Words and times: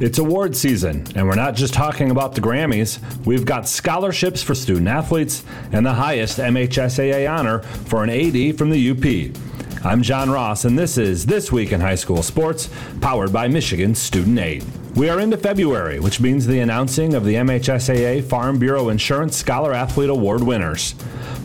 It's 0.00 0.18
award 0.18 0.56
season, 0.56 1.06
and 1.14 1.28
we're 1.28 1.36
not 1.36 1.54
just 1.54 1.72
talking 1.72 2.10
about 2.10 2.34
the 2.34 2.40
Grammys. 2.40 2.98
We've 3.24 3.44
got 3.44 3.68
scholarships 3.68 4.42
for 4.42 4.52
student 4.52 4.88
athletes 4.88 5.44
and 5.70 5.86
the 5.86 5.92
highest 5.92 6.38
MHSAA 6.38 7.30
honor 7.30 7.60
for 7.60 8.02
an 8.02 8.10
AD 8.10 8.58
from 8.58 8.70
the 8.70 8.90
UP. 8.90 9.84
I'm 9.86 10.02
John 10.02 10.30
Ross, 10.30 10.64
and 10.64 10.76
this 10.76 10.98
is 10.98 11.26
This 11.26 11.52
Week 11.52 11.70
in 11.70 11.80
High 11.80 11.94
School 11.94 12.24
Sports, 12.24 12.70
powered 13.00 13.32
by 13.32 13.46
Michigan 13.46 13.94
Student 13.94 14.40
Aid. 14.40 14.64
We 14.96 15.08
are 15.10 15.20
into 15.20 15.36
February, 15.36 16.00
which 16.00 16.20
means 16.20 16.44
the 16.44 16.58
announcing 16.58 17.14
of 17.14 17.24
the 17.24 17.34
MHSAA 17.34 18.24
Farm 18.24 18.58
Bureau 18.58 18.88
Insurance 18.88 19.36
Scholar 19.36 19.72
Athlete 19.72 20.10
Award 20.10 20.42
winners. 20.42 20.96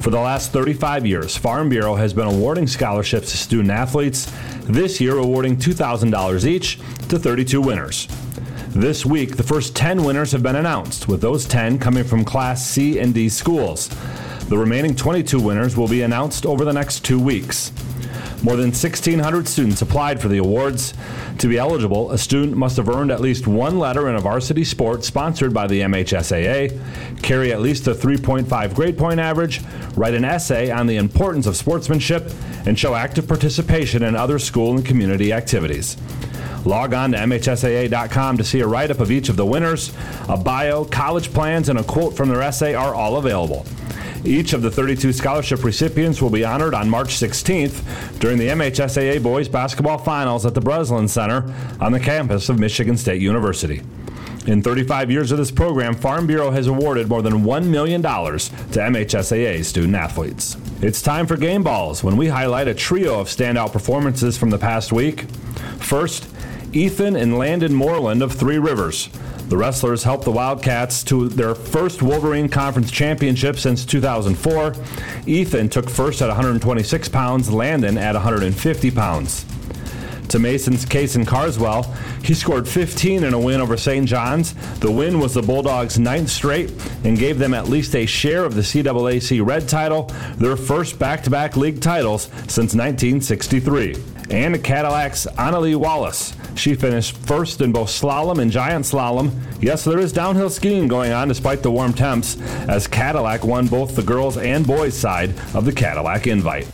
For 0.01 0.09
the 0.09 0.19
last 0.19 0.51
35 0.51 1.05
years, 1.05 1.37
Farm 1.37 1.69
Bureau 1.69 1.93
has 1.95 2.15
been 2.15 2.27
awarding 2.27 2.65
scholarships 2.65 3.29
to 3.29 3.37
student 3.37 3.69
athletes, 3.69 4.31
this 4.63 4.99
year 4.99 5.17
awarding 5.17 5.55
$2,000 5.55 6.45
each 6.45 6.77
to 7.09 7.19
32 7.19 7.61
winners. 7.61 8.07
This 8.75 9.03
week, 9.03 9.35
the 9.35 9.41
first 9.41 9.75
10 9.75 10.03
winners 10.03 10.31
have 10.31 10.43
been 10.43 10.55
announced, 10.55 11.07
with 11.07 11.21
those 11.21 11.47
10 11.47 11.79
coming 11.79 12.03
from 12.03 12.23
Class 12.23 12.63
C 12.63 12.99
and 12.99 13.15
D 13.15 13.27
schools. 13.27 13.89
The 14.47 14.59
remaining 14.59 14.95
22 14.95 15.41
winners 15.41 15.75
will 15.75 15.87
be 15.87 16.03
announced 16.03 16.45
over 16.45 16.63
the 16.63 16.71
next 16.71 17.03
two 17.03 17.19
weeks. 17.19 17.71
More 18.43 18.55
than 18.55 18.67
1,600 18.67 19.47
students 19.47 19.81
applied 19.81 20.21
for 20.21 20.27
the 20.27 20.37
awards. 20.37 20.93
To 21.39 21.47
be 21.47 21.57
eligible, 21.57 22.11
a 22.11 22.17
student 22.19 22.57
must 22.57 22.77
have 22.77 22.89
earned 22.89 23.09
at 23.09 23.21
least 23.21 23.47
one 23.47 23.79
letter 23.79 24.07
in 24.07 24.15
a 24.15 24.21
varsity 24.21 24.63
sport 24.63 25.03
sponsored 25.03 25.51
by 25.51 25.65
the 25.65 25.81
MHSAA, 25.81 27.23
carry 27.23 27.51
at 27.51 27.61
least 27.61 27.87
a 27.87 27.95
3.5 27.95 28.75
grade 28.75 28.99
point 28.99 29.19
average, 29.19 29.61
write 29.95 30.13
an 30.13 30.23
essay 30.23 30.69
on 30.69 30.85
the 30.85 30.97
importance 30.97 31.47
of 31.47 31.57
sportsmanship, 31.57 32.31
and 32.67 32.77
show 32.77 32.93
active 32.93 33.27
participation 33.27 34.03
in 34.03 34.15
other 34.15 34.37
school 34.37 34.75
and 34.75 34.85
community 34.85 35.33
activities. 35.33 35.97
Log 36.65 36.93
on 36.93 37.11
to 37.11 37.17
MHSAA.com 37.17 38.37
to 38.37 38.43
see 38.43 38.59
a 38.59 38.67
write 38.67 38.91
up 38.91 38.99
of 38.99 39.11
each 39.11 39.29
of 39.29 39.35
the 39.37 39.45
winners. 39.45 39.93
A 40.27 40.37
bio, 40.37 40.85
college 40.85 41.33
plans, 41.33 41.69
and 41.69 41.79
a 41.79 41.83
quote 41.83 42.15
from 42.15 42.29
their 42.29 42.41
essay 42.41 42.73
are 42.73 42.93
all 42.93 43.17
available. 43.17 43.65
Each 44.25 44.51
of 44.51 44.61
the 44.61 44.69
32 44.69 45.13
scholarship 45.13 45.63
recipients 45.63 46.21
will 46.21 46.29
be 46.29 46.43
honored 46.43 46.73
on 46.73 46.89
March 46.89 47.15
16th 47.15 48.19
during 48.19 48.37
the 48.37 48.47
MHSAA 48.47 49.23
Boys 49.23 49.47
Basketball 49.47 49.97
Finals 49.97 50.45
at 50.45 50.53
the 50.53 50.61
Breslin 50.61 51.07
Center 51.07 51.53
on 51.79 51.93
the 51.93 51.99
campus 51.99 52.49
of 52.49 52.59
Michigan 52.59 52.97
State 52.97 53.21
University. 53.21 53.81
In 54.45 54.61
35 54.61 55.11
years 55.11 55.31
of 55.31 55.37
this 55.37 55.51
program, 55.51 55.93
Farm 55.95 56.27
Bureau 56.27 56.51
has 56.51 56.67
awarded 56.67 57.07
more 57.07 57.21
than 57.21 57.43
$1 57.43 57.67
million 57.67 58.01
to 58.01 58.09
MHSAA 58.09 59.63
student 59.63 59.95
athletes. 59.95 60.57
It's 60.81 61.01
time 61.01 61.27
for 61.27 61.37
Game 61.37 61.63
Balls 61.63 62.03
when 62.03 62.17
we 62.17 62.27
highlight 62.27 62.67
a 62.67 62.73
trio 62.73 63.19
of 63.19 63.27
standout 63.27 63.71
performances 63.71 64.37
from 64.37 64.49
the 64.49 64.57
past 64.57 64.91
week. 64.91 65.21
First, 65.79 66.27
Ethan 66.73 67.15
and 67.15 67.37
Landon 67.37 67.73
Moreland 67.73 68.21
of 68.21 68.33
Three 68.33 68.59
Rivers. 68.59 69.09
The 69.47 69.57
wrestlers 69.57 70.03
helped 70.03 70.25
the 70.25 70.31
Wildcats 70.31 71.03
to 71.05 71.27
their 71.27 71.55
first 71.55 72.03
Wolverine 72.03 72.47
Conference 72.47 72.91
championship 72.91 73.57
since 73.57 73.83
2004. 73.83 74.75
Ethan 75.25 75.69
took 75.69 75.89
first 75.89 76.21
at 76.21 76.27
126 76.27 77.09
pounds, 77.09 77.51
Landon 77.51 77.97
at 77.97 78.13
150 78.13 78.91
pounds. 78.91 79.45
To 80.27 80.37
Mason's 80.37 80.85
Kason 80.85 81.25
Carswell, 81.25 81.91
he 82.23 82.35
scored 82.35 82.67
15 82.67 83.23
in 83.23 83.33
a 83.33 83.39
win 83.39 83.61
over 83.61 83.75
St. 83.75 84.07
John's. 84.07 84.53
The 84.75 84.91
win 84.91 85.19
was 85.19 85.33
the 85.33 85.41
Bulldogs' 85.41 85.97
ninth 85.97 86.29
straight 86.29 86.71
and 87.03 87.17
gave 87.17 87.39
them 87.39 87.55
at 87.55 87.67
least 87.67 87.95
a 87.95 88.05
share 88.05 88.45
of 88.45 88.53
the 88.53 88.61
CAAC 88.61 89.43
Red 89.43 89.67
title, 89.67 90.03
their 90.37 90.55
first 90.55 90.99
back 90.99 91.23
to 91.23 91.31
back 91.31 91.57
league 91.57 91.81
titles 91.81 92.25
since 92.47 92.75
1963. 92.75 93.95
And 94.29 94.63
Cadillac's 94.63 95.25
Annalie 95.39 95.75
Wallace. 95.75 96.35
She 96.59 96.75
finished 96.75 97.15
first 97.15 97.61
in 97.61 97.71
both 97.71 97.87
slalom 97.87 98.41
and 98.41 98.51
giant 98.51 98.83
slalom. 98.83 99.31
Yes, 99.61 99.85
there 99.85 99.97
is 99.97 100.11
downhill 100.11 100.49
skiing 100.49 100.89
going 100.89 101.13
on 101.13 101.29
despite 101.29 101.63
the 101.63 101.71
warm 101.71 101.93
temps, 101.93 102.37
as 102.67 102.85
Cadillac 102.85 103.45
won 103.45 103.67
both 103.67 103.95
the 103.95 104.03
girls 104.03 104.35
and 104.35 104.67
boys 104.67 104.93
side 104.93 105.29
of 105.53 105.63
the 105.63 105.71
Cadillac 105.71 106.27
invite. 106.27 106.67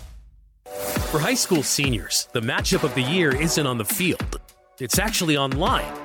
For 1.11 1.19
high 1.19 1.35
school 1.35 1.61
seniors, 1.61 2.27
the 2.33 2.41
matchup 2.41 2.83
of 2.83 2.95
the 2.95 3.03
year 3.03 3.35
isn't 3.35 3.67
on 3.67 3.77
the 3.77 3.85
field, 3.85 4.41
it's 4.79 4.97
actually 4.97 5.37
online. 5.37 6.04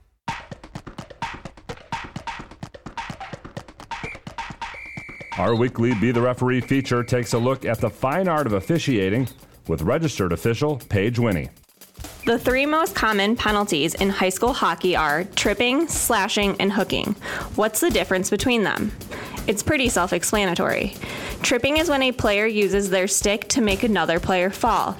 Our 5.37 5.55
weekly 5.55 5.93
Be 5.93 6.11
the 6.11 6.21
Referee 6.21 6.59
feature 6.59 7.03
takes 7.03 7.33
a 7.33 7.37
look 7.37 7.63
at 7.63 7.79
the 7.79 7.89
fine 7.89 8.27
art 8.27 8.47
of 8.47 8.53
officiating 8.53 9.29
with 9.67 9.81
registered 9.81 10.33
official 10.33 10.81
Paige 10.89 11.19
Winnie. 11.19 11.49
The 12.25 12.37
three 12.37 12.65
most 12.65 12.95
common 12.95 13.37
penalties 13.37 13.95
in 13.95 14.09
high 14.09 14.29
school 14.29 14.51
hockey 14.51 14.95
are 14.95 15.23
tripping, 15.23 15.87
slashing, 15.87 16.57
and 16.59 16.71
hooking. 16.71 17.15
What's 17.55 17.79
the 17.79 17.89
difference 17.89 18.29
between 18.29 18.63
them? 18.63 18.91
It's 19.51 19.63
pretty 19.63 19.89
self 19.89 20.13
explanatory. 20.13 20.95
Tripping 21.41 21.75
is 21.75 21.89
when 21.89 22.03
a 22.03 22.13
player 22.13 22.45
uses 22.45 22.89
their 22.89 23.05
stick 23.05 23.49
to 23.49 23.59
make 23.59 23.83
another 23.83 24.17
player 24.17 24.49
fall. 24.49 24.95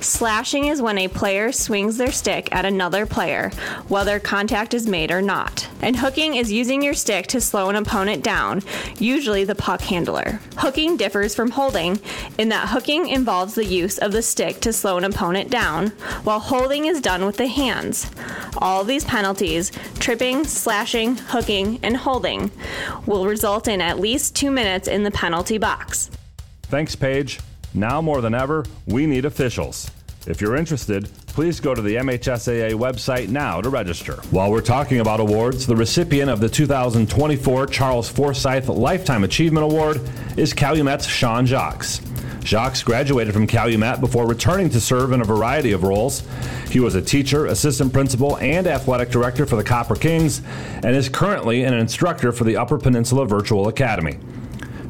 Slashing 0.00 0.64
is 0.64 0.82
when 0.82 0.98
a 0.98 1.06
player 1.06 1.52
swings 1.52 1.96
their 1.96 2.10
stick 2.10 2.48
at 2.50 2.64
another 2.64 3.06
player, 3.06 3.50
whether 3.86 4.18
contact 4.18 4.74
is 4.74 4.88
made 4.88 5.12
or 5.12 5.22
not. 5.22 5.68
And 5.80 5.96
hooking 5.96 6.34
is 6.34 6.50
using 6.50 6.82
your 6.82 6.94
stick 6.94 7.28
to 7.28 7.40
slow 7.40 7.70
an 7.70 7.76
opponent 7.76 8.24
down, 8.24 8.62
usually 8.98 9.44
the 9.44 9.54
puck 9.54 9.82
handler. 9.82 10.40
Hooking 10.56 10.96
differs 10.96 11.36
from 11.36 11.52
holding 11.52 12.00
in 12.38 12.48
that 12.48 12.70
hooking 12.70 13.08
involves 13.08 13.54
the 13.54 13.64
use 13.64 13.98
of 13.98 14.10
the 14.10 14.22
stick 14.22 14.60
to 14.62 14.72
slow 14.72 14.98
an 14.98 15.04
opponent 15.04 15.50
down, 15.50 15.88
while 16.24 16.40
holding 16.40 16.86
is 16.86 17.00
done 17.00 17.24
with 17.24 17.36
the 17.36 17.46
hands. 17.46 18.10
All 18.58 18.82
these 18.82 19.04
penalties 19.04 19.70
tripping, 20.00 20.44
slashing, 20.44 21.16
hooking, 21.16 21.78
and 21.82 21.96
holding 21.96 22.50
will 23.06 23.26
result 23.26 23.68
in 23.68 23.80
at 23.80 23.91
least 24.00 24.36
two 24.36 24.50
minutes 24.50 24.88
in 24.88 25.02
the 25.02 25.10
penalty 25.10 25.58
box. 25.58 26.10
Thanks, 26.64 26.96
Paige. 26.96 27.40
Now 27.74 28.00
more 28.02 28.20
than 28.20 28.34
ever, 28.34 28.64
we 28.86 29.06
need 29.06 29.24
officials. 29.24 29.90
If 30.26 30.40
you're 30.40 30.56
interested, 30.56 31.08
please 31.26 31.58
go 31.58 31.74
to 31.74 31.82
the 31.82 31.96
MHSAA 31.96 32.74
website 32.74 33.28
now 33.28 33.60
to 33.60 33.68
register. 33.68 34.16
While 34.30 34.50
we're 34.50 34.60
talking 34.60 35.00
about 35.00 35.18
awards, 35.18 35.66
the 35.66 35.74
recipient 35.74 36.30
of 36.30 36.38
the 36.38 36.48
2024 36.48 37.66
Charles 37.66 38.08
Forsythe 38.08 38.68
Lifetime 38.68 39.24
Achievement 39.24 39.64
Award 39.64 40.00
is 40.36 40.54
Calumet's 40.54 41.06
Sean 41.06 41.46
Jacques. 41.46 41.86
Jacques 42.44 42.84
graduated 42.84 43.32
from 43.32 43.46
Calumet 43.46 44.00
before 44.00 44.26
returning 44.26 44.68
to 44.70 44.80
serve 44.80 45.12
in 45.12 45.20
a 45.20 45.24
variety 45.24 45.72
of 45.72 45.84
roles. 45.84 46.22
He 46.70 46.80
was 46.80 46.94
a 46.94 47.02
teacher, 47.02 47.46
assistant 47.46 47.92
principal, 47.92 48.36
and 48.38 48.66
athletic 48.66 49.10
director 49.10 49.46
for 49.46 49.56
the 49.56 49.64
Copper 49.64 49.94
Kings, 49.94 50.42
and 50.82 50.96
is 50.96 51.08
currently 51.08 51.64
an 51.64 51.74
instructor 51.74 52.32
for 52.32 52.44
the 52.44 52.56
Upper 52.56 52.78
Peninsula 52.78 53.26
Virtual 53.26 53.68
Academy. 53.68 54.18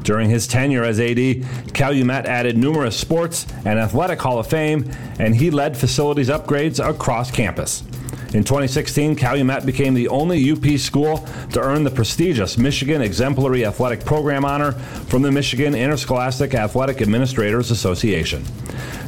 During 0.01 0.29
his 0.29 0.47
tenure 0.47 0.83
as 0.83 0.99
AD, 0.99 1.73
Calumet 1.73 2.25
added 2.25 2.57
numerous 2.57 2.97
sports 2.97 3.47
and 3.65 3.79
athletic 3.79 4.21
Hall 4.21 4.37
of 4.37 4.47
Fame, 4.47 4.91
and 5.17 5.35
he 5.35 5.49
led 5.49 5.77
facilities 5.77 6.29
upgrades 6.29 6.85
across 6.85 7.31
campus. 7.31 7.83
In 8.33 8.43
2016, 8.43 9.15
Calumet 9.15 9.63
became 9.63 9.93
the 9.93 10.07
only 10.07 10.51
UP 10.51 10.65
school 10.79 11.17
to 11.51 11.61
earn 11.61 11.83
the 11.83 11.91
prestigious 11.91 12.57
Michigan 12.57 12.99
Exemplary 12.99 13.63
Athletic 13.63 14.03
Program 14.05 14.43
honor 14.43 14.71
from 14.71 15.21
the 15.21 15.31
Michigan 15.31 15.75
Interscholastic 15.75 16.55
Athletic 16.55 16.99
Administrators 16.99 17.69
Association. 17.69 18.43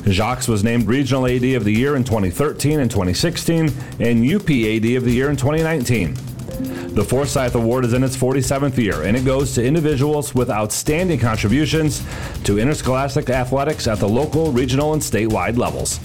Jacques 0.07 0.47
was 0.47 0.63
named 0.63 0.85
Regional 0.85 1.25
AD 1.25 1.43
of 1.55 1.63
the 1.63 1.73
Year 1.73 1.95
in 1.95 2.03
2013 2.03 2.79
and 2.79 2.91
2016 2.91 3.73
and 3.99 4.31
UP 4.31 4.43
AD 4.43 4.85
of 4.95 5.05
the 5.05 5.11
Year 5.11 5.31
in 5.31 5.35
2019. 5.35 6.15
The 6.55 7.03
Forsythe 7.03 7.55
Award 7.55 7.85
is 7.85 7.93
in 7.93 8.03
its 8.03 8.15
47th 8.15 8.77
year, 8.77 9.03
and 9.03 9.15
it 9.17 9.25
goes 9.25 9.53
to 9.55 9.65
individuals 9.65 10.33
with 10.33 10.49
outstanding 10.49 11.19
contributions 11.19 12.03
to 12.43 12.59
interscholastic 12.59 13.29
athletics 13.29 13.87
at 13.87 13.99
the 13.99 14.07
local, 14.09 14.51
regional, 14.51 14.93
and 14.93 15.01
statewide 15.01 15.57
levels. 15.57 15.99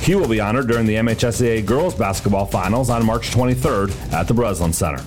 He 0.00 0.14
will 0.14 0.28
be 0.28 0.40
honored 0.40 0.68
during 0.68 0.86
the 0.86 0.96
MHSAA 0.96 1.64
Girls 1.64 1.94
Basketball 1.94 2.46
Finals 2.46 2.90
on 2.90 3.04
March 3.04 3.30
23rd 3.30 4.12
at 4.12 4.28
the 4.28 4.34
Breslin 4.34 4.72
Center. 4.72 5.02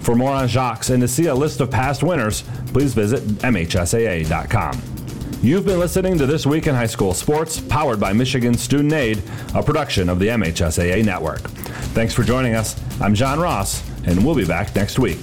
For 0.00 0.14
more 0.14 0.30
on 0.30 0.46
Jacques 0.46 0.88
and 0.90 1.00
to 1.00 1.08
see 1.08 1.26
a 1.26 1.34
list 1.34 1.60
of 1.60 1.70
past 1.70 2.02
winners, 2.02 2.42
please 2.66 2.94
visit 2.94 3.22
MHSAA.com. 3.22 4.80
You've 5.42 5.66
been 5.66 5.78
listening 5.78 6.18
to 6.18 6.26
This 6.26 6.46
Week 6.46 6.66
in 6.66 6.74
High 6.74 6.86
School 6.86 7.14
Sports, 7.14 7.60
powered 7.60 8.00
by 8.00 8.12
Michigan 8.12 8.54
Student 8.54 8.92
Aid, 8.92 9.22
a 9.54 9.62
production 9.62 10.08
of 10.08 10.18
the 10.18 10.28
MHSAA 10.28 11.04
Network. 11.04 11.40
Thanks 11.92 12.14
for 12.14 12.22
joining 12.22 12.54
us. 12.54 12.74
I'm 13.00 13.14
John 13.14 13.38
Ross, 13.38 13.82
and 14.06 14.24
we'll 14.24 14.34
be 14.34 14.46
back 14.46 14.74
next 14.74 14.98
week. 14.98 15.18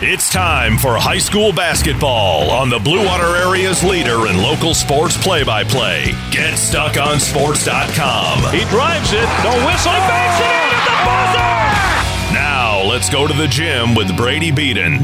It's 0.00 0.30
time 0.30 0.78
for 0.78 0.96
high 0.96 1.18
school 1.18 1.52
basketball 1.52 2.52
on 2.52 2.70
the 2.70 2.78
Blue 2.78 3.04
Water 3.04 3.34
Area's 3.36 3.82
leader 3.82 4.28
in 4.28 4.38
local 4.38 4.72
sports 4.72 5.16
play 5.16 5.42
by 5.42 5.64
play. 5.64 6.14
Get 6.30 6.56
stuck 6.56 6.96
on 6.96 7.18
sports.com. 7.18 8.38
He 8.54 8.64
drives 8.70 9.12
it, 9.12 9.26
no 9.42 9.50
whistle, 9.66 9.90
he 9.90 9.98
banks 10.06 10.38
it 10.38 10.54
in 10.54 10.70
at 10.70 10.84
the 10.86 10.96
buzzer! 11.02 12.32
Now, 12.32 12.82
let's 12.88 13.10
go 13.10 13.26
to 13.26 13.34
the 13.34 13.48
gym 13.48 13.96
with 13.96 14.16
Brady 14.16 14.52
Beaton. 14.52 14.98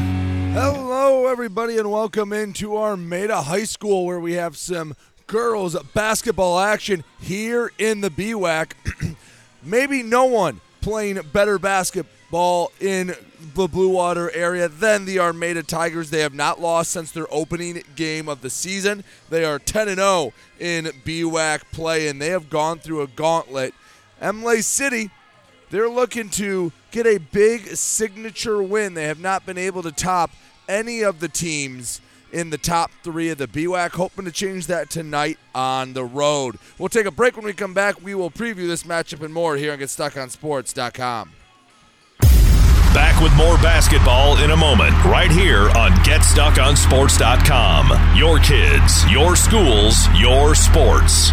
Hello, 0.53 1.27
everybody, 1.27 1.77
and 1.77 1.91
welcome 1.91 2.33
into 2.33 2.77
Armada 2.77 3.43
High 3.43 3.65
School 3.65 4.07
where 4.07 4.21
we 4.21 4.35
have 4.35 4.57
some 4.57 4.95
girls 5.27 5.77
basketball 5.93 6.61
action 6.61 7.03
here 7.19 7.73
in 7.79 8.01
the 8.01 8.11
BWAC. 8.11 8.75
Maybe 9.65 10.03
no 10.03 10.27
one 10.27 10.61
playing 10.81 11.21
better 11.33 11.59
basketball 11.59 12.73
in 12.81 13.15
the 13.55 13.69
Blue 13.69 13.89
Water 13.89 14.31
area 14.35 14.69
than 14.69 15.05
the 15.05 15.19
Armada 15.21 15.63
Tigers. 15.63 16.11
They 16.11 16.21
have 16.21 16.35
not 16.35 16.61
lost 16.61 16.91
since 16.91 17.11
their 17.11 17.27
opening 17.31 17.83
game 17.97 18.29
of 18.29 18.43
the 18.43 18.51
season. 18.51 19.05
They 19.31 19.45
are 19.45 19.59
10 19.59 19.95
0 19.95 20.33
in 20.59 20.87
BWAC 21.05 21.63
play, 21.73 22.09
and 22.09 22.21
they 22.21 22.29
have 22.29 22.51
gone 22.51 22.79
through 22.79 23.03
a 23.03 23.07
gauntlet. 23.07 23.75
Imlay 24.21 24.61
City, 24.61 25.11
they're 25.71 25.89
looking 25.89 26.29
to 26.31 26.73
get 26.91 27.07
a 27.07 27.19
big 27.19 27.77
signature 27.77 28.63
win. 28.63 28.95
They 28.95 29.05
have 29.05 29.21
not 29.21 29.47
been 29.47 29.59
able 29.59 29.83
to 29.83 29.93
top 29.93 30.31
any 30.69 31.03
of 31.03 31.21
the 31.21 31.29
teams 31.29 32.01
in 32.35 32.51
the 32.51 32.59
top 32.59 32.91
three 33.03 33.31
of 33.31 33.39
the 33.39 33.47
BWAC, 33.47 33.93
hoping 33.93 34.27
to 34.27 34.33
change 34.33 34.67
that 34.67 34.91
tonight 34.91 35.39
on 35.55 35.95
the 35.95 36.05
road. 36.05 36.59
We'll 36.79 36.89
take 36.89 37.07
a 37.07 37.11
break 37.11 37.37
when 37.37 37.47
we 37.47 37.53
come 37.53 37.73
back. 37.73 38.03
We 38.03 38.15
will 38.15 38.31
preview 38.31 38.67
this 38.67 38.83
matchup 38.83 39.25
and 39.25 39.33
more 39.33 39.57
here 39.57 39.73
on 39.73 39.79
GetStuckOnSports.com. 39.79 41.31
Back 42.93 43.21
with 43.21 43.35
more 43.35 43.57
basketball 43.57 44.39
in 44.39 44.53
a 44.53 44.57
moment, 44.57 44.93
right 45.05 45.31
here 45.31 45.69
on 45.71 45.91
GetStuckOnSports.com. 46.05 48.17
Your 48.17 48.39
kids, 48.39 49.11
your 49.11 49.35
schools, 49.35 50.07
your 50.17 50.55
sports. 50.55 51.33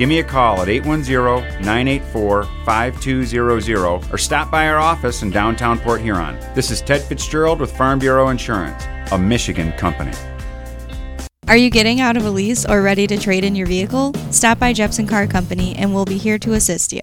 Give 0.00 0.08
me 0.08 0.20
a 0.20 0.24
call 0.24 0.62
at 0.62 0.70
810 0.70 1.60
984 1.60 2.44
5200 2.64 4.10
or 4.10 4.16
stop 4.16 4.50
by 4.50 4.66
our 4.66 4.78
office 4.78 5.20
in 5.20 5.30
downtown 5.30 5.78
Port 5.78 6.00
Huron. 6.00 6.38
This 6.54 6.70
is 6.70 6.80
Ted 6.80 7.02
Fitzgerald 7.02 7.60
with 7.60 7.70
Farm 7.76 7.98
Bureau 7.98 8.30
Insurance, 8.30 8.82
a 9.12 9.18
Michigan 9.18 9.72
company. 9.72 10.12
Are 11.48 11.56
you 11.58 11.68
getting 11.68 12.00
out 12.00 12.16
of 12.16 12.24
a 12.24 12.30
lease 12.30 12.64
or 12.64 12.80
ready 12.80 13.06
to 13.08 13.18
trade 13.18 13.44
in 13.44 13.54
your 13.54 13.66
vehicle? 13.66 14.14
Stop 14.30 14.58
by 14.58 14.72
Jepson 14.72 15.06
Car 15.06 15.26
Company 15.26 15.76
and 15.76 15.94
we'll 15.94 16.06
be 16.06 16.16
here 16.16 16.38
to 16.38 16.54
assist 16.54 16.94
you. 16.94 17.02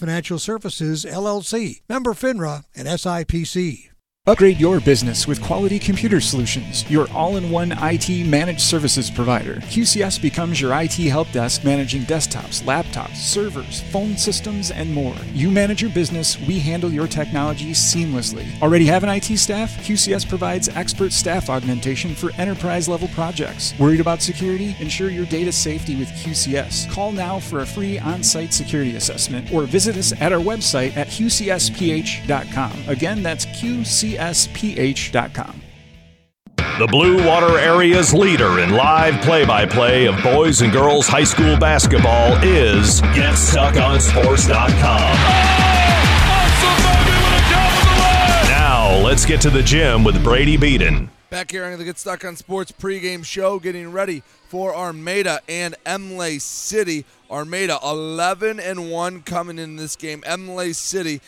Financial 0.01 0.39
Services, 0.39 1.05
LLC. 1.05 1.81
Member 1.87 2.13
FINRA 2.15 2.63
and 2.75 2.87
SIPC. 2.87 3.90
Upgrade 4.27 4.59
your 4.59 4.79
business 4.79 5.25
with 5.25 5.41
quality 5.41 5.79
computer 5.79 6.21
solutions, 6.21 6.87
your 6.91 7.11
all 7.11 7.37
in 7.37 7.49
one 7.49 7.73
IT 7.79 8.07
managed 8.27 8.61
services 8.61 9.09
provider. 9.09 9.55
QCS 9.61 10.21
becomes 10.21 10.61
your 10.61 10.79
IT 10.79 10.93
help 11.09 11.31
desk 11.31 11.63
managing 11.63 12.03
desktops, 12.03 12.61
laptops, 12.61 13.15
servers, 13.15 13.81
phone 13.91 14.15
systems, 14.15 14.69
and 14.69 14.93
more. 14.93 15.15
You 15.33 15.49
manage 15.49 15.81
your 15.81 15.89
business, 15.89 16.39
we 16.41 16.59
handle 16.59 16.93
your 16.93 17.07
technology 17.07 17.71
seamlessly. 17.71 18.45
Already 18.61 18.85
have 18.85 19.01
an 19.03 19.09
IT 19.09 19.35
staff? 19.39 19.75
QCS 19.79 20.29
provides 20.29 20.69
expert 20.69 21.13
staff 21.13 21.49
augmentation 21.49 22.13
for 22.13 22.31
enterprise 22.33 22.87
level 22.87 23.07
projects. 23.15 23.73
Worried 23.79 24.01
about 24.01 24.21
security? 24.21 24.75
Ensure 24.79 25.09
your 25.09 25.25
data 25.25 25.51
safety 25.51 25.95
with 25.95 26.09
QCS. 26.09 26.91
Call 26.91 27.11
now 27.11 27.39
for 27.39 27.61
a 27.61 27.65
free 27.65 27.97
on 27.97 28.21
site 28.21 28.53
security 28.53 28.97
assessment 28.97 29.51
or 29.51 29.63
visit 29.63 29.97
us 29.97 30.13
at 30.21 30.31
our 30.31 30.39
website 30.41 30.95
at 30.95 31.07
qcsph.com. 31.07 32.83
Again, 32.87 33.23
that's 33.23 33.47
QCS 33.47 34.10
csph.com. 34.15 35.61
The 36.79 36.87
Blue 36.87 37.25
Water 37.27 37.59
Area's 37.59 38.13
leader 38.13 38.59
in 38.59 38.71
live 38.71 39.21
play 39.21 39.45
by 39.45 39.65
play 39.65 40.07
of 40.07 40.21
boys 40.23 40.61
and 40.61 40.71
girls 40.71 41.07
high 41.07 41.23
school 41.23 41.57
basketball 41.57 42.33
is 42.43 43.01
GetStuckOnSports.com. 43.01 45.11
Now, 48.49 48.97
let's 49.03 49.25
get 49.25 49.41
to 49.41 49.49
the 49.49 49.61
gym 49.61 50.03
with 50.03 50.23
Brady 50.23 50.57
Beaton. 50.57 51.09
Back 51.29 51.51
here 51.51 51.65
on 51.65 51.77
the 51.77 51.85
Get 51.85 51.99
Stuck 51.99 52.25
on 52.25 52.35
Sports 52.35 52.71
pregame 52.71 53.23
show, 53.23 53.59
getting 53.59 53.91
ready 53.91 54.23
for 54.47 54.75
Armada 54.75 55.39
and 55.47 55.75
Imlay 55.85 56.39
City. 56.39 57.05
Armada 57.29 57.77
11 57.83 58.59
and 58.59 58.91
1 58.91 59.21
coming 59.21 59.59
in 59.59 59.75
this 59.77 59.95
game. 59.95 60.23
Imlay 60.25 60.73
City 60.73 61.21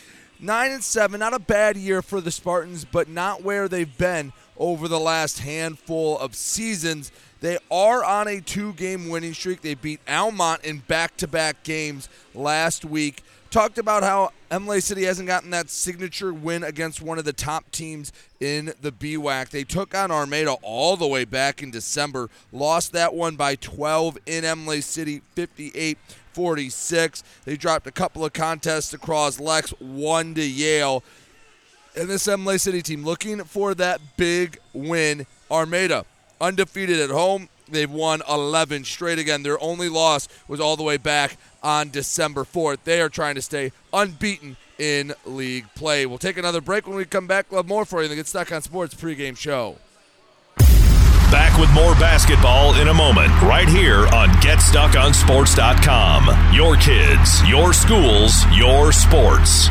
9 0.44 0.72
and 0.72 0.84
7, 0.84 1.18
not 1.18 1.32
a 1.32 1.38
bad 1.38 1.74
year 1.76 2.02
for 2.02 2.20
the 2.20 2.30
Spartans, 2.30 2.84
but 2.84 3.08
not 3.08 3.42
where 3.42 3.66
they've 3.66 3.96
been 3.96 4.30
over 4.58 4.88
the 4.88 5.00
last 5.00 5.38
handful 5.38 6.18
of 6.18 6.34
seasons. 6.34 7.10
They 7.40 7.56
are 7.70 8.04
on 8.04 8.28
a 8.28 8.40
two 8.40 8.74
game 8.74 9.08
winning 9.08 9.32
streak. 9.32 9.62
They 9.62 9.74
beat 9.74 10.00
Almont 10.06 10.62
in 10.62 10.80
back 10.80 11.16
to 11.18 11.26
back 11.26 11.62
games 11.62 12.10
last 12.34 12.84
week 12.84 13.22
talked 13.54 13.78
about 13.78 14.02
how 14.02 14.32
Imlay 14.50 14.80
City 14.80 15.04
hasn't 15.04 15.28
gotten 15.28 15.50
that 15.50 15.70
signature 15.70 16.34
win 16.34 16.64
against 16.64 17.00
one 17.00 17.20
of 17.20 17.24
the 17.24 17.32
top 17.32 17.70
teams 17.70 18.12
in 18.40 18.72
the 18.82 18.90
BWAC. 18.90 19.50
They 19.50 19.62
took 19.62 19.94
on 19.94 20.10
Armada 20.10 20.56
all 20.60 20.96
the 20.96 21.06
way 21.06 21.24
back 21.24 21.62
in 21.62 21.70
December, 21.70 22.28
lost 22.50 22.92
that 22.94 23.14
one 23.14 23.36
by 23.36 23.54
12 23.54 24.18
in 24.26 24.42
Imlay 24.42 24.80
City, 24.80 25.22
58 25.36 25.96
46. 26.32 27.22
They 27.44 27.56
dropped 27.56 27.86
a 27.86 27.92
couple 27.92 28.24
of 28.24 28.32
contests 28.32 28.92
across 28.92 29.38
Lex, 29.38 29.70
one 29.78 30.34
to 30.34 30.44
Yale. 30.44 31.04
And 31.96 32.08
this 32.08 32.26
Imlay 32.26 32.58
City 32.58 32.82
team 32.82 33.04
looking 33.04 33.44
for 33.44 33.72
that 33.76 34.00
big 34.16 34.58
win. 34.72 35.26
Armada 35.48 36.04
undefeated 36.40 36.98
at 36.98 37.10
home. 37.10 37.48
They've 37.68 37.90
won 37.90 38.20
11 38.28 38.82
straight 38.84 39.20
again. 39.20 39.44
Their 39.44 39.62
only 39.62 39.88
loss 39.88 40.26
was 40.48 40.58
all 40.58 40.76
the 40.76 40.82
way 40.82 40.96
back 40.96 41.38
on 41.64 41.90
December 41.90 42.44
4th. 42.44 42.78
They 42.84 43.00
are 43.00 43.08
trying 43.08 43.34
to 43.34 43.42
stay 43.42 43.72
unbeaten 43.92 44.56
in 44.78 45.14
league 45.24 45.66
play. 45.74 46.06
We'll 46.06 46.18
take 46.18 46.36
another 46.36 46.60
break 46.60 46.86
when 46.86 46.94
we 46.96 47.04
come 47.04 47.26
back. 47.26 47.50
Have 47.50 47.66
more 47.66 47.84
for 47.84 47.98
you 48.00 48.04
in 48.04 48.10
the 48.10 48.16
Get 48.16 48.28
Stuck 48.28 48.52
on 48.52 48.62
Sports 48.62 48.94
pregame 48.94 49.36
show. 49.36 49.78
Back 51.30 51.58
with 51.58 51.70
more 51.72 51.94
basketball 51.94 52.74
in 52.74 52.88
a 52.88 52.94
moment, 52.94 53.30
right 53.42 53.68
here 53.68 54.06
on 54.08 54.28
GetStuckOnSports.com. 54.40 56.54
Your 56.54 56.76
kids, 56.76 57.42
your 57.48 57.72
schools, 57.72 58.44
your 58.54 58.92
sports. 58.92 59.70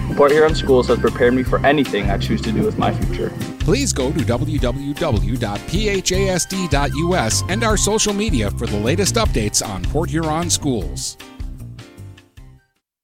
Port 0.15 0.31
Huron 0.31 0.55
Schools 0.55 0.87
has 0.87 0.99
prepared 0.99 1.33
me 1.33 1.43
for 1.43 1.65
anything 1.65 2.09
I 2.09 2.17
choose 2.17 2.41
to 2.41 2.51
do 2.51 2.63
with 2.63 2.77
my 2.77 2.93
future. 2.93 3.31
Please 3.59 3.93
go 3.93 4.11
to 4.11 4.19
www.phasd.us 4.19 4.63
and 7.49 7.63
our 7.63 7.77
social 7.77 8.13
media 8.13 8.51
for 8.51 8.67
the 8.67 8.77
latest 8.77 9.15
updates 9.15 9.65
on 9.65 9.83
Port 9.83 10.09
Huron 10.09 10.49
schools. 10.49 11.17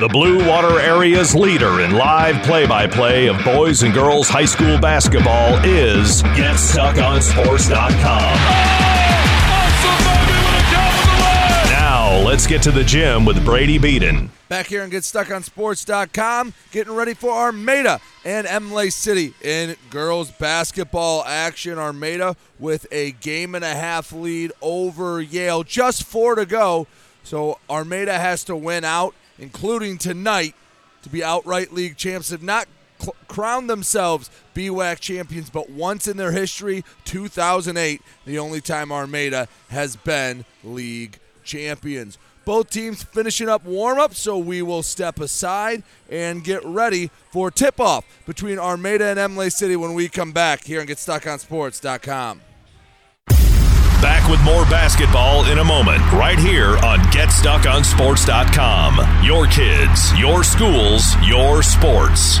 The 0.00 0.08
Blue 0.08 0.44
Water 0.48 0.80
Area's 0.80 1.36
leader 1.36 1.80
in 1.80 1.92
live 1.92 2.42
play 2.42 2.66
by 2.66 2.88
play 2.88 3.28
of 3.28 3.42
boys 3.44 3.84
and 3.84 3.94
girls 3.94 4.28
high 4.28 4.44
school 4.44 4.76
basketball 4.76 5.54
is 5.64 6.20
GetStuckOnSports.com. 6.34 8.34
Now, 11.70 12.20
let's 12.26 12.48
get 12.48 12.60
to 12.64 12.72
the 12.72 12.82
gym 12.82 13.24
with 13.24 13.44
Brady 13.44 13.78
Beaton. 13.78 14.32
Back 14.48 14.66
here 14.66 14.82
and 14.82 14.92
GetStuckOnSports.com, 14.92 16.54
getting 16.72 16.92
ready 16.92 17.14
for 17.14 17.30
Armada 17.30 18.00
and 18.24 18.48
Imlay 18.48 18.90
City 18.90 19.32
in 19.42 19.76
girls 19.90 20.32
basketball 20.32 21.22
action. 21.24 21.78
Armada 21.78 22.34
with 22.58 22.88
a 22.90 23.12
game 23.12 23.54
and 23.54 23.64
a 23.64 23.74
half 23.76 24.12
lead 24.12 24.50
over 24.60 25.22
Yale, 25.22 25.62
just 25.62 26.02
four 26.02 26.34
to 26.34 26.44
go. 26.44 26.88
So 27.22 27.60
Armada 27.70 28.18
has 28.18 28.42
to 28.44 28.56
win 28.56 28.84
out, 28.84 29.14
including 29.38 29.98
tonight, 29.98 30.54
to 31.02 31.08
be 31.08 31.22
outright 31.22 31.72
league 31.72 31.96
champs. 31.96 32.30
Have 32.30 32.42
not 32.42 32.66
cl- 32.98 33.16
crowned 33.28 33.68
themselves 33.68 34.30
BWAC 34.54 35.00
champions, 35.00 35.50
but 35.50 35.70
once 35.70 36.08
in 36.08 36.16
their 36.16 36.32
history, 36.32 36.84
2008, 37.04 38.00
the 38.24 38.38
only 38.38 38.60
time 38.60 38.90
Armada 38.90 39.48
has 39.68 39.96
been 39.96 40.44
league 40.62 41.18
champions. 41.44 42.18
Both 42.44 42.70
teams 42.70 43.02
finishing 43.02 43.48
up 43.48 43.64
warm 43.64 43.98
up, 43.98 44.14
so 44.14 44.36
we 44.36 44.60
will 44.60 44.82
step 44.82 45.18
aside 45.18 45.82
and 46.10 46.44
get 46.44 46.62
ready 46.64 47.10
for 47.30 47.50
tip 47.50 47.80
off 47.80 48.04
between 48.26 48.58
Armada 48.58 49.06
and 49.06 49.18
Imlay 49.18 49.50
City 49.50 49.76
when 49.76 49.94
we 49.94 50.08
come 50.08 50.32
back 50.32 50.64
here 50.64 50.80
and 50.80 50.88
GetStuckOnSports.com. 50.88 52.40
Back 54.04 54.28
with 54.28 54.44
more 54.44 54.66
basketball 54.66 55.46
in 55.46 55.60
a 55.60 55.64
moment, 55.64 56.02
right 56.12 56.38
here 56.38 56.76
on 56.84 56.98
GetStuckOnSports.com. 57.08 59.24
Your 59.24 59.46
kids, 59.46 60.12
your 60.18 60.44
schools, 60.44 61.16
your 61.24 61.62
sports. 61.62 62.38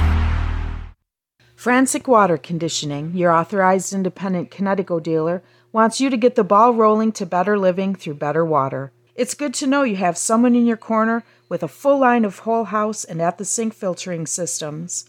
Frantic 1.56 2.06
Water 2.06 2.36
Conditioning, 2.36 3.16
your 3.16 3.32
authorized 3.32 3.94
independent 3.94 4.50
Kinetico 4.50 5.02
dealer, 5.02 5.42
wants 5.72 6.02
you 6.02 6.10
to 6.10 6.18
get 6.18 6.34
the 6.34 6.44
ball 6.44 6.74
rolling 6.74 7.12
to 7.12 7.24
better 7.24 7.58
living 7.58 7.94
through 7.94 8.16
better 8.16 8.44
water. 8.44 8.92
It's 9.14 9.32
good 9.32 9.54
to 9.54 9.66
know 9.66 9.84
you 9.84 9.96
have 9.96 10.18
someone 10.18 10.54
in 10.54 10.66
your 10.66 10.76
corner 10.76 11.24
with 11.48 11.62
a 11.62 11.68
full 11.68 11.98
line 11.98 12.26
of 12.26 12.40
whole 12.40 12.64
house 12.64 13.04
and 13.04 13.22
at 13.22 13.38
the 13.38 13.46
sink 13.46 13.72
filtering 13.72 14.26
systems. 14.26 15.08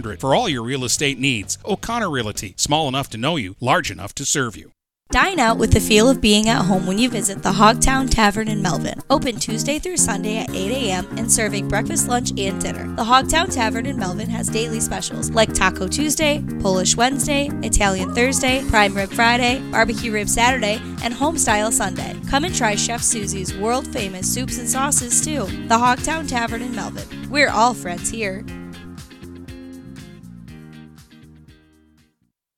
for 0.01 0.33
all 0.33 0.49
your 0.49 0.63
real 0.63 0.83
estate 0.83 1.19
needs. 1.19 1.57
O'Connor 1.65 2.09
Realty, 2.09 2.53
small 2.57 2.87
enough 2.87 3.09
to 3.11 3.17
know 3.17 3.35
you, 3.35 3.55
large 3.59 3.91
enough 3.91 4.13
to 4.15 4.25
serve 4.25 4.57
you. 4.57 4.71
Dine 5.11 5.41
out 5.41 5.57
with 5.57 5.73
the 5.73 5.79
feel 5.81 6.07
of 6.07 6.21
being 6.21 6.47
at 6.47 6.63
home 6.63 6.87
when 6.87 6.97
you 6.97 7.09
visit 7.09 7.43
the 7.43 7.51
Hogtown 7.51 8.09
Tavern 8.09 8.47
in 8.47 8.61
Melvin. 8.61 8.97
Open 9.09 9.35
Tuesday 9.35 9.77
through 9.77 9.97
Sunday 9.97 10.37
at 10.37 10.49
8 10.51 10.71
a.m. 10.71 11.05
and 11.17 11.29
serving 11.29 11.67
breakfast, 11.67 12.07
lunch, 12.07 12.31
and 12.37 12.61
dinner. 12.61 12.87
The 12.95 13.03
Hogtown 13.03 13.53
Tavern 13.53 13.85
in 13.85 13.97
Melvin 13.97 14.29
has 14.29 14.47
daily 14.47 14.79
specials 14.79 15.29
like 15.29 15.53
Taco 15.53 15.89
Tuesday, 15.89 16.41
Polish 16.61 16.95
Wednesday, 16.95 17.49
Italian 17.61 18.15
Thursday, 18.15 18.63
Prime 18.69 18.95
Rib 18.95 19.11
Friday, 19.11 19.59
Barbecue 19.69 20.13
Rib 20.13 20.29
Saturday, 20.29 20.79
and 21.03 21.13
Homestyle 21.13 21.73
Sunday. 21.73 22.15
Come 22.29 22.45
and 22.45 22.55
try 22.55 22.75
Chef 22.75 23.01
Susie's 23.01 23.53
world 23.57 23.85
famous 23.87 24.33
soups 24.33 24.59
and 24.59 24.69
sauces 24.69 25.19
too. 25.19 25.43
The 25.67 25.77
Hogtown 25.77 26.25
Tavern 26.25 26.61
in 26.61 26.73
Melvin. 26.73 27.29
We're 27.29 27.49
all 27.49 27.73
friends 27.73 28.09
here. 28.09 28.45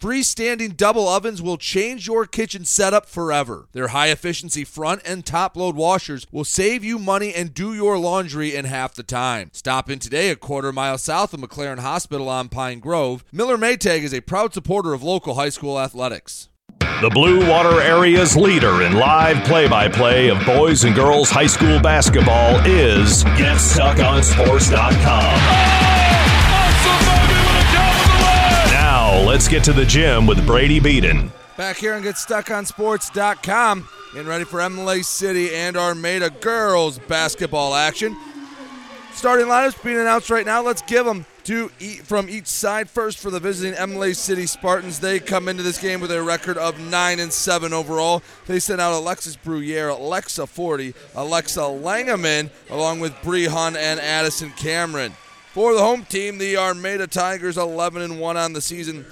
Freestanding 0.00 0.76
double 0.76 1.08
ovens 1.08 1.40
will 1.40 1.56
change 1.56 2.06
your 2.06 2.26
kitchen 2.26 2.66
setup 2.66 3.06
forever. 3.06 3.66
Their 3.72 3.88
high 3.88 4.08
efficiency 4.08 4.62
front 4.62 5.00
and 5.06 5.24
top 5.24 5.56
load 5.56 5.74
washers 5.74 6.26
will 6.30 6.44
save 6.44 6.84
you 6.84 6.98
money 6.98 7.32
and 7.34 7.54
do 7.54 7.72
your 7.72 7.98
laundry 7.98 8.54
in 8.54 8.66
half 8.66 8.94
the 8.94 9.02
time. 9.02 9.48
Stop 9.54 9.88
in 9.88 9.98
today 9.98 10.28
a 10.28 10.36
quarter 10.36 10.70
mile 10.70 10.98
south 10.98 11.32
of 11.32 11.40
McLaren 11.40 11.78
Hospital 11.78 12.28
on 12.28 12.50
Pine 12.50 12.78
Grove. 12.78 13.24
Miller 13.32 13.56
Maytag 13.56 14.02
is 14.02 14.12
a 14.12 14.20
proud 14.20 14.52
supporter 14.52 14.92
of 14.92 15.02
local 15.02 15.36
high 15.36 15.48
school 15.48 15.80
athletics. 15.80 16.50
The 17.00 17.08
Blue 17.10 17.48
Water 17.48 17.80
Area's 17.80 18.36
leader 18.36 18.82
in 18.82 18.92
live 18.94 19.42
play 19.44 19.66
by 19.66 19.88
play 19.88 20.28
of 20.28 20.44
boys 20.44 20.84
and 20.84 20.94
girls 20.94 21.30
high 21.30 21.46
school 21.46 21.80
basketball 21.80 22.60
is 22.66 23.24
GetStuckOnSports.com. 23.24 25.95
Now, 29.16 29.22
let's 29.22 29.48
get 29.48 29.64
to 29.64 29.72
the 29.72 29.86
gym 29.86 30.26
with 30.26 30.44
Brady 30.46 30.78
Beaton. 30.78 31.32
Back 31.56 31.78
here 31.78 31.94
and 31.94 32.04
GetStuckOnSports.com. 32.04 33.88
Getting 34.12 34.28
ready 34.28 34.44
for 34.44 34.60
Imlay 34.60 35.02
City 35.02 35.54
and 35.54 35.74
Armada 35.74 36.28
girls 36.28 36.98
basketball 36.98 37.74
action. 37.74 38.14
Starting 39.12 39.46
lineups 39.46 39.82
being 39.82 39.96
announced 39.96 40.28
right 40.28 40.44
now. 40.44 40.62
Let's 40.62 40.82
give 40.82 41.06
them 41.06 41.24
to 41.44 41.70
eat 41.80 42.02
from 42.02 42.28
each 42.28 42.46
side. 42.46 42.90
First 42.90 43.16
for 43.16 43.30
the 43.30 43.40
visiting 43.40 43.74
Imlay 43.80 44.12
City 44.12 44.44
Spartans. 44.44 45.00
They 45.00 45.18
come 45.18 45.48
into 45.48 45.62
this 45.62 45.80
game 45.80 46.00
with 46.00 46.12
a 46.12 46.22
record 46.22 46.58
of 46.58 46.78
nine 46.78 47.18
and 47.18 47.32
seven 47.32 47.72
overall. 47.72 48.22
They 48.46 48.60
sent 48.60 48.82
out 48.82 48.92
Alexis 48.92 49.34
Bruyere, 49.34 49.98
Alexa 49.98 50.46
Forty, 50.46 50.92
Alexa 51.14 51.60
Langeman, 51.60 52.50
along 52.68 53.00
with 53.00 53.14
Bree 53.22 53.46
and 53.46 53.76
Addison 53.76 54.50
Cameron. 54.58 55.14
For 55.56 55.72
the 55.72 55.80
home 55.80 56.04
team, 56.04 56.36
the 56.36 56.58
Armada 56.58 57.06
Tigers 57.06 57.56
11 57.56 58.02
and 58.02 58.20
1 58.20 58.36
on 58.36 58.52
the 58.52 58.60
season. 58.60 59.06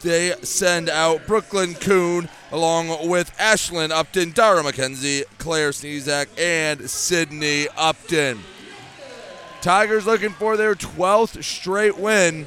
they 0.00 0.32
send 0.42 0.88
out 0.88 1.26
Brooklyn 1.26 1.74
Coon 1.74 2.28
along 2.52 3.08
with 3.08 3.36
Ashlyn 3.36 3.90
Upton, 3.90 4.30
Dara 4.30 4.62
McKenzie, 4.62 5.24
Claire 5.38 5.70
Sneezak, 5.70 6.28
and 6.38 6.88
Sydney 6.88 7.66
Upton. 7.76 8.38
Tigers 9.60 10.06
looking 10.06 10.30
for 10.30 10.56
their 10.56 10.76
12th 10.76 11.42
straight 11.42 11.98
win. 11.98 12.46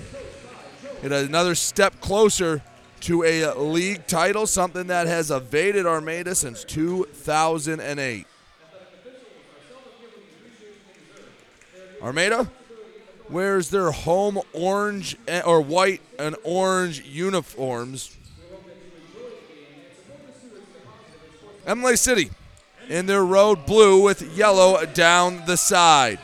Get 1.02 1.12
another 1.12 1.54
step 1.54 2.00
closer 2.00 2.62
to 3.02 3.26
a 3.26 3.54
league 3.60 4.08
title, 4.08 4.48
something 4.48 4.88
that 4.88 5.08
has 5.08 5.30
evaded 5.30 5.86
Armada 5.86 6.36
since 6.36 6.64
2008. 6.64 8.26
Armada 12.02 12.50
wears 13.32 13.70
their 13.70 13.92
home 13.92 14.40
orange 14.54 15.18
or 15.46 15.62
white 15.62 16.02
and 16.20 16.36
orange 16.44 17.02
uniforms. 17.06 18.16
Imlay 21.68 21.96
City 21.96 22.30
in 22.90 23.06
their 23.06 23.24
road 23.24 23.66
blue 23.66 24.02
with 24.04 24.36
yellow 24.36 24.86
down 24.86 25.44
the 25.46 25.56
side. 25.56 26.20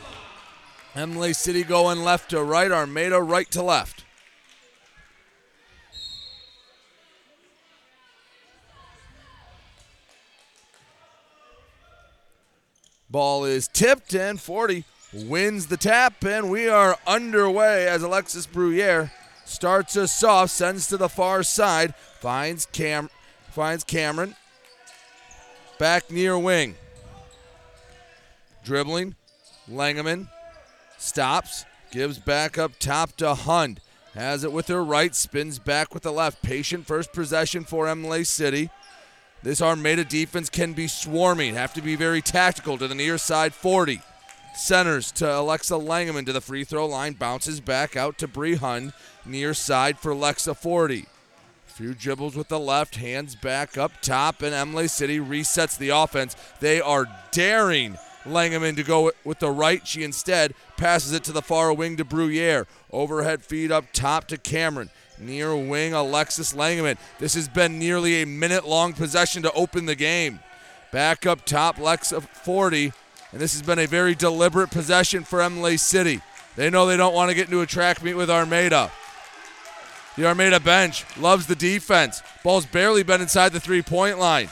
Imlay 0.94 1.32
City 1.32 1.62
going 1.62 2.02
left 2.02 2.30
to 2.30 2.42
right, 2.42 2.70
Armada 2.70 3.20
right 3.20 3.50
to 3.52 3.62
left. 3.62 4.04
Ball 13.10 13.46
is 13.46 13.68
tipped 13.68 14.14
and 14.14 14.38
40 14.38 14.84
wins 15.12 15.66
the 15.66 15.76
tap, 15.76 16.24
and 16.24 16.50
we 16.50 16.68
are 16.68 16.98
underway 17.06 17.86
as 17.86 18.02
Alexis 18.02 18.46
Bruyere 18.46 19.10
starts 19.44 19.96
us 19.96 20.22
off, 20.22 20.50
sends 20.50 20.86
to 20.88 20.96
the 20.96 21.08
far 21.08 21.42
side, 21.42 21.94
finds 22.20 22.66
Cam, 22.66 23.08
finds 23.50 23.84
Cameron, 23.84 24.36
back 25.78 26.10
near 26.10 26.38
wing, 26.38 26.76
dribbling, 28.64 29.14
Langeman 29.70 30.28
stops, 30.98 31.64
gives 31.90 32.18
back 32.18 32.58
up 32.58 32.72
top 32.78 33.16
to 33.16 33.34
Hund, 33.34 33.80
has 34.14 34.44
it 34.44 34.52
with 34.52 34.68
her 34.68 34.84
right, 34.84 35.14
spins 35.14 35.58
back 35.58 35.94
with 35.94 36.02
the 36.02 36.12
left, 36.12 36.42
patient 36.42 36.86
first 36.86 37.12
possession 37.12 37.64
for 37.64 37.86
Imlay 37.86 38.24
City. 38.24 38.70
This 39.42 39.62
Armada 39.62 40.04
defense 40.04 40.50
can 40.50 40.72
be 40.72 40.88
swarming, 40.88 41.54
have 41.54 41.72
to 41.74 41.82
be 41.82 41.94
very 41.94 42.20
tactical 42.20 42.76
to 42.76 42.88
the 42.88 42.94
near 42.94 43.16
side 43.18 43.54
40. 43.54 44.00
Centers 44.58 45.12
to 45.12 45.38
Alexa 45.38 45.74
Langeman 45.74 46.26
to 46.26 46.32
the 46.32 46.40
free 46.40 46.64
throw 46.64 46.84
line. 46.84 47.12
Bounces 47.12 47.60
back 47.60 47.96
out 47.96 48.18
to 48.18 48.26
Bree 48.26 48.56
Hund. 48.56 48.92
Near 49.24 49.54
side 49.54 50.00
for 50.00 50.12
Lexa 50.12 50.56
40. 50.56 51.06
Few 51.66 51.94
dribbles 51.94 52.34
with 52.34 52.48
the 52.48 52.58
left, 52.58 52.96
hands 52.96 53.36
back 53.36 53.78
up 53.78 53.92
top, 54.02 54.42
and 54.42 54.52
Imlay 54.52 54.88
City 54.88 55.20
resets 55.20 55.78
the 55.78 55.90
offense. 55.90 56.34
They 56.58 56.80
are 56.80 57.06
daring 57.30 57.98
Langeman 58.24 58.74
to 58.74 58.82
go 58.82 59.12
with 59.22 59.38
the 59.38 59.50
right. 59.52 59.86
She 59.86 60.02
instead 60.02 60.54
passes 60.76 61.12
it 61.12 61.22
to 61.24 61.32
the 61.32 61.40
far 61.40 61.72
wing 61.72 61.96
to 61.96 62.04
Bruyere. 62.04 62.66
Overhead 62.90 63.44
feed 63.44 63.70
up 63.70 63.92
top 63.92 64.26
to 64.26 64.36
Cameron. 64.36 64.90
Near 65.20 65.54
wing, 65.54 65.94
Alexis 65.94 66.52
Langeman. 66.52 66.98
This 67.20 67.34
has 67.34 67.48
been 67.48 67.78
nearly 67.78 68.22
a 68.22 68.26
minute 68.26 68.66
long 68.66 68.92
possession 68.92 69.44
to 69.44 69.52
open 69.52 69.86
the 69.86 69.94
game. 69.94 70.40
Back 70.90 71.26
up 71.26 71.44
top, 71.44 71.76
Lexa 71.76 72.20
40 72.22 72.92
and 73.32 73.40
this 73.40 73.52
has 73.52 73.62
been 73.62 73.78
a 73.78 73.86
very 73.86 74.14
deliberate 74.14 74.70
possession 74.70 75.24
for 75.24 75.40
Imlay 75.40 75.76
City. 75.76 76.20
They 76.56 76.70
know 76.70 76.86
they 76.86 76.96
don't 76.96 77.14
want 77.14 77.30
to 77.30 77.34
get 77.34 77.46
into 77.46 77.60
a 77.60 77.66
track 77.66 78.02
meet 78.02 78.14
with 78.14 78.30
Armada. 78.30 78.90
The 80.16 80.26
Armada 80.26 80.58
bench 80.58 81.04
loves 81.16 81.46
the 81.46 81.54
defense. 81.54 82.22
Ball's 82.42 82.66
barely 82.66 83.02
been 83.02 83.20
inside 83.20 83.52
the 83.52 83.60
three 83.60 83.82
point 83.82 84.18
line. 84.18 84.48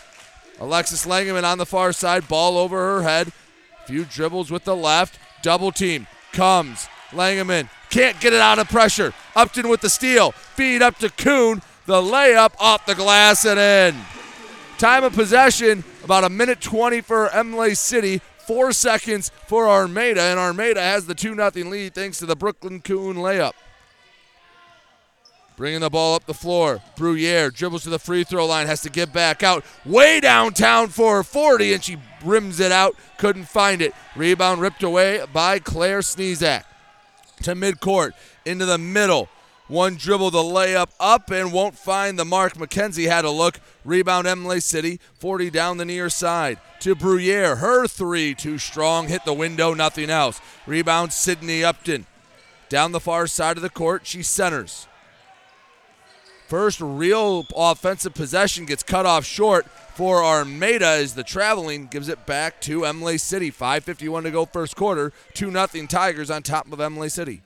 Alexis 0.60 1.06
Langeman 1.06 1.44
on 1.44 1.58
the 1.58 1.66
far 1.66 1.92
side, 1.92 2.28
ball 2.28 2.56
over 2.56 2.76
her 2.76 3.02
head. 3.02 3.32
Few 3.86 4.04
dribbles 4.04 4.50
with 4.50 4.64
the 4.64 4.76
left. 4.76 5.18
Double 5.42 5.72
team 5.72 6.06
comes. 6.32 6.88
Langeman 7.10 7.68
can't 7.90 8.20
get 8.20 8.32
it 8.32 8.40
out 8.40 8.58
of 8.58 8.68
pressure. 8.68 9.12
Upton 9.34 9.68
with 9.68 9.80
the 9.80 9.90
steal. 9.90 10.32
Feed 10.32 10.82
up 10.82 10.98
to 10.98 11.10
Kuhn. 11.10 11.62
The 11.86 12.00
layup 12.00 12.54
off 12.58 12.86
the 12.86 12.94
glass 12.94 13.44
and 13.44 13.58
in. 13.58 14.00
Time 14.78 15.04
of 15.04 15.14
possession 15.14 15.84
about 16.04 16.24
a 16.24 16.28
minute 16.28 16.60
20 16.60 17.00
for 17.00 17.28
Imlay 17.28 17.74
City. 17.74 18.20
Four 18.46 18.72
seconds 18.72 19.32
for 19.46 19.68
Armada, 19.68 20.22
and 20.22 20.38
Armada 20.38 20.80
has 20.80 21.06
the 21.06 21.14
2 21.14 21.34
0 21.34 21.50
lead 21.68 21.94
thanks 21.94 22.18
to 22.18 22.26
the 22.26 22.36
Brooklyn 22.36 22.80
Coon 22.80 23.16
layup. 23.16 23.54
Bringing 25.56 25.80
the 25.80 25.90
ball 25.90 26.14
up 26.14 26.26
the 26.26 26.34
floor. 26.34 26.82
Bruyere 26.96 27.52
dribbles 27.52 27.84
to 27.84 27.90
the 27.90 27.98
free 27.98 28.24
throw 28.24 28.46
line, 28.46 28.66
has 28.66 28.82
to 28.82 28.90
get 28.90 29.12
back 29.12 29.42
out. 29.42 29.64
Way 29.86 30.20
downtown 30.20 30.88
for 30.88 31.24
40, 31.24 31.72
and 31.72 31.82
she 31.82 31.96
rims 32.24 32.60
it 32.60 32.70
out. 32.70 32.94
Couldn't 33.16 33.48
find 33.48 33.80
it. 33.80 33.94
Rebound 34.14 34.60
ripped 34.60 34.82
away 34.82 35.24
by 35.32 35.58
Claire 35.58 36.00
Sneezak. 36.00 36.64
To 37.42 37.54
midcourt, 37.54 38.12
into 38.44 38.66
the 38.66 38.78
middle. 38.78 39.28
One 39.68 39.96
dribble, 39.96 40.30
the 40.30 40.38
layup 40.38 40.90
up, 41.00 41.30
and 41.30 41.52
won't 41.52 41.76
find 41.76 42.16
the 42.16 42.24
mark. 42.24 42.54
McKenzie 42.54 43.08
had 43.08 43.24
a 43.24 43.30
look. 43.30 43.58
Rebound, 43.84 44.26
Imlay 44.26 44.60
City. 44.60 45.00
40 45.18 45.50
down 45.50 45.78
the 45.78 45.84
near 45.84 46.08
side 46.08 46.60
to 46.80 46.94
Bruyere. 46.94 47.58
Her 47.58 47.88
three, 47.88 48.34
too 48.34 48.58
strong. 48.58 49.08
Hit 49.08 49.24
the 49.24 49.32
window, 49.32 49.74
nothing 49.74 50.08
else. 50.08 50.40
Rebound, 50.66 51.12
Sydney 51.12 51.64
Upton. 51.64 52.06
Down 52.68 52.92
the 52.92 53.00
far 53.00 53.26
side 53.26 53.56
of 53.56 53.62
the 53.62 53.70
court, 53.70 54.06
she 54.06 54.22
centers. 54.22 54.86
First 56.46 56.80
real 56.80 57.44
offensive 57.56 58.14
possession 58.14 58.66
gets 58.66 58.84
cut 58.84 59.04
off 59.04 59.24
short 59.24 59.66
for 59.94 60.24
Armada 60.24 60.86
as 60.86 61.14
the 61.14 61.24
traveling 61.24 61.88
gives 61.88 62.08
it 62.08 62.24
back 62.24 62.60
to 62.60 62.84
Imlay 62.84 63.16
City. 63.16 63.50
5.51 63.50 64.22
to 64.22 64.30
go 64.30 64.44
first 64.44 64.76
quarter. 64.76 65.12
2 65.34 65.50
0 65.50 65.86
Tigers 65.88 66.30
on 66.30 66.44
top 66.44 66.70
of 66.70 66.80
Imlay 66.80 67.08
City. 67.08 67.42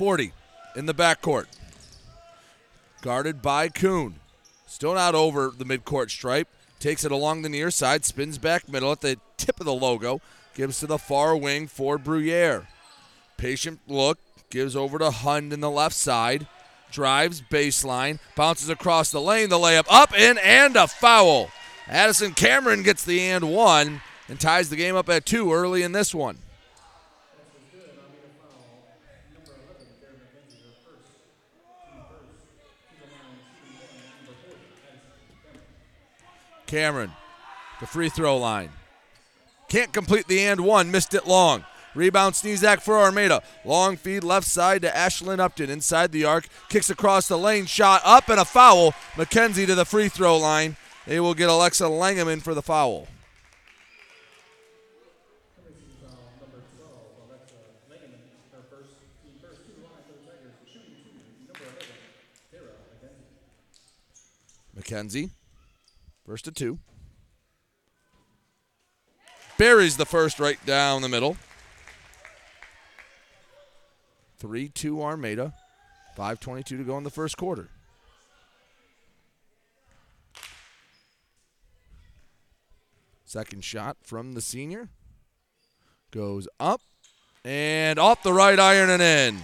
40 0.00 0.32
in 0.76 0.86
the 0.86 0.94
backcourt. 0.94 1.44
Guarded 3.02 3.42
by 3.42 3.68
Kuhn. 3.68 4.14
Still 4.66 4.94
not 4.94 5.14
over 5.14 5.52
the 5.54 5.66
midcourt 5.66 6.08
stripe. 6.08 6.48
Takes 6.78 7.04
it 7.04 7.12
along 7.12 7.42
the 7.42 7.50
near 7.50 7.70
side, 7.70 8.06
spins 8.06 8.38
back 8.38 8.66
middle 8.66 8.92
at 8.92 9.02
the 9.02 9.18
tip 9.36 9.60
of 9.60 9.66
the 9.66 9.74
logo. 9.74 10.22
Gives 10.54 10.80
to 10.80 10.86
the 10.86 10.96
far 10.96 11.36
wing 11.36 11.66
for 11.66 11.98
Bruyere. 11.98 12.66
Patient 13.36 13.80
look, 13.86 14.18
gives 14.48 14.74
over 14.74 14.98
to 14.98 15.10
Hund 15.10 15.52
in 15.52 15.60
the 15.60 15.70
left 15.70 15.96
side. 15.96 16.46
Drives 16.90 17.42
baseline, 17.42 18.20
bounces 18.34 18.70
across 18.70 19.10
the 19.10 19.20
lane, 19.20 19.50
the 19.50 19.58
layup 19.58 19.84
up 19.90 20.18
in, 20.18 20.38
and 20.38 20.76
a 20.76 20.86
foul. 20.86 21.50
Addison 21.86 22.32
Cameron 22.32 22.84
gets 22.84 23.04
the 23.04 23.20
and 23.20 23.52
one 23.52 24.00
and 24.30 24.40
ties 24.40 24.70
the 24.70 24.76
game 24.76 24.96
up 24.96 25.10
at 25.10 25.26
two 25.26 25.52
early 25.52 25.82
in 25.82 25.92
this 25.92 26.14
one. 26.14 26.38
Cameron, 36.70 37.10
the 37.80 37.86
free 37.86 38.08
throw 38.08 38.38
line. 38.38 38.70
Can't 39.68 39.92
complete 39.92 40.28
the 40.28 40.38
and 40.42 40.60
one, 40.60 40.92
missed 40.92 41.14
it 41.14 41.26
long. 41.26 41.64
Rebound 41.96 42.36
Sneezak 42.36 42.80
for 42.80 42.96
Armada. 42.96 43.42
Long 43.64 43.96
feed 43.96 44.22
left 44.22 44.46
side 44.46 44.82
to 44.82 44.88
Ashlyn 44.88 45.40
Upton 45.40 45.68
inside 45.68 46.12
the 46.12 46.24
arc. 46.24 46.46
Kicks 46.68 46.88
across 46.88 47.26
the 47.26 47.36
lane, 47.36 47.66
shot 47.66 48.02
up 48.04 48.28
and 48.28 48.38
a 48.38 48.44
foul. 48.44 48.92
McKenzie 49.16 49.66
to 49.66 49.74
the 49.74 49.84
free 49.84 50.08
throw 50.08 50.38
line. 50.38 50.76
They 51.08 51.18
will 51.18 51.34
get 51.34 51.48
Alexa 51.48 51.82
Langeman 51.86 52.40
for 52.40 52.54
the 52.54 52.62
foul. 52.62 53.08
McKenzie 64.78 65.30
First 66.30 66.44
to 66.44 66.52
two. 66.52 66.78
Buries 69.58 69.96
the 69.96 70.06
first 70.06 70.38
right 70.38 70.64
down 70.64 71.02
the 71.02 71.08
middle. 71.08 71.36
3 74.38 74.68
2 74.68 75.02
Armada. 75.02 75.52
5.22 76.16 76.64
to 76.64 76.84
go 76.84 76.96
in 76.98 77.02
the 77.02 77.10
first 77.10 77.36
quarter. 77.36 77.68
Second 83.24 83.64
shot 83.64 83.96
from 84.04 84.34
the 84.34 84.40
senior. 84.40 84.88
Goes 86.12 86.46
up 86.60 86.80
and 87.44 87.98
off 87.98 88.22
the 88.22 88.32
right 88.32 88.60
iron 88.60 88.88
and 88.88 89.02
in. 89.02 89.38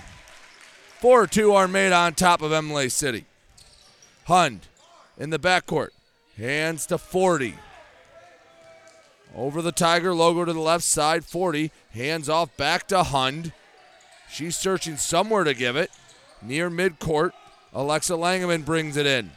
4 1.00 1.26
2 1.26 1.52
Armada 1.52 1.96
on 1.96 2.14
top 2.14 2.42
of 2.42 2.52
Imlay 2.52 2.88
City. 2.88 3.24
Hund 4.26 4.68
in 5.18 5.30
the 5.30 5.40
backcourt. 5.40 5.90
Hands 6.36 6.84
to 6.86 6.98
40. 6.98 7.54
Over 9.34 9.62
the 9.62 9.72
Tiger 9.72 10.14
logo 10.14 10.44
to 10.44 10.52
the 10.52 10.60
left 10.60 10.84
side, 10.84 11.24
40. 11.24 11.70
Hands 11.92 12.28
off 12.28 12.54
back 12.56 12.86
to 12.88 13.02
Hund. 13.02 13.52
She's 14.30 14.56
searching 14.56 14.96
somewhere 14.96 15.44
to 15.44 15.54
give 15.54 15.76
it. 15.76 15.90
Near 16.42 16.70
midcourt, 16.70 17.32
Alexa 17.72 18.14
Langeman 18.14 18.64
brings 18.64 18.96
it 18.96 19.06
in. 19.06 19.30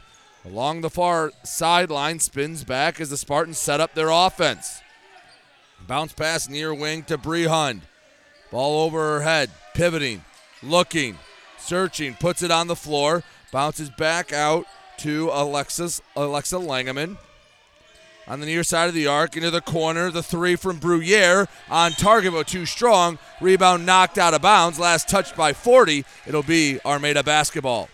Along 0.44 0.80
the 0.80 0.90
far 0.90 1.32
sideline, 1.42 2.18
spins 2.18 2.64
back 2.64 3.00
as 3.00 3.10
the 3.10 3.16
Spartans 3.16 3.58
set 3.58 3.80
up 3.80 3.94
their 3.94 4.10
offense. 4.10 4.80
Bounce 5.86 6.12
pass 6.12 6.48
near 6.48 6.74
wing 6.74 7.02
to 7.04 7.16
Bree 7.16 7.44
Hund. 7.44 7.82
Ball 8.50 8.84
over 8.84 8.98
her 8.98 9.22
head, 9.22 9.50
pivoting, 9.74 10.24
looking, 10.62 11.18
searching, 11.58 12.14
puts 12.14 12.42
it 12.42 12.50
on 12.50 12.66
the 12.66 12.76
floor, 12.76 13.22
bounces 13.52 13.90
back 13.90 14.32
out 14.32 14.66
to 15.00 15.30
Alexis 15.32 16.02
Alexa 16.14 16.56
Langeman. 16.56 17.16
On 18.28 18.38
the 18.38 18.46
near 18.46 18.62
side 18.62 18.88
of 18.88 18.94
the 18.94 19.06
arc, 19.06 19.36
into 19.36 19.50
the 19.50 19.60
corner, 19.60 20.10
the 20.10 20.22
three 20.22 20.54
from 20.54 20.78
Bruyere 20.78 21.48
on 21.68 21.92
target, 21.92 22.32
but 22.32 22.46
too 22.46 22.66
strong. 22.66 23.18
Rebound 23.40 23.84
knocked 23.84 24.18
out 24.18 24.34
of 24.34 24.42
bounds. 24.42 24.78
Last 24.78 25.08
touched 25.08 25.36
by 25.36 25.52
40. 25.52 26.04
It'll 26.26 26.42
be 26.42 26.78
Armada 26.84 27.24
basketball. 27.24 27.88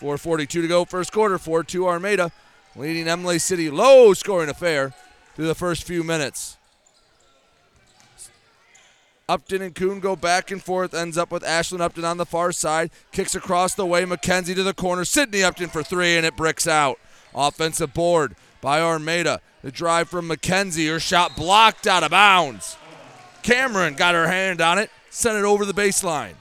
4.42 0.00 0.48
to 0.48 0.68
go, 0.68 0.84
first 0.84 1.12
quarter. 1.12 1.38
4 1.38 1.64
2 1.64 1.88
Armada, 1.88 2.30
leading 2.76 3.06
Imlay 3.06 3.38
City. 3.38 3.70
Low 3.70 4.12
scoring 4.12 4.50
affair 4.50 4.92
through 5.34 5.46
the 5.46 5.54
first 5.54 5.84
few 5.84 6.04
minutes. 6.04 6.56
Upton 9.26 9.62
and 9.62 9.74
Kuhn 9.74 10.00
go 10.00 10.16
back 10.16 10.50
and 10.50 10.62
forth. 10.62 10.92
Ends 10.92 11.16
up 11.16 11.30
with 11.32 11.42
Ashlyn 11.42 11.80
Upton 11.80 12.04
on 12.04 12.18
the 12.18 12.26
far 12.26 12.52
side. 12.52 12.90
Kicks 13.10 13.34
across 13.34 13.74
the 13.74 13.86
way. 13.86 14.04
McKenzie 14.04 14.54
to 14.54 14.62
the 14.62 14.74
corner. 14.74 15.04
Sydney 15.04 15.42
Upton 15.42 15.70
for 15.70 15.82
three, 15.82 16.16
and 16.16 16.26
it 16.26 16.36
bricks 16.36 16.66
out. 16.66 16.98
Offensive 17.34 17.94
board 17.94 18.36
by 18.60 18.80
Armada. 18.80 19.40
The 19.62 19.70
drive 19.72 20.08
from 20.08 20.28
McKenzie. 20.28 20.90
Her 20.90 21.00
shot 21.00 21.36
blocked 21.36 21.86
out 21.86 22.02
of 22.02 22.10
bounds. 22.10 22.76
Cameron 23.42 23.94
got 23.94 24.14
her 24.14 24.26
hand 24.26 24.60
on 24.60 24.78
it. 24.78 24.90
Sent 25.08 25.38
it 25.38 25.44
over 25.44 25.64
the 25.64 25.72
baseline. 25.72 26.34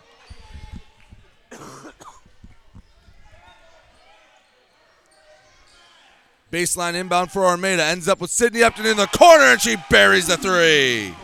Baseline 6.52 6.94
inbound 6.94 7.32
for 7.32 7.46
Armada. 7.46 7.84
Ends 7.84 8.08
up 8.08 8.22
with 8.22 8.30
Sydney 8.30 8.62
Upton 8.62 8.86
in 8.86 8.98
the 8.98 9.08
corner, 9.08 9.46
and 9.46 9.62
she 9.62 9.78
buries 9.90 10.28
the 10.28 10.38
three. 10.38 11.16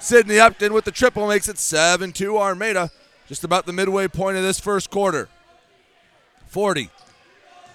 Sydney 0.00 0.40
Upton 0.40 0.72
with 0.72 0.86
the 0.86 0.90
triple 0.90 1.28
makes 1.28 1.46
it 1.46 1.58
7 1.58 2.12
2 2.12 2.38
Armada. 2.38 2.90
Just 3.28 3.44
about 3.44 3.66
the 3.66 3.72
midway 3.72 4.08
point 4.08 4.36
of 4.36 4.42
this 4.42 4.58
first 4.58 4.90
quarter. 4.90 5.28
40. 6.48 6.90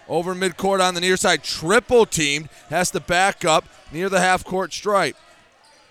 Over 0.10 0.36
midcourt 0.36 0.86
on 0.86 0.96
the 0.96 1.02
near 1.02 1.18
side. 1.18 1.44
Triple 1.44 2.06
teamed. 2.06 2.50
Has 2.70 2.92
to 2.92 3.00
back 3.00 3.46
up 3.46 3.66
near 3.92 4.10
the 4.10 4.20
half 4.20 4.44
court 4.44 4.74
stripe. 4.74 5.16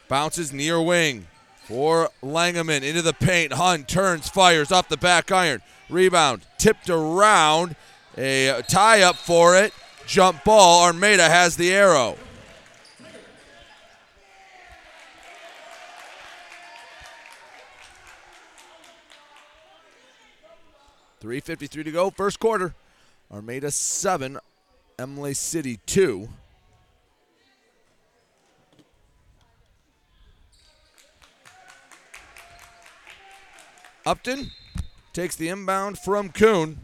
Bounces 0.08 0.52
near 0.52 0.82
wing 0.82 1.28
for 1.62 2.10
Langeman 2.22 2.82
into 2.82 3.00
the 3.00 3.14
paint. 3.14 3.54
Hund 3.54 3.88
turns, 3.88 4.28
fires 4.28 4.70
off 4.70 4.88
the 4.88 4.96
back 4.96 5.32
iron. 5.32 5.62
Rebound 5.88 6.42
tipped 6.58 6.90
around. 6.90 7.76
A 8.18 8.62
tie 8.68 9.02
up 9.02 9.16
for 9.16 9.56
it. 9.56 9.72
Jump 10.06 10.44
ball. 10.44 10.84
Armada 10.84 11.28
has 11.28 11.56
the 11.56 11.72
arrow. 11.72 12.16
Three 21.24 21.40
fifty-three 21.40 21.84
to 21.84 21.90
go, 21.90 22.10
first 22.10 22.38
quarter. 22.38 22.74
Armada 23.32 23.70
seven, 23.70 24.38
Imlay 24.98 25.32
City 25.32 25.78
two. 25.86 26.28
Upton 34.04 34.50
takes 35.14 35.34
the 35.34 35.48
inbound 35.48 35.98
from 35.98 36.28
Kuhn. 36.28 36.76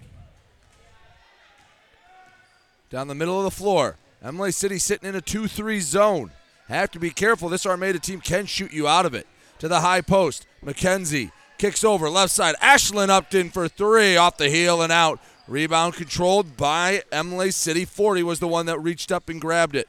Down 2.88 3.08
the 3.08 3.14
middle 3.14 3.36
of 3.36 3.44
the 3.44 3.50
floor. 3.50 3.96
Imlay 4.24 4.52
City 4.52 4.78
sitting 4.78 5.06
in 5.06 5.14
a 5.14 5.20
2 5.20 5.48
3 5.48 5.80
zone. 5.80 6.30
Have 6.68 6.90
to 6.92 6.98
be 6.98 7.10
careful. 7.10 7.50
This 7.50 7.66
Armada 7.66 7.98
team 7.98 8.22
can 8.22 8.46
shoot 8.46 8.72
you 8.72 8.88
out 8.88 9.04
of 9.04 9.12
it. 9.12 9.26
To 9.58 9.68
the 9.68 9.80
high 9.80 10.00
post. 10.00 10.46
McKenzie 10.64 11.30
kicks 11.60 11.84
over 11.84 12.08
left 12.08 12.32
side. 12.32 12.54
Ashlyn 12.62 13.10
Upton 13.10 13.50
for 13.50 13.68
three 13.68 14.16
off 14.16 14.38
the 14.38 14.48
heel 14.48 14.80
and 14.80 14.90
out. 14.90 15.20
Rebound 15.46 15.94
controlled 15.94 16.56
by 16.56 17.02
Imlay 17.12 17.50
City. 17.50 17.84
40 17.84 18.22
was 18.22 18.40
the 18.40 18.48
one 18.48 18.64
that 18.66 18.78
reached 18.78 19.12
up 19.12 19.28
and 19.28 19.40
grabbed 19.40 19.76
it. 19.76 19.86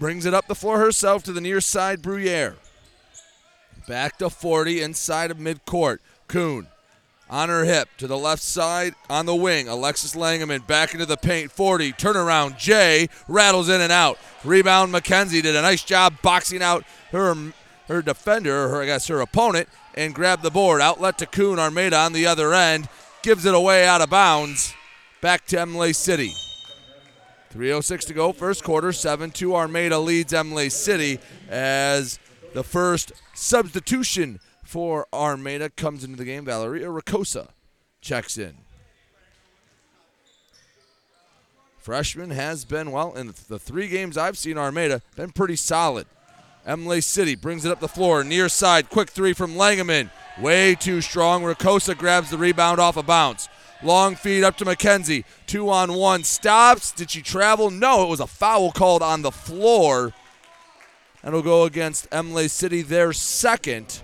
Brings 0.00 0.24
it 0.24 0.32
up 0.32 0.46
the 0.46 0.54
floor 0.54 0.78
herself 0.78 1.22
to 1.24 1.32
the 1.32 1.40
near 1.40 1.60
side, 1.60 2.00
Bruyere. 2.00 2.54
Back 3.86 4.16
to 4.18 4.30
40 4.30 4.80
inside 4.80 5.30
of 5.30 5.36
midcourt. 5.36 5.98
Kuhn 6.28 6.66
on 7.28 7.50
her 7.50 7.64
hip 7.64 7.88
to 7.98 8.06
the 8.06 8.16
left 8.16 8.42
side 8.42 8.94
on 9.10 9.26
the 9.26 9.34
wing. 9.34 9.68
Alexis 9.68 10.14
Langeman 10.14 10.66
back 10.66 10.94
into 10.94 11.04
the 11.04 11.18
paint. 11.18 11.52
40 11.52 11.92
turnaround. 11.92 12.56
Jay 12.56 13.08
rattles 13.28 13.68
in 13.68 13.82
and 13.82 13.92
out. 13.92 14.18
Rebound. 14.44 14.94
McKenzie 14.94 15.42
did 15.42 15.56
a 15.56 15.62
nice 15.62 15.84
job 15.84 16.14
boxing 16.22 16.62
out 16.62 16.84
her 17.10 17.34
her 17.88 18.02
defender, 18.02 18.66
or 18.66 18.82
I 18.82 18.86
guess 18.86 19.08
her 19.08 19.20
opponent, 19.20 19.68
and 19.94 20.14
grabbed 20.14 20.42
the 20.42 20.50
board. 20.50 20.80
Outlet 20.80 21.18
to 21.18 21.26
Kuhn 21.26 21.58
Armada 21.58 21.96
on 21.96 22.12
the 22.12 22.26
other 22.26 22.54
end. 22.54 22.88
Gives 23.22 23.44
it 23.44 23.54
away 23.54 23.86
out 23.86 24.00
of 24.00 24.10
bounds. 24.10 24.74
Back 25.20 25.46
to 25.46 25.60
Imlay 25.60 25.92
City. 25.92 26.32
3.06 27.54 28.06
to 28.06 28.14
go, 28.14 28.32
first 28.32 28.64
quarter. 28.64 28.92
7 28.92 29.30
2 29.30 29.54
Armada 29.54 29.98
leads 29.98 30.32
Imlay 30.32 30.70
City 30.70 31.18
as 31.48 32.18
the 32.54 32.64
first 32.64 33.12
substitution 33.34 34.40
for 34.64 35.06
Armada 35.12 35.68
comes 35.70 36.02
into 36.02 36.16
the 36.16 36.24
game. 36.24 36.46
Valeria 36.46 36.86
Ricosa 36.86 37.48
checks 38.00 38.38
in. 38.38 38.54
Freshman 41.78 42.30
has 42.30 42.64
been, 42.64 42.92
well, 42.92 43.12
in 43.14 43.34
the 43.48 43.58
three 43.58 43.88
games 43.88 44.16
I've 44.16 44.38
seen 44.38 44.56
Armada, 44.56 45.02
been 45.16 45.32
pretty 45.32 45.56
solid. 45.56 46.06
Imlay 46.66 47.00
City 47.00 47.34
brings 47.34 47.64
it 47.64 47.72
up 47.72 47.80
the 47.80 47.88
floor, 47.88 48.22
near 48.22 48.48
side, 48.48 48.88
quick 48.88 49.10
three 49.10 49.32
from 49.32 49.54
Langeman. 49.54 50.10
Way 50.40 50.74
too 50.74 51.00
strong. 51.00 51.42
Ricosa 51.42 51.96
grabs 51.96 52.30
the 52.30 52.38
rebound 52.38 52.80
off 52.80 52.96
a 52.96 53.02
bounce. 53.02 53.48
Long 53.82 54.14
feed 54.14 54.44
up 54.44 54.56
to 54.58 54.64
McKenzie. 54.64 55.24
Two 55.46 55.68
on 55.68 55.92
one. 55.92 56.24
Stops. 56.24 56.92
Did 56.92 57.10
she 57.10 57.20
travel? 57.20 57.70
No, 57.70 58.04
it 58.04 58.08
was 58.08 58.20
a 58.20 58.26
foul 58.26 58.70
called 58.70 59.02
on 59.02 59.22
the 59.22 59.32
floor. 59.32 60.12
And 61.22 61.28
it'll 61.28 61.42
go 61.42 61.64
against 61.64 62.08
Imlay 62.10 62.48
City, 62.48 62.82
their 62.82 63.12
second. 63.12 64.02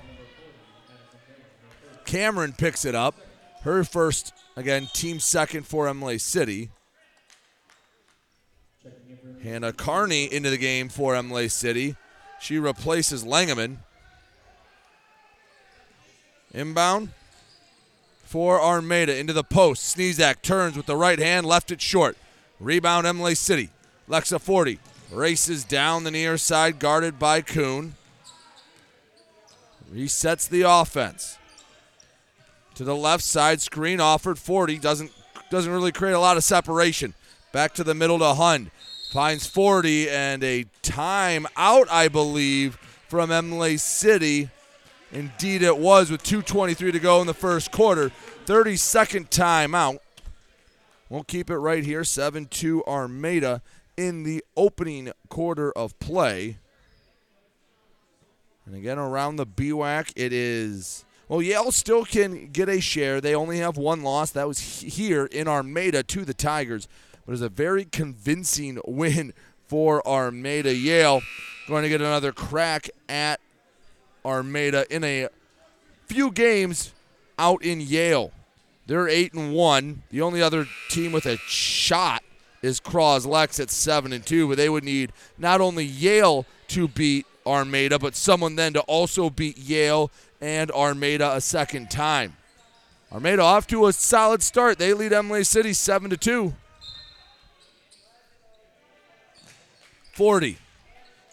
Cameron 2.05 2.55
picks 2.57 2.85
it 2.85 2.95
up. 2.95 3.15
Her 3.63 3.85
first, 3.85 4.33
again, 4.57 4.89
team 4.93 5.21
second 5.21 5.67
for 5.67 5.89
Imlay 5.89 6.19
City. 6.19 6.71
Hannah 9.43 9.73
Carney 9.73 10.25
into 10.33 10.51
the 10.51 10.59
game 10.59 10.89
for 10.89 11.15
Imlay 11.15 11.49
City. 11.49 11.97
She 12.41 12.59
replaces 12.59 13.25
Langeman. 13.25 13.79
Inbound 16.55 17.11
for 18.25 18.61
Armada 18.61 19.17
into 19.17 19.33
the 19.33 19.45
post. 19.45 19.97
Sneezak 19.97 20.43
turns 20.43 20.77
with 20.77 20.87
the 20.87 20.97
right 20.97 21.19
hand, 21.19 21.47
left 21.47 21.71
it 21.71 21.81
short. 21.81 22.17
Rebound 22.61 23.07
Imlay 23.07 23.35
City. 23.35 23.71
Lexa 24.09 24.41
40 24.41 24.79
races 25.13 25.65
down 25.65 26.05
the 26.05 26.11
near 26.11 26.37
side, 26.37 26.79
guarded 26.79 27.19
by 27.19 27.41
Kuhn. 27.41 27.95
Resets 29.93 30.49
the 30.49 30.63
offense. 30.63 31.39
To 32.75 32.85
the 32.85 32.97
left 32.97 33.25
side, 33.25 33.61
screen 33.61 34.01
offered 34.01 34.39
40. 34.39 34.79
Doesn't 34.79 35.11
doesn't 35.51 35.73
really 35.73 35.93
create 35.93 36.13
a 36.13 36.21
lot 36.21 36.37
of 36.37 36.45
separation. 36.45 37.15
Back 37.53 37.73
to 37.75 37.85
the 37.85 37.95
middle 37.95 38.19
to 38.19 38.35
Hund. 38.35 38.71
Finds 39.11 39.47
40 39.47 40.11
and 40.11 40.45
a 40.45 40.67
timeout, 40.83 41.87
I 41.91 42.09
believe, 42.09 42.77
from 43.09 43.31
Imlay 43.31 43.79
City. 43.79 44.51
Indeed, 45.11 45.63
it 45.63 45.79
was 45.79 46.11
with 46.11 46.23
2.23 46.23 46.93
to 46.93 46.99
go 46.99 47.23
in 47.23 47.27
the 47.27 47.33
first 47.33 47.73
quarter. 47.73 48.11
30 48.45 48.77
second 48.77 49.31
timeout. 49.31 50.01
We'll 51.09 51.25
keep 51.25 51.49
it 51.49 51.57
right 51.57 51.85
here. 51.85 52.05
7 52.05 52.47
2 52.47 52.85
Armada 52.85 53.63
in 53.97 54.25
the 54.25 54.45
opening 54.59 55.11
quarter 55.31 55.73
of 55.73 55.99
play. 55.99 56.59
And 58.67 58.77
again, 58.77 58.99
around 58.99 59.37
the 59.37 59.47
BWAC, 59.47 60.13
it 60.17 60.35
is. 60.35 61.07
Well, 61.29 61.41
Yale 61.41 61.73
still 61.73 62.05
can 62.05 62.49
get 62.49 62.69
a 62.69 62.81
share. 62.81 63.23
They 63.23 63.35
only 63.35 63.59
have 63.59 63.79
one 63.79 64.03
loss. 64.03 64.31
That 64.33 64.47
was 64.47 64.59
here 64.81 65.25
in 65.25 65.49
Armada 65.49 66.03
to 66.03 66.27
the 66.27 66.35
Tigers. 66.35 66.89
But 67.29 67.33
it 67.33 67.41
was 67.41 67.43
a 67.43 67.51
very 67.51 67.85
convincing 67.85 68.79
win 68.87 69.35
for 69.67 70.01
Armada. 70.09 70.75
Yale 70.75 71.21
going 71.67 71.83
to 71.83 71.91
get 71.91 72.01
another 72.01 72.33
crack 72.33 72.89
at 73.07 73.39
Armada 74.25 74.87
in 74.89 75.05
a 75.05 75.29
few 76.07 76.31
games 76.31 76.95
out 77.39 77.63
in 77.63 77.83
Yale. 77.83 78.33
They're 78.87 79.09
eight 79.11 79.35
and 79.35 79.53
one. 79.53 80.05
The 80.09 80.23
only 80.23 80.41
other 80.41 80.67
team 80.89 81.13
with 81.13 81.27
a 81.27 81.37
shot 81.37 82.23
is 82.63 82.81
Croslex 82.81 83.61
at 83.61 83.69
seven 83.69 84.15
and 84.15 84.25
two, 84.25 84.49
but 84.49 84.57
they 84.57 84.71
would 84.71 84.85
need 84.85 85.13
not 85.37 85.61
only 85.61 85.85
Yale 85.85 86.47
to 86.69 86.89
beat 86.89 87.27
Armada, 87.47 87.99
but 87.99 88.17
someone 88.17 88.57
then 88.57 88.73
to 88.73 88.81
also 88.85 89.29
beat 89.29 89.59
Yale 89.59 90.11
and 90.41 90.71
Armada 90.71 91.35
a 91.35 91.43
second 91.43 91.91
time. 91.91 92.39
Armada 93.13 93.43
off 93.43 93.67
to 93.67 93.87
a 93.87 93.93
solid 93.93 94.43
start. 94.43 94.79
They 94.79 94.95
lead 94.95 95.13
Imlay 95.13 95.45
City 95.45 95.75
7 95.75 96.09
to 96.09 96.17
2. 96.17 96.55
Forsythe. 100.19 100.57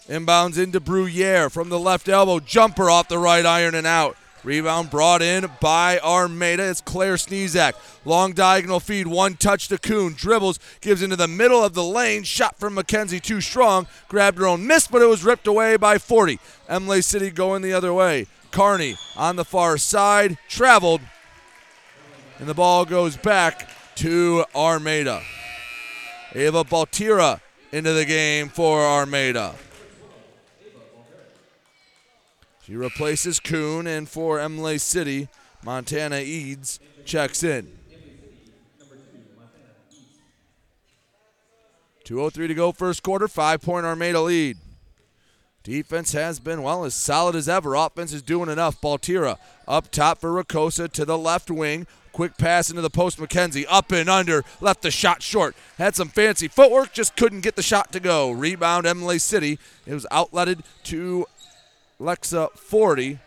Inbounds 0.07 0.59
into 0.59 0.79
Bruyere 0.79 1.49
from 1.49 1.69
the 1.69 1.79
left 1.79 2.07
elbow. 2.07 2.39
Jumper 2.39 2.87
off 2.87 3.07
the 3.07 3.17
right 3.17 3.43
iron 3.43 3.73
and 3.73 3.87
out. 3.87 4.15
Rebound 4.43 4.91
brought 4.91 5.23
in 5.23 5.49
by 5.59 5.97
Armada. 5.97 6.69
It's 6.69 6.81
Claire 6.81 7.15
Sneezak. 7.15 7.73
Long 8.05 8.33
diagonal 8.33 8.79
feed, 8.79 9.07
one 9.07 9.37
touch 9.37 9.69
to 9.69 9.79
Kuhn. 9.79 10.13
Dribbles, 10.13 10.59
gives 10.81 11.01
into 11.01 11.15
the 11.15 11.27
middle 11.27 11.63
of 11.63 11.73
the 11.73 11.83
lane. 11.83 12.21
Shot 12.21 12.59
from 12.59 12.75
McKenzie, 12.75 13.19
too 13.19 13.41
strong. 13.41 13.87
Grabbed 14.07 14.37
her 14.37 14.45
own 14.45 14.67
miss, 14.67 14.85
but 14.85 15.01
it 15.01 15.07
was 15.07 15.23
ripped 15.23 15.47
away 15.47 15.77
by 15.77 15.97
Forsythe. 15.97 16.37
Imlay 16.69 17.01
City 17.01 17.31
going 17.31 17.63
the 17.63 17.73
other 17.73 17.91
way. 17.91 18.27
Carney 18.51 18.97
on 19.17 19.35
the 19.35 19.43
far 19.43 19.79
side, 19.79 20.37
traveled, 20.47 21.01
and 22.37 22.47
the 22.47 22.53
ball 22.53 22.85
goes 22.85 23.17
back 23.17 23.67
to 23.95 24.45
Armada. 24.53 25.23
Ava 26.35 26.63
Baltira 26.63 27.39
into 27.71 27.93
the 27.93 28.05
game 28.05 28.49
for 28.49 28.79
Armada. 28.79 29.55
She 32.63 32.75
replaces 32.75 33.39
Kuhn, 33.39 33.85
and 33.85 34.09
for 34.09 34.39
Imlay 34.39 34.79
City, 34.79 35.27
Montana 35.63 36.19
Eads 36.19 36.79
checks 37.05 37.43
in. 37.43 37.71
2.03 42.05 42.47
to 42.47 42.53
go, 42.53 42.71
first 42.71 43.03
quarter, 43.03 43.27
five 43.27 43.61
point 43.61 43.85
Armada 43.85 44.21
lead. 44.21 44.57
Defense 45.63 46.11
has 46.11 46.39
been, 46.39 46.61
well, 46.61 46.85
as 46.85 46.93
solid 46.93 47.35
as 47.35 47.49
ever. 47.49 47.73
Offense 47.73 48.13
is 48.13 48.21
doing 48.21 48.49
enough. 48.49 48.79
Baltira 48.79 49.37
up 49.67 49.89
top 49.89 50.19
for 50.19 50.29
Rakosa 50.29 50.91
to 50.91 51.05
the 51.05 51.17
left 51.17 51.49
wing. 51.49 51.87
Quick 52.15 52.37
pass 52.37 52.69
into 52.69 52.81
the 52.81 52.89
post. 52.89 53.19
McKenzie 53.19 53.65
up 53.67 53.91
and 53.91 54.09
under. 54.09 54.45
Left 54.61 54.81
the 54.81 54.89
shot 54.89 55.21
short. 55.21 55.53
Had 55.77 55.97
some 55.97 56.07
fancy 56.07 56.47
footwork. 56.47 56.93
Just 56.93 57.17
couldn't 57.17 57.41
get 57.41 57.57
the 57.57 57.61
shot 57.61 57.91
to 57.91 57.99
go. 57.99 58.31
Rebound 58.31 58.85
Imlay 58.85 59.17
City. 59.17 59.59
It 59.85 59.93
was 59.93 60.07
outletted 60.09 60.61
to 60.85 61.25
Lexa 61.99 62.53
Forsythe. 62.53 63.17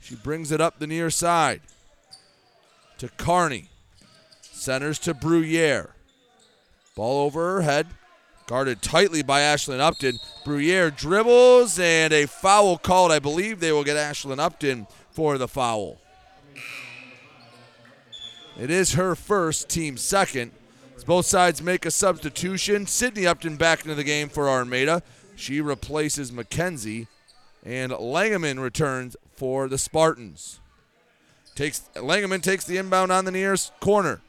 She 0.00 0.16
brings 0.16 0.50
it 0.50 0.60
up 0.60 0.80
the 0.80 0.88
near 0.88 1.10
side 1.10 1.60
to 2.98 3.08
Carney. 3.10 3.68
Centers 4.40 4.98
to 4.98 5.14
Bruyere. 5.14 5.90
Ball 6.96 7.20
over 7.24 7.54
her 7.54 7.60
head. 7.62 7.86
Guarded 8.48 8.82
tightly 8.82 9.22
by 9.22 9.42
Ashlyn 9.42 9.78
Upton. 9.78 10.18
Bruyere 10.44 10.90
dribbles 10.90 11.78
and 11.78 12.12
a 12.12 12.26
foul 12.26 12.78
called. 12.78 13.12
I 13.12 13.20
believe 13.20 13.60
they 13.60 13.70
will 13.70 13.84
get 13.84 13.96
Ashlyn 13.96 14.40
Upton 14.40 14.88
for 15.12 15.38
the 15.38 15.46
foul. 15.46 16.00
It 18.58 18.70
is 18.70 18.94
her 18.94 19.14
first, 19.14 19.68
team 19.68 19.96
second. 19.96 20.50
As 20.96 21.04
both 21.04 21.26
sides 21.26 21.62
make 21.62 21.86
a 21.86 21.92
substitution, 21.92 22.86
Sydney 22.86 23.26
Upton 23.26 23.56
back 23.56 23.82
into 23.82 23.94
the 23.94 24.02
game 24.02 24.28
for 24.28 24.48
Armada. 24.48 25.02
She 25.36 25.60
replaces 25.60 26.32
McKenzie, 26.32 27.06
and 27.64 27.92
Langeman 27.92 28.60
returns 28.60 29.16
for 29.36 29.68
the 29.68 29.78
Spartans. 29.78 30.58
Takes 31.54 31.88
Langeman 31.94 32.42
takes 32.42 32.64
the 32.64 32.78
inbound 32.78 33.12
on 33.12 33.24
the 33.24 33.30
nearest 33.30 33.72
corner. 33.78 34.20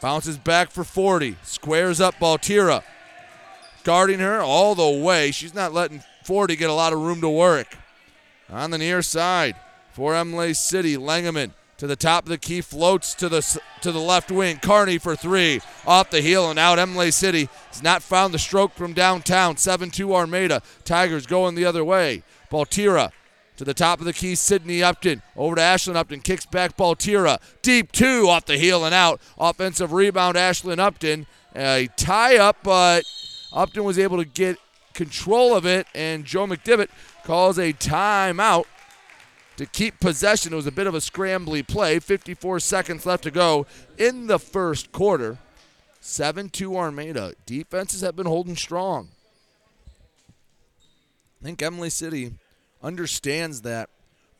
Bounces 0.00 0.38
back 0.38 0.70
for 0.70 0.84
Forsythe. 0.84 1.36
Squares 1.42 2.00
up 2.00 2.14
Baltira 2.14 2.82
guarding 3.84 4.18
her 4.18 4.40
all 4.40 4.74
the 4.74 4.88
way. 5.02 5.30
She's 5.30 5.54
not 5.54 5.72
letting 5.72 6.02
Forsythe 6.24 6.58
get 6.58 6.70
a 6.70 6.74
lot 6.74 6.92
of 6.92 7.00
room 7.00 7.20
to 7.20 7.28
work. 7.28 7.76
On 8.50 8.70
the 8.70 8.78
near 8.78 9.02
side 9.02 9.56
for 9.92 10.14
Imlay 10.14 10.54
City, 10.54 10.96
Langeman 10.96 11.52
to 11.78 11.86
the 11.86 11.96
top 11.96 12.24
of 12.24 12.28
the 12.28 12.38
key, 12.38 12.60
floats 12.60 13.14
to 13.14 13.28
the 13.28 13.60
to 13.80 13.92
the 13.92 14.00
left 14.00 14.30
wing. 14.30 14.58
Carney 14.58 14.98
for 14.98 15.16
three, 15.16 15.60
off 15.86 16.10
the 16.10 16.20
heel 16.20 16.50
and 16.50 16.58
out. 16.58 16.78
Imlay 16.78 17.10
City 17.10 17.48
has 17.68 17.82
not 17.82 18.02
found 18.02 18.34
the 18.34 18.38
stroke 18.38 18.74
from 18.74 18.92
downtown. 18.92 19.54
7-2 19.54 20.14
Armada. 20.14 20.62
Tigers 20.84 21.26
going 21.26 21.54
the 21.54 21.64
other 21.64 21.84
way. 21.84 22.22
Baltira 22.50 23.12
to 23.56 23.64
the 23.64 23.74
top 23.74 23.98
of 24.00 24.04
the 24.04 24.12
key, 24.12 24.34
Sydney 24.34 24.82
Upton. 24.82 25.22
Over 25.36 25.56
to 25.56 25.62
Ashlyn 25.62 25.96
Upton. 25.96 26.20
Kicks 26.20 26.46
back 26.46 26.76
Baltira. 26.76 27.38
Deep 27.62 27.92
two 27.92 28.28
off 28.28 28.46
the 28.46 28.56
heel 28.56 28.84
and 28.84 28.94
out. 28.94 29.20
Offensive 29.38 29.92
rebound, 29.92 30.36
Ashlyn 30.36 30.78
Upton. 30.78 31.26
A 31.54 31.88
tie 31.96 32.36
up, 32.36 32.58
but 32.62 33.04
Upton 33.52 33.84
was 33.84 33.98
able 33.98 34.18
to 34.18 34.24
get 34.24 34.58
control 34.94 35.56
of 35.56 35.64
it, 35.64 35.86
and 35.94 36.24
Joe 36.24 36.46
McDivitt 36.46 36.88
calls 37.24 37.58
a 37.58 37.72
timeout 37.72 38.64
to 39.58 39.66
keep 39.66 40.00
possession. 40.00 40.52
It 40.52 40.56
was 40.56 40.66
a 40.66 40.72
bit 40.72 40.86
of 40.86 40.94
a 40.94 40.98
scrambly 40.98 41.66
play. 41.66 41.98
54 41.98 42.60
seconds 42.60 43.04
left 43.04 43.24
to 43.24 43.30
go 43.30 43.66
in 43.98 44.28
the 44.28 44.38
first 44.38 44.92
quarter. 44.92 45.38
7 46.00 46.48
2 46.48 46.76
Armada. 46.76 47.34
Defenses 47.44 48.00
have 48.00 48.16
been 48.16 48.26
holding 48.26 48.56
strong. 48.56 49.08
I 51.40 51.44
think 51.44 51.60
Imlay 51.60 51.90
City 51.90 52.32
understands 52.82 53.62
that 53.62 53.90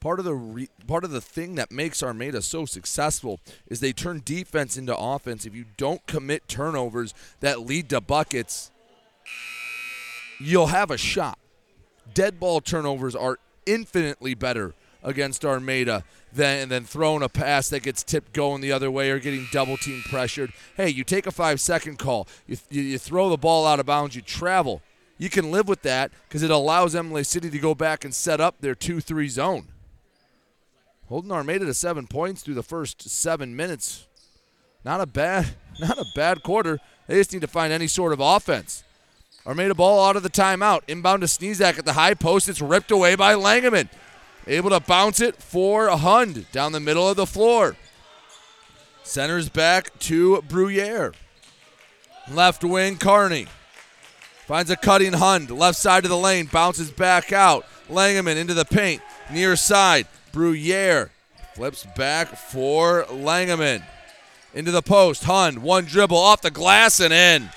part 0.00 0.20
of 0.20 0.24
the 0.24 0.34
re- 0.34 0.68
part 0.86 1.02
of 1.02 1.10
the 1.10 1.20
thing 1.20 1.56
that 1.56 1.72
makes 1.72 2.02
Armada 2.02 2.40
so 2.40 2.64
successful 2.64 3.40
is 3.66 3.80
they 3.80 3.92
turn 3.92 4.22
defense 4.24 4.76
into 4.76 4.96
offense. 4.96 5.44
If 5.44 5.54
you 5.54 5.64
don't 5.76 6.04
commit 6.06 6.46
turnovers 6.46 7.12
that 7.40 7.60
lead 7.60 7.88
to 7.90 8.00
buckets, 8.00 8.70
you'll 10.38 10.68
have 10.68 10.92
a 10.92 10.98
shot. 10.98 11.38
Dead 12.14 12.38
ball 12.38 12.60
turnovers 12.60 13.16
are 13.16 13.38
infinitely 13.66 14.34
better 14.34 14.74
against 15.08 15.44
Armada 15.44 16.04
than 16.32 16.68
then 16.68 16.84
throwing 16.84 17.22
a 17.22 17.28
pass 17.28 17.70
that 17.70 17.82
gets 17.82 18.02
tipped 18.02 18.34
going 18.34 18.60
the 18.60 18.70
other 18.70 18.90
way 18.90 19.10
or 19.10 19.18
getting 19.18 19.48
double 19.50 19.78
team 19.78 20.02
pressured. 20.08 20.52
Hey, 20.76 20.90
you 20.90 21.02
take 21.02 21.26
a 21.26 21.30
five 21.30 21.60
second 21.60 21.98
call, 21.98 22.28
you, 22.46 22.58
you, 22.70 22.82
you 22.82 22.98
throw 22.98 23.30
the 23.30 23.38
ball 23.38 23.66
out 23.66 23.80
of 23.80 23.86
bounds, 23.86 24.14
you 24.14 24.22
travel. 24.22 24.82
You 25.16 25.30
can 25.30 25.50
live 25.50 25.66
with 25.66 25.82
that 25.82 26.12
because 26.28 26.42
it 26.42 26.50
allows 26.50 26.94
Imlay 26.94 27.24
City 27.24 27.50
to 27.50 27.58
go 27.58 27.74
back 27.74 28.04
and 28.04 28.14
set 28.14 28.40
up 28.40 28.60
their 28.60 28.74
2 28.74 29.00
3 29.00 29.28
zone. 29.28 29.68
Holding 31.08 31.32
Armada 31.32 31.64
to 31.64 31.74
seven 31.74 32.06
points 32.06 32.42
through 32.42 32.54
the 32.54 32.62
first 32.62 33.08
seven 33.08 33.56
minutes. 33.56 34.06
Not 34.84 35.00
a 35.00 35.06
bad, 35.06 35.48
not 35.80 35.98
a 35.98 36.04
bad 36.14 36.42
quarter. 36.42 36.78
They 37.06 37.14
just 37.14 37.32
need 37.32 37.40
to 37.40 37.48
find 37.48 37.72
any 37.72 37.86
sort 37.86 38.12
of 38.12 38.20
offense. 38.20 38.84
Armada 39.46 39.74
ball 39.74 40.06
out 40.06 40.16
of 40.16 40.22
the 40.22 40.28
timeout. 40.28 40.82
Inbound 40.86 41.22
to 41.22 41.26
Sneezak 41.26 41.78
at 41.78 41.86
the 41.86 41.94
high 41.94 42.12
post. 42.12 42.50
It's 42.50 42.60
ripped 42.60 42.90
away 42.90 43.14
by 43.14 43.32
Langeman. 43.32 43.88
Able 44.48 44.70
to 44.70 44.80
bounce 44.80 45.20
it 45.20 45.36
for 45.36 45.88
Hund 45.90 46.50
down 46.52 46.72
the 46.72 46.80
middle 46.80 47.06
of 47.06 47.16
the 47.16 47.26
floor. 47.26 47.76
Centers 49.02 49.50
back 49.50 49.96
to 50.00 50.42
Bruyere. 50.48 51.14
Left 52.30 52.64
wing, 52.64 52.96
Carney. 52.96 53.46
Finds 54.46 54.70
a 54.70 54.76
cutting 54.76 55.12
Hund. 55.12 55.50
Left 55.50 55.76
side 55.76 56.04
of 56.04 56.10
the 56.10 56.16
lane. 56.16 56.46
Bounces 56.46 56.90
back 56.90 57.30
out. 57.30 57.66
Langeman 57.90 58.36
into 58.36 58.54
the 58.54 58.64
paint. 58.64 59.02
Near 59.30 59.54
side. 59.54 60.06
Bruyere 60.32 61.10
flips 61.54 61.86
back 61.94 62.28
for 62.28 63.04
Langeman. 63.10 63.82
Into 64.54 64.70
the 64.70 64.80
post. 64.80 65.24
Hund. 65.24 65.62
One 65.62 65.84
dribble 65.84 66.16
off 66.16 66.40
the 66.40 66.50
glass 66.50 67.00
and 67.00 67.12
in. 67.12 67.50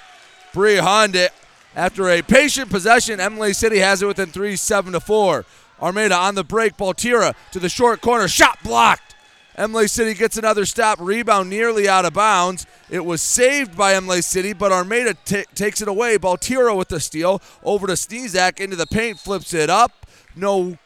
Bree 0.53 0.77
Hund 0.77 1.15
eh, 1.15 1.29
after 1.73 2.09
a 2.09 2.21
patient 2.21 2.69
possession, 2.69 3.19
Imlay 3.21 3.53
City 3.53 3.77
has 3.77 4.01
it 4.01 4.07
within 4.07 4.27
three, 4.27 4.57
seven 4.57 4.91
to 4.91 4.99
four. 4.99 5.45
Armada 5.81 6.15
on 6.15 6.35
the 6.35 6.43
break. 6.43 6.77
Baltira 6.77 7.33
to 7.51 7.59
the 7.59 7.69
short 7.69 8.01
corner. 8.01 8.27
Shot 8.27 8.59
blocked. 8.63 9.15
Imlay 9.57 9.87
City 9.87 10.13
gets 10.13 10.37
another 10.37 10.65
stop. 10.65 10.97
Rebound 10.99 11.49
nearly 11.49 11.87
out 11.87 12.05
of 12.05 12.13
bounds. 12.13 12.65
It 12.89 13.05
was 13.05 13.21
saved 13.21 13.75
by 13.75 13.95
Imlay 13.95 14.21
City, 14.21 14.53
but 14.53 14.71
Armada 14.71 15.13
t- 15.25 15.43
takes 15.55 15.81
it 15.81 15.87
away. 15.87 16.17
Baltira 16.17 16.75
with 16.75 16.87
the 16.87 16.99
steal. 16.99 17.41
Over 17.63 17.87
to 17.87 17.93
Sneezak 17.93 18.59
into 18.59 18.75
the 18.75 18.87
paint. 18.87 19.19
Flips 19.19 19.53
it 19.53 19.69
up. 19.69 20.05
No. 20.35 20.77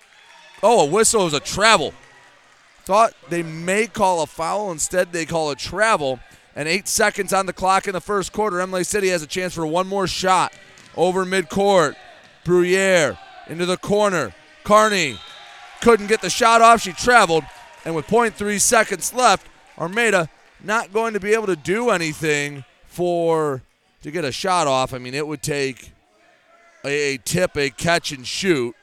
Oh, 0.64 0.88
a 0.88 0.90
whistle 0.90 1.28
is 1.28 1.34
a 1.34 1.40
travel. 1.40 1.94
Thought 2.86 3.14
they 3.30 3.44
may 3.44 3.88
call 3.88 4.24
a 4.24 4.28
foul. 4.28 4.72
Instead, 4.72 5.12
they 5.12 5.26
call 5.26 5.52
a 5.52 5.56
travel. 5.56 6.20
And 6.56 6.68
eight 6.68 6.88
seconds 6.88 7.34
on 7.34 7.46
the 7.46 7.54
clock 7.54 7.86
in 7.86 7.94
the 7.94 8.02
first 8.02 8.32
quarter. 8.32 8.60
Imlay 8.60 8.84
City 8.84 9.10
has 9.10 9.22
a 9.22 9.28
chance 9.28 9.54
for 9.54 9.68
one 9.68 9.88
more 9.88 10.08
shot. 10.08 10.54
Over 10.96 11.26
midcourt. 11.26 11.96
Bruyere 12.44 13.18
into 13.48 13.66
the 13.66 13.78
corner. 13.78 14.34
Carney 14.66 15.18
couldn't 15.82 16.08
get 16.08 16.22
the 16.22 16.30
shot 16.30 16.62
off. 16.62 16.82
She 16.82 16.92
traveled. 16.92 17.46
And 17.86 17.96
with 17.96 18.08
0.3 18.08 18.60
seconds 18.60 19.14
left, 19.14 19.48
Armada 19.78 20.30
not 20.64 20.92
going 20.92 21.14
to 21.14 21.20
be 21.20 21.34
able 21.34 21.46
to 21.46 21.56
do 21.56 21.92
anything 21.92 22.66
for 22.86 23.62
to 24.02 24.12
get 24.12 24.26
a 24.26 24.32
shot 24.32 24.68
off. 24.68 24.94
I 24.94 24.98
mean, 24.98 25.14
it 25.14 25.28
would 25.28 25.44
take 25.44 25.92
a, 26.84 27.14
a 27.14 27.18
tip, 27.18 27.56
a 27.56 27.70
catch, 27.70 28.12
and 28.12 28.26
shoot. 28.26 28.76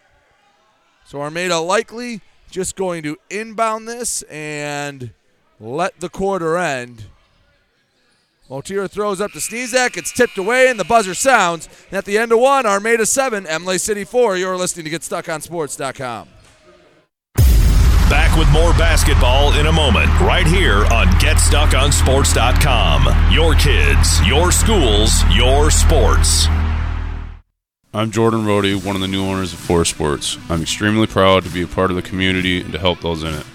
So 1.05 1.21
Armada 1.21 1.59
likely 1.59 2.21
just 2.51 2.77
going 2.77 3.03
to 3.03 3.17
inbound 3.29 3.89
this 3.89 4.23
and 4.23 5.11
let 5.59 5.99
the 6.01 6.09
quarter 6.09 6.57
end. 6.57 7.05
Baltira 8.53 8.91
throws 8.91 9.19
up 9.19 9.33
to 9.33 9.39
Sneezak. 9.39 9.97
It's 9.97 10.13
tipped 10.13 10.37
away, 10.37 10.69
and 10.69 10.79
the 10.79 10.85
buzzer 10.85 11.15
sounds. 11.15 11.71
And 11.89 11.97
at 11.97 12.05
the 12.05 12.19
end 12.19 12.33
of 12.33 12.39
one, 12.39 12.67
Armada 12.67 13.07
7, 13.07 13.47
Imlay 13.47 13.79
City 13.79 14.05
4. 14.05 14.37
You're 14.37 14.59
listening 14.59 14.85
to 14.85 14.91
GetStuckOnSports.com. 14.91 16.29
Back 18.11 18.37
with 18.37 18.51
more 18.51 18.75
basketball 18.75 19.55
in 19.55 19.69
a 19.69 19.73
moment, 19.73 20.09
right 20.21 20.47
here 20.47 20.85
on 20.93 21.07
GetStuckOnSports.com. 21.13 23.33
Your 23.33 23.55
kids, 23.55 24.21
your 24.27 24.53
schools, 24.53 25.23
your 25.33 25.71
sports. 25.71 26.47
I'm 27.95 28.11
Jordan 28.11 28.45
Rody, 28.45 28.75
one 28.75 28.97
of 28.97 29.01
the 29.01 29.09
new 29.09 29.25
owners 29.25 29.55
of 29.55 29.61
Forest 29.61 29.93
Sports. 29.93 30.37
I'm 30.51 30.61
extremely 30.61 31.07
proud 31.07 31.45
to 31.45 31.51
be 31.51 31.63
a 31.63 31.67
part 31.67 31.91
of 31.91 31.97
the 31.97 32.03
community 32.03 32.61
and 32.61 32.71
to 32.73 32.79
help 32.79 33.01
those 33.01 33.23
in 33.23 33.33
it. 33.33 33.47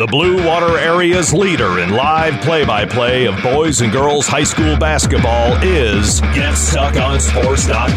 The 0.00 0.06
Blue 0.06 0.42
Water 0.46 0.78
Area's 0.78 1.34
leader 1.34 1.80
in 1.80 1.90
live 1.90 2.40
play 2.40 2.64
by 2.64 2.86
play 2.86 3.26
of 3.26 3.34
boys 3.42 3.82
and 3.82 3.92
girls 3.92 4.26
high 4.26 4.44
school 4.44 4.74
basketball 4.78 5.62
is 5.62 6.22
GetStuckOnSports.com. 6.22 7.90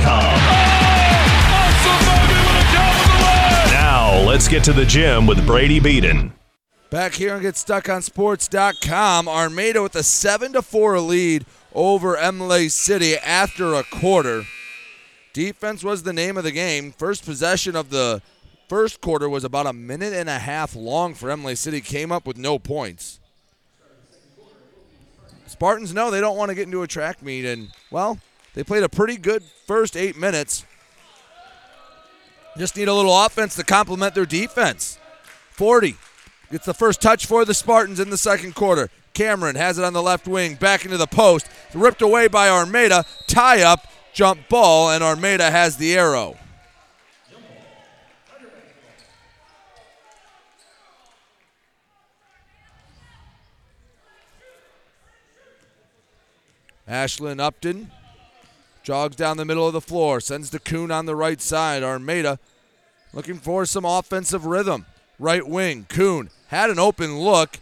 Now, 3.71 4.21
let's 4.27 4.49
get 4.49 4.65
to 4.65 4.73
the 4.73 4.83
gym 4.83 5.25
with 5.25 5.47
Brady 5.47 5.79
Beaton. 5.79 6.33
Back 6.89 7.13
here 7.13 7.35
on 7.35 7.41
GetStuckOnSports.com, 7.41 9.29
Armada 9.29 9.81
with 9.81 9.95
a 9.95 10.03
7 10.03 10.51
to 10.51 10.61
4 10.61 10.99
lead 10.99 11.45
over 11.73 12.17
Imlay 12.17 12.67
City 12.67 13.15
after 13.15 13.75
a 13.75 13.83
quarter. 13.85 14.43
Defense 15.31 15.85
was 15.85 16.03
the 16.03 16.11
name 16.11 16.35
of 16.35 16.43
the 16.43 16.51
game. 16.51 16.91
First 16.91 17.23
possession 17.23 17.77
of 17.77 17.91
the 17.91 18.21
first 18.73 19.01
quarter 19.01 19.29
was 19.29 19.43
about 19.43 19.67
a 19.67 19.71
minute 19.71 20.13
and 20.13 20.27
a 20.27 20.39
half 20.39 20.75
long 20.75 21.13
for 21.13 21.29
Imlay 21.29 21.53
City. 21.53 21.79
Came 21.79 22.11
up 22.11 22.25
with 22.25 22.39
no 22.39 22.57
points. 22.57 23.19
Spartans 25.45 25.93
know 25.93 26.09
they 26.09 26.19
don't 26.19 26.37
want 26.37 26.49
to 26.49 26.55
get 26.55 26.65
into 26.65 26.81
a 26.81 26.87
track 26.87 27.21
meet, 27.21 27.45
and, 27.45 27.69
well, 27.91 28.17
they 28.55 28.63
played 28.63 28.81
a 28.81 28.89
pretty 28.89 29.15
good 29.15 29.43
first 29.67 29.95
eight 29.95 30.17
minutes. 30.17 30.65
Just 32.57 32.75
need 32.75 32.87
a 32.87 32.93
little 32.95 33.15
offense 33.15 33.55
to 33.57 33.63
complement 33.63 34.15
their 34.15 34.25
defense. 34.25 34.97
Forsythe 35.51 35.93
gets 36.51 36.65
the 36.65 36.73
first 36.73 36.99
touch 36.99 37.27
for 37.27 37.45
the 37.45 37.53
Spartans 37.53 37.99
in 37.99 38.09
the 38.09 38.17
second 38.17 38.55
quarter. 38.55 38.89
Cameron 39.13 39.55
has 39.55 39.77
it 39.77 39.85
on 39.85 39.93
the 39.93 40.01
left 40.01 40.27
wing, 40.27 40.55
back 40.55 40.83
into 40.83 40.97
the 40.97 41.05
post. 41.05 41.47
Ripped 41.75 42.01
away 42.01 42.27
by 42.27 42.49
Armada. 42.49 43.05
Tie 43.27 43.61
up, 43.61 43.85
jump 44.13 44.49
ball, 44.49 44.89
and 44.89 45.03
Armada 45.03 45.51
has 45.51 45.77
the 45.77 45.95
arrow. 45.95 46.37
Ashlyn 56.87 57.39
Upton 57.39 57.91
jogs 58.83 59.15
down 59.15 59.37
the 59.37 59.45
middle 59.45 59.65
of 59.67 59.73
the 59.73 59.81
floor, 59.81 60.19
sends 60.19 60.49
to 60.49 60.59
Kuhn 60.59 60.91
on 60.91 61.05
the 61.05 61.15
right 61.15 61.39
side. 61.41 61.83
Armada 61.83 62.39
looking 63.13 63.37
for 63.37 63.65
some 63.65 63.85
offensive 63.85 64.45
rhythm. 64.45 64.85
Right 65.19 65.47
wing, 65.47 65.85
Kuhn 65.89 66.29
had 66.47 66.69
an 66.69 66.79
open 66.79 67.19
look, 67.19 67.59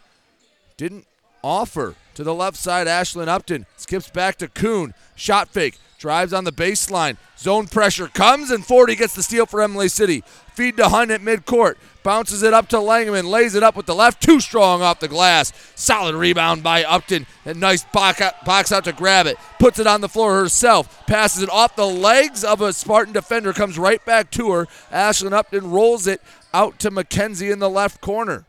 didn't 0.77 1.05
offer 1.43 1.95
to 2.15 2.23
the 2.23 2.33
left 2.33 2.57
side. 2.57 2.87
Ashlyn 2.87 3.27
Upton 3.27 3.65
skips 3.77 4.09
back 4.09 4.37
to 4.37 4.47
Kuhn. 4.47 4.93
Shot 5.15 5.49
fake, 5.49 5.77
drives 5.99 6.33
on 6.33 6.43
the 6.43 6.51
baseline. 6.51 7.17
Zone 7.37 7.67
pressure 7.67 8.07
comes, 8.07 8.49
and 8.49 8.65
Forsythe 8.65 8.97
gets 8.97 9.13
the 9.13 9.23
steal 9.23 9.45
for 9.45 9.61
Imlay 9.61 9.87
City. 9.87 10.23
Feed 10.53 10.77
to 10.77 10.89
Hund 10.89 11.11
at 11.11 11.21
midcourt. 11.21 11.75
Bounces 12.03 12.43
it 12.43 12.53
up 12.53 12.67
to 12.69 12.77
Langeman. 12.77 13.25
Lays 13.25 13.55
it 13.55 13.63
up 13.63 13.75
with 13.75 13.85
the 13.85 13.95
left. 13.95 14.21
Too 14.21 14.39
strong 14.39 14.81
off 14.81 14.99
the 14.99 15.07
glass. 15.07 15.53
Solid 15.75 16.15
rebound 16.15 16.63
by 16.63 16.83
Upton. 16.83 17.25
And 17.45 17.59
nice 17.59 17.83
box 17.83 18.21
out, 18.21 18.43
box 18.43 18.71
out 18.71 18.83
to 18.85 18.91
grab 18.91 19.27
it. 19.27 19.37
Puts 19.59 19.79
it 19.79 19.87
on 19.87 20.01
the 20.01 20.09
floor 20.09 20.35
herself. 20.35 21.05
Passes 21.07 21.43
it 21.43 21.49
off 21.49 21.75
the 21.75 21.87
legs 21.87 22.43
of 22.43 22.61
a 22.61 22.73
Spartan 22.73 23.13
defender. 23.13 23.53
Comes 23.53 23.77
right 23.79 24.03
back 24.05 24.31
to 24.31 24.51
her. 24.51 24.67
Ashlyn 24.91 25.31
Upton 25.31 25.71
rolls 25.71 26.07
it 26.07 26.21
out 26.53 26.79
to 26.79 26.91
McKenzie 26.91 27.51
in 27.51 27.59
the 27.59 27.69
left 27.69 28.01
corner. 28.01 28.45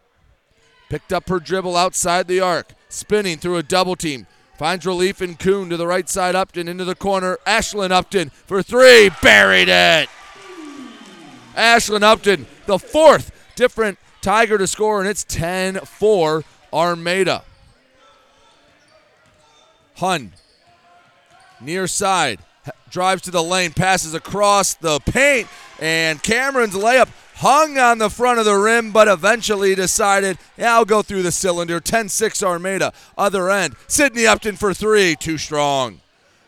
Picked 0.89 1.13
up 1.13 1.29
her 1.29 1.39
dribble 1.39 1.77
outside 1.77 2.27
the 2.27 2.41
arc. 2.41 2.73
Spinning 2.89 3.39
through 3.39 3.57
a 3.57 3.63
double 3.63 3.97
team. 3.97 4.27
Finds 4.59 4.87
relief 4.87 5.23
in 5.23 5.37
Kuhn 5.37 5.71
to 5.71 5.77
the 5.77 5.87
right 5.87 6.09
side. 6.09 6.35
Upton 6.35 6.69
into 6.69 6.85
the 6.85 6.95
corner. 6.95 7.39
Ashlyn 7.47 7.91
Upton 7.91 8.31
for 8.31 8.63
three. 8.63 9.11
Buried 9.23 9.69
it. 9.69 10.09
Ashlyn 11.57 12.03
Upton, 12.03 12.47
the 12.67 12.79
fourth 12.79 13.31
different 13.57 13.99
Tiger 14.23 14.57
to 14.57 14.69
score, 14.69 15.01
and 15.01 15.09
it's 15.09 15.25
10 15.25 15.81
4 15.81 16.45
Armada. 16.73 17.43
Hund, 19.97 20.33
near 21.61 21.87
side, 21.87 22.39
drives 22.89 23.23
to 23.23 23.31
the 23.33 23.43
lane, 23.43 23.73
passes 23.73 24.15
across 24.15 24.75
the 24.75 25.01
paint, 25.01 25.49
and 25.81 26.23
Cameron's 26.23 26.75
layup 26.75 27.09
hung 27.37 27.79
on 27.79 27.99
the 27.99 28.09
front 28.09 28.39
of 28.39 28.45
the 28.45 28.55
rim, 28.55 28.93
but 28.93 29.09
eventually 29.09 29.75
decided, 29.75 30.39
yeah, 30.57 30.75
I'll 30.75 30.85
go 30.85 31.03
through 31.03 31.23
the 31.23 31.33
cylinder. 31.33 31.81
10 31.81 32.09
6 32.09 32.43
Armada. 32.43 32.93
Other 33.19 33.51
end, 33.51 33.75
Sydney 33.89 34.27
Upton 34.27 34.55
for 34.55 34.73
three, 34.73 35.17
too 35.17 35.37
strong. 35.37 36.01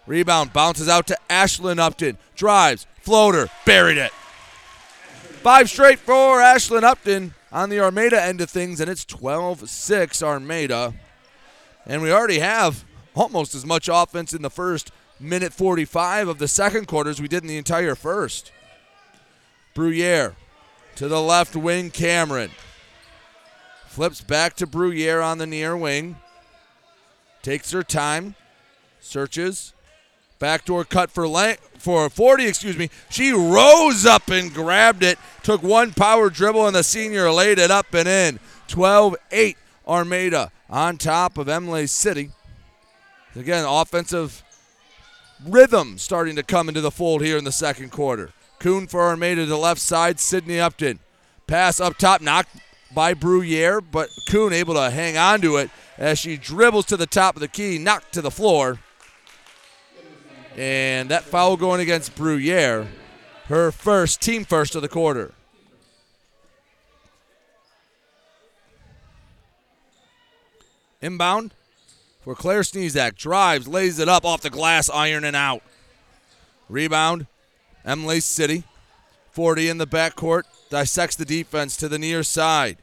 Rebound 0.06 0.52
bounces 0.52 0.88
out 0.88 1.08
to 1.08 1.18
Ashlyn 1.28 1.78
Upton. 1.78 2.18
Drives, 2.36 2.86
floater, 3.00 3.48
buried 3.66 3.98
it. 3.98 4.12
Five 5.44 5.68
straight 5.68 5.98
for 5.98 6.38
Ashlyn 6.38 6.84
Upton 6.84 7.34
on 7.52 7.68
the 7.68 7.78
Armada 7.78 8.18
end 8.18 8.40
of 8.40 8.48
things, 8.48 8.80
and 8.80 8.88
it's 8.88 9.04
12 9.04 9.68
6 9.68 10.22
Armada. 10.22 10.94
And 11.84 12.00
we 12.00 12.10
already 12.10 12.38
have 12.38 12.86
almost 13.14 13.54
as 13.54 13.66
much 13.66 13.90
offense 13.92 14.32
in 14.32 14.40
the 14.40 14.48
first 14.48 14.90
minute 15.20 15.52
45 15.52 16.28
of 16.28 16.38
the 16.38 16.48
second 16.48 16.88
quarter 16.88 17.10
as 17.10 17.20
we 17.20 17.28
did 17.28 17.42
in 17.42 17.48
the 17.48 17.58
entire 17.58 17.94
first. 17.94 18.52
Bruyere 19.74 20.34
to 20.96 21.08
the 21.08 21.20
left 21.20 21.54
wing, 21.54 21.90
Cameron. 21.90 22.50
Flips 23.86 24.22
back 24.22 24.56
to 24.56 24.66
Bruyere 24.66 25.22
on 25.22 25.36
the 25.36 25.46
near 25.46 25.76
wing. 25.76 26.16
Takes 27.42 27.70
her 27.72 27.82
time. 27.82 28.34
Searches. 28.98 29.73
Backdoor 30.38 30.84
cut 30.84 31.10
for 31.10 31.26
Lang- 31.26 31.58
for 31.78 32.08
Forsythe, 32.10 32.48
excuse 32.48 32.78
me. 32.78 32.90
She 33.10 33.32
rose 33.32 34.06
up 34.06 34.28
and 34.28 34.52
grabbed 34.52 35.02
it. 35.02 35.18
Took 35.42 35.62
one 35.62 35.92
power 35.92 36.30
dribble 36.30 36.66
and 36.66 36.74
the 36.74 36.82
senior 36.82 37.30
laid 37.30 37.58
it 37.58 37.70
up 37.70 37.92
and 37.92 38.08
in. 38.08 38.40
12-8 38.68 39.56
Armada 39.86 40.50
on 40.70 40.96
top 40.96 41.36
of 41.36 41.48
Imlay 41.48 41.86
City. 41.86 42.30
Again, 43.36 43.64
offensive 43.66 44.42
rhythm 45.46 45.98
starting 45.98 46.36
to 46.36 46.42
come 46.42 46.68
into 46.68 46.80
the 46.80 46.90
fold 46.90 47.22
here 47.22 47.36
in 47.36 47.44
the 47.44 47.52
second 47.52 47.90
quarter. 47.90 48.30
Kuhn 48.58 48.86
for 48.86 49.02
Armada 49.02 49.42
to 49.42 49.46
the 49.46 49.58
left 49.58 49.80
side. 49.80 50.18
Sydney 50.18 50.58
Upton. 50.58 51.00
Pass 51.46 51.80
up 51.80 51.98
top, 51.98 52.22
knocked 52.22 52.56
by 52.94 53.12
Bruyere, 53.12 53.82
but 53.82 54.08
Kuhn 54.28 54.52
able 54.52 54.74
to 54.74 54.90
hang 54.90 55.18
on 55.18 55.40
to 55.42 55.56
it 55.56 55.70
as 55.98 56.18
she 56.18 56.36
dribbles 56.36 56.86
to 56.86 56.96
the 56.96 57.06
top 57.06 57.36
of 57.36 57.40
the 57.40 57.48
key, 57.48 57.76
knocked 57.78 58.12
to 58.14 58.22
the 58.22 58.30
floor. 58.30 58.78
And 60.56 61.08
that 61.10 61.24
foul 61.24 61.56
going 61.56 61.80
against 61.80 62.14
Bruyere, 62.14 62.86
her 63.46 63.72
first, 63.72 64.20
team 64.20 64.44
first 64.44 64.74
of 64.74 64.82
the 64.82 64.88
quarter. 64.88 65.32
Inbound 71.02 71.52
for 72.22 72.34
Claire 72.34 72.62
Sneezak. 72.62 73.16
Drives, 73.16 73.68
lays 73.68 73.98
it 73.98 74.08
up 74.08 74.24
off 74.24 74.40
the 74.40 74.48
glass, 74.48 74.88
iron 74.88 75.24
and 75.24 75.36
out. 75.36 75.62
Rebound, 76.68 77.26
Imlay 77.86 78.20
City. 78.20 78.64
Forsythe 79.30 79.68
in 79.68 79.78
the 79.78 79.86
backcourt. 79.86 80.44
Dissects 80.70 81.16
the 81.16 81.24
defense 81.24 81.76
to 81.76 81.88
the 81.88 81.98
near 81.98 82.22
side. 82.22 82.78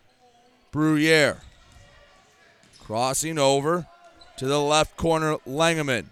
Bruyere. 0.71 1.37
Crossing 2.79 3.39
over 3.39 3.87
to 4.37 4.45
the 4.45 4.59
left 4.59 4.97
corner, 4.97 5.37
Langeman. 5.47 6.05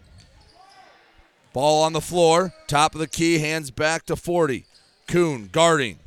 Ball 1.53 1.83
on 1.83 1.93
the 1.93 2.01
floor. 2.01 2.53
Top 2.67 2.93
of 2.93 2.99
the 2.99 3.07
key. 3.07 3.39
Hands 3.39 3.71
back 3.71 4.05
to 4.05 4.15
Forsythe. 4.15 4.63
Kuhn 5.07 5.49
guarding. 5.51 5.99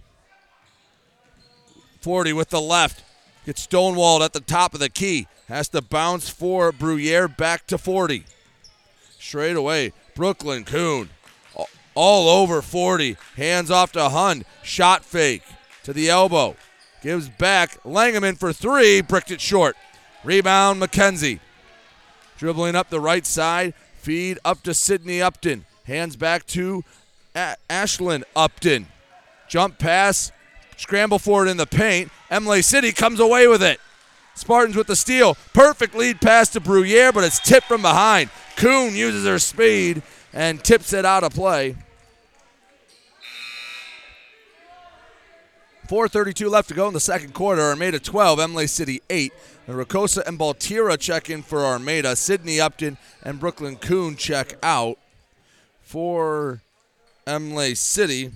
Forsythe 2.00 2.36
with 2.36 2.50
the 2.50 2.60
left. 2.60 3.02
Gets 3.44 3.66
stonewalled 3.66 4.24
at 4.24 4.32
the 4.32 4.40
top 4.40 4.74
of 4.74 4.80
the 4.80 4.88
key. 4.88 5.26
Has 5.48 5.68
to 5.70 5.82
bounce 5.82 6.28
for 6.28 6.72
Bruyere 6.72 7.36
back 7.36 7.66
to 7.66 7.78
Forsythe. 7.78 8.22
Straight 9.18 9.56
away. 9.56 9.92
Brooklyn 10.14 10.64
Kuhn 10.64 11.08
all 11.94 12.28
over 12.28 12.62
Forsythe. 12.62 13.16
Hands 13.36 13.70
off 13.70 13.92
to 13.92 14.08
Hund. 14.08 14.44
Shot 14.62 15.04
fake 15.04 15.42
to 15.82 15.92
the 15.92 16.08
elbow. 16.08 16.56
Gives 17.02 17.28
back. 17.28 17.82
Langeman 17.82 18.38
for 18.38 18.52
three. 18.52 19.00
Bricked 19.00 19.30
it 19.30 19.40
short. 19.40 19.76
Rebound 20.24 20.80
McKenzie. 20.80 21.40
Dribbling 22.38 22.76
up 22.76 22.90
the 22.90 23.00
right 23.00 23.26
side. 23.26 23.74
Feed 24.02 24.40
up 24.44 24.64
to 24.64 24.74
Sydney 24.74 25.22
Upton. 25.22 25.64
Hands 25.84 26.16
back 26.16 26.44
to 26.48 26.82
a- 27.36 27.54
Ashlyn 27.70 28.24
Upton. 28.34 28.88
Jump 29.48 29.78
pass, 29.78 30.32
scramble 30.76 31.20
for 31.20 31.46
it 31.46 31.50
in 31.50 31.56
the 31.56 31.66
paint. 31.66 32.10
Imlay 32.28 32.62
City 32.62 32.90
comes 32.90 33.20
away 33.20 33.46
with 33.46 33.62
it. 33.62 33.78
Spartans 34.34 34.74
with 34.74 34.88
the 34.88 34.96
steal. 34.96 35.36
Perfect 35.54 35.94
lead 35.94 36.20
pass 36.20 36.48
to 36.48 36.60
Bruyere, 36.60 37.14
but 37.14 37.22
it's 37.22 37.38
tipped 37.38 37.68
from 37.68 37.82
behind. 37.82 38.30
Kuhn 38.56 38.96
uses 38.96 39.24
her 39.24 39.38
speed 39.38 40.02
and 40.32 40.64
tips 40.64 40.92
it 40.92 41.04
out 41.04 41.22
of 41.22 41.32
play. 41.32 41.76
4.32 45.88 46.50
left 46.50 46.68
to 46.70 46.74
go 46.74 46.88
in 46.88 46.94
the 46.94 46.98
second 47.00 47.34
quarter. 47.34 47.62
Armada 47.62 48.00
12, 48.00 48.40
Imlay 48.40 48.66
City 48.66 49.00
8. 49.08 49.32
And 49.66 49.76
Rakosa 49.76 50.26
and 50.26 50.38
Baltira 50.38 50.98
check 50.98 51.30
in 51.30 51.42
for 51.42 51.64
Armada. 51.64 52.16
Sydney 52.16 52.60
Upton 52.60 52.98
and 53.22 53.38
Brooklyn 53.38 53.76
Kuhn 53.76 54.16
check 54.16 54.54
out 54.62 54.98
for 55.82 56.62
Imlay 57.26 57.74
City. 57.74 58.32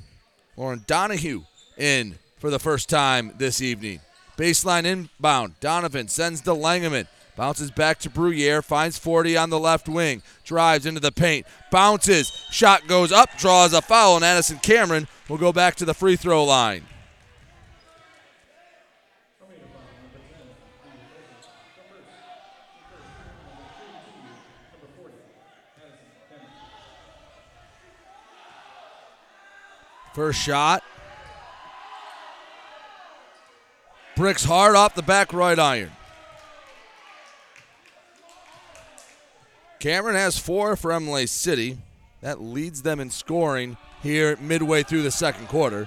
Lauren 0.56 0.84
Donahue 0.86 1.42
in 1.76 2.16
for 2.38 2.50
the 2.50 2.58
first 2.58 2.88
time 2.88 3.32
this 3.38 3.60
evening. 3.60 4.00
Baseline 4.36 4.84
inbound. 4.84 5.58
Donovan 5.60 6.08
sends 6.08 6.42
to 6.42 6.50
Langeman. 6.50 7.06
Bounces 7.36 7.70
back 7.70 7.98
to 8.00 8.10
Bruyere. 8.10 8.62
Finds 8.62 8.98
Forsythe 8.98 9.36
on 9.36 9.50
the 9.50 9.58
left 9.58 9.88
wing. 9.88 10.22
Drives 10.44 10.86
into 10.86 11.00
the 11.00 11.12
paint. 11.12 11.46
Bounces. 11.70 12.30
Shot 12.50 12.86
goes 12.86 13.12
up. 13.12 13.36
Draws 13.36 13.72
a 13.72 13.82
foul. 13.82 14.16
And 14.16 14.24
Addison 14.24 14.58
Cameron 14.58 15.08
will 15.28 15.38
go 15.38 15.52
back 15.52 15.74
to 15.76 15.84
the 15.84 15.94
free 15.94 16.16
throw 16.16 16.44
line. 16.44 16.84
First 30.16 30.40
shot. 30.40 30.82
Bricks 34.16 34.44
hard 34.44 34.74
off 34.74 34.94
the 34.94 35.02
back 35.02 35.34
right 35.34 35.58
iron. 35.58 35.92
Cameron 39.78 40.16
has 40.16 40.38
four 40.38 40.74
for 40.74 40.90
Imlay 40.92 41.26
City. 41.26 41.76
That 42.22 42.40
leads 42.40 42.80
them 42.80 42.98
in 42.98 43.10
scoring 43.10 43.76
here 44.02 44.38
midway 44.40 44.82
through 44.84 45.02
the 45.02 45.10
second 45.10 45.48
quarter. 45.48 45.86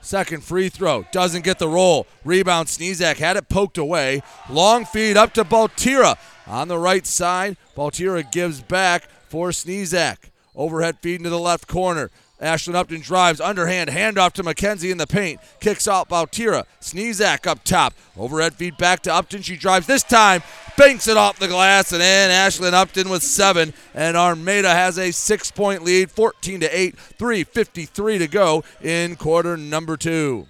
Second 0.00 0.44
free 0.44 0.68
throw. 0.68 1.04
Doesn't 1.10 1.42
get 1.42 1.58
the 1.58 1.68
roll. 1.68 2.06
Rebound. 2.24 2.68
Sneezak 2.68 3.16
had 3.16 3.36
it 3.36 3.48
poked 3.48 3.78
away. 3.78 4.22
Long 4.48 4.84
feed 4.84 5.16
up 5.16 5.34
to 5.34 5.44
Baltira. 5.44 6.18
On 6.46 6.68
the 6.68 6.78
right 6.78 7.04
side, 7.04 7.56
Baltira 7.76 8.30
gives 8.30 8.60
back 8.60 9.08
for 9.28 9.48
Sneezak. 9.48 10.18
Overhead 10.54 10.98
feed 11.02 11.16
into 11.16 11.30
the 11.30 11.40
left 11.40 11.66
corner. 11.66 12.12
Ashlyn 12.40 12.74
Upton 12.74 13.00
drives 13.00 13.40
underhand 13.40 13.88
handoff 13.88 14.32
to 14.32 14.42
McKenzie 14.42 14.90
in 14.90 14.98
the 14.98 15.06
paint. 15.06 15.40
Kicks 15.60 15.88
out 15.88 16.08
Baltira. 16.08 16.64
Sneezak 16.80 17.46
up 17.46 17.64
top. 17.64 17.94
Overhead 18.16 18.54
feed 18.54 18.76
back 18.76 19.00
to 19.02 19.14
Upton. 19.14 19.40
She 19.40 19.56
drives 19.56 19.86
this 19.86 20.02
time. 20.02 20.42
Banks 20.76 21.08
it 21.08 21.16
off 21.16 21.38
the 21.38 21.48
glass 21.48 21.92
and 21.92 22.02
in. 22.02 22.30
Ashlyn 22.30 22.74
Upton 22.74 23.08
with 23.08 23.22
seven. 23.22 23.72
And 23.94 24.18
Armada 24.18 24.68
has 24.68 24.98
a 24.98 25.12
six 25.12 25.50
point 25.50 25.82
lead, 25.82 26.10
14 26.10 26.60
to 26.60 26.78
8. 26.78 26.96
3.53 26.96 28.18
to 28.18 28.28
go 28.28 28.64
in 28.82 29.16
quarter 29.16 29.56
number 29.56 29.96
two. 29.96 30.46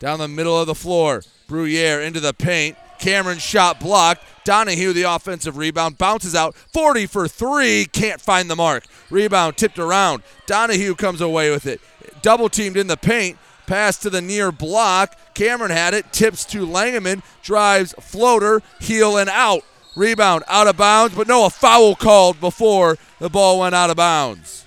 Down 0.00 0.18
the 0.18 0.26
middle 0.26 0.58
of 0.58 0.66
the 0.66 0.74
floor. 0.74 1.22
Bruyere 1.48 2.04
into 2.04 2.18
the 2.18 2.34
paint. 2.34 2.76
Cameron 2.98 3.38
shot 3.38 3.78
blocked. 3.78 4.24
Donahue, 4.44 4.92
the 4.92 5.02
offensive 5.02 5.56
rebound, 5.56 5.98
bounces 5.98 6.34
out. 6.34 6.54
Forsythe 6.54 7.10
for 7.10 7.28
three. 7.28 7.86
Can't 7.86 8.20
find 8.20 8.50
the 8.50 8.56
mark. 8.56 8.84
Rebound 9.10 9.56
tipped 9.56 9.78
around. 9.78 10.22
Donahue 10.46 10.94
comes 10.94 11.20
away 11.20 11.50
with 11.50 11.66
it. 11.66 11.80
Double 12.22 12.48
teamed 12.48 12.76
in 12.76 12.86
the 12.86 12.96
paint. 12.96 13.38
Pass 13.66 13.96
to 13.98 14.10
the 14.10 14.20
near 14.20 14.50
block. 14.50 15.16
Cameron 15.34 15.70
had 15.70 15.94
it. 15.94 16.12
Tips 16.12 16.44
to 16.46 16.66
Langeman. 16.66 17.22
Drives 17.42 17.94
floater. 18.00 18.62
Heel 18.80 19.16
and 19.16 19.30
out. 19.30 19.62
Rebound 19.94 20.42
out 20.48 20.68
of 20.68 20.78
bounds, 20.78 21.14
but 21.14 21.28
no, 21.28 21.44
a 21.44 21.50
foul 21.50 21.94
called 21.94 22.40
before 22.40 22.96
the 23.18 23.28
ball 23.28 23.60
went 23.60 23.74
out 23.74 23.90
of 23.90 23.96
bounds. 23.96 24.64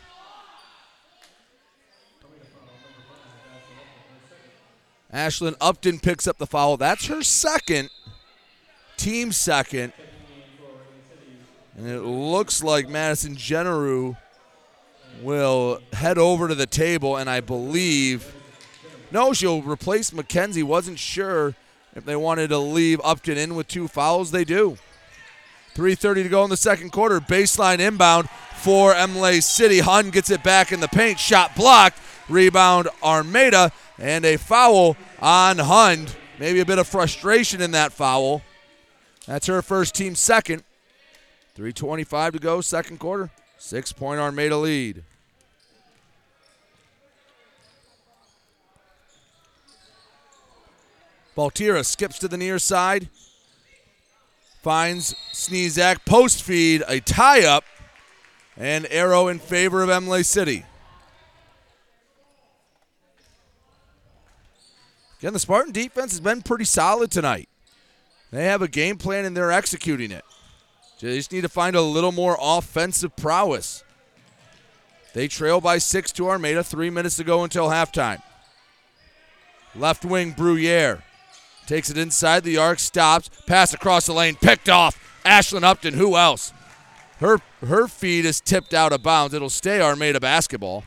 Ashlyn 5.12 5.56
Upton 5.60 6.00
picks 6.00 6.28
up 6.28 6.38
the 6.38 6.46
foul. 6.46 6.78
That's 6.78 7.08
her 7.08 7.24
second, 7.24 7.90
team 8.98 9.32
second. 9.32 9.94
And 11.78 11.88
it 11.90 12.02
looks 12.02 12.64
like 12.64 12.88
Madison 12.88 13.36
Generu 13.36 14.18
will 15.22 15.82
head 15.94 16.18
over 16.18 16.48
to 16.48 16.56
the 16.56 16.66
table, 16.66 17.18
and 17.18 17.30
I 17.30 17.42
believe, 17.42 18.34
no, 19.12 19.34
she'll 19.34 19.62
replace 19.62 20.12
McKenzie. 20.12 20.64
Wasn't 20.64 21.00
sure 21.00 21.56
if 21.96 22.06
they 22.06 22.16
wanted 22.16 22.50
to 22.50 22.58
leave 22.58 23.00
Upton 23.04 23.38
in 23.38 23.56
with 23.56 23.68
two 23.68 23.88
fouls. 23.88 24.32
They 24.32 24.44
do. 24.44 24.78
3.30 25.76 26.24
to 26.24 26.30
go 26.30 26.44
in 26.44 26.50
the 26.50 26.58
second 26.58 26.92
quarter. 26.92 27.20
Baseline 27.20 27.80
inbound 27.80 28.30
for 28.56 28.94
Imlay 28.94 29.42
City. 29.42 29.80
Hund 29.80 30.14
gets 30.14 30.30
it 30.30 30.42
back 30.42 30.72
in 30.72 30.80
the 30.80 30.88
paint. 30.88 31.20
Shot 31.20 31.56
blocked. 31.56 32.00
Rebound 32.30 32.88
Armada. 33.04 33.72
And 34.00 34.26
a 34.26 34.38
foul 34.38 34.96
on 35.22 35.58
Hund. 35.58 36.16
Maybe 36.40 36.62
a 36.62 36.66
bit 36.66 36.80
of 36.80 36.88
frustration 36.88 37.62
in 37.62 37.72
that 37.72 37.92
foul. 37.92 38.42
That's 39.28 39.48
her 39.48 39.62
first 39.62 39.96
team 39.96 40.16
second. 40.16 40.64
3.25 41.58 42.34
to 42.34 42.40
go, 42.40 42.62
second 42.62 43.00
quarter. 43.00 43.32
Six 43.58 43.92
point 43.94 44.20
Armada 44.20 44.58
lead. 44.58 45.04
Baltira 51.36 51.86
skips 51.86 52.20
to 52.20 52.28
the 52.28 52.38
near 52.38 52.60
side. 52.60 53.10
Finds 54.62 55.16
Sneezak. 55.34 56.06
Post 56.06 56.44
feed, 56.44 56.84
a 56.88 57.00
tie 57.00 57.46
up, 57.46 57.64
and 58.58 58.88
arrow 58.90 59.28
in 59.28 59.40
favor 59.40 59.84
of 59.84 59.90
Imlay 59.90 60.24
City. 60.24 60.66
Again, 65.20 65.34
the 65.34 65.40
Spartan 65.40 65.72
defense 65.72 66.12
has 66.12 66.20
been 66.20 66.42
pretty 66.42 66.66
solid 66.66 67.12
tonight. 67.12 67.50
They 68.32 68.46
have 68.46 68.62
a 68.62 68.68
game 68.68 68.98
plan 68.98 69.26
and 69.26 69.36
they're 69.36 69.52
executing 69.52 70.12
it. 70.12 70.26
They 71.00 71.18
just 71.18 71.32
need 71.32 71.42
to 71.42 71.50
find 71.50 71.76
a 71.76 71.82
little 71.82 72.12
more 72.12 72.38
offensive 72.40 73.16
prowess. 73.16 73.84
They 75.14 75.28
trail 75.28 75.62
by 75.62 75.78
six 75.78 76.12
to 76.14 76.28
Armada, 76.30 76.64
three 76.64 76.90
minutes 76.90 77.16
to 77.18 77.24
go 77.24 77.44
until 77.44 77.70
halftime. 77.70 78.22
Left 79.76 80.04
wing 80.04 80.34
Bruyere 80.34 81.02
takes 81.68 81.90
it 81.90 81.98
inside 81.98 82.44
the 82.44 82.58
arc, 82.58 82.80
stops, 82.80 83.30
pass 83.46 83.74
across 83.74 84.06
the 84.06 84.14
lane, 84.14 84.36
picked 84.36 84.70
off. 84.70 85.00
Ashlyn 85.26 85.64
Upton, 85.64 85.96
who 85.96 86.16
else? 86.16 86.54
Her 87.20 87.40
her 87.62 87.88
feed 87.88 88.26
is 88.26 88.42
tipped 88.42 88.74
out 88.74 88.94
of 88.94 89.04
bounds. 89.04 89.34
It'll 89.34 89.50
stay 89.50 89.82
Armada 89.82 90.20
basketball. 90.20 90.84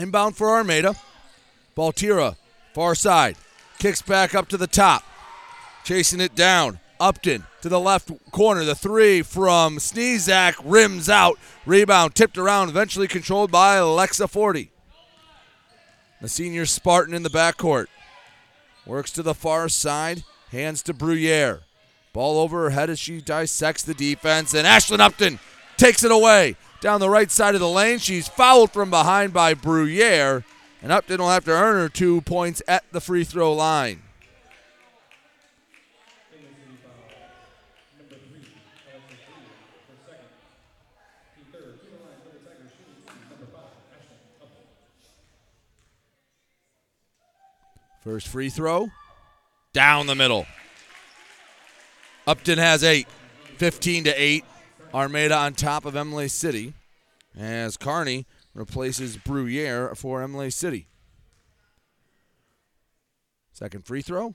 Inbound 0.00 0.34
for 0.34 0.48
Armada. 0.48 0.96
Baltira, 1.76 2.36
far 2.72 2.94
side. 2.94 3.36
Kicks 3.78 4.00
back 4.00 4.34
up 4.34 4.48
to 4.48 4.56
the 4.56 4.66
top. 4.66 5.04
Chasing 5.84 6.22
it 6.22 6.34
down. 6.34 6.80
Upton 6.98 7.44
to 7.60 7.68
the 7.68 7.80
left 7.80 8.10
corner. 8.30 8.64
The 8.64 8.74
three 8.74 9.20
from 9.20 9.76
Sneezak 9.76 10.54
rims 10.64 11.10
out. 11.10 11.38
Rebound 11.66 12.14
tipped 12.14 12.38
around, 12.38 12.70
eventually 12.70 13.08
controlled 13.08 13.50
by 13.50 13.76
Alexa 13.76 14.28
Forsythe. 14.28 14.68
The 16.22 16.28
senior 16.28 16.64
Spartan 16.64 17.14
in 17.14 17.22
the 17.22 17.28
backcourt. 17.28 17.86
Works 18.86 19.12
to 19.12 19.22
the 19.22 19.34
far 19.34 19.68
side. 19.68 20.24
Hands 20.50 20.82
to 20.82 20.94
Bruyere. 20.94 21.60
Ball 22.14 22.38
over 22.38 22.64
her 22.64 22.70
head 22.70 22.88
as 22.88 22.98
she 22.98 23.20
dissects 23.20 23.82
the 23.82 23.94
defense. 23.94 24.54
And 24.54 24.66
Ashlyn 24.66 25.00
Upton 25.00 25.38
takes 25.76 26.04
it 26.04 26.10
away 26.10 26.56
down 26.80 27.00
the 27.00 27.10
right 27.10 27.30
side 27.30 27.54
of 27.54 27.60
the 27.60 27.68
lane. 27.68 27.98
She's 27.98 28.28
fouled 28.28 28.72
from 28.72 28.90
behind 28.90 29.32
by 29.32 29.54
Bruyere, 29.54 30.44
and 30.82 30.90
Upton 30.90 31.20
will 31.20 31.30
have 31.30 31.44
to 31.44 31.50
earn 31.50 31.76
her 31.76 31.88
two 31.88 32.20
points 32.22 32.62
at 32.66 32.84
the 32.92 33.00
free 33.00 33.24
throw 33.24 33.52
line. 33.52 34.02
First 48.02 48.28
free 48.28 48.48
throw, 48.48 48.88
down 49.74 50.06
the 50.06 50.14
middle. 50.14 50.46
Upton 52.26 52.58
has 52.58 52.82
eight, 52.82 53.06
15 53.58 54.04
to 54.04 54.10
8. 54.10 54.44
Armada 54.92 55.36
on 55.36 55.54
top 55.54 55.84
of 55.84 55.96
Imlay 55.96 56.28
City 56.28 56.74
as 57.38 57.76
Carney 57.76 58.26
replaces 58.54 59.16
Bruyere 59.16 59.96
for 59.96 60.22
Imlay 60.22 60.50
City. 60.50 60.88
Second 63.52 63.84
free 63.84 64.02
throw. 64.02 64.34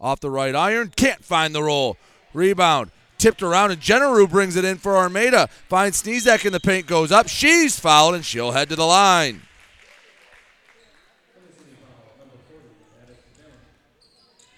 Off 0.00 0.20
the 0.20 0.30
right 0.30 0.54
iron. 0.54 0.92
Can't 0.96 1.24
find 1.24 1.54
the 1.54 1.62
roll. 1.62 1.96
Rebound. 2.32 2.90
Tipped 3.18 3.42
around, 3.42 3.72
and 3.72 3.80
Generu 3.80 4.30
brings 4.30 4.54
it 4.54 4.64
in 4.64 4.78
for 4.78 4.96
Armada. 4.96 5.48
Finds 5.68 6.02
Sneezak 6.02 6.46
in 6.46 6.52
the 6.52 6.60
paint, 6.60 6.86
goes 6.86 7.10
up. 7.10 7.28
She's 7.28 7.78
fouled, 7.78 8.14
and 8.14 8.24
she'll 8.24 8.52
head 8.52 8.68
to 8.68 8.76
the 8.76 8.86
line. 8.86 9.42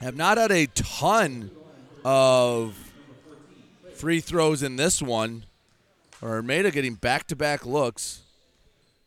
Have 0.01 0.16
not 0.16 0.39
had 0.39 0.53
a 0.53 0.66
ton 0.66 1.51
of 2.05 2.77
free 4.01 4.20
throws 4.20 4.62
in 4.62 4.76
this 4.76 5.03
one. 5.03 5.44
Armada 6.22 6.70
getting 6.70 6.94
back 6.94 7.26
to 7.26 7.36
back 7.36 7.66
looks. 7.66 8.22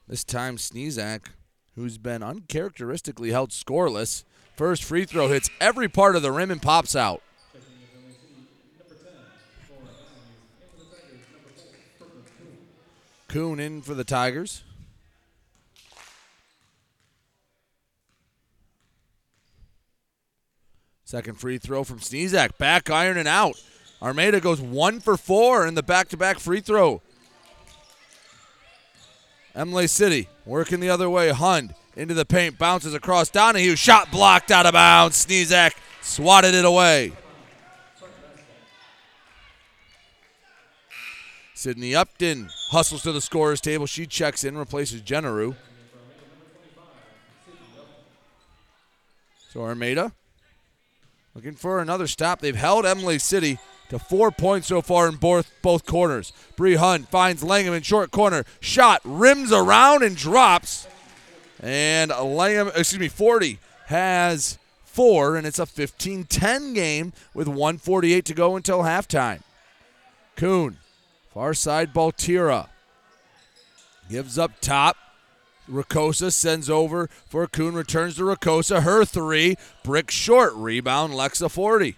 This 0.07 0.23
time, 0.23 0.57
Sneezak, 0.57 1.29
who's 1.75 1.97
been 1.97 2.21
uncharacteristically 2.21 3.31
held 3.31 3.49
scoreless. 3.49 4.23
First 4.55 4.83
free 4.83 5.05
throw 5.05 5.29
hits 5.29 5.49
every 5.59 5.87
part 5.87 6.15
of 6.15 6.21
the 6.21 6.31
rim 6.31 6.51
and 6.51 6.61
pops 6.61 6.95
out. 6.95 7.23
Kuhn 13.29 13.59
in 13.59 13.81
for 13.81 13.95
the 13.95 14.03
Tigers. 14.03 14.61
Second 21.03 21.39
free 21.39 21.57
throw 21.57 21.83
from 21.83 21.97
Sneezak. 21.97 22.59
Back 22.59 22.91
iron 22.91 23.17
and 23.17 23.27
out. 23.27 23.59
Armada 24.03 24.41
goes 24.41 24.59
one 24.59 24.99
for 24.99 25.15
four 25.15 25.65
in 25.65 25.75
the 25.75 25.81
back 25.81 26.09
to 26.09 26.17
back 26.17 26.37
free 26.37 26.59
throw. 26.59 27.01
Imlay 29.55 29.87
City 29.87 30.27
working 30.45 30.81
the 30.81 30.89
other 30.89 31.09
way. 31.09 31.29
Hund 31.29 31.73
into 31.95 32.13
the 32.13 32.25
paint, 32.25 32.57
bounces 32.57 32.93
across 32.93 33.29
Donahue. 33.29 33.77
Shot 33.77 34.11
blocked 34.11 34.51
out 34.51 34.65
of 34.65 34.73
bounds. 34.73 35.25
Sneezak 35.25 35.71
swatted 36.01 36.53
it 36.53 36.65
away. 36.65 37.13
Sydney 41.53 41.95
Upton 41.95 42.49
hustles 42.71 43.03
to 43.03 43.13
the 43.13 43.21
scorer's 43.21 43.61
table. 43.61 43.85
She 43.85 44.05
checks 44.05 44.43
in, 44.43 44.57
replaces 44.57 45.01
Generu. 45.01 45.55
So 49.49 49.61
Armada 49.61 50.11
looking 51.33 51.53
for 51.53 51.79
another 51.79 52.07
stop. 52.07 52.41
They've 52.41 52.53
held 52.53 52.85
Imlay 52.85 53.19
City 53.19 53.59
to 53.89 53.99
four 53.99 54.31
points 54.31 54.67
so 54.67 54.81
far 54.81 55.07
in 55.07 55.15
both 55.15 55.51
both 55.61 55.85
corners. 55.85 56.33
Bree 56.55 56.75
Hund 56.75 57.07
finds 57.09 57.43
Langeman 57.43 57.77
in 57.77 57.83
short 57.83 58.11
corner. 58.11 58.45
Shot 58.59 59.01
rims 59.03 59.51
around 59.51 60.03
and 60.03 60.15
drops. 60.15 60.87
And 61.59 62.11
Langeman, 62.11 62.75
excuse 62.77 62.99
me, 62.99 63.07
Forsythe 63.07 63.57
has 63.87 64.57
four, 64.83 65.35
and 65.35 65.47
it's 65.47 65.59
a 65.59 65.65
15-10 65.65 66.75
game 66.75 67.13
with 67.33 67.47
148 67.47 68.25
to 68.25 68.33
go 68.33 68.55
until 68.55 68.79
halftime. 68.79 69.41
Kuhn 70.35 70.77
Far 71.33 71.55
side 71.55 71.93
Baltira. 71.93 72.67
Gives 74.07 74.37
up 74.37 74.51
top. 74.61 74.97
Rakosa 75.67 76.31
sends 76.31 76.69
over 76.69 77.09
for 77.27 77.47
Kuhn. 77.47 77.73
Returns 77.73 78.17
to 78.17 78.21
Rakosa. 78.23 78.83
Her 78.83 79.03
three. 79.03 79.55
Brick 79.83 80.11
short. 80.11 80.53
Rebound 80.53 81.13
Lexa 81.13 81.49
Forsythe. 81.49 81.95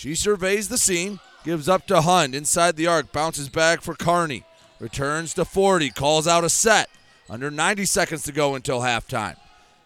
She 0.00 0.14
surveys 0.14 0.70
the 0.70 0.78
scene. 0.78 1.20
Gives 1.44 1.68
up 1.68 1.86
to 1.88 2.00
Hund. 2.00 2.34
Inside 2.34 2.76
the 2.76 2.86
arc. 2.86 3.12
Bounces 3.12 3.50
back 3.50 3.82
for 3.82 3.94
Carney. 3.94 4.44
Returns 4.78 5.34
to 5.34 5.44
Forsythe. 5.44 5.94
Calls 5.94 6.26
out 6.26 6.42
a 6.42 6.48
set. 6.48 6.88
Under 7.28 7.50
90 7.50 7.84
seconds 7.84 8.22
to 8.22 8.32
go 8.32 8.54
until 8.54 8.80
halftime. 8.80 9.36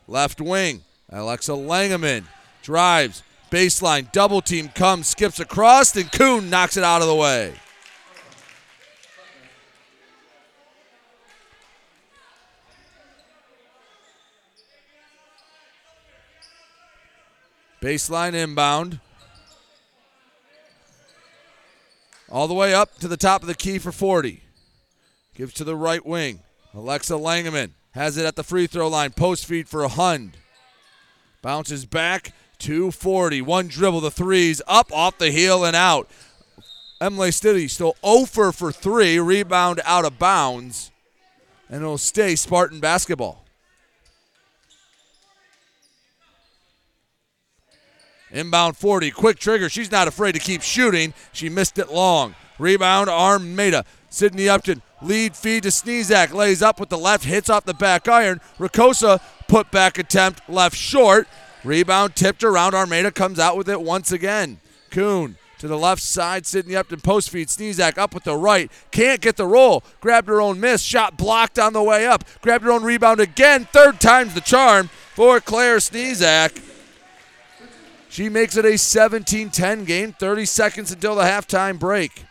Left 0.06 0.40
wing. 0.40 0.82
Alexa 1.10 1.50
Langeman 1.50 2.26
drives 2.62 3.24
Baseline, 3.50 4.12
double 4.12 4.40
team 4.40 4.68
comes, 4.68 5.08
skips 5.08 5.40
across, 5.40 5.96
and 5.96 6.10
Kuhn 6.12 6.48
knocks 6.48 6.76
it 6.76 6.84
out 6.84 7.02
of 7.02 7.08
the 7.08 7.14
way. 7.16 7.52
Baseline 17.82 18.34
inbound. 18.34 19.00
All 22.30 22.48
the 22.48 22.54
way 22.54 22.74
up 22.74 22.98
to 22.98 23.08
the 23.08 23.16
top 23.16 23.42
of 23.42 23.48
the 23.48 23.54
key 23.54 23.78
for 23.78 23.92
Forsythe. 23.92 24.38
Gives 25.34 25.52
to 25.54 25.64
the 25.64 25.76
right 25.76 26.04
wing. 26.04 26.40
Alexa 26.72 27.14
Langeman 27.14 27.70
has 27.92 28.16
it 28.16 28.26
at 28.26 28.36
the 28.36 28.42
free 28.42 28.66
throw 28.66 28.88
line. 28.88 29.12
Post 29.12 29.46
feed 29.46 29.68
for 29.68 29.86
Hund. 29.88 30.36
Bounces 31.42 31.84
back 31.84 32.32
240. 32.58 33.42
One 33.42 33.68
dribble, 33.68 34.00
the 34.00 34.10
threes 34.10 34.62
up 34.66 34.92
off 34.92 35.18
the 35.18 35.30
heel 35.30 35.64
and 35.64 35.76
out. 35.76 36.08
Imlay 37.00 37.30
City 37.30 37.68
still 37.68 37.96
0 38.04 38.24
for 38.52 38.72
3. 38.72 39.18
Rebound 39.18 39.80
out 39.84 40.04
of 40.04 40.18
bounds. 40.18 40.90
And 41.68 41.82
it'll 41.82 41.98
stay 41.98 42.36
Spartan 42.36 42.80
basketball. 42.80 43.43
Inbound 48.34 48.76
Forsythe. 48.76 49.14
Quick 49.14 49.38
trigger. 49.38 49.68
She's 49.68 49.92
not 49.92 50.08
afraid 50.08 50.32
to 50.32 50.40
keep 50.40 50.60
shooting. 50.60 51.14
She 51.32 51.48
missed 51.48 51.78
it 51.78 51.90
long. 51.90 52.34
Rebound, 52.58 53.08
Armada. 53.08 53.84
Sydney 54.10 54.48
Upton. 54.48 54.82
Lead 55.00 55.36
feed 55.36 55.62
to 55.62 55.70
Sneezak. 55.70 56.32
Lays 56.32 56.60
up 56.60 56.80
with 56.80 56.88
the 56.88 56.98
left. 56.98 57.24
Hits 57.24 57.48
off 57.48 57.64
the 57.64 57.74
back 57.74 58.08
iron. 58.08 58.40
Rakosa 58.58 59.20
put 59.48 59.70
back 59.70 59.98
attempt 59.98 60.48
left 60.48 60.76
short. 60.76 61.28
Rebound 61.62 62.16
tipped 62.16 62.42
around. 62.42 62.74
Armada 62.74 63.10
comes 63.12 63.38
out 63.38 63.56
with 63.56 63.68
it 63.68 63.80
once 63.80 64.10
again. 64.10 64.58
Kuhn 64.90 65.36
to 65.58 65.68
the 65.68 65.78
left 65.78 66.02
side. 66.02 66.44
Sydney 66.44 66.74
Upton 66.74 67.00
post 67.00 67.30
feed. 67.30 67.48
Sneezak 67.48 67.98
up 67.98 68.14
with 68.14 68.24
the 68.24 68.36
right. 68.36 68.70
Can't 68.90 69.20
get 69.20 69.36
the 69.36 69.46
roll. 69.46 69.84
Grabbed 70.00 70.28
her 70.28 70.40
own 70.40 70.58
miss. 70.58 70.82
Shot 70.82 71.16
blocked 71.16 71.58
on 71.58 71.72
the 71.72 71.82
way 71.82 72.06
up. 72.06 72.24
Grabbed 72.40 72.64
her 72.64 72.72
own 72.72 72.82
rebound 72.82 73.20
again. 73.20 73.68
Third 73.72 74.00
time's 74.00 74.34
the 74.34 74.40
charm 74.40 74.88
for 75.14 75.40
Claire 75.40 75.78
Sneezak. 75.78 76.73
She 78.14 78.28
makes 78.28 78.56
it 78.56 78.64
a 78.64 78.78
17 78.78 79.50
10 79.50 79.84
game. 79.86 80.12
30 80.12 80.44
seconds 80.44 80.92
until 80.92 81.16
the 81.16 81.24
halftime 81.24 81.80
break. 81.80 82.24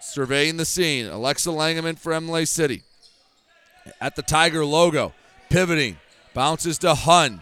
Surveying 0.00 0.58
the 0.58 0.64
scene. 0.64 1.06
Alexa 1.06 1.50
Langeman 1.50 1.98
for 1.98 2.12
Imlay 2.12 2.44
City 2.44 2.84
at 4.00 4.14
the 4.14 4.22
Tiger 4.22 4.64
logo. 4.64 5.12
Pivoting. 5.50 5.96
Bounces 6.34 6.78
to 6.78 6.94
Hund. 6.94 7.40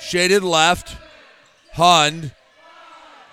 Shaded 0.00 0.42
left. 0.42 0.96
Hund. 1.74 2.32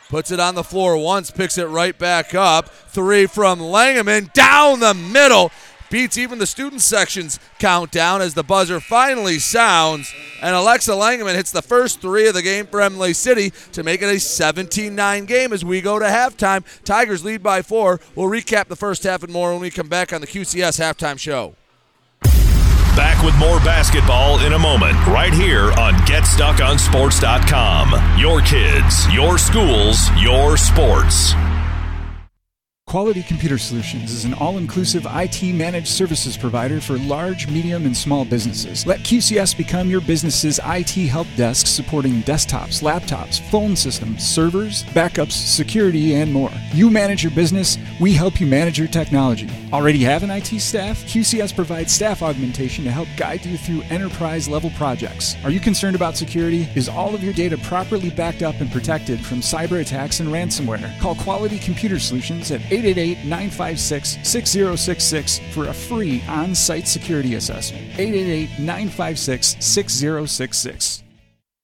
Puts 0.09 0.31
it 0.31 0.41
on 0.41 0.55
the 0.55 0.65
floor 0.65 0.97
once, 0.97 1.31
picks 1.31 1.57
it 1.57 1.65
right 1.65 1.97
back 1.97 2.35
up. 2.35 2.67
Three 2.67 3.25
from 3.25 3.59
Langeman 3.59 4.33
down 4.33 4.81
the 4.81 4.93
middle. 4.93 5.49
Beats 5.93 6.17
even 6.17 6.39
the 6.39 6.47
student 6.47 6.81
section's 6.81 7.39
countdown 7.59 8.23
as 8.23 8.33
the 8.33 8.41
buzzer 8.41 8.79
finally 8.79 9.37
sounds. 9.37 10.11
And 10.41 10.55
Alexa 10.55 10.89
Langeman 10.89 11.35
hits 11.35 11.51
the 11.51 11.61
first 11.61 12.01
three 12.01 12.27
of 12.27 12.33
the 12.33 12.41
game 12.41 12.65
for 12.65 12.81
Imlay 12.81 13.13
City 13.13 13.51
to 13.73 13.83
make 13.83 14.01
it 14.01 14.07
a 14.07 14.19
17 14.19 14.95
9 14.95 15.25
game 15.25 15.53
as 15.53 15.63
we 15.63 15.81
go 15.81 15.99
to 15.99 16.05
halftime. 16.05 16.63
Tigers 16.83 17.23
lead 17.23 17.43
by 17.43 17.61
four. 17.61 17.99
We'll 18.15 18.27
recap 18.27 18.69
the 18.69 18.75
first 18.75 19.03
half 19.03 19.21
and 19.21 19.31
more 19.31 19.51
when 19.51 19.61
we 19.61 19.69
come 19.69 19.87
back 19.87 20.11
on 20.11 20.21
the 20.21 20.25
QCS 20.25 20.79
halftime 20.79 21.19
show. 21.19 21.53
Back 22.95 23.23
with 23.23 23.37
more 23.37 23.59
basketball 23.59 24.43
in 24.43 24.53
a 24.53 24.59
moment, 24.59 24.95
right 25.05 25.31
here 25.31 25.73
on 25.73 25.93
GetStuckOnSports.com. 26.07 28.19
Your 28.19 28.41
kids, 28.41 29.13
your 29.13 29.37
schools, 29.37 30.09
your 30.17 30.57
sports. 30.57 31.35
Quality 32.93 33.23
Computer 33.23 33.57
Solutions 33.57 34.11
is 34.11 34.23
an 34.23 34.35
all 34.35 34.59
inclusive 34.59 35.07
IT 35.09 35.41
managed 35.55 35.87
services 35.87 36.37
provider 36.37 36.79
for 36.79 36.99
large, 36.99 37.47
medium, 37.47 37.87
and 37.87 37.97
small 37.97 38.23
businesses. 38.23 38.85
Let 38.85 38.99
QCS 38.99 39.57
become 39.57 39.89
your 39.89 39.99
business's 39.99 40.59
IT 40.63 40.91
help 41.07 41.25
desk 41.35 41.65
supporting 41.65 42.21
desktops, 42.21 42.83
laptops, 42.83 43.41
phone 43.49 43.75
systems, 43.75 44.23
servers, 44.23 44.83
backups, 44.93 45.31
security, 45.31 46.13
and 46.13 46.31
more. 46.31 46.51
You 46.71 46.91
manage 46.91 47.23
your 47.23 47.31
business, 47.31 47.79
we 48.03 48.11
help 48.11 48.41
you 48.41 48.45
manage 48.45 48.77
your 48.77 48.89
technology. 48.89 49.49
Already 49.71 49.99
have 49.99 50.23
an 50.23 50.29
IT 50.29 50.59
staff? 50.59 51.01
QCS 51.05 51.55
provides 51.55 51.93
staff 51.93 52.21
augmentation 52.21 52.83
to 52.83 52.91
help 52.91 53.07
guide 53.15 53.45
you 53.45 53.57
through 53.57 53.81
enterprise 53.83 54.49
level 54.49 54.71
projects. 54.71 55.37
Are 55.45 55.49
you 55.49 55.61
concerned 55.61 55.95
about 55.95 56.17
security? 56.17 56.67
Is 56.75 56.89
all 56.89 57.15
of 57.15 57.23
your 57.23 57.31
data 57.31 57.57
properly 57.59 58.09
backed 58.09 58.43
up 58.43 58.59
and 58.59 58.69
protected 58.69 59.21
from 59.25 59.39
cyber 59.39 59.79
attacks 59.79 60.19
and 60.19 60.27
ransomware? 60.27 60.99
Call 60.99 61.15
Quality 61.15 61.57
Computer 61.59 61.97
Solutions 61.97 62.51
at 62.51 62.59
888 62.69 63.19
956 63.19 64.17
6066 64.27 65.39
for 65.53 65.69
a 65.69 65.73
free 65.73 66.21
on 66.27 66.53
site 66.53 66.89
security 66.89 67.35
assessment. 67.35 67.85
888 67.97 68.59
956 68.59 69.55
6066. 69.61 71.03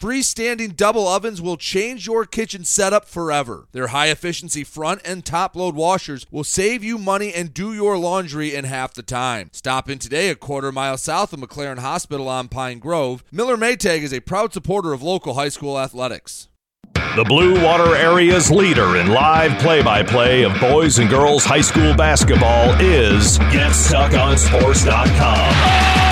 Freestanding 0.00 0.74
double 0.76 1.06
ovens 1.06 1.40
will 1.42 1.58
change 1.58 2.06
your 2.06 2.24
kitchen 2.24 2.64
setup 2.64 3.04
forever. 3.04 3.68
Their 3.72 3.88
high 3.88 4.06
efficiency 4.06 4.64
front 4.64 5.02
and 5.04 5.22
top 5.22 5.54
load 5.54 5.74
washers 5.74 6.24
will 6.30 6.42
save 6.42 6.82
you 6.82 6.96
money 6.96 7.34
and 7.34 7.52
do 7.52 7.74
your 7.74 7.98
laundry 7.98 8.54
in 8.54 8.64
half 8.64 8.94
the 8.94 9.02
time. 9.02 9.50
Stop 9.52 9.90
in 9.90 9.98
today 9.98 10.30
a 10.30 10.34
quarter 10.34 10.72
mile 10.72 10.96
south 10.96 11.34
of 11.34 11.40
McLaren 11.40 11.80
Hospital 11.80 12.30
on 12.30 12.48
Pine 12.48 12.78
Grove. 12.78 13.22
Miller 13.30 13.58
Maytag 13.58 14.00
is 14.00 14.14
a 14.14 14.20
proud 14.20 14.54
supporter 14.54 14.94
of 14.94 15.02
local 15.02 15.34
high 15.34 15.50
school 15.50 15.78
athletics. 15.78 16.48
The 16.94 17.24
Blue 17.24 17.62
Water 17.62 17.94
Area's 17.94 18.50
leader 18.50 18.96
in 18.96 19.08
live 19.08 19.60
play 19.60 19.82
by 19.82 20.02
play 20.02 20.44
of 20.44 20.58
boys 20.58 20.98
and 20.98 21.10
girls 21.10 21.44
high 21.44 21.60
school 21.60 21.94
basketball 21.94 22.70
is 22.80 23.38
GetStuckOnSports.com. 23.38 26.09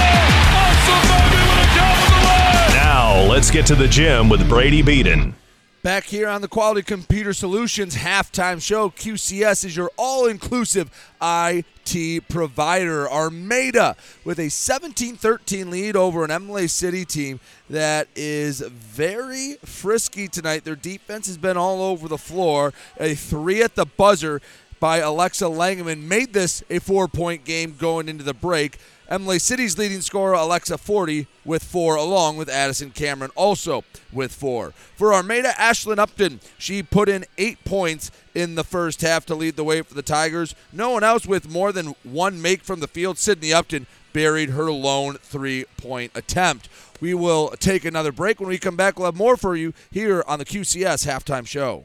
Now, 3.19 3.25
let's 3.25 3.51
get 3.51 3.66
to 3.66 3.75
the 3.75 3.89
gym 3.89 4.29
with 4.29 4.49
Brady 4.49 4.81
Beaton. 4.81 5.35
Back 5.83 6.05
here 6.05 6.29
on 6.29 6.41
the 6.41 6.47
Quality 6.47 6.83
Computer 6.83 7.33
Solutions 7.33 7.97
halftime 7.97 8.62
show, 8.62 8.91
QCS 8.91 9.64
is 9.64 9.77
your 9.77 9.91
all 9.97 10.27
inclusive 10.27 10.89
IT 11.21 12.29
provider. 12.29 13.11
Armada 13.11 13.97
with 14.25 14.39
a 14.39 14.49
17 14.49 15.16
13 15.16 15.69
lead 15.69 15.97
over 15.97 16.23
an 16.23 16.31
Imlay 16.31 16.69
City 16.69 17.05
team 17.05 17.41
that 17.69 18.07
is 18.14 18.61
very 18.61 19.57
frisky 19.64 20.29
tonight. 20.29 20.62
Their 20.62 20.77
defense 20.77 21.27
has 21.27 21.39
been 21.39 21.57
all 21.57 21.83
over 21.83 22.07
the 22.07 22.19
floor. 22.19 22.73
A 23.01 23.16
three 23.16 23.64
at 23.64 23.75
the 23.75 23.85
buzzer 23.85 24.41
by 24.79 24.99
Alexa 24.99 25.47
Langeman 25.47 26.03
made 26.03 26.35
this 26.35 26.62
a 26.71 26.79
four 26.79 27.09
point 27.09 27.45
game 27.45 27.75
going 27.77 28.09
into 28.09 28.23
the 28.23 28.33
break. 28.33 28.79
Imlay 29.11 29.39
City's 29.39 29.79
leading 29.79 30.03
scorer, 30.03 30.35
Alexa 30.35 30.77
Forsythe, 30.77 31.27
with 31.45 31.65
four, 31.65 31.97
along 31.97 32.37
with 32.37 32.51
Addison 32.51 32.91
Cameron, 32.91 33.31
also 33.35 33.83
with 34.13 34.33
four. 34.33 34.73
For 34.97 35.15
Armada, 35.15 35.53
Ashlyn 35.59 35.99
Upton, 35.99 36.41
she 36.59 36.83
put 36.83 37.09
in 37.09 37.25
eight 37.39 37.65
points 37.65 38.11
in 38.35 38.55
the 38.55 38.65
first 38.65 39.01
half 39.01 39.25
to 39.27 39.35
lead 39.35 39.57
the 39.57 39.65
way 39.65 39.81
for 39.81 39.95
the 39.95 40.03
Tigers. 40.03 40.55
No 40.73 40.91
one 40.91 41.05
else 41.05 41.25
with 41.25 41.49
more 41.49 41.73
than 41.73 41.95
one 42.03 42.43
make 42.43 42.63
from 42.63 42.81
the 42.81 42.87
field. 42.87 43.17
Sydney 43.17 43.53
Upton 43.53 43.87
buried 44.13 44.51
her 44.51 44.71
lone 44.71 45.15
three 45.15 45.65
point 45.79 46.13
attempt. 46.15 46.69
We 47.01 47.15
will 47.15 47.51
take 47.59 47.85
another 47.85 48.13
break. 48.13 48.41
When 48.41 48.49
we 48.49 48.59
come 48.59 48.77
back, 48.77 48.99
we'll 48.99 49.07
have 49.07 49.17
more 49.17 49.37
for 49.37 49.57
you 49.57 49.73
here 49.91 50.23
on 50.27 50.39
the 50.39 50.45
QCS 50.45 51.07
halftime 51.07 51.47
show. 51.47 51.85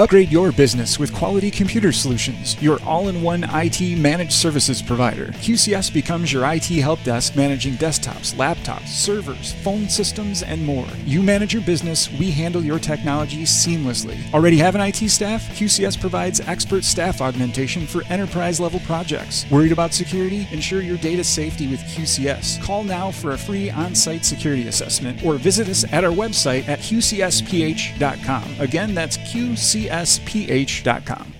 Upgrade 0.00 0.32
your 0.32 0.50
business 0.50 0.98
with 0.98 1.12
Quality 1.12 1.50
Computer 1.50 1.92
Solutions, 1.92 2.56
your 2.62 2.82
all 2.84 3.08
in 3.08 3.20
one 3.20 3.44
IT 3.52 3.98
managed 3.98 4.32
services 4.32 4.80
provider. 4.80 5.26
QCS 5.26 5.92
becomes 5.92 6.32
your 6.32 6.50
IT 6.50 6.68
help 6.68 7.02
desk 7.02 7.36
managing 7.36 7.74
desktops, 7.74 8.32
laptops, 8.36 8.86
servers, 8.86 9.52
phone 9.62 9.90
systems, 9.90 10.42
and 10.42 10.64
more. 10.64 10.86
You 11.04 11.22
manage 11.22 11.52
your 11.52 11.62
business, 11.64 12.10
we 12.12 12.30
handle 12.30 12.64
your 12.64 12.78
technology 12.78 13.42
seamlessly. 13.42 14.16
Already 14.32 14.56
have 14.56 14.74
an 14.74 14.80
IT 14.80 15.06
staff? 15.10 15.46
QCS 15.50 16.00
provides 16.00 16.40
expert 16.40 16.82
staff 16.82 17.20
augmentation 17.20 17.86
for 17.86 18.02
enterprise 18.04 18.58
level 18.58 18.80
projects. 18.86 19.44
Worried 19.50 19.70
about 19.70 19.92
security? 19.92 20.48
Ensure 20.50 20.80
your 20.80 20.96
data 20.96 21.22
safety 21.22 21.66
with 21.66 21.80
QCS. 21.80 22.62
Call 22.62 22.84
now 22.84 23.10
for 23.10 23.32
a 23.32 23.38
free 23.38 23.68
on 23.68 23.94
site 23.94 24.24
security 24.24 24.66
assessment 24.66 25.22
or 25.22 25.34
visit 25.34 25.68
us 25.68 25.84
at 25.92 26.04
our 26.04 26.10
website 26.10 26.66
at 26.68 26.78
qcsph.com. 26.78 28.54
Again, 28.60 28.94
that's 28.94 29.18
QCS 29.18 29.89
sph.com. 29.90 31.39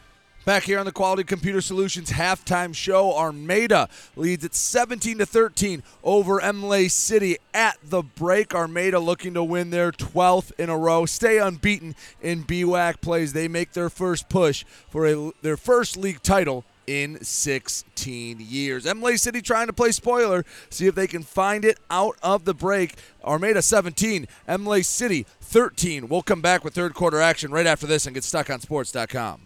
Back 0.51 0.63
here 0.63 0.79
on 0.79 0.85
the 0.85 0.91
Quality 0.91 1.23
Computer 1.23 1.61
Solutions 1.61 2.11
halftime 2.11 2.75
show, 2.75 3.15
Armada 3.15 3.87
leads 4.17 4.43
at 4.43 4.53
17 4.53 5.19
to 5.19 5.25
13 5.25 5.81
over 6.03 6.41
Imlay 6.41 6.89
City 6.89 7.37
at 7.53 7.77
the 7.81 8.01
break. 8.01 8.53
Armada 8.53 8.99
looking 8.99 9.33
to 9.35 9.45
win 9.45 9.69
their 9.69 9.93
12th 9.93 10.51
in 10.59 10.69
a 10.69 10.77
row, 10.77 11.05
stay 11.05 11.37
unbeaten 11.37 11.95
in 12.21 12.43
BWAC 12.43 12.99
plays. 12.99 13.31
They 13.31 13.47
make 13.47 13.71
their 13.71 13.89
first 13.89 14.27
push 14.27 14.65
for 14.89 15.07
a, 15.07 15.31
their 15.41 15.55
first 15.55 15.95
league 15.95 16.21
title 16.21 16.65
in 16.85 17.23
16 17.23 18.41
years. 18.41 18.85
Imlay 18.85 19.15
City 19.15 19.41
trying 19.41 19.67
to 19.67 19.73
play 19.73 19.93
spoiler, 19.93 20.43
see 20.69 20.85
if 20.85 20.95
they 20.95 21.07
can 21.07 21.23
find 21.23 21.63
it 21.63 21.79
out 21.89 22.17
of 22.21 22.43
the 22.43 22.53
break. 22.53 22.95
Armada 23.23 23.61
17, 23.61 24.27
Imlay 24.49 24.81
City 24.81 25.25
13. 25.39 26.09
We'll 26.09 26.21
come 26.21 26.41
back 26.41 26.65
with 26.65 26.73
third 26.73 26.93
quarter 26.93 27.21
action 27.21 27.51
right 27.51 27.65
after 27.65 27.87
this 27.87 28.05
and 28.05 28.13
get 28.13 28.25
stuck 28.25 28.49
on 28.49 28.59
sports.com. 28.59 29.43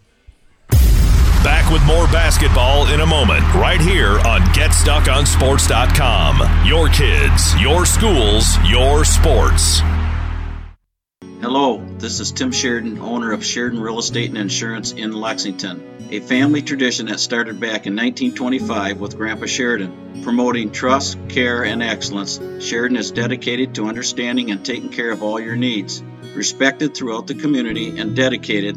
Back 1.46 1.70
with 1.70 1.86
more 1.86 2.08
basketball 2.08 2.88
in 2.88 3.00
a 3.02 3.06
moment, 3.06 3.44
right 3.54 3.80
here 3.80 4.18
on 4.26 4.40
GetStuckOnSports.com. 4.46 6.66
Your 6.66 6.88
kids, 6.88 7.54
your 7.60 7.86
schools, 7.86 8.58
your 8.66 9.04
sports. 9.04 9.80
Hello, 11.40 11.86
this 11.98 12.18
is 12.18 12.32
Tim 12.32 12.50
Sheridan, 12.50 12.98
owner 12.98 13.30
of 13.30 13.44
Sheridan 13.44 13.78
Real 13.78 14.00
Estate 14.00 14.30
and 14.30 14.38
Insurance 14.38 14.90
in 14.90 15.12
Lexington, 15.12 16.08
a 16.10 16.18
family 16.18 16.62
tradition 16.62 17.06
that 17.06 17.20
started 17.20 17.60
back 17.60 17.86
in 17.86 17.94
1925 17.94 18.98
with 18.98 19.16
Grandpa 19.16 19.46
Sheridan. 19.46 20.24
Promoting 20.24 20.72
trust, 20.72 21.16
care, 21.28 21.64
and 21.64 21.80
excellence, 21.80 22.40
Sheridan 22.58 22.96
is 22.96 23.12
dedicated 23.12 23.76
to 23.76 23.86
understanding 23.86 24.50
and 24.50 24.66
taking 24.66 24.88
care 24.88 25.12
of 25.12 25.22
all 25.22 25.38
your 25.38 25.54
needs. 25.54 26.02
Respected 26.34 26.96
throughout 26.96 27.28
the 27.28 27.36
community 27.36 28.00
and 28.00 28.16
dedicated, 28.16 28.76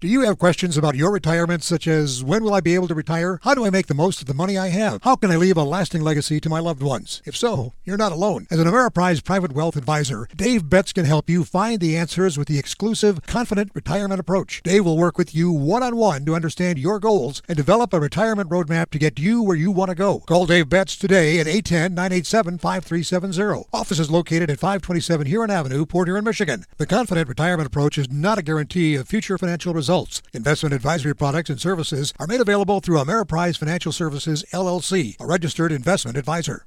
Do 0.00 0.06
you 0.06 0.20
have 0.20 0.38
questions 0.38 0.76
about 0.76 0.94
your 0.94 1.10
retirement, 1.10 1.64
such 1.64 1.88
as 1.88 2.22
when 2.22 2.44
will 2.44 2.54
I 2.54 2.60
be 2.60 2.76
able 2.76 2.86
to 2.86 2.94
retire? 2.94 3.40
How 3.42 3.52
do 3.52 3.66
I 3.66 3.70
make 3.70 3.88
the 3.88 3.94
most 3.94 4.20
of 4.20 4.28
the 4.28 4.32
money 4.32 4.56
I 4.56 4.68
have? 4.68 5.02
How 5.02 5.16
can 5.16 5.32
I 5.32 5.34
leave 5.34 5.56
a 5.56 5.64
lasting 5.64 6.02
legacy 6.02 6.38
to 6.38 6.48
my 6.48 6.60
loved 6.60 6.84
ones? 6.84 7.20
If 7.24 7.36
so, 7.36 7.72
you're 7.84 7.96
not 7.96 8.12
alone. 8.12 8.46
As 8.48 8.60
an 8.60 8.68
Ameriprise 8.68 9.24
private 9.24 9.50
wealth 9.50 9.74
advisor, 9.74 10.28
Dave 10.36 10.70
Betts 10.70 10.92
can 10.92 11.04
help 11.04 11.28
you 11.28 11.42
find 11.42 11.80
the 11.80 11.96
answers 11.96 12.38
with 12.38 12.46
the 12.46 12.60
exclusive 12.60 13.26
Confident 13.26 13.72
Retirement 13.74 14.20
Approach. 14.20 14.62
Dave 14.62 14.84
will 14.84 14.96
work 14.96 15.18
with 15.18 15.34
you 15.34 15.50
one 15.50 15.82
on 15.82 15.96
one 15.96 16.24
to 16.26 16.36
understand 16.36 16.78
your 16.78 17.00
goals 17.00 17.42
and 17.48 17.56
develop 17.56 17.92
a 17.92 17.98
retirement 17.98 18.50
roadmap 18.50 18.90
to 18.90 19.00
get 19.00 19.18
you 19.18 19.42
where 19.42 19.56
you 19.56 19.72
want 19.72 19.88
to 19.88 19.96
go. 19.96 20.20
Call 20.20 20.46
Dave 20.46 20.68
Betts 20.68 20.94
today 20.94 21.40
at 21.40 21.48
810 21.48 21.94
987 21.94 22.58
5370. 22.58 23.68
Office 23.72 23.98
is 23.98 24.12
located 24.12 24.48
at 24.48 24.60
527 24.60 25.26
Huron 25.26 25.50
Avenue, 25.50 25.84
Port 25.84 26.06
Huron, 26.06 26.22
Michigan. 26.22 26.66
The 26.76 26.86
Confident 26.86 27.28
Retirement 27.28 27.66
Approach 27.66 27.98
is 27.98 28.08
not 28.08 28.38
a 28.38 28.42
guarantee 28.42 28.94
of 28.94 29.08
future 29.08 29.36
financial 29.36 29.74
results 29.74 29.87
results. 29.88 30.20
Investment 30.34 30.74
advisory 30.74 31.14
products 31.14 31.48
and 31.48 31.58
services 31.58 32.12
are 32.18 32.26
made 32.26 32.42
available 32.42 32.80
through 32.80 32.98
Ameriprise 32.98 33.56
Financial 33.56 33.90
Services, 33.90 34.44
LLC, 34.52 35.16
a 35.18 35.24
registered 35.24 35.72
investment 35.72 36.18
advisor. 36.18 36.66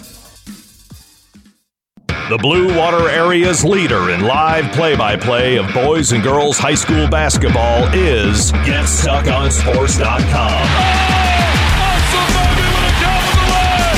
The 2.30 2.38
Blue 2.38 2.74
Water 2.78 3.10
Area's 3.10 3.66
leader 3.66 4.12
in 4.12 4.22
live 4.22 4.72
play 4.72 4.96
by 4.96 5.18
play 5.18 5.58
of 5.58 5.74
boys 5.74 6.14
and 6.14 6.24
girls 6.24 6.58
high 6.58 6.74
school 6.74 7.06
basketball 7.10 7.84
is 7.94 8.54
GetStuckOnSports.com. 8.64 10.64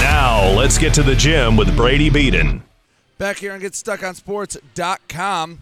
Now, 0.01 0.51
let's 0.57 0.79
get 0.79 0.95
to 0.95 1.03
the 1.03 1.13
gym 1.13 1.55
with 1.55 1.77
Brady 1.77 2.09
Beaton. 2.09 2.63
Back 3.19 3.37
here 3.37 3.53
on 3.53 3.61
GetStuckOnSports.com. 3.61 5.61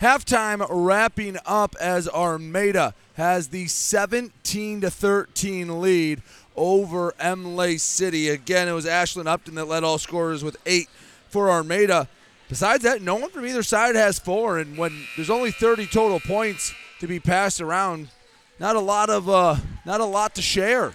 Halftime 0.00 0.66
wrapping 0.70 1.36
up 1.44 1.74
as 1.80 2.08
Armada 2.08 2.94
has 3.14 3.48
the 3.48 3.66
17 3.66 4.82
to 4.82 4.90
13 4.90 5.80
lead 5.80 6.22
over 6.54 7.12
Imlay 7.20 7.78
City. 7.78 8.28
Again, 8.28 8.68
it 8.68 8.72
was 8.72 8.86
Ashlyn 8.86 9.26
Upton 9.26 9.56
that 9.56 9.64
led 9.64 9.82
all 9.82 9.98
scorers 9.98 10.44
with 10.44 10.56
eight 10.64 10.88
for 11.34 11.50
Armada. 11.50 12.06
Besides 12.48 12.84
that, 12.84 13.02
no 13.02 13.16
one 13.16 13.28
from 13.28 13.44
either 13.44 13.64
side 13.64 13.96
has 13.96 14.20
four, 14.20 14.60
and 14.60 14.78
when 14.78 14.92
there's 15.16 15.30
only 15.30 15.50
30 15.50 15.86
total 15.86 16.20
points 16.20 16.72
to 17.00 17.08
be 17.08 17.18
passed 17.18 17.60
around, 17.60 18.08
not 18.60 18.76
a 18.76 18.80
lot 18.80 19.10
of 19.10 19.28
uh, 19.28 19.56
not 19.84 20.00
a 20.00 20.04
lot 20.04 20.36
to 20.36 20.42
share. 20.42 20.92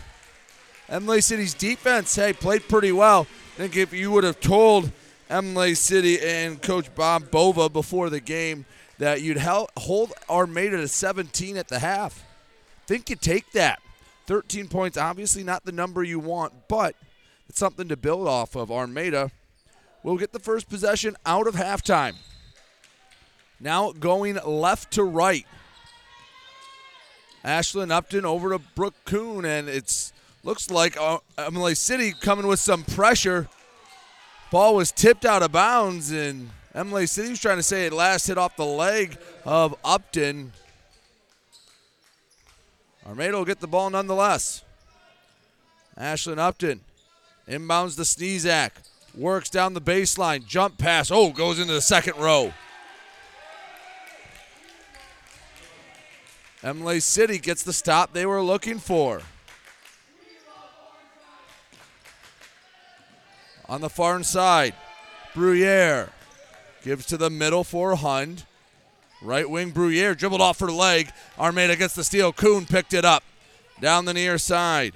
Imlay 0.90 1.20
City's 1.20 1.54
defense, 1.54 2.16
hey, 2.16 2.32
played 2.32 2.70
pretty 2.70 2.94
well. 2.94 3.28
I 3.56 3.58
think 3.58 3.76
if 3.76 3.92
you 3.92 4.12
would 4.12 4.24
have 4.24 4.40
told 4.40 4.94
Imlay 5.30 5.74
City 5.74 6.22
and 6.22 6.62
Coach 6.62 6.96
Bob 6.96 7.30
Bova 7.30 7.68
before 7.68 8.10
the 8.10 8.22
game 8.22 8.66
that 8.98 9.22
you'd 9.22 9.40
hold 9.40 10.14
Armada 10.30 10.78
to 10.78 10.88
17 10.88 11.58
at 11.58 11.68
the 11.68 11.80
half, 11.80 12.24
think 12.88 13.10
you 13.10 13.18
take 13.18 13.52
that. 13.52 13.82
13 14.28 14.70
points, 14.70 14.98
obviously 14.98 15.44
not 15.44 15.66
the 15.66 15.74
number 15.74 16.02
you 16.02 16.18
want, 16.18 16.54
but 16.70 16.96
it's 17.50 17.60
something 17.60 17.90
to 17.90 17.98
build 17.98 18.26
off 18.26 18.56
of. 18.56 18.72
Armada 18.72 19.32
will 20.04 20.18
get 20.18 20.32
the 20.32 20.40
first 20.40 20.70
possession 20.70 21.16
out 21.26 21.48
of 21.48 21.56
halftime. 21.56 22.16
Now 23.60 23.92
going 23.92 24.38
left 24.46 24.92
to 24.94 25.04
right. 25.04 25.46
Ashlyn 27.44 27.92
Upton 27.92 28.26
over 28.26 28.50
to 28.50 28.60
Brooke 28.76 28.96
Kuhn, 29.06 29.46
and 29.46 29.70
it's 29.70 30.14
looks 30.44 30.70
like 30.70 30.98
uh, 31.00 31.20
Imlay 31.38 31.76
City 31.76 32.14
coming 32.20 32.48
with 32.48 32.60
some 32.60 32.84
pressure. 32.84 33.48
Ball 34.52 34.76
was 34.76 34.92
tipped 34.92 35.26
out 35.26 35.44
of 35.44 35.52
bounds, 35.52 36.12
and 36.12 36.50
Imlay 36.74 37.06
City 37.08 37.30
was 37.30 37.40
trying 37.40 37.58
to 37.58 37.64
say 37.64 37.86
it 37.86 37.94
last 37.94 38.28
hit 38.28 38.38
off 38.38 38.56
the 38.56 38.66
leg 38.66 39.18
of 39.46 39.76
Upton. 39.84 40.54
Armada 43.06 43.38
will 43.38 43.46
get 43.46 43.60
the 43.60 43.68
ball 43.68 43.90
nonetheless. 43.90 44.64
Ashlyn 45.98 46.38
Upton 46.38 46.82
inbounds 47.48 47.96
the 47.96 48.04
Sneezak. 48.04 48.72
Works 49.16 49.50
down 49.50 49.74
the 49.74 49.82
baseline. 49.82 50.46
Jump 50.46 50.78
pass. 50.78 51.12
Oh, 51.12 51.32
goes 51.32 51.60
into 51.60 51.74
the 51.74 51.82
second 51.82 52.18
row. 52.18 52.54
Imlay 56.64 57.00
City 57.00 57.38
gets 57.38 57.64
the 57.64 57.74
stop 57.74 58.14
they 58.14 58.26
were 58.26 58.42
looking 58.42 58.80
for. 58.80 59.22
On 63.68 63.82
the 63.82 63.90
far 63.90 64.22
side, 64.24 64.74
Bruyere 65.34 66.10
gives 66.84 67.06
to 67.06 67.18
the 67.18 67.30
middle 67.30 67.64
for 67.64 67.96
Hund. 67.96 68.44
Right 69.22 69.50
wing 69.50 69.72
Bruyere 69.72 70.18
dribbled 70.18 70.42
off 70.42 70.60
her 70.60 70.72
leg. 70.72 71.12
Armada 71.38 71.76
gets 71.76 71.94
the 71.94 72.04
steal. 72.04 72.34
Kuhn 72.34 72.66
picked 72.66 72.94
it 72.94 73.06
up. 73.06 73.24
Down 73.80 74.06
the 74.06 74.14
near 74.14 74.38
side. 74.38 74.94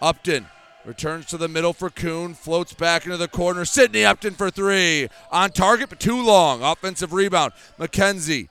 Upton 0.00 0.46
returns 0.88 1.26
to 1.26 1.36
the 1.36 1.48
middle 1.48 1.74
for 1.74 1.90
Kuhn. 1.90 2.32
Floats 2.32 2.72
back 2.72 3.04
into 3.04 3.18
the 3.18 3.28
corner. 3.28 3.66
Sydney 3.66 4.06
Upton 4.06 4.32
for 4.32 4.50
three. 4.50 5.08
On 5.30 5.50
target, 5.50 5.90
but 5.90 6.00
too 6.00 6.24
long. 6.24 6.62
Offensive 6.62 7.12
rebound. 7.12 7.52
McKenzie 7.78 8.48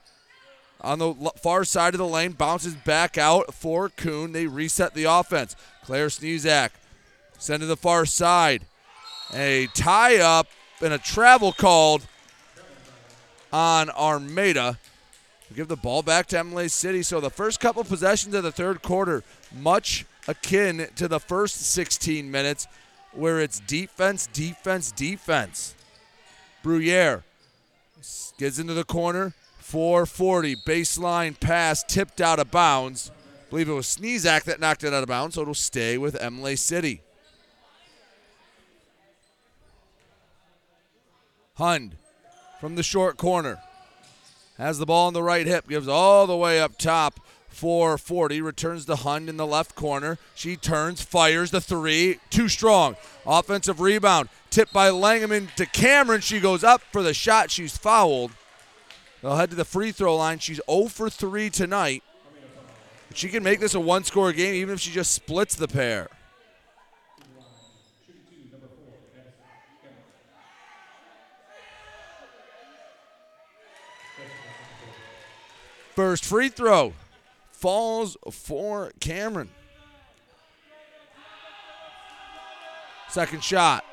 on 0.82 1.00
the 1.00 1.14
far 1.42 1.64
side 1.64 1.96
of 1.96 1.98
the 1.98 2.08
lane 2.08 2.34
bounces 2.34 2.76
back 2.76 3.18
out 3.18 3.56
for 3.56 3.90
Kuhn. 3.90 4.34
They 4.34 4.46
reset 4.46 4.94
the 4.94 5.06
offense. 5.06 5.56
Claire 5.84 6.08
Sneezak 6.08 6.70
send 7.40 7.62
to 7.62 7.66
the 7.66 7.76
far 7.76 8.06
side. 8.06 8.62
A 9.34 9.68
tie 9.74 10.18
up 10.18 10.48
and 10.80 10.94
a 10.94 11.00
travel 11.00 11.52
called 11.52 12.06
on 13.52 13.90
Armada. 13.90 14.78
We 15.50 15.56
give 15.56 15.70
the 15.70 15.76
ball 15.76 16.04
back 16.04 16.28
to 16.28 16.40
Imlay 16.40 16.68
City. 16.68 17.02
So 17.02 17.20
the 17.20 17.32
first 17.32 17.60
couple 17.60 17.84
possessions 17.84 18.36
of 18.36 18.44
the 18.44 18.52
third 18.52 18.84
quarter, 18.84 19.24
much 19.60 20.06
akin 20.28 20.88
to 20.96 21.08
the 21.08 21.20
first 21.20 21.62
16 21.72 22.30
minutes, 22.30 22.68
where 23.14 23.40
it's 23.40 23.60
defense, 23.62 24.28
defense, 24.28 24.92
defense. 24.92 25.76
Bruyere 26.64 27.24
gets 28.38 28.60
into 28.60 28.74
the 28.74 28.84
corner, 28.84 29.34
440 29.60 30.58
baseline 30.68 31.40
pass 31.40 31.84
tipped 31.84 32.22
out 32.22 32.40
of 32.40 32.52
bounds. 32.52 33.12
I 33.48 33.50
believe 33.50 33.70
it 33.70 33.74
was 33.74 33.88
Sneezak 33.88 34.44
that 34.44 34.60
knocked 34.60 34.84
it 34.84 34.94
out 34.94 35.04
of 35.04 35.10
bounds, 35.10 35.36
so 35.36 35.42
it'll 35.42 35.54
stay 35.54 35.98
with 35.98 36.22
Imlay 36.22 36.58
City. 36.58 37.02
Hund 41.56 41.96
from 42.60 42.76
the 42.76 42.84
short 42.84 43.18
corner 43.18 43.60
has 44.58 44.78
the 44.78 44.86
ball 44.86 45.08
on 45.08 45.14
the 45.14 45.24
right 45.24 45.48
hip, 45.48 45.68
gives 45.68 45.88
all 45.88 46.28
the 46.28 46.36
way 46.36 46.60
up 46.62 46.78
top 46.78 47.20
for 47.58 47.98
Forsythe. 47.98 48.42
Returns 48.42 48.86
to 48.86 48.96
Hund 48.96 49.30
in 49.30 49.38
the 49.38 49.48
left 49.48 49.74
corner. 49.74 50.20
She 50.36 50.56
turns, 50.56 51.02
fires 51.02 51.50
the 51.50 51.60
three. 51.60 52.20
Too 52.30 52.48
strong. 52.48 52.96
Offensive 53.26 53.82
rebound. 53.82 54.30
Tipped 54.52 54.72
by 54.72 54.90
Langeman 54.90 55.54
to 55.56 55.66
Cameron. 55.66 56.22
She 56.22 56.40
goes 56.40 56.64
up 56.64 56.82
for 56.92 57.02
the 57.02 57.16
shot. 57.16 57.50
She's 57.50 57.76
fouled. 57.76 58.32
They'll 59.22 59.36
head 59.36 59.50
to 59.50 59.56
the 59.56 59.66
free 59.66 59.92
throw 59.92 60.16
line. 60.16 60.38
She's 60.38 60.62
0 60.70 60.88
for 60.90 61.10
3 61.10 61.50
tonight. 61.50 62.04
She 63.16 63.28
can 63.30 63.42
make 63.42 63.60
this 63.60 63.74
a 63.74 63.80
one 63.80 64.04
score 64.04 64.32
game 64.32 64.54
even 64.54 64.76
if 64.76 64.80
she 64.80 64.92
just 64.92 65.12
splits 65.12 65.56
the 65.56 65.68
pair. 65.68 66.10
First 75.96 76.24
free 76.24 76.50
throw 76.50 76.94
falls 77.58 78.18
for 78.32 78.92
Cameron. 79.00 79.50
Second 83.10 83.44
shot 83.44 83.84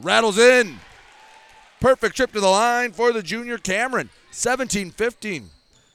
rattles 0.00 0.38
in. 0.38 0.78
Perfect 1.80 2.16
trip 2.16 2.32
to 2.32 2.40
the 2.40 2.48
line 2.48 2.92
for 2.92 3.12
the 3.12 3.22
junior 3.22 3.58
Cameron. 3.58 4.10
17 4.30 4.90
15. 4.90 5.50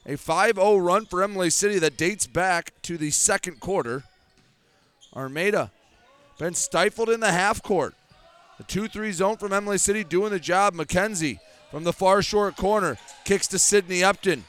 A 0.06 0.16
5 0.16 0.54
0 0.56 0.76
run 0.78 1.04
for 1.04 1.22
Imlay 1.22 1.50
City 1.50 1.78
that 1.78 1.96
dates 1.98 2.26
back 2.26 2.72
to 2.82 2.96
the 2.96 3.10
second 3.10 3.60
quarter. 3.60 4.04
Armada 5.14 5.70
been 6.38 6.54
stifled 6.54 7.10
in 7.10 7.20
the 7.20 7.32
half 7.32 7.62
court. 7.62 7.94
The 8.56 8.64
2 8.64 8.88
3 8.88 9.12
zone 9.12 9.36
from 9.36 9.52
Imlay 9.52 9.78
City 9.78 10.04
doing 10.04 10.30
the 10.30 10.40
job. 10.40 10.74
McKenzie 10.74 11.40
from 11.70 11.84
the 11.84 11.92
far 11.92 12.22
short 12.22 12.56
corner 12.56 12.96
kicks 13.24 13.46
to 13.48 13.58
Sydney 13.58 14.02
Upton. 14.02 14.44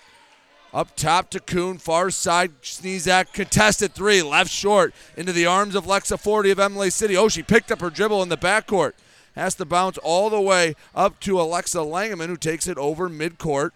Up 0.74 0.95
top 0.95 1.30
to 1.32 1.39
Kuhn, 1.41 1.78
far 1.78 2.09
side, 2.11 2.61
Sneezak, 2.61 3.34
contested 3.34 3.93
three, 3.93 4.22
left 4.22 4.49
short, 4.49 4.93
into 5.17 5.34
the 5.34 5.45
arms 5.45 5.76
of 5.76 5.86
Lexa 5.86 6.17
Forsythe 6.17 6.57
of 6.57 6.72
Imlay 6.72 6.89
City. 6.89 7.17
Oh, 7.17 7.28
she 7.28 7.43
picked 7.43 7.72
up 7.72 7.82
her 7.82 7.89
dribble 7.89 8.24
in 8.24 8.30
the 8.30 8.38
backcourt. 8.38 8.93
Has 9.36 9.55
to 9.55 9.65
bounce 9.65 9.97
all 9.97 10.30
the 10.30 10.39
way 10.39 10.76
up 10.95 11.19
to 11.22 11.41
Alexa 11.41 11.80
Langeman, 11.80 12.28
who 12.28 12.38
takes 12.38 12.67
it 12.67 12.78
over 12.78 13.09
midcourt 13.09 13.72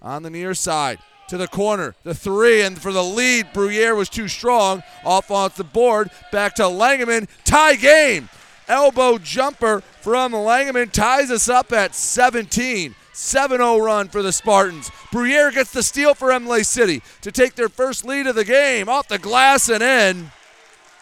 on 0.00 0.22
the 0.22 0.30
near 0.30 0.54
side. 0.54 0.98
To 1.28 1.36
the 1.36 1.48
corner, 1.48 1.96
the 2.04 2.14
three, 2.14 2.62
and 2.62 2.78
for 2.78 2.92
the 2.92 3.02
lead, 3.02 3.52
Bruyere 3.52 3.96
was 3.96 4.08
too 4.08 4.28
strong. 4.28 4.84
Off 5.04 5.30
off 5.30 5.56
the 5.56 5.64
board, 5.64 6.10
back 6.30 6.54
to 6.54 6.62
Langeman. 6.62 7.28
Tie 7.44 7.74
game. 7.74 8.28
Elbow 8.68 9.18
jumper 9.18 9.80
from 10.00 10.32
Langeman 10.32 10.92
ties 10.92 11.30
us 11.30 11.48
up 11.48 11.72
at 11.72 11.94
17. 11.94 12.94
7 13.16 13.56
0 13.56 13.78
run 13.78 14.08
for 14.08 14.22
the 14.22 14.30
Spartans. 14.30 14.90
Bruyere 15.10 15.50
gets 15.50 15.70
the 15.70 15.82
steal 15.82 16.12
for 16.12 16.30
Imlay 16.30 16.62
City 16.62 17.02
to 17.22 17.32
take 17.32 17.54
their 17.54 17.70
first 17.70 18.04
lead 18.04 18.26
of 18.26 18.34
the 18.34 18.44
game 18.44 18.90
off 18.90 19.08
the 19.08 19.18
glass 19.18 19.70
and 19.70 19.82
in. 19.82 20.30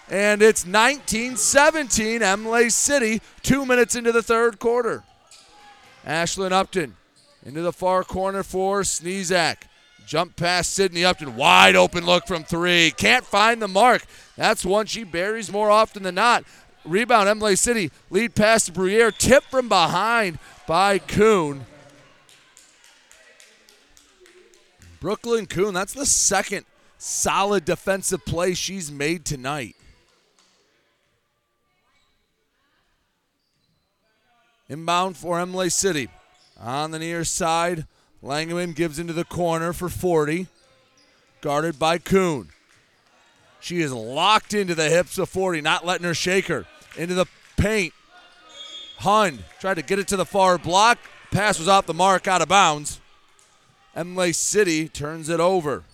And 0.08 0.40
it's 0.40 0.64
19 0.64 1.36
17, 1.36 2.22
Imlay 2.22 2.68
City, 2.68 3.20
two 3.42 3.66
minutes 3.66 3.96
into 3.96 4.12
the 4.12 4.22
third 4.22 4.60
quarter. 4.60 5.02
Ashlyn 6.06 6.52
Upton 6.52 6.94
into 7.44 7.62
the 7.62 7.72
far 7.72 8.04
corner 8.04 8.44
for 8.44 8.82
Sneezak. 8.82 9.62
Jump 10.06 10.36
past 10.36 10.72
Sydney 10.72 11.04
Upton. 11.04 11.34
Wide 11.34 11.74
open 11.74 12.06
look 12.06 12.28
from 12.28 12.44
three. 12.44 12.92
Can't 12.92 13.24
find 13.24 13.60
the 13.60 13.66
mark. 13.66 14.04
That's 14.36 14.64
one 14.64 14.86
she 14.86 15.02
buries 15.02 15.50
more 15.50 15.70
often 15.70 16.04
than 16.04 16.14
not. 16.14 16.44
Rebound, 16.84 17.28
Imlay 17.28 17.56
City. 17.56 17.90
Lead 18.08 18.36
pass 18.36 18.66
to 18.66 18.72
Bruyere. 18.72 19.16
Tip 19.16 19.42
from 19.44 19.68
behind 19.68 20.38
by 20.68 20.98
Kuhn. 20.98 21.66
Brooklyn 25.04 25.44
Kuhn, 25.44 25.74
that's 25.74 25.92
the 25.92 26.06
second 26.06 26.64
solid 26.96 27.66
defensive 27.66 28.24
play 28.24 28.54
she's 28.54 28.90
made 28.90 29.26
tonight. 29.26 29.76
Inbound 34.66 35.18
for 35.18 35.38
Imlay 35.38 35.68
City. 35.68 36.08
On 36.58 36.90
the 36.90 36.98
near 36.98 37.22
side, 37.22 37.86
Langeman 38.22 38.74
gives 38.74 38.98
into 38.98 39.12
the 39.12 39.26
corner 39.26 39.74
for 39.74 39.90
Forsythe. 39.90 40.46
Guarded 41.42 41.78
by 41.78 41.98
Kuhn. 41.98 42.48
She 43.60 43.82
is 43.82 43.92
locked 43.92 44.54
into 44.54 44.74
the 44.74 44.88
hips 44.88 45.18
of 45.18 45.28
Forsythe, 45.28 45.62
not 45.62 45.84
letting 45.84 46.06
her 46.06 46.14
shake 46.14 46.46
her. 46.46 46.64
Into 46.96 47.12
the 47.12 47.26
paint. 47.58 47.92
Hund 49.00 49.44
tried 49.60 49.74
to 49.74 49.82
get 49.82 49.98
it 49.98 50.08
to 50.08 50.16
the 50.16 50.24
far 50.24 50.56
block. 50.56 50.96
Pass 51.30 51.58
was 51.58 51.68
off 51.68 51.84
the 51.84 51.92
mark, 51.92 52.26
out 52.26 52.40
of 52.40 52.48
bounds. 52.48 53.00
Imlay 53.96 54.32
City 54.32 54.88
turns 54.88 55.28
it 55.28 55.40
over. 55.40 55.84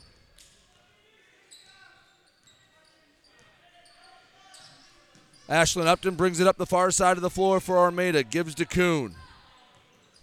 Ashlyn 5.48 5.86
Upton 5.86 6.14
brings 6.14 6.38
it 6.38 6.46
up 6.46 6.56
the 6.56 6.66
far 6.66 6.92
side 6.92 7.16
of 7.16 7.22
the 7.22 7.30
floor 7.30 7.58
for 7.58 7.76
Armada. 7.76 8.22
Gives 8.22 8.54
to 8.54 8.64
Kuhn. 8.64 9.14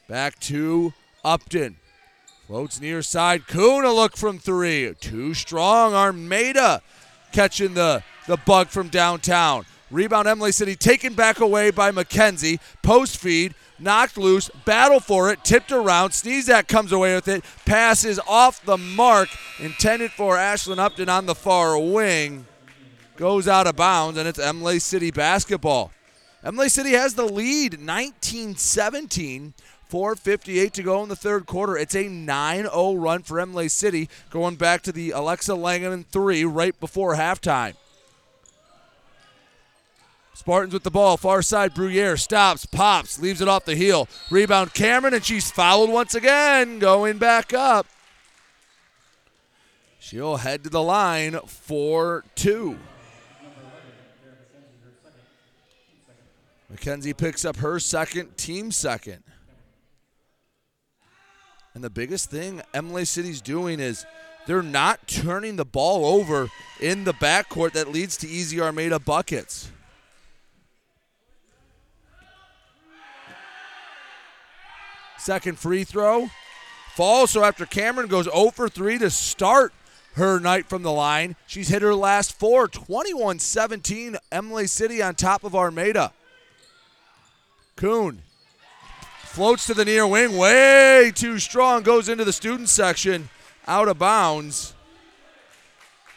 Back 0.08 0.40
to 0.42 0.94
Upton. 1.24 1.76
Floats 2.48 2.80
near 2.80 3.02
side. 3.02 3.46
Kuhn 3.46 3.84
a 3.84 3.92
look 3.92 4.16
from 4.16 4.40
three. 4.40 4.94
Too 5.02 5.34
strong. 5.34 5.94
Armada 5.94 6.82
catching 7.34 7.74
the, 7.74 8.04
the 8.26 8.38
bug 8.38 8.70
from 8.70 8.88
downtown. 8.88 9.66
Rebound 9.90 10.28
Imlay 10.28 10.52
City 10.52 10.76
taken 10.76 11.14
back 11.14 11.40
away 11.40 11.72
by 11.72 11.92
McKenzie. 11.92 12.60
Post 12.82 13.18
feed. 13.18 13.56
Knocked 13.80 14.18
loose. 14.18 14.50
Battle 14.66 15.00
for 15.00 15.32
it. 15.32 15.44
Tipped 15.44 15.72
around. 15.72 16.12
Sneezak 16.12 16.68
comes 16.68 16.92
away 16.92 17.16
with 17.16 17.28
it. 17.28 17.44
Passes 17.66 18.20
off 18.28 18.64
the 18.66 18.78
mark. 18.78 19.30
Intended 19.60 20.12
for 20.12 20.36
Ashlyn 20.36 20.80
Upton 20.80 21.10
on 21.10 21.26
the 21.26 21.36
far 21.36 21.78
wing 21.78 22.46
goes 23.18 23.48
out 23.48 23.68
of 23.68 23.76
bounds, 23.76 24.18
and 24.18 24.28
it's 24.28 24.40
Imlay 24.40 24.80
City 24.80 25.12
basketball. 25.12 25.92
Imlay 26.46 26.70
City 26.70 26.92
has 26.92 27.16
the 27.16 27.26
lead 27.26 27.82
19 27.82 28.56
17. 28.56 29.54
4.58 29.92 30.72
to 30.74 30.84
go 30.84 31.02
in 31.02 31.08
the 31.08 31.16
third 31.16 31.46
quarter. 31.46 31.78
It's 31.78 31.96
a 31.96 32.10
9 32.10 32.64
0 32.64 32.94
run 32.96 33.24
for 33.24 33.40
Imlay 33.40 33.70
City, 33.70 34.10
going 34.30 34.56
back 34.56 34.82
to 34.82 34.92
the 34.92 35.12
Alexa 35.12 35.54
Langeman 35.54 36.06
3 36.06 36.44
right 36.44 36.78
before 36.78 37.16
halftime. 37.16 37.76
Spartans 40.38 40.72
with 40.72 40.84
the 40.84 40.92
ball, 40.92 41.18
far 41.18 41.42
side. 41.42 41.74
Bruyere 41.74 42.16
stops, 42.16 42.68
pops, 42.68 43.20
leaves 43.20 43.42
it 43.42 43.48
off 43.48 43.66
the 43.66 43.76
heel. 43.76 44.08
Rebound 44.30 44.72
Cameron, 44.76 45.16
and 45.16 45.26
she's 45.26 45.50
fouled 45.50 45.90
once 45.90 46.14
again, 46.14 46.78
going 46.78 47.18
back 47.18 47.56
up. 47.56 47.88
She'll 49.98 50.38
head 50.38 50.64
to 50.64 50.70
the 50.70 50.82
line 50.84 51.40
for 51.48 52.24
two. 52.36 52.78
Mackenzie 56.70 57.14
picks 57.14 57.44
up 57.44 57.58
her 57.58 57.80
second, 57.80 58.38
team 58.38 58.72
second. 58.72 59.24
And 61.74 61.84
the 61.84 61.90
biggest 61.90 62.30
thing 62.30 62.62
Imlay 62.76 63.06
City's 63.06 63.42
doing 63.42 63.80
is 63.80 64.06
they're 64.46 64.62
not 64.62 65.08
turning 65.08 65.56
the 65.56 65.66
ball 65.66 66.06
over 66.06 66.48
in 66.80 67.06
the 67.06 67.14
backcourt 67.14 67.72
that 67.72 67.92
leads 67.92 68.18
to 68.18 68.28
easy 68.28 68.62
Armada 68.62 69.00
buckets. 69.00 69.72
Second 75.18 75.58
free 75.58 75.84
throw 75.84 76.30
falls. 76.96 77.32
So 77.32 77.44
after 77.44 77.66
Cameron 77.66 78.08
goes 78.08 78.26
0 78.26 78.52
for 78.52 78.70
3 78.70 78.98
to 79.00 79.10
start 79.10 79.74
her 80.16 80.40
night 80.40 80.68
from 80.68 80.84
the 80.84 80.92
line, 80.92 81.36
she's 81.46 81.70
hit 81.70 81.82
her 81.82 81.96
last 81.96 82.38
four 82.38 82.68
21 82.68 83.40
17. 83.40 84.18
Imlay 84.32 84.68
City 84.68 85.02
on 85.02 85.16
top 85.16 85.44
of 85.44 85.56
Armada. 85.56 86.12
Kuhn 87.76 88.24
floats 89.38 89.68
to 89.68 89.76
the 89.76 89.86
near 89.86 90.08
wing, 90.08 90.36
way 90.36 91.12
too 91.14 91.38
strong, 91.38 91.84
goes 91.84 92.10
into 92.10 92.26
the 92.26 92.34
student 92.34 92.70
section, 92.70 93.30
out 93.68 93.88
of 93.88 94.00
bounds. 94.00 94.74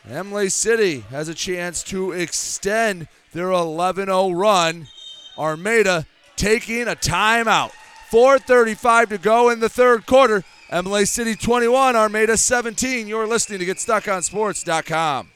Imlay 0.08 0.48
City 0.48 1.00
has 1.10 1.28
a 1.28 1.34
chance 1.34 1.82
to 1.82 2.12
extend 2.12 3.08
their 3.34 3.50
11 3.50 4.06
0 4.06 4.30
run. 4.30 4.88
Armada 5.36 6.06
taking 6.36 6.88
a 6.88 6.96
timeout. 6.96 7.72
4.35 8.10 9.10
to 9.10 9.18
go 9.18 9.50
in 9.50 9.60
the 9.60 9.68
third 9.68 10.06
quarter. 10.06 10.42
Imlay 10.72 11.04
City 11.04 11.34
21, 11.34 11.96
Armada 11.96 12.36
17. 12.36 13.06
You're 13.06 13.26
listening 13.26 13.58
to 13.60 13.66
GetStuckOnSports.com. 13.66 15.30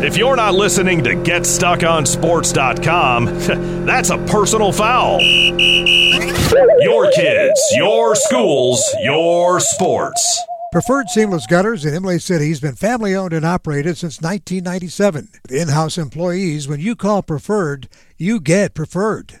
If 0.00 0.16
you're 0.16 0.36
not 0.36 0.54
listening 0.54 1.02
to 1.04 1.16
GetStuckOnSports.com, 1.16 3.24
that's 3.86 4.10
a 4.10 4.18
personal 4.26 4.70
foul. 4.70 5.20
Your 5.20 7.10
kids, 7.10 7.60
your 7.72 8.14
schools, 8.14 8.84
your 9.02 9.58
sports. 9.58 10.40
Preferred 10.70 11.08
Seamless 11.08 11.46
Gutters 11.46 11.84
in 11.84 11.94
Imlay 11.94 12.18
City 12.18 12.50
has 12.50 12.60
been 12.60 12.76
family 12.76 13.14
owned 13.14 13.32
and 13.32 13.44
operated 13.44 13.96
since 13.96 14.20
1997. 14.20 15.28
With 15.42 15.50
in 15.50 15.68
house 15.68 15.98
employees, 15.98 16.68
when 16.68 16.78
you 16.78 16.94
call 16.94 17.22
Preferred, 17.22 17.88
you 18.18 18.38
get 18.38 18.74
Preferred. 18.74 19.40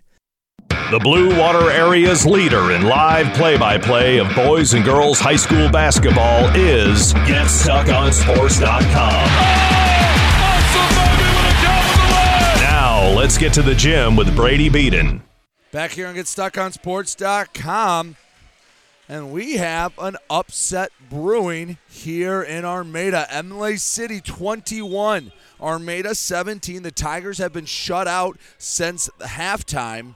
The 0.91 0.99
Blue 0.99 1.35
Water 1.39 1.71
Area's 1.71 2.25
leader 2.25 2.73
in 2.73 2.81
live 2.81 3.33
play 3.33 3.57
by 3.57 3.77
play 3.77 4.19
of 4.19 4.27
boys 4.35 4.73
and 4.73 4.83
girls 4.83 5.21
high 5.21 5.37
school 5.37 5.69
basketball 5.69 6.53
is 6.53 7.13
GetStuckOnSports.com. 7.13 8.89
Now, 12.59 13.09
let's 13.15 13.37
get 13.37 13.53
to 13.53 13.61
the 13.61 13.73
gym 13.73 14.17
with 14.17 14.35
Brady 14.35 14.67
Beaton. 14.67 15.23
Back 15.71 15.91
here 15.91 16.07
on 16.07 16.15
GetStuckOnSports.com. 16.15 18.17
And 19.07 19.31
we 19.31 19.55
have 19.55 19.93
an 19.97 20.17
upset 20.29 20.91
brewing 21.09 21.77
here 21.89 22.41
in 22.41 22.65
Armada. 22.65 23.27
Imlay 23.33 23.77
City 23.77 24.19
21, 24.19 25.31
Armada 25.61 26.15
17. 26.15 26.83
The 26.83 26.91
Tigers 26.91 27.37
have 27.37 27.53
been 27.53 27.63
shut 27.63 28.09
out 28.09 28.37
since 28.57 29.09
the 29.19 29.27
halftime. 29.27 30.15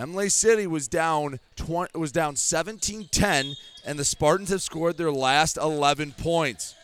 Imlay 0.00 0.30
City 0.30 0.66
was 0.66 0.88
down 0.88 1.40
20, 1.56 1.98
was 1.98 2.10
down 2.10 2.34
17-10 2.34 3.54
and 3.84 3.98
the 3.98 4.04
Spartans 4.04 4.48
have 4.48 4.62
scored 4.62 4.96
their 4.96 5.12
last 5.12 5.58
11 5.58 6.12
points. 6.12 6.74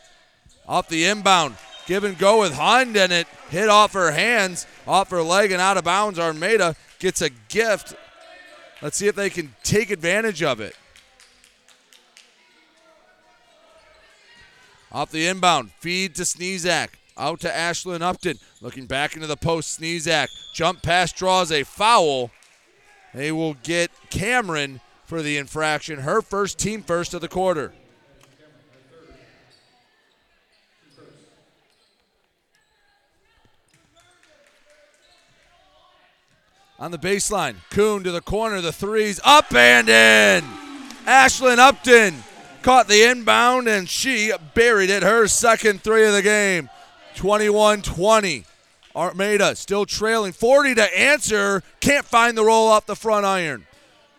Off 0.69 0.89
the 0.89 1.07
inbound, 1.07 1.57
give 1.87 2.05
and 2.05 2.19
go 2.19 2.41
with 2.41 2.53
Hund 2.53 2.95
and 2.97 3.13
it 3.13 3.27
hit 3.49 3.71
off 3.71 3.95
her 3.95 4.11
hands, 4.11 4.67
off 4.87 5.11
her 5.11 5.23
leg 5.23 5.51
and 5.51 5.63
out 5.63 5.79
of 5.79 5.85
bounds. 5.85 6.19
Armada 6.19 6.77
gets 6.99 7.23
a 7.23 7.31
gift. 7.49 7.95
Let's 8.83 8.99
see 8.99 9.07
if 9.07 9.15
they 9.15 9.31
can 9.31 9.55
take 9.63 9.91
advantage 9.91 10.43
of 10.43 10.61
it. 10.61 10.77
Off 14.93 15.11
the 15.11 15.27
inbound, 15.27 15.71
feed 15.79 16.15
to 16.17 16.23
Sneezak. 16.23 16.89
Out 17.17 17.41
to 17.41 17.49
Ashlyn 17.49 18.03
Upton. 18.03 18.39
Looking 18.61 18.85
back 18.85 19.15
into 19.15 19.27
the 19.27 19.37
post, 19.37 19.81
Sneezak. 19.81 20.29
Jump 20.53 20.83
pass 20.83 21.13
draws 21.13 21.51
a 21.51 21.63
foul. 21.63 22.31
They 23.17 23.33
will 23.33 23.55
get 23.55 23.91
Cameron 24.11 24.83
for 25.07 25.23
the 25.23 25.39
infraction. 25.39 26.01
Her 26.01 26.21
first 26.21 26.59
team 26.59 26.83
first 26.83 27.15
of 27.15 27.23
the 27.23 27.29
quarter. 27.29 27.73
On 36.79 36.91
the 36.91 36.99
baseline, 36.99 37.55
Kuhn 37.71 38.05
to 38.05 38.13
the 38.13 38.21
corner, 38.21 38.61
the 38.61 38.71
threes 38.71 39.19
up 39.25 39.55
and 39.55 39.89
in. 39.89 40.45
Ashlyn 41.07 41.57
Upton 41.57 42.23
caught 42.61 42.87
the 42.87 43.03
inbound 43.03 43.67
and 43.67 43.89
she 43.89 44.31
buried 44.53 44.91
it. 44.91 45.03
Her 45.03 45.27
second 45.27 45.83
three 45.83 46.07
of 46.07 46.13
the 46.13 46.21
game. 46.21 46.69
21 47.15 47.81
20. 47.81 48.45
Armada 48.97 49.55
still 49.55 49.85
trailing 49.85 50.33
40 50.33 50.75
to 50.77 50.99
answer. 50.99 51.63
Can't 51.81 52.07
find 52.07 52.37
the 52.37 52.45
roll 52.45 52.69
off 52.69 52.87
the 52.87 52.97
front 52.97 53.27
iron. 53.27 53.67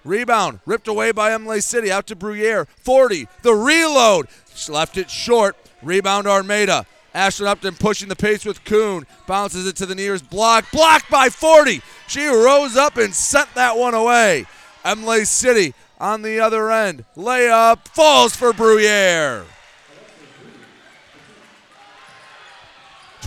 Rebound 0.05 0.59
ripped 0.65 0.87
away 0.87 1.11
by 1.11 1.33
Imlay 1.33 1.59
City 1.59 1.91
out 1.91 2.07
to 2.07 2.15
Bruyere. 2.15 2.67
Forsythe. 2.77 3.27
The 3.41 3.53
reload. 3.53 4.27
She 4.55 4.71
left 4.71 4.97
it 4.97 5.09
short. 5.09 5.57
Rebound 5.81 6.27
Armada. 6.27 6.85
Ashlyn 7.13 7.47
Upton 7.47 7.75
pushing 7.75 8.07
the 8.07 8.15
pace 8.15 8.45
with 8.45 8.63
Kuhn. 8.63 9.07
Bounces 9.25 9.65
it 9.65 9.75
to 9.77 9.85
the 9.87 9.95
nearest 9.95 10.29
block. 10.29 10.71
Blocked 10.71 11.09
by 11.09 11.29
Forsythe. 11.29 11.81
She 12.07 12.25
rose 12.25 12.77
up 12.77 12.97
and 12.97 13.13
sent 13.13 13.53
that 13.55 13.75
one 13.75 13.95
away. 13.95 14.45
Imlay 14.85 15.25
City 15.25 15.73
on 15.99 16.21
the 16.21 16.39
other 16.39 16.71
end. 16.71 17.03
Layup 17.17 17.87
falls 17.87 18.35
for 18.35 18.53
Bruyere. 18.53 19.45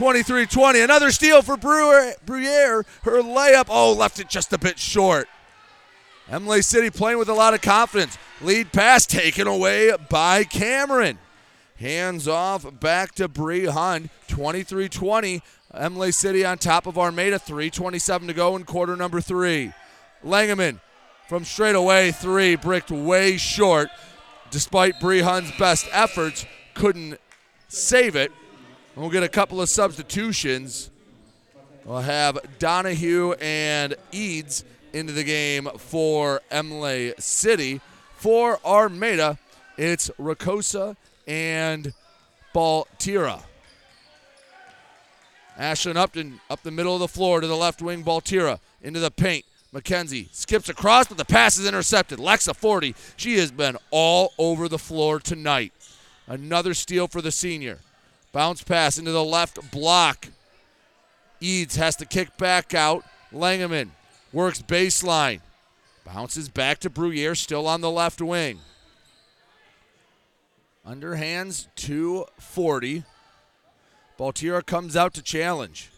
23 0.01 0.47
20. 0.47 0.81
Another 0.81 1.11
steal 1.11 1.43
for 1.43 1.59
Bruyere. 1.59 2.87
Her 3.03 3.21
layup, 3.23 3.67
oh, 3.69 3.93
left 3.93 4.19
it 4.19 4.31
just 4.31 4.51
a 4.51 4.57
bit 4.57 4.79
short. 4.79 5.29
Imlay 6.33 6.63
City 6.63 6.89
playing 6.89 7.19
with 7.19 7.29
a 7.29 7.35
lot 7.35 7.53
of 7.53 7.61
confidence. 7.61 8.17
Lead 8.41 8.73
pass 8.73 9.05
taken 9.05 9.47
away 9.47 9.93
by 10.09 10.45
Cameron. 10.45 11.19
Hands 11.77 12.27
off 12.27 12.81
back 12.81 13.15
to 13.17 13.29
Bree 13.29 13.67
Hund. 13.67 14.09
23 14.29 14.89
20. 14.89 15.43
Imlay 15.79 16.13
City 16.13 16.47
on 16.47 16.57
top 16.57 16.87
of 16.87 16.97
Armada. 16.97 17.39
3.27 17.39 18.29
to 18.29 18.33
go 18.33 18.57
in 18.57 18.65
quarter 18.65 18.97
number 18.97 19.21
three. 19.21 19.75
Langeman 20.25 20.81
from 21.29 21.45
straight 21.45 21.77
away, 21.77 22.11
three, 22.11 22.57
bricked 22.57 22.91
way 22.91 23.37
short. 23.37 23.91
Despite 24.51 24.99
Bree 24.99 25.21
Hund's 25.21 25.53
best 25.59 25.87
efforts, 25.93 26.47
couldn't 26.73 27.21
save 27.69 28.17
it. 28.17 28.33
We'll 29.01 29.09
get 29.09 29.23
a 29.23 29.31
couple 29.31 29.63
of 29.63 29.71
substitutions. 29.71 30.91
We'll 31.87 32.03
have 32.03 32.39
Donahue 32.59 33.33
and 33.41 33.95
Eads 34.13 34.63
into 34.93 35.15
the 35.15 35.25
game 35.25 35.71
for 35.79 36.43
Imlay 36.53 37.15
City. 37.19 37.81
For 38.17 38.59
Armada, 38.63 39.39
it's 39.79 40.11
Rakosa 40.19 40.97
and 41.27 41.95
Baltira. 42.55 43.43
Ashlyn 45.59 45.97
Upton 45.97 46.39
up 46.51 46.63
the 46.63 46.71
middle 46.71 46.93
of 46.93 47.01
the 47.01 47.09
floor 47.09 47.41
to 47.41 47.47
the 47.47 47.57
left 47.57 47.81
wing. 47.81 48.05
Baltira 48.05 48.59
into 48.83 49.01
the 49.01 49.11
paint. 49.11 49.47
McKenzie 49.73 50.29
skips 50.35 50.69
across, 50.69 51.07
but 51.07 51.17
the 51.17 51.25
pass 51.25 51.57
is 51.57 51.67
intercepted. 51.67 52.19
Lexa 52.19 52.55
Forsythe. 52.55 52.97
She 53.17 53.39
has 53.39 53.51
been 53.51 53.79
all 53.91 54.35
over 54.37 54.69
the 54.69 54.79
floor 54.79 55.19
tonight. 55.19 55.73
Another 56.27 56.75
steal 56.75 57.09
for 57.09 57.23
the 57.23 57.33
senior. 57.33 57.79
Bounce 58.33 58.63
pass 58.63 58.99
into 58.99 59.11
the 59.11 59.25
left 59.25 59.71
block. 59.71 60.29
Eads 61.41 61.77
has 61.77 61.97
to 61.97 62.07
kick 62.07 62.37
back 62.37 62.75
out. 62.75 63.05
Langeman 63.33 63.91
works 64.33 64.63
baseline. 64.63 65.41
Bounces 66.05 66.49
back 66.49 66.79
to 66.81 66.91
Bruyere, 66.91 67.37
still 67.37 67.67
on 67.67 67.81
the 67.81 67.91
left 67.91 68.21
wing. 68.21 68.61
Underhands 70.87 71.67
240. 71.77 73.05
Baltira 74.19 74.65
comes 74.65 74.97
out 74.97 75.15
to 75.15 75.23
challenge. 75.23 75.91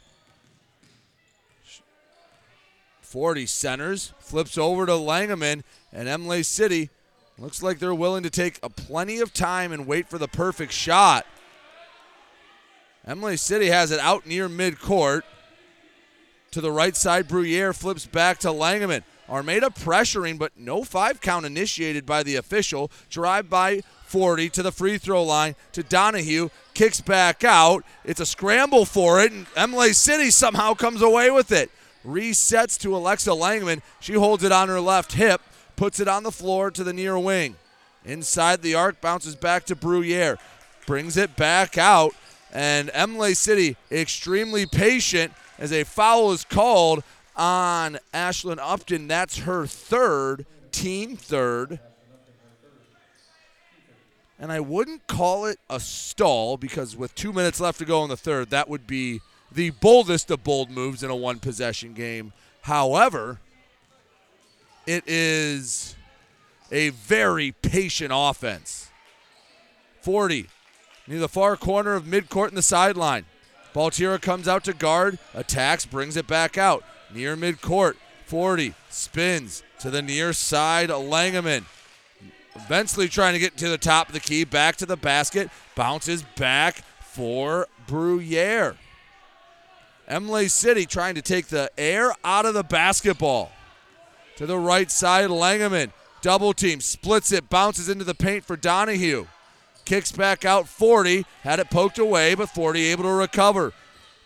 Forsythe 3.00 3.48
centers, 3.48 4.14
flips 4.18 4.56
over 4.56 4.86
to 4.86 4.92
Langeman, 4.92 5.62
and 5.92 6.08
Imlay 6.08 6.42
City 6.42 6.88
looks 7.38 7.62
like 7.62 7.78
they're 7.78 7.94
willing 7.94 8.22
to 8.22 8.30
take 8.30 8.58
a 8.62 8.70
plenty 8.70 9.18
of 9.20 9.34
time 9.34 9.72
and 9.72 9.86
wait 9.86 10.08
for 10.08 10.18
the 10.18 10.28
perfect 10.28 10.72
shot. 10.72 11.26
Imlay 13.06 13.36
City 13.36 13.66
has 13.66 13.90
it 13.90 14.00
out 14.00 14.26
near 14.26 14.48
midcourt. 14.48 15.22
To 16.52 16.60
the 16.60 16.70
right 16.70 16.96
side, 16.96 17.28
Bruyere 17.28 17.74
flips 17.74 18.06
back 18.06 18.38
to 18.40 18.48
Langeman. 18.48 19.02
Armada 19.28 19.70
pressuring, 19.70 20.38
but 20.38 20.52
no 20.56 20.84
five 20.84 21.20
count 21.20 21.46
initiated 21.46 22.04
by 22.04 22.22
the 22.22 22.36
official. 22.36 22.90
Drive 23.08 23.48
by 23.48 23.80
Forsythe 24.04 24.52
to 24.52 24.62
the 24.62 24.72
free 24.72 24.98
throw 24.98 25.22
line 25.22 25.56
to 25.72 25.82
Donahue. 25.82 26.50
Kicks 26.74 27.00
back 27.00 27.42
out. 27.42 27.84
It's 28.04 28.20
a 28.20 28.26
scramble 28.26 28.84
for 28.84 29.20
it, 29.20 29.32
and 29.32 29.46
Imlay 29.56 29.92
City 29.92 30.30
somehow 30.30 30.74
comes 30.74 31.00
away 31.00 31.30
with 31.30 31.50
it. 31.50 31.70
Resets 32.04 32.78
to 32.80 32.94
Alexa 32.94 33.30
Langeman. 33.30 33.80
She 34.00 34.14
holds 34.14 34.44
it 34.44 34.52
on 34.52 34.68
her 34.68 34.80
left 34.80 35.12
hip, 35.12 35.40
puts 35.76 35.98
it 35.98 36.08
on 36.08 36.24
the 36.24 36.32
floor 36.32 36.70
to 36.70 36.84
the 36.84 36.92
near 36.92 37.18
wing. 37.18 37.56
Inside 38.04 38.62
the 38.62 38.74
arc, 38.74 39.00
bounces 39.00 39.36
back 39.36 39.64
to 39.66 39.76
Bruyere. 39.76 40.36
Brings 40.86 41.16
it 41.16 41.36
back 41.36 41.78
out, 41.78 42.12
and 42.52 42.90
Imlay 42.90 43.34
City 43.34 43.76
extremely 43.90 44.66
patient 44.66 45.32
as 45.58 45.72
a 45.72 45.84
foul 45.84 46.32
is 46.32 46.44
called 46.44 47.02
on 47.34 47.98
Ashlyn 48.12 48.58
Upton. 48.60 49.08
That's 49.08 49.38
her 49.38 49.66
third, 49.66 50.44
team 50.70 51.16
third. 51.16 51.80
And 54.38 54.50
I 54.50 54.60
wouldn't 54.60 55.06
call 55.06 55.46
it 55.46 55.58
a 55.70 55.78
stall 55.78 56.56
because 56.56 56.96
with 56.96 57.14
two 57.14 57.32
minutes 57.32 57.60
left 57.60 57.78
to 57.78 57.84
go 57.84 58.02
in 58.02 58.08
the 58.08 58.16
third, 58.16 58.50
that 58.50 58.68
would 58.68 58.86
be 58.86 59.20
the 59.50 59.70
boldest 59.70 60.30
of 60.30 60.42
bold 60.42 60.70
moves 60.70 61.02
in 61.02 61.10
a 61.10 61.16
one 61.16 61.38
possession 61.38 61.94
game. 61.94 62.32
However, 62.62 63.38
it 64.86 65.04
is 65.06 65.94
a 66.72 66.88
very 66.90 67.52
patient 67.62 68.10
offense. 68.12 68.90
Forsythe 70.00 70.46
near 71.06 71.18
the 71.18 71.28
far 71.28 71.56
corner 71.56 71.94
of 71.94 72.04
midcourt 72.04 72.48
in 72.48 72.54
the 72.54 72.62
sideline. 72.62 73.24
Baltira 73.74 74.20
comes 74.20 74.46
out 74.46 74.64
to 74.64 74.72
guard, 74.72 75.18
attacks, 75.34 75.86
brings 75.86 76.16
it 76.16 76.26
back 76.26 76.58
out. 76.58 76.84
Near 77.12 77.36
midcourt, 77.36 77.96
Forsythe 78.26 78.74
spins 78.90 79.62
to 79.80 79.90
the 79.90 80.02
near 80.02 80.32
side. 80.32 80.90
Langeman 80.90 81.64
eventually 82.54 83.08
trying 83.08 83.32
to 83.34 83.38
get 83.38 83.56
to 83.58 83.68
the 83.68 83.78
top 83.78 84.08
of 84.08 84.14
the 84.14 84.20
key, 84.20 84.44
back 84.44 84.76
to 84.76 84.86
the 84.86 84.96
basket, 84.96 85.50
bounces 85.74 86.22
back 86.22 86.82
for 87.00 87.66
Bruyere. 87.86 88.76
Imlay 90.08 90.48
City 90.48 90.84
trying 90.84 91.14
to 91.14 91.22
take 91.22 91.46
the 91.46 91.70
air 91.78 92.12
out 92.24 92.46
of 92.46 92.54
the 92.54 92.64
basketball. 92.64 93.52
To 94.36 94.46
the 94.46 94.58
right 94.58 94.90
side, 94.90 95.30
Langeman. 95.30 95.92
Double 96.20 96.52
team, 96.52 96.80
splits 96.80 97.32
it, 97.32 97.50
bounces 97.50 97.88
into 97.88 98.04
the 98.04 98.14
paint 98.14 98.44
for 98.44 98.56
Donahue. 98.56 99.26
Kicks 99.84 100.12
back 100.12 100.44
out 100.44 100.68
Forsythe, 100.68 101.24
had 101.42 101.58
it 101.58 101.70
poked 101.70 101.98
away, 101.98 102.34
but 102.34 102.48
Forsythe 102.48 102.92
able 102.92 103.04
to 103.04 103.12
recover. 103.12 103.72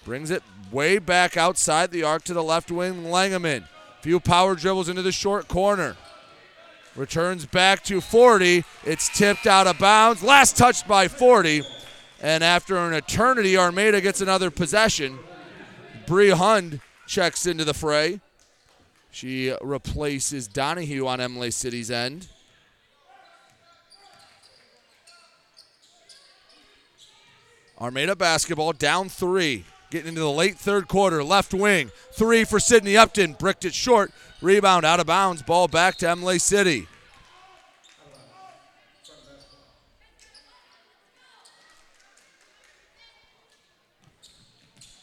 Brings 0.04 0.30
it 0.30 0.42
way 0.70 0.98
back 0.98 1.36
outside 1.36 1.90
the 1.90 2.02
arc 2.02 2.24
to 2.24 2.34
the 2.34 2.42
left 2.42 2.70
wing, 2.70 3.04
Langeman. 3.04 3.66
Few 4.02 4.20
power 4.20 4.54
dribbles 4.54 4.88
into 4.88 5.02
the 5.02 5.12
short 5.12 5.48
corner. 5.48 5.96
Returns 6.94 7.44
back 7.44 7.82
to 7.84 8.00
Forsythe. 8.00 8.64
It's 8.84 9.08
tipped 9.16 9.46
out 9.46 9.66
of 9.66 9.78
bounds. 9.78 10.22
Last 10.22 10.56
touched 10.56 10.86
by 10.86 11.08
Forsythe. 11.08 11.64
And 12.20 12.42
after 12.42 12.76
an 12.78 12.94
eternity, 12.94 13.56
Armada 13.56 14.00
gets 14.00 14.20
another 14.20 14.50
possession. 14.50 15.18
Bree 16.06 16.30
Hund 16.30 16.80
checks 17.06 17.46
into 17.46 17.64
the 17.64 17.74
fray. 17.74 18.20
She 19.10 19.54
replaces 19.60 20.46
Donahue 20.46 21.06
on 21.06 21.20
Imlay 21.20 21.50
City's 21.50 21.90
end. 21.90 22.28
Armada 27.80 28.16
basketball 28.16 28.72
down 28.72 29.08
three. 29.08 29.64
Getting 29.90 30.08
into 30.08 30.20
the 30.20 30.30
late 30.30 30.56
third 30.56 30.88
quarter. 30.88 31.22
Left 31.22 31.54
wing. 31.54 31.90
Three 32.12 32.44
for 32.44 32.58
Sydney 32.58 32.96
Upton. 32.96 33.34
Bricked 33.34 33.64
it 33.64 33.74
short. 33.74 34.10
Rebound 34.40 34.84
out 34.84 35.00
of 35.00 35.06
bounds. 35.06 35.42
Ball 35.42 35.68
back 35.68 35.96
to 35.98 36.10
Imlay 36.10 36.38
City. 36.38 36.88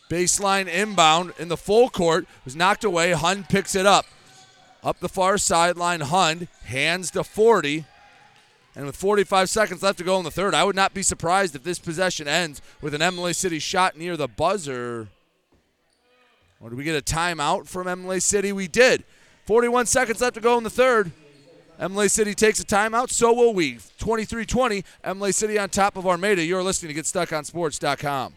Baseline 0.09 0.67
inbound 0.67 1.33
in 1.39 1.47
the 1.47 1.57
full 1.57 1.89
court 1.89 2.27
was 2.45 2.55
knocked 2.55 2.83
away. 2.83 3.13
Hund 3.13 3.49
picks 3.49 3.73
it 3.73 3.85
up. 3.85 4.05
Up 4.83 4.99
the 4.99 5.09
far 5.09 5.37
sideline, 5.37 6.01
Hund 6.01 6.49
hands 6.65 7.09
to 7.11 7.23
Forsythe. 7.23 7.85
And 8.75 8.85
with 8.85 8.95
45 8.95 9.49
seconds 9.49 9.83
left 9.83 9.99
to 9.99 10.03
go 10.03 10.17
in 10.17 10.23
the 10.23 10.31
third, 10.31 10.55
I 10.55 10.63
would 10.63 10.75
not 10.75 10.93
be 10.93 11.03
surprised 11.03 11.55
if 11.55 11.63
this 11.63 11.77
possession 11.77 12.27
ends 12.27 12.61
with 12.81 12.93
an 12.93 13.01
Imlay 13.01 13.33
City 13.33 13.59
shot 13.59 13.97
near 13.97 14.17
the 14.17 14.27
buzzer. 14.27 15.07
Or 16.59 16.69
did 16.69 16.77
we 16.77 16.83
get 16.83 16.95
a 16.95 17.01
timeout 17.01 17.67
from 17.67 17.87
Imlay 17.87 18.19
City? 18.19 18.51
We 18.51 18.67
did. 18.67 19.03
41 19.45 19.85
seconds 19.85 20.21
left 20.21 20.35
to 20.35 20.41
go 20.41 20.57
in 20.57 20.63
the 20.63 20.69
third. 20.69 21.11
Imlay 21.79 22.07
City 22.07 22.33
takes 22.33 22.59
a 22.59 22.65
timeout, 22.65 23.09
so 23.09 23.33
will 23.33 23.53
we. 23.53 23.79
23 23.99 24.45
20, 24.45 24.83
Imlay 25.05 25.33
City 25.33 25.59
on 25.59 25.69
top 25.69 25.97
of 25.97 26.07
Armada. 26.07 26.43
You're 26.43 26.63
listening 26.63 26.95
to 26.95 27.01
GetStuckOnSports.com. 27.01 28.33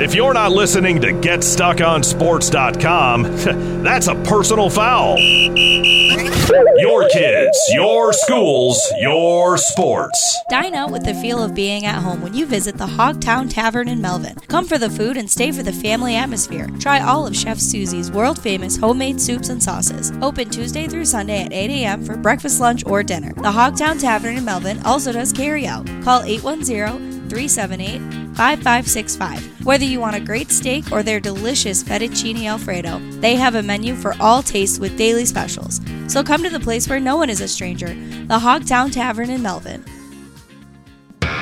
If 0.00 0.14
you're 0.14 0.32
not 0.32 0.52
listening 0.52 1.02
to 1.02 1.08
GetStuckOnSports.com, 1.08 3.22
that's 3.84 4.08
a 4.08 4.14
personal 4.14 4.70
foul. 4.70 5.18
Your 5.18 7.06
kids, 7.10 7.58
your 7.70 8.14
schools, 8.14 8.80
your 8.98 9.58
sports. 9.58 10.40
Dine 10.48 10.74
out 10.74 10.90
with 10.90 11.04
the 11.04 11.12
feel 11.12 11.42
of 11.42 11.54
being 11.54 11.84
at 11.84 12.02
home 12.02 12.22
when 12.22 12.32
you 12.32 12.46
visit 12.46 12.78
the 12.78 12.86
Hogtown 12.86 13.50
Tavern 13.50 13.88
in 13.88 14.00
Melvin. 14.00 14.36
Come 14.48 14.64
for 14.64 14.78
the 14.78 14.88
food 14.88 15.18
and 15.18 15.30
stay 15.30 15.52
for 15.52 15.62
the 15.62 15.70
family 15.70 16.16
atmosphere. 16.16 16.68
Try 16.78 17.00
all 17.00 17.26
of 17.26 17.36
Chef 17.36 17.58
Susie's 17.58 18.10
world 18.10 18.40
famous 18.40 18.78
homemade 18.78 19.20
soups 19.20 19.50
and 19.50 19.62
sauces. 19.62 20.12
Open 20.22 20.48
Tuesday 20.48 20.86
through 20.86 21.04
Sunday 21.04 21.44
at 21.44 21.52
8 21.52 21.70
a.m. 21.70 22.06
for 22.06 22.16
breakfast, 22.16 22.58
lunch, 22.58 22.86
or 22.86 23.02
dinner. 23.02 23.34
The 23.34 23.52
Hogtown 23.52 24.00
Tavern 24.00 24.38
in 24.38 24.46
Melvin 24.46 24.80
also 24.86 25.12
does 25.12 25.30
carry 25.30 25.66
out. 25.66 25.86
Call 26.02 26.22
810 26.22 27.19
378 27.30 28.00
5565. 28.36 29.64
Whether 29.64 29.84
you 29.84 30.00
want 30.00 30.16
a 30.16 30.20
great 30.20 30.50
steak 30.50 30.92
or 30.92 31.02
their 31.02 31.20
delicious 31.20 31.82
fettuccine 31.82 32.44
alfredo, 32.44 32.98
they 33.20 33.36
have 33.36 33.54
a 33.54 33.62
menu 33.62 33.94
for 33.94 34.14
all 34.20 34.42
tastes 34.42 34.78
with 34.78 34.98
daily 34.98 35.24
specials. 35.24 35.80
So 36.08 36.22
come 36.22 36.42
to 36.42 36.50
the 36.50 36.60
place 36.60 36.88
where 36.88 37.00
no 37.00 37.16
one 37.16 37.30
is 37.30 37.40
a 37.40 37.48
stranger, 37.48 37.86
the 37.86 38.38
Hogtown 38.38 38.92
Tavern 38.92 39.30
in 39.30 39.42
Melvin. 39.42 39.82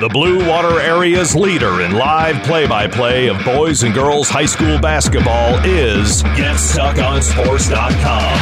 The 0.01 0.09
Blue 0.09 0.49
Water 0.49 0.81
Area's 0.81 1.35
leader 1.35 1.81
in 1.81 1.93
live 1.93 2.45
play 2.45 2.69
by 2.69 2.87
play 2.87 3.29
of 3.29 3.45
boys 3.45 3.83
and 3.83 3.93
girls 3.93 4.29
high 4.29 4.47
school 4.47 4.79
basketball 4.79 5.59
is 5.65 6.23
GetStuckOnSports.com. 6.23 8.39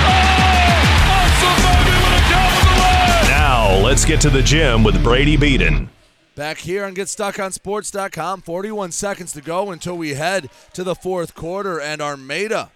Now, 3.30 3.80
let's 3.82 4.04
get 4.04 4.20
to 4.20 4.28
the 4.28 4.42
gym 4.42 4.84
with 4.84 5.02
Brady 5.02 5.38
Beaton. 5.38 5.88
Back 6.36 6.58
here 6.58 6.84
on 6.84 6.94
GetStuckOnSports.com, 6.94 8.42
41 8.42 8.92
seconds 8.92 9.32
to 9.32 9.40
go 9.40 9.70
until 9.70 9.96
we 9.96 10.12
head 10.12 10.50
to 10.74 10.84
the 10.84 10.94
fourth 10.94 11.34
quarter, 11.34 11.80
and 11.80 12.02
Armada 12.02 12.70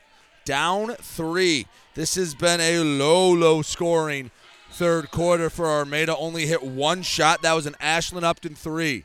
down 0.47 0.95
three. 0.95 1.67
This 1.95 2.15
has 2.15 2.35
been 2.35 2.59
a 2.63 2.79
low, 2.79 3.31
low 3.31 3.61
scoring 3.61 4.31
third 4.71 5.11
quarter 5.11 5.51
for 5.51 5.67
Armada. 5.67 6.17
Only 6.17 6.47
hit 6.47 6.63
one 6.63 7.03
shot. 7.03 7.43
That 7.43 7.53
was 7.53 7.67
an 7.67 7.77
Ashlyn 7.83 8.23
Upton 8.23 8.55
three. 8.55 9.05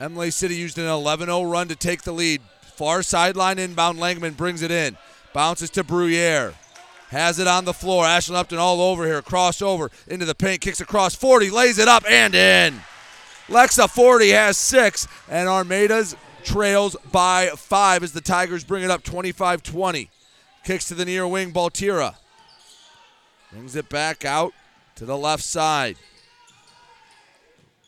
Imlay 0.00 0.30
City 0.30 0.54
used 0.54 0.78
an 0.78 0.86
11 0.86 1.26
0 1.26 1.42
run 1.42 1.66
to 1.66 1.76
take 1.76 2.02
the 2.02 2.12
lead. 2.12 2.42
Far 2.76 3.02
sideline 3.02 3.58
inbound. 3.58 3.98
Langeman 3.98 4.36
brings 4.36 4.62
it 4.62 4.70
in. 4.70 4.96
Bounces 5.32 5.70
to 5.70 5.82
Bruyere. 5.82 6.54
Has 7.08 7.40
it 7.40 7.48
on 7.48 7.64
the 7.64 7.74
floor. 7.74 8.04
Ashlyn 8.04 8.36
Upton 8.36 8.58
all 8.58 8.80
over 8.80 9.06
here. 9.06 9.22
Crossover 9.22 9.90
into 10.06 10.24
the 10.24 10.36
paint. 10.36 10.60
Kicks 10.60 10.80
across 10.80 11.16
Forsythe. 11.16 11.52
Lays 11.52 11.78
it 11.78 11.88
up 11.88 12.04
and 12.08 12.36
in. 12.36 12.80
Lexa 13.50 13.90
Forsythe 13.90 14.32
has 14.32 14.56
six, 14.56 15.08
and 15.28 15.48
Armada's 15.48 16.14
trails 16.44 16.96
by 17.10 17.48
five 17.56 18.04
as 18.04 18.12
the 18.12 18.20
Tigers 18.20 18.62
bring 18.62 18.84
it 18.84 18.90
up 18.90 19.02
25 19.02 19.62
20. 19.64 20.08
Kicks 20.64 20.84
to 20.86 20.94
the 20.94 21.04
near 21.04 21.26
wing, 21.26 21.52
Baltira. 21.52 22.14
Brings 23.50 23.74
it 23.74 23.88
back 23.88 24.24
out 24.24 24.52
to 24.94 25.04
the 25.04 25.16
left 25.16 25.42
side. 25.42 25.96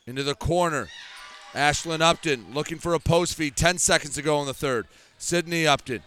Into 0.05 0.25
the 0.25 0.35
corner. 0.35 0.89
Ashlyn 1.55 2.01
Upton 2.01 2.47
looking 2.53 2.79
for 2.79 2.95
a 2.95 2.99
post 2.99 3.37
feed. 3.37 3.55
10 3.55 3.79
seconds 3.79 4.15
to 4.15 4.23
go 4.23 4.41
in 4.41 4.47
the 4.47 4.55
third. 4.55 4.89
Sydney 5.17 5.65
Upton 5.65 6.03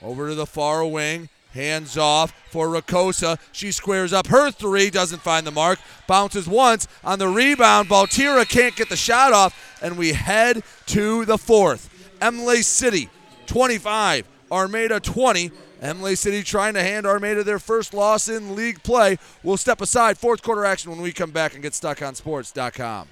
over 0.00 0.28
to 0.28 0.34
the 0.34 0.46
far 0.46 0.82
wing. 0.86 1.28
Hands 1.54 1.96
off 1.96 2.32
for 2.50 2.66
Rakosa. 2.66 3.38
She 3.52 3.70
squares 3.70 4.12
up 4.12 4.26
her 4.26 4.50
three, 4.50 4.90
doesn't 4.90 5.22
find 5.22 5.46
the 5.46 5.52
mark. 5.52 5.78
Bounces 6.08 6.48
once 6.48 6.88
on 7.04 7.20
the 7.20 7.28
rebound. 7.28 7.88
Baltira 7.88 8.46
can't 8.48 8.74
get 8.74 8.88
the 8.88 8.96
shot 8.96 9.32
off, 9.32 9.78
and 9.80 9.96
we 9.96 10.12
head 10.12 10.62
to 10.86 11.24
the 11.24 11.38
fourth. 11.38 11.90
Imlay 12.20 12.62
City 12.62 13.08
25, 13.46 14.26
Armada 14.50 14.98
20. 14.98 15.52
Imlay 15.80 16.16
City 16.16 16.42
trying 16.42 16.74
to 16.74 16.82
hand 16.82 17.06
Armada 17.06 17.44
their 17.44 17.60
first 17.60 17.94
loss 17.94 18.28
in 18.28 18.56
league 18.56 18.82
play. 18.82 19.18
We'll 19.44 19.56
step 19.56 19.80
aside 19.80 20.18
fourth 20.18 20.42
quarter 20.42 20.64
action 20.64 20.90
when 20.90 21.00
we 21.00 21.12
come 21.12 21.30
back 21.30 21.54
and 21.54 21.62
GetStuckOnSports.com. 21.62 23.08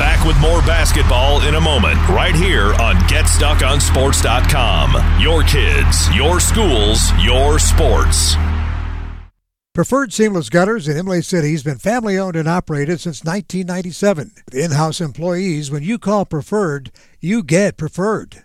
Back 0.00 0.24
with 0.24 0.40
more 0.40 0.62
basketball 0.62 1.42
in 1.42 1.56
a 1.56 1.60
moment, 1.60 1.96
right 2.08 2.34
here 2.34 2.72
on 2.80 2.96
GetStuckOnSports.com. 3.00 5.20
Your 5.20 5.42
kids, 5.42 6.08
your 6.16 6.40
schools, 6.40 7.12
your 7.22 7.58
sports. 7.58 8.34
Preferred 9.74 10.14
Seamless 10.14 10.48
Gutters 10.48 10.88
in 10.88 10.96
Imlay 10.96 11.20
City 11.20 11.52
has 11.52 11.62
been 11.62 11.76
family 11.76 12.16
owned 12.16 12.34
and 12.34 12.48
operated 12.48 12.98
since 12.98 13.22
1997. 13.22 14.30
With 14.46 14.54
in 14.54 14.70
house 14.70 15.02
employees, 15.02 15.70
when 15.70 15.82
you 15.82 15.98
call 15.98 16.24
Preferred, 16.24 16.90
you 17.20 17.42
get 17.42 17.76
Preferred. 17.76 18.44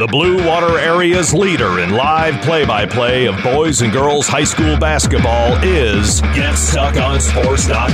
The 0.00 0.06
Blue 0.06 0.42
Water 0.46 0.78
Area's 0.78 1.34
leader 1.34 1.80
in 1.80 1.90
live 1.90 2.40
play 2.40 2.64
by 2.64 2.86
play 2.86 3.26
of 3.26 3.36
boys 3.42 3.82
and 3.82 3.92
girls 3.92 4.26
high 4.26 4.44
school 4.44 4.78
basketball 4.78 5.62
is 5.62 6.22
GetStuckOnSports.com. 6.22 7.90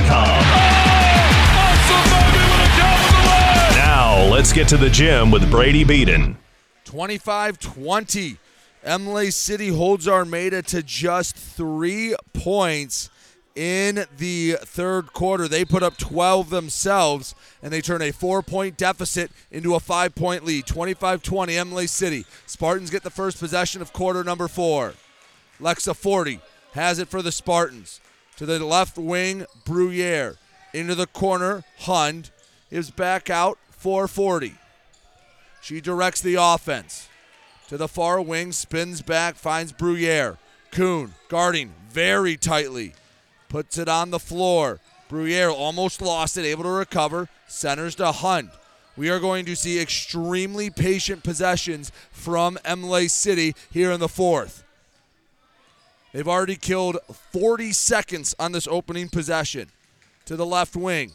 Now, 3.75 4.25
let's 4.31 4.53
get 4.53 4.69
to 4.69 4.77
the 4.77 4.89
gym 4.89 5.31
with 5.31 5.51
Brady 5.51 5.83
Beaton. 5.83 6.37
25 6.85 7.59
20. 7.59 8.37
Imlay 8.85 9.29
City 9.29 9.67
holds 9.67 10.07
Armada 10.07 10.61
to 10.61 10.81
just 10.81 11.35
three 11.35 12.15
points 12.31 13.09
in 13.57 14.05
the 14.17 14.55
third 14.61 15.13
quarter. 15.13 15.47
They 15.47 15.65
put 15.65 15.81
up 15.81 15.97
12 15.97 16.51
themselves, 16.51 17.33
and 17.63 17.73
they 17.73 17.81
turn 17.81 18.03
a 18.03 18.11
four 18.11 18.43
point 18.43 18.77
deficit 18.77 19.31
into 19.51 19.73
a 19.73 19.79
five 19.79 20.13
point 20.13 20.45
lead 20.45 20.67
25 20.67 21.23
20, 21.23 21.57
Imlay 21.57 21.87
City. 21.87 22.25
Spartans 22.45 22.91
get 22.91 23.01
the 23.01 23.09
first 23.09 23.39
possession 23.39 23.81
of 23.81 23.91
quarter 23.91 24.23
number 24.23 24.47
four. 24.47 24.93
Lexa 25.59 25.95
Forsythe 25.95 26.39
has 26.73 26.99
it 26.99 27.09
for 27.09 27.23
the 27.23 27.31
Spartans. 27.31 27.99
To 28.37 28.45
the 28.45 28.63
left 28.63 28.97
wing, 28.97 29.47
Bruyere. 29.65 30.37
Into 30.71 30.93
the 30.93 31.07
corner, 31.07 31.63
Hund 31.79 32.29
is 32.69 32.91
back 32.91 33.31
out, 33.31 33.57
440. 33.71 34.53
She 35.61 35.81
directs 35.81 36.21
the 36.21 36.35
offense. 36.35 37.09
To 37.69 37.77
the 37.77 37.87
far 37.87 38.21
wing, 38.21 38.51
spins 38.51 39.01
back, 39.01 39.35
finds 39.35 39.73
Bruyere. 39.73 40.37
Kuhn 40.71 41.15
guarding 41.29 41.73
very 41.89 42.37
tightly. 42.37 42.93
Puts 43.49 43.77
it 43.77 43.87
on 43.87 44.11
the 44.11 44.19
floor. 44.19 44.79
Bruyere 45.09 45.51
almost 45.51 46.01
lost 46.01 46.37
it, 46.37 46.45
able 46.45 46.63
to 46.63 46.69
recover. 46.69 47.29
Centers 47.47 47.95
to 47.95 48.11
Hund. 48.11 48.49
We 48.97 49.09
are 49.09 49.19
going 49.19 49.45
to 49.45 49.55
see 49.55 49.79
extremely 49.79 50.69
patient 50.69 51.23
possessions 51.23 51.91
from 52.11 52.57
Imlay 52.65 53.07
City 53.07 53.55
here 53.71 53.91
in 53.91 53.99
the 53.99 54.09
fourth. 54.09 54.63
They've 56.13 56.27
already 56.27 56.55
killed 56.55 56.97
40 57.31 57.73
seconds 57.73 58.33
on 58.39 58.51
this 58.51 58.67
opening 58.67 59.09
possession. 59.09 59.69
To 60.25 60.35
the 60.35 60.45
left 60.45 60.75
wing, 60.75 61.11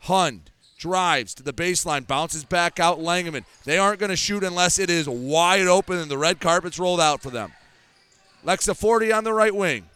Hund 0.00 0.50
drives 0.78 1.32
to 1.34 1.42
the 1.42 1.52
baseline, 1.52 2.06
bounces 2.06 2.44
back 2.44 2.78
out 2.78 2.98
Langeman. 2.98 3.44
They 3.64 3.78
aren't 3.78 3.98
going 4.00 4.10
to 4.10 4.16
shoot 4.16 4.44
unless 4.44 4.78
it 4.78 4.90
is 4.90 5.08
wide 5.08 5.66
open 5.66 5.98
and 5.98 6.10
the 6.10 6.18
red 6.18 6.38
carpet's 6.38 6.78
rolled 6.78 7.00
out 7.00 7.22
for 7.22 7.30
them. 7.30 7.52
Lexa 8.44 8.76
Forsythe 8.76 9.12
on 9.12 9.24
the 9.24 9.32
right 9.32 9.54
wing. 9.54 9.86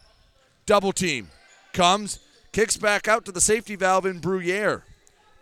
Double 0.65 0.93
team. 0.93 1.29
Comes, 1.77 2.21
kicks 2.53 2.79
back 2.79 3.07
out 3.07 3.27
to 3.27 3.33
the 3.33 3.41
safety 3.41 3.77
valve 3.77 4.07
in 4.07 4.19
Bruyere. 4.19 4.81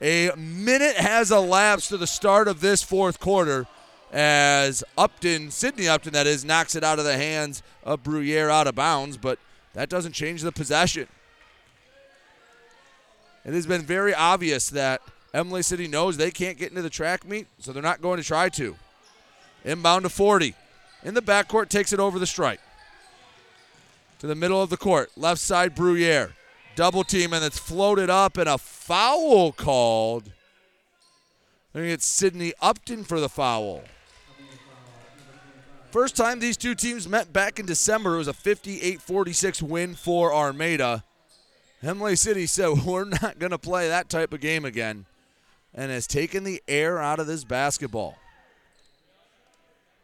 A 0.03 0.33
minute 0.37 0.97
has 0.97 1.31
elapsed 1.31 1.91
to 1.91 1.97
the 1.97 2.09
start 2.09 2.49
of 2.49 2.61
this 2.61 2.83
fourth 2.83 3.21
quarter 3.21 3.69
as 4.13 4.83
Upton, 4.99 5.53
Sydney 5.53 5.87
Upton, 5.87 6.13
that 6.15 6.27
is, 6.27 6.45
knocks 6.45 6.75
it 6.75 6.83
out 6.83 6.99
of 6.99 7.05
the 7.05 7.17
hands 7.17 7.63
of 7.85 8.03
Bruyere 8.03 8.51
out 8.51 8.67
of 8.67 8.75
bounds, 8.75 9.17
but 9.17 9.39
that 9.75 9.89
doesn't 9.89 10.11
change 10.11 10.43
the 10.43 10.51
possession. 10.51 11.07
It 13.45 13.53
has 13.53 13.69
been 13.69 13.83
very 13.83 14.13
obvious 14.13 14.71
that 14.71 15.03
Imlay 15.33 15.63
City 15.63 15.87
knows 15.87 16.17
they 16.17 16.33
can't 16.33 16.59
get 16.59 16.71
into 16.71 16.83
the 16.83 16.91
track 16.91 17.25
meet, 17.25 17.47
so 17.61 17.73
they're 17.73 17.81
not 17.81 18.03
going 18.03 18.17
to 18.17 18.27
try 18.27 18.49
to. 18.49 18.75
Inbound 19.65 20.03
to 20.03 20.09
Forsythe. 20.09 20.55
In 21.05 21.15
the 21.15 21.23
backcourt, 21.23 21.69
takes 21.69 21.93
it 21.93 22.01
over 22.01 22.19
the 22.19 22.27
strike. 22.27 22.59
To 24.25 24.29
the 24.29 24.35
middle 24.35 24.63
of 24.63 24.71
the 24.71 24.79
court. 24.79 25.11
Left 25.19 25.39
side, 25.39 25.77
Bruyere. 25.77 26.33
Double 26.77 27.05
team, 27.05 27.35
and 27.35 27.45
it's 27.45 27.59
floated 27.59 28.09
up, 28.09 28.39
and 28.39 28.49
a 28.49 28.57
foul 28.57 29.53
called. 29.53 30.33
I 31.75 31.79
think 31.79 31.93
it's 31.93 32.07
Sydney 32.07 32.55
Upton 32.63 33.05
for 33.05 33.21
the 33.21 33.29
foul. 33.29 33.83
First 35.91 36.17
time 36.17 36.41
these 36.41 36.57
two 36.57 36.75
teams 36.75 37.07
met 37.07 37.35
back 37.35 37.59
in 37.61 37.67
December, 37.67 38.15
it 38.15 38.17
was 38.17 38.29
a 38.29 38.33
58 38.33 39.03
46 39.03 39.63
win 39.63 39.95
for 39.95 40.33
Armada. 40.33 41.05
Imlay 41.83 42.17
City 42.17 42.47
said, 42.47 42.83
We're 42.87 43.05
not 43.05 43.39
going 43.39 43.53
to 43.53 43.59
play 43.59 43.89
that 43.89 44.09
type 44.09 44.33
of 44.33 44.41
game 44.41 44.65
again, 44.65 45.05
and 45.75 45.91
has 45.91 46.07
taken 46.07 46.45
the 46.45 46.63
air 46.67 46.99
out 46.99 47.21
of 47.21 47.27
this 47.27 47.45
basketball. 47.45 48.17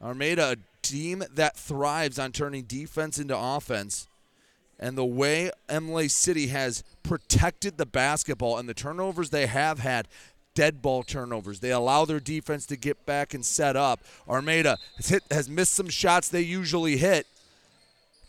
Armada, 0.03 0.51
a 0.51 0.57
team 0.83 1.25
that 1.33 1.57
thrives 1.57 2.19
on 2.19 2.33
turning 2.33 2.65
defense 2.65 3.19
into 3.19 3.35
offense. 3.35 4.09
And 4.81 4.97
the 4.97 5.05
way 5.05 5.51
Imlay 5.69 6.09
City 6.09 6.47
has 6.48 6.82
protected 7.02 7.77
the 7.77 7.85
basketball 7.85 8.57
and 8.57 8.66
the 8.69 8.74
turnovers 8.74 9.28
they 9.28 9.47
have 9.47 9.78
had, 9.81 10.09
dead 10.55 10.81
ball 10.81 11.02
turnovers. 11.02 11.61
They 11.61 11.70
allow 11.70 12.07
their 12.07 12.19
defense 12.19 12.65
to 12.66 12.77
get 12.77 13.05
back 13.05 13.35
and 13.35 13.44
set 13.44 13.77
up. 13.77 14.01
Armada 14.27 14.78
has 14.97 15.11
hit 15.11 15.23
has 15.31 15.48
missed 15.51 15.74
some 15.74 15.90
shots 15.90 16.28
they 16.28 16.40
usually 16.40 16.97
hit. 16.97 17.27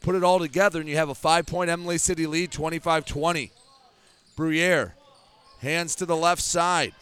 Put 0.01 0.15
it 0.15 0.23
all 0.23 0.39
together 0.39 0.81
and 0.81 0.89
you 0.89 0.97
have 0.97 1.09
a 1.09 1.13
5-point 1.13 1.69
Imlay 1.69 1.97
City 1.97 2.27
lead, 2.27 2.51
25-20. 2.51 3.51
Bruyere 4.37 4.91
hands 5.61 5.95
to 5.95 6.05
the 6.05 6.15
left 6.15 6.41
side. 6.41 6.93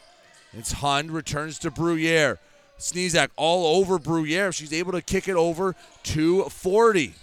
It's 0.54 0.74
Hund 0.74 1.12
returns 1.12 1.58
to 1.60 1.72
Bruyere. 1.72 2.38
Sneezak 2.78 3.30
all 3.36 3.78
over 3.78 3.98
Bruyere. 3.98 4.54
She's 4.54 4.74
able 4.74 4.92
to 4.92 5.02
kick 5.02 5.28
it 5.28 5.36
over 5.36 5.76
to 6.04 6.44
Forsythe. 6.46 7.14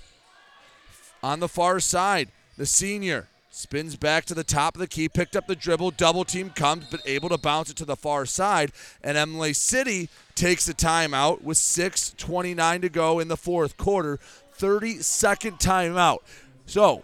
On 1.23 1.41
the 1.41 1.49
far 1.49 1.81
side, 1.81 2.29
the 2.57 2.67
senior 2.67 3.29
spins 3.51 3.97
back 3.97 4.27
to 4.27 4.35
the 4.35 4.45
top 4.45 4.75
of 4.75 4.81
the 4.81 4.87
key, 4.87 5.09
picked 5.09 5.35
up 5.35 5.47
the 5.47 5.57
dribble, 5.57 5.93
double 5.93 6.25
team 6.25 6.51
comes, 6.51 6.85
but 6.91 7.01
able 7.07 7.31
to 7.31 7.39
bounce 7.39 7.71
it 7.71 7.77
to 7.77 7.85
the 7.85 7.97
far 7.97 8.27
side. 8.27 8.71
And 9.03 9.17
Imlay 9.17 9.55
City 9.55 10.11
takes 10.35 10.67
the 10.67 10.75
timeout 10.75 11.43
with 11.43 11.57
6.29 11.57 12.83
to 12.83 12.89
go 12.89 13.19
in 13.19 13.29
the 13.29 13.37
fourth 13.37 13.77
quarter. 13.77 14.19
30 14.53 15.03
second 15.03 15.59
timeout. 15.59 16.19
So, 16.67 17.03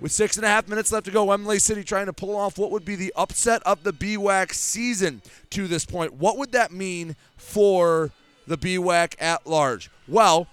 with 0.00 0.12
six 0.12 0.36
and 0.36 0.44
a 0.44 0.48
half 0.48 0.68
minutes 0.68 0.90
left 0.92 1.06
to 1.06 1.12
go, 1.12 1.32
Imlay 1.32 1.58
City 1.58 1.84
trying 1.84 2.06
to 2.06 2.12
pull 2.12 2.36
off 2.36 2.58
what 2.58 2.70
would 2.70 2.84
be 2.84 2.96
the 2.96 3.12
upset 3.16 3.62
of 3.64 3.84
the 3.84 3.92
BWAC 3.92 4.52
season 4.52 5.22
to 5.50 5.68
this 5.68 5.84
point. 5.84 6.14
What 6.14 6.38
would 6.38 6.52
that 6.52 6.72
mean 6.72 7.16
for 7.36 8.10
the 8.46 8.58
BWAC 8.58 9.14
at 9.20 9.46
large? 9.46 9.90
Well, 10.08 10.48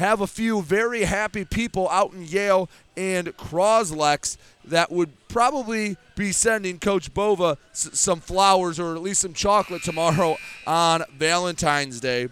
have 0.00 0.22
a 0.22 0.26
few 0.26 0.62
very 0.62 1.02
happy 1.02 1.44
people 1.44 1.86
out 1.90 2.14
in 2.14 2.24
Yale 2.24 2.70
and 2.96 3.26
Croslex 3.36 4.38
that 4.64 4.90
would 4.90 5.10
probably 5.28 5.98
be 6.16 6.32
sending 6.32 6.78
Coach 6.78 7.12
Bova 7.12 7.58
s- 7.70 7.90
some 7.92 8.18
flowers 8.18 8.80
or 8.80 8.94
at 8.96 9.02
least 9.02 9.20
some 9.20 9.34
chocolate 9.34 9.82
tomorrow 9.82 10.38
on 10.66 11.02
Valentine's 11.18 12.00
Day. 12.00 12.28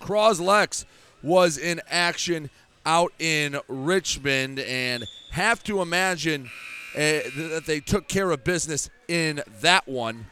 Croslex 0.00 0.86
was 1.22 1.58
in 1.58 1.82
action 1.90 2.48
out 2.86 3.12
in 3.18 3.58
Richmond 3.68 4.58
and 4.60 5.04
have 5.32 5.62
to 5.64 5.82
imagine 5.82 6.48
uh, 6.94 7.20
that 7.36 7.64
they 7.66 7.80
took 7.80 8.08
care 8.08 8.30
of 8.30 8.44
business 8.44 8.88
in 9.08 9.42
that 9.60 9.86
one. 9.86 10.24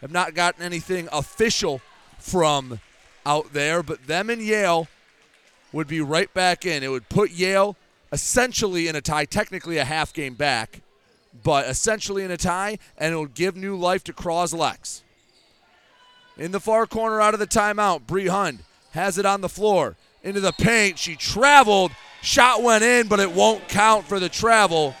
Have 0.00 0.12
not 0.12 0.34
gotten 0.34 0.62
anything 0.62 1.08
official 1.10 1.80
from 2.20 2.78
out 3.26 3.52
there, 3.52 3.82
but 3.82 4.06
them 4.06 4.30
and 4.30 4.40
Yale 4.40 4.86
would 5.74 5.88
be 5.88 6.00
right 6.00 6.32
back 6.32 6.64
in. 6.64 6.82
It 6.82 6.88
would 6.88 7.08
put 7.08 7.32
Yale 7.32 7.76
essentially 8.12 8.86
in 8.86 8.94
a 8.94 9.00
tie, 9.00 9.24
technically 9.24 9.76
a 9.76 9.84
half 9.84 10.12
game 10.12 10.34
back, 10.34 10.82
but 11.42 11.66
essentially 11.66 12.22
in 12.22 12.30
a 12.30 12.36
tie, 12.36 12.78
and 12.96 13.12
it 13.12 13.18
would 13.18 13.34
give 13.34 13.56
new 13.56 13.76
life 13.76 14.04
to 14.04 14.12
Croslex. 14.12 15.02
In 16.38 16.52
the 16.52 16.60
far 16.60 16.86
corner 16.86 17.20
out 17.20 17.34
of 17.34 17.40
the 17.40 17.46
timeout, 17.46 18.06
Bree 18.06 18.28
Hund 18.28 18.60
has 18.92 19.18
it 19.18 19.26
on 19.26 19.40
the 19.40 19.48
floor. 19.48 19.96
Into 20.22 20.40
the 20.40 20.52
paint. 20.52 20.98
She 20.98 21.16
traveled. 21.16 21.90
Shot 22.22 22.62
went 22.62 22.82
in, 22.82 23.08
but 23.08 23.20
it 23.20 23.32
won't 23.32 23.68
count 23.68 24.06
for 24.06 24.18
the 24.18 24.28
travel. 24.28 24.94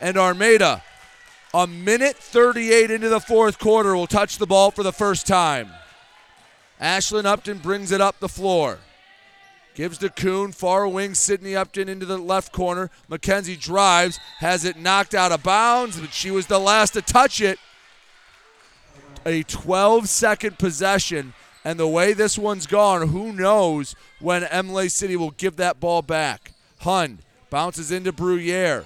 And 0.00 0.16
Armada, 0.16 0.84
a 1.52 1.66
minute 1.66 2.16
38 2.16 2.90
into 2.90 3.08
the 3.08 3.18
fourth 3.18 3.58
quarter, 3.58 3.96
will 3.96 4.06
touch 4.06 4.38
the 4.38 4.46
ball 4.46 4.70
for 4.70 4.82
the 4.82 4.92
first 4.92 5.26
time. 5.26 5.70
Ashlyn 6.80 7.24
Upton 7.24 7.58
brings 7.58 7.90
it 7.90 8.00
up 8.00 8.20
the 8.20 8.28
floor. 8.28 8.78
Gives 9.78 9.98
to 9.98 10.10
Kuhn, 10.10 10.50
far 10.50 10.88
wing, 10.88 11.14
Sydney 11.14 11.54
Upton 11.54 11.88
into 11.88 12.04
the 12.04 12.18
left 12.18 12.50
corner. 12.50 12.90
Mackenzie 13.06 13.54
drives, 13.54 14.18
has 14.38 14.64
it 14.64 14.76
knocked 14.76 15.14
out 15.14 15.30
of 15.30 15.44
bounds, 15.44 16.00
but 16.00 16.12
she 16.12 16.32
was 16.32 16.48
the 16.48 16.58
last 16.58 16.94
to 16.94 17.00
touch 17.00 17.40
it. 17.40 17.60
A 19.24 19.44
12 19.44 20.08
second 20.08 20.58
possession, 20.58 21.32
and 21.64 21.78
the 21.78 21.86
way 21.86 22.12
this 22.12 22.36
one's 22.36 22.66
gone, 22.66 23.06
who 23.06 23.32
knows 23.32 23.94
when 24.18 24.42
Imlay 24.42 24.88
City 24.88 25.14
will 25.14 25.30
give 25.30 25.54
that 25.58 25.78
ball 25.78 26.02
back. 26.02 26.54
Hund 26.80 27.20
bounces 27.48 27.92
into 27.92 28.12
Bruyere. 28.12 28.84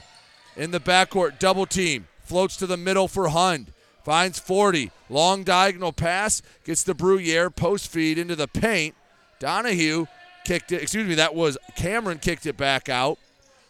In 0.59 0.73
the 0.73 0.79
backcourt, 0.81 1.39
double 1.39 1.65
team. 1.65 2.07
Floats 2.23 2.59
to 2.59 2.67
the 2.67 2.77
middle 2.77 3.09
for 3.09 3.29
Hund. 3.29 3.73
Finds 4.05 4.39
Forsythe. 4.39 4.91
Long 5.09 5.43
diagonal 5.43 5.95
pass. 5.95 6.43
Gets 6.65 6.85
the 6.85 6.95
Bruyere. 6.95 7.49
Post 7.49 7.89
feed 7.89 8.19
into 8.19 8.37
the 8.37 8.47
paint. 8.47 8.95
Donahue 9.39 10.05
kicked 10.45 10.73
it. 10.73 10.83
Excuse 10.83 11.07
me, 11.07 11.15
that 11.15 11.35
was 11.35 11.59
Cameron 11.77 12.19
kicked 12.19 12.47
it 12.47 12.57
back 12.57 12.89
out. 12.89 13.19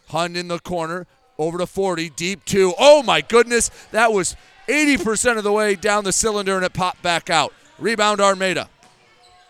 Hund 0.09 0.37
in 0.37 0.47
the 0.47 0.59
corner. 0.59 1.07
Over 1.37 1.57
to 1.57 1.65
Forsythe. 1.65 2.15
Deep 2.15 2.45
two. 2.45 2.73
Oh 2.77 3.01
my 3.03 3.21
goodness. 3.21 3.71
That 3.91 4.11
was 4.13 4.35
80% 4.67 5.37
of 5.37 5.43
the 5.43 5.51
way 5.51 5.75
down 5.75 6.03
the 6.03 6.11
cylinder 6.11 6.55
and 6.55 6.65
it 6.65 6.73
popped 6.73 7.01
back 7.01 7.29
out. 7.29 7.53
Rebound 7.79 8.21
Armada. 8.21 8.69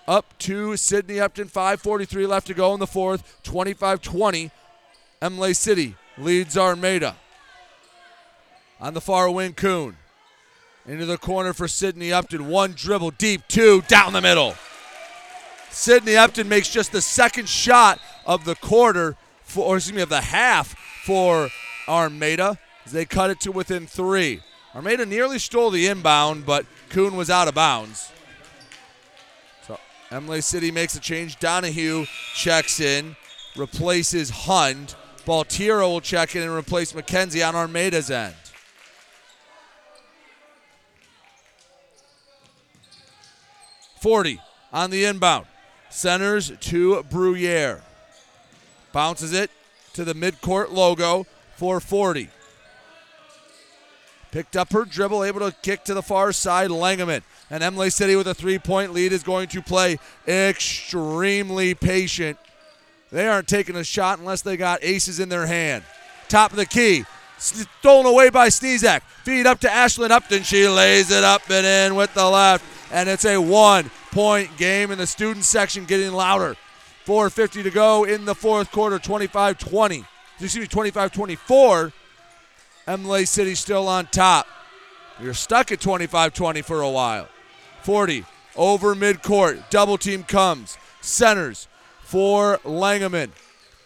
Up 0.08 0.38
to 0.40 0.78
Sydney 0.78 1.20
Upton. 1.20 1.48
5.43 1.48 2.28
left 2.28 2.48
to 2.48 2.54
go 2.54 2.74
in 2.74 2.80
the 2.80 2.88
fourth. 2.88 3.42
25 3.44 4.02
20. 4.02 4.52
Imlay 5.22 5.54
City 5.54 5.96
leads 6.18 6.58
Armada. 6.58 7.16
On 8.80 8.94
the 8.94 9.02
far 9.02 9.30
wing, 9.32 9.54
Kuhn. 9.54 9.96
Into 10.86 11.06
the 11.06 11.18
corner 11.18 11.54
for 11.54 11.68
Sydney 11.68 12.12
Upton. 12.12 12.48
One 12.48 12.74
dribble 12.74 13.12
deep, 13.12 13.48
two 13.48 13.82
down 13.84 14.12
the 14.12 14.22
middle. 14.22 14.56
Sydney 15.74 16.16
Upton 16.16 16.48
makes 16.48 16.70
just 16.70 16.92
the 16.92 17.02
second 17.02 17.50
shot 17.50 18.00
of 18.26 18.46
the 18.46 18.56
quarter, 18.56 19.18
for, 19.42 19.66
or 19.66 19.78
excuse 19.78 19.96
me, 19.96 20.02
of 20.02 20.10
the 20.10 20.22
half 20.22 20.78
for 21.04 21.50
Armada 21.88 22.58
they 22.92 23.06
cut 23.06 23.30
it 23.30 23.40
to 23.42 23.52
within 23.52 23.88
three. 23.88 24.42
Armada 24.76 25.06
nearly 25.06 25.40
stole 25.40 25.70
the 25.70 25.88
inbound, 25.88 26.46
but 26.46 26.66
Kuhn 26.90 27.16
was 27.16 27.30
out 27.30 27.48
of 27.48 27.56
bounds. 27.56 28.12
So 29.66 29.80
Imlay 30.12 30.42
City 30.42 30.72
makes 30.72 30.96
a 30.96 31.00
change. 31.00 31.40
Donahue 31.40 32.06
checks 32.36 32.80
in, 32.80 33.16
replaces 33.56 34.30
Hund. 34.30 34.96
Baltira 35.26 35.82
will 35.82 36.02
check 36.02 36.36
in 36.36 36.44
and 36.44 36.52
replace 36.52 36.94
McKenzie 36.94 37.48
on 37.48 37.56
Armada's 37.56 38.12
end. 38.12 38.36
Forsythe 44.02 44.40
on 44.74 44.90
the 44.90 45.06
inbound. 45.06 45.46
Centers 45.94 46.52
to 46.60 47.04
Bruyere. 47.04 47.82
Bounces 48.92 49.32
it 49.32 49.52
to 49.94 50.04
the 50.04 50.16
midcourt 50.16 50.72
logo 50.72 51.28
for 51.56 51.80
Forsythe. 51.80 52.30
Picked 54.32 54.58
up 54.58 54.74
her 54.74 54.86
dribble, 54.86 55.24
able 55.24 55.40
to 55.42 55.56
kick 55.62 55.84
to 55.84 55.94
the 55.94 56.02
far 56.02 56.32
side. 56.32 56.72
Langeman. 56.72 57.22
And 57.52 57.62
Imlay 57.62 57.92
City 57.92 58.16
with 58.16 58.28
a 58.28 58.34
three 58.34 58.58
point 58.58 58.92
lead 58.92 59.14
is 59.14 59.22
going 59.22 59.48
to 59.50 59.62
play 59.62 60.00
extremely 60.28 61.76
patient. 61.76 62.40
They 63.12 63.28
aren't 63.28 63.48
taking 63.48 63.76
a 63.76 63.84
shot 63.84 64.18
unless 64.18 64.42
they 64.42 64.58
got 64.58 64.84
aces 64.84 65.20
in 65.20 65.30
their 65.30 65.46
hand. 65.46 65.84
Top 66.28 66.50
of 66.50 66.58
the 66.58 66.66
key. 66.66 67.06
Stolen 67.38 68.08
away 68.08 68.32
by 68.32 68.48
Sneezak. 68.48 69.04
Feed 69.24 69.46
up 69.46 69.60
to 69.60 69.68
Ashlyn 69.68 70.10
Upton. 70.10 70.42
She 70.42 70.68
lays 70.68 71.12
it 71.12 71.24
up 71.24 71.44
and 71.52 71.66
in 71.68 71.96
with 71.96 72.12
the 72.16 72.28
left. 72.28 72.66
And 72.92 73.08
it's 73.08 73.26
a 73.26 73.38
one 73.38 73.92
point 74.14 74.56
game 74.58 74.92
in 74.92 75.00
the 75.00 75.08
student 75.08 75.44
section 75.44 75.86
getting 75.86 76.14
louder. 76.14 76.56
4.50 77.06 77.64
to 77.64 77.72
go 77.72 78.04
in 78.04 78.26
the 78.26 78.36
fourth 78.36 78.72
quarter, 78.72 79.00
25 79.00 79.58
20. 79.58 80.06
Excuse 80.40 80.58
me, 80.58 80.68
25 80.68 81.12
24. 81.12 81.92
Imlay 82.88 83.26
City 83.26 83.56
still 83.56 83.88
on 83.88 84.06
top. 84.08 84.48
You're 85.20 85.34
stuck 85.34 85.72
at 85.72 85.82
25 85.82 86.34
20 86.34 86.62
for 86.62 86.82
a 86.82 86.90
while. 86.90 87.28
Forsythe 87.82 88.26
over 88.56 88.94
midcourt. 88.94 89.70
Double 89.70 89.98
team 89.98 90.24
comes. 90.24 90.78
Centers 91.02 91.68
for 92.02 92.60
Langeman. 92.60 93.32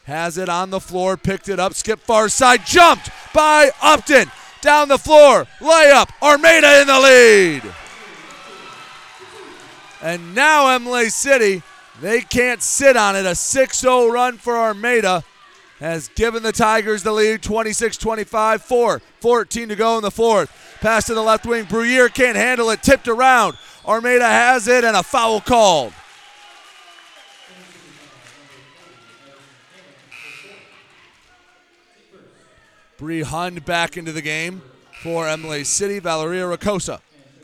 Has 0.03 0.37
it 0.37 0.49
on 0.49 0.69
the 0.69 0.79
floor, 0.79 1.17
picked 1.17 1.49
it 1.49 1.59
up, 1.59 1.73
skip 1.73 1.99
far 1.99 2.29
side, 2.29 2.65
jumped 2.65 3.09
by 3.33 3.71
Upton. 3.81 4.29
Down 4.61 4.87
the 4.89 4.97
floor, 4.97 5.45
layup. 5.59 6.09
Armada 6.21 6.81
in 6.81 6.87
the 6.87 6.99
lead. 6.99 7.86
And 10.07 10.33
now 10.33 10.73
Imlay 10.73 11.09
City, 11.09 11.61
they 11.99 12.21
can't 12.21 12.61
sit 12.61 12.95
on 12.95 13.17
it. 13.17 13.25
A 13.25 13.35
6 13.35 13.77
0 13.77 14.07
run 14.07 14.37
for 14.37 14.55
Armada 14.55 15.21
has 15.79 16.07
given 16.15 16.43
the 16.43 16.53
Tigers 16.53 17.03
the 17.03 17.11
lead 17.11 17.43
26 17.43 17.97
25, 17.97 18.61
4 18.61 19.01
14 19.19 19.67
to 19.67 19.75
go 19.75 19.97
in 19.97 20.03
the 20.03 20.09
fourth. 20.09 20.49
Pass 20.79 21.07
to 21.07 21.13
the 21.13 21.21
left 21.21 21.45
wing. 21.45 21.65
Bruyere 21.65 22.07
can't 22.07 22.37
handle 22.37 22.69
it, 22.69 22.81
tipped 22.81 23.09
around. 23.09 23.57
Armada 23.85 24.25
has 24.25 24.69
it, 24.69 24.85
and 24.85 24.95
a 24.95 25.03
foul 25.03 25.41
called. 25.41 25.91
Bree 32.97 33.23
Hund 33.23 33.65
back 33.65 33.97
into 33.97 34.13
the 34.13 34.21
game 34.21 34.61
for 35.03 35.25
Imlay 35.25 35.65
City. 35.65 35.99
Valeria 35.99 36.45
Racosa 36.45 37.01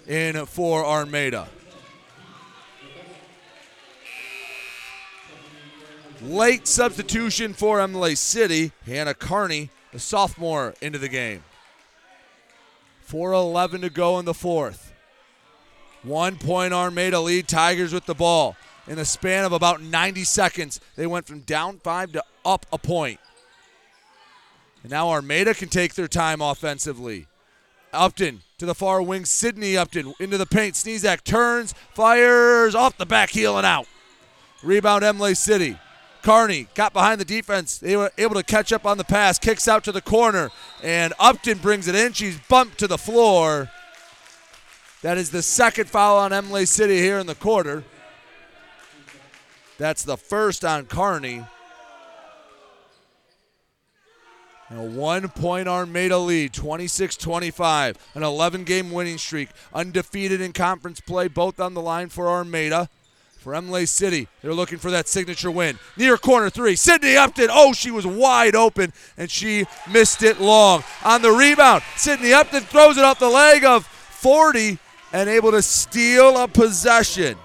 in 0.07 0.45
for 0.45 0.85
Armada. 0.85 1.49
Late 6.23 6.69
substitution 6.69 7.53
for 7.53 7.81
Imlay 7.81 8.15
City. 8.15 8.71
Hannah 8.85 9.13
Carney, 9.13 9.69
the 9.91 9.99
sophomore, 9.99 10.73
into 10.81 10.97
the 10.97 11.09
game. 11.09 11.43
4.11 13.05 13.81
to 13.81 13.89
go 13.89 14.17
in 14.19 14.25
the 14.25 14.33
fourth. 14.33 14.93
One 16.01 16.37
point 16.37 16.73
Armada 16.73 17.19
lead. 17.19 17.49
Tigers 17.49 17.91
with 17.91 18.05
the 18.05 18.13
ball. 18.13 18.55
In 18.87 18.99
a 18.99 19.05
span 19.05 19.43
of 19.43 19.51
about 19.51 19.81
90 19.81 20.23
seconds, 20.23 20.79
they 20.95 21.05
went 21.05 21.27
from 21.27 21.41
down 21.41 21.79
five 21.79 22.13
to 22.13 22.23
up 22.45 22.65
a 22.71 22.77
point. 22.77 23.19
And 24.81 24.91
now 24.91 25.09
Armada 25.09 25.53
can 25.53 25.67
take 25.67 25.95
their 25.95 26.07
time 26.07 26.39
offensively. 26.39 27.27
Upton 27.91 28.43
to 28.59 28.65
the 28.65 28.75
far 28.75 29.01
wing. 29.01 29.25
Sydney 29.25 29.75
Upton 29.75 30.13
into 30.21 30.37
the 30.37 30.45
paint. 30.45 30.75
Sneezak 30.75 31.25
turns, 31.25 31.73
fires 31.93 32.75
off 32.75 32.97
the 32.97 33.05
back 33.05 33.31
heel 33.31 33.57
and 33.57 33.67
out. 33.67 33.87
Rebound 34.63 35.03
Imlay 35.03 35.33
City. 35.33 35.77
Carney 36.23 36.67
got 36.73 36.93
behind 36.93 37.19
the 37.19 37.25
defense. 37.25 37.77
They 37.77 37.95
were 37.95 38.11
able 38.17 38.35
to 38.35 38.43
catch 38.43 38.71
up 38.71 38.85
on 38.85 38.97
the 38.97 39.03
pass. 39.03 39.37
Kicks 39.37 39.67
out 39.67 39.83
to 39.83 39.91
the 39.91 40.01
corner, 40.01 40.49
and 40.81 41.13
Upton 41.19 41.57
brings 41.59 41.87
it 41.87 41.95
in. 41.95 42.13
She's 42.13 42.39
bumped 42.49 42.79
to 42.79 42.87
the 42.87 42.97
floor. 42.97 43.69
That 45.01 45.17
is 45.17 45.31
the 45.31 45.41
second 45.41 45.89
foul 45.89 46.17
on 46.17 46.31
Imlay 46.31 46.65
City 46.65 46.97
here 46.97 47.19
in 47.19 47.27
the 47.27 47.35
quarter. 47.35 47.83
That's 49.77 50.03
the 50.03 50.15
first 50.15 50.63
on 50.63 50.85
Carney. 50.85 51.43
And 54.69 54.79
a 54.79 54.99
one 54.99 55.27
point 55.27 55.67
Armada 55.67 56.17
lead, 56.17 56.53
26 56.53 57.17
25. 57.17 57.97
An 58.15 58.23
11 58.23 58.63
game 58.63 58.91
winning 58.91 59.17
streak. 59.17 59.49
Undefeated 59.73 60.39
in 60.39 60.53
conference 60.53 61.01
play, 61.01 61.27
both 61.27 61.59
on 61.59 61.73
the 61.73 61.81
line 61.81 62.07
for 62.07 62.29
Armada. 62.29 62.89
For 63.43 63.53
Imlay 63.55 63.85
City, 63.85 64.29
they're 64.41 64.53
looking 64.53 64.77
for 64.77 64.89
that 64.91 65.09
signature 65.09 65.51
win. 65.51 65.77
Near 65.97 66.17
corner 66.17 66.49
three. 66.49 66.77
Sydney 66.77 67.17
Upton. 67.17 67.49
Oh, 67.51 67.73
she 67.73 67.91
was 67.91 68.07
wide 68.07 68.55
open 68.55 68.93
and 69.17 69.29
she 69.29 69.65
missed 69.91 70.23
it 70.23 70.39
long. 70.39 70.81
On 71.03 71.21
the 71.21 71.29
rebound, 71.29 71.83
Sydney 71.97 72.31
Upton 72.31 72.63
throws 72.63 72.97
it 72.97 73.03
off 73.03 73.19
the 73.19 73.27
leg 73.27 73.65
of 73.65 73.85
Forsythe 73.85 74.79
and 75.11 75.29
able 75.29 75.51
to 75.51 75.61
steal 75.61 76.37
a 76.37 76.47
possession. 76.47 77.37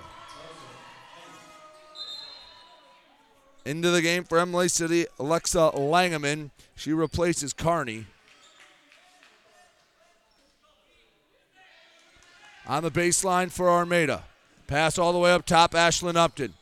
Into 3.64 3.90
the 3.90 4.00
game 4.00 4.22
for 4.22 4.38
Imlay 4.38 4.68
City, 4.68 5.06
Alexa 5.18 5.72
Langeman. 5.74 6.50
She 6.76 6.92
replaces 6.92 7.52
Carney. 7.52 8.06
On 12.68 12.84
the 12.84 12.90
baseline 12.92 13.50
for 13.50 13.68
Armada. 13.68 14.22
Pass 14.68 14.98
all 14.98 15.14
the 15.14 15.18
way 15.18 15.32
up 15.32 15.46
top. 15.46 15.72
Ashlyn 15.72 16.14
Upton 16.14 16.52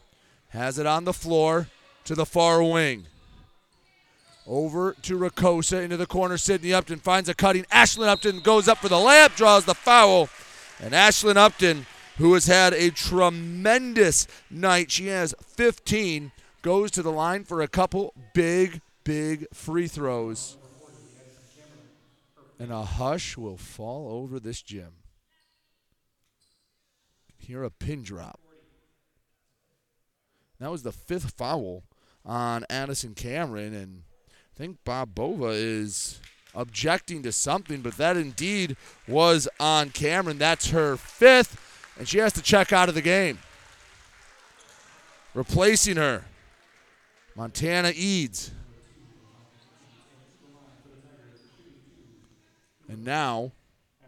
has 0.51 0.79
it 0.79 0.87
on 0.87 1.05
the 1.05 1.13
floor 1.13 1.69
to 2.05 2.15
the 2.15 2.25
far 2.25 2.63
wing. 2.63 3.07
Over 4.47 4.95
to 5.03 5.19
Rakosa 5.19 5.83
into 5.83 5.97
the 5.97 6.07
corner. 6.07 6.39
Sydney 6.39 6.73
Upton 6.73 7.01
finds 7.01 7.29
a 7.29 7.35
cutting. 7.35 7.65
Ashlyn 7.65 8.07
Upton 8.07 8.39
goes 8.41 8.69
up 8.69 8.79
for 8.79 8.89
the 8.89 8.95
layup, 8.95 9.35
draws 9.35 9.65
the 9.65 9.75
foul. 9.75 10.29
And 10.81 10.95
Ashlyn 10.95 11.37
Upton, 11.37 11.85
who 12.17 12.33
has 12.35 12.47
had 12.47 12.73
a 12.75 12.91
tremendous 12.91 14.29
night, 14.51 14.93
she 14.93 15.09
has 15.09 15.35
15, 15.45 16.31
goes 16.63 16.93
to 16.93 17.03
the 17.03 17.11
line 17.11 17.43
for 17.43 17.61
a 17.61 17.67
couple 17.67 18.15
big, 18.35 18.83
big 19.03 19.49
free 19.53 19.89
throws. 19.89 20.57
And 22.61 22.71
a 22.71 22.85
hush 22.85 23.37
will 23.37 23.57
fall 23.57 24.23
over 24.23 24.39
this 24.39 24.63
gym. 24.63 24.93
Hear 27.47 27.63
a 27.63 27.71
pin 27.71 28.03
drop. 28.03 28.41
That 30.59 30.69
was 30.69 30.83
the 30.83 30.91
fifth 30.91 31.35
foul 31.37 31.85
on 32.25 32.65
Addison 32.69 33.15
Cameron, 33.15 33.73
and 33.73 34.03
I 34.29 34.59
think 34.59 34.79
Bob 34.85 35.15
Bova 35.15 35.51
is 35.51 36.21
objecting 36.57 37.23
to 37.23 37.31
something, 37.31 37.83
but 37.83 37.99
that 37.99 38.17
indeed 38.17 38.77
was 39.07 39.47
on 39.61 39.91
Cameron. 39.91 40.39
That's 40.39 40.71
her 40.71 40.97
fifth, 40.97 41.95
and 41.97 42.09
she 42.09 42.19
has 42.19 42.33
to 42.33 42.43
check 42.43 42.73
out 42.73 42.89
of 42.89 42.97
the 42.97 43.03
game. 43.03 43.39
Replacing 45.33 45.99
her, 45.99 46.25
Montana 47.37 47.93
Eads. 47.95 48.51
And 52.89 53.05
now, 53.05 53.53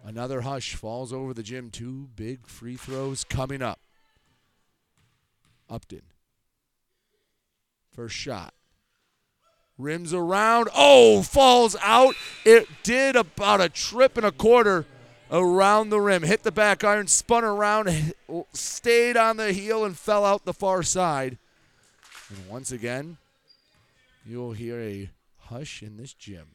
another 0.09 0.41
hush 0.41 0.75
falls 0.75 1.13
over 1.13 1.35
the 1.35 1.43
gym. 1.43 1.71
Two 1.71 2.09
big 2.17 2.47
free 2.47 2.77
throws 2.77 3.25
coming 3.25 3.61
up. 3.61 3.79
Upton. 5.69 6.03
First 7.93 8.17
shot. 8.17 8.55
Rims 9.77 10.15
around. 10.15 10.71
Oh, 10.75 11.23
falls 11.23 11.77
out. 11.83 12.15
It 12.45 12.67
did 12.83 13.17
about 13.17 13.61
a 13.61 13.69
trip 13.69 14.17
and 14.17 14.25
a 14.25 14.33
quarter 14.33 14.87
around 15.31 15.91
the 15.91 16.01
rim. 16.01 16.23
Hit 16.23 16.43
the 16.43 16.51
back 16.51 16.83
iron, 16.83 17.07
spun 17.07 17.45
around, 17.45 18.15
stayed 18.55 19.17
on 19.17 19.37
the 19.37 19.53
heel, 19.53 19.85
and 19.85 19.97
fell 19.97 20.25
out 20.25 20.47
the 20.47 20.55
far 20.55 20.83
side. 20.83 21.37
And 22.31 22.49
once 22.49 22.73
again, 22.73 23.19
you'll 24.27 24.53
hear 24.53 24.81
a 24.81 25.11
hush 25.39 25.83
in 25.83 25.99
this 25.99 26.15
gym. 26.15 26.47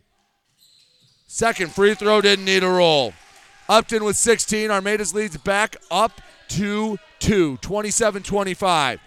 Second 1.27 1.71
free 1.71 1.93
throw 1.93 2.19
didn't 2.19 2.45
need 2.45 2.63
a 2.63 2.69
roll. 2.69 3.13
Upton 3.69 4.03
with 4.03 4.17
16. 4.17 4.71
Armada's 4.71 5.13
leads 5.13 5.37
back 5.37 5.75
up 5.89 6.21
to 6.49 6.97
2. 7.19 7.57
27 7.57 8.23
25. 8.23 8.99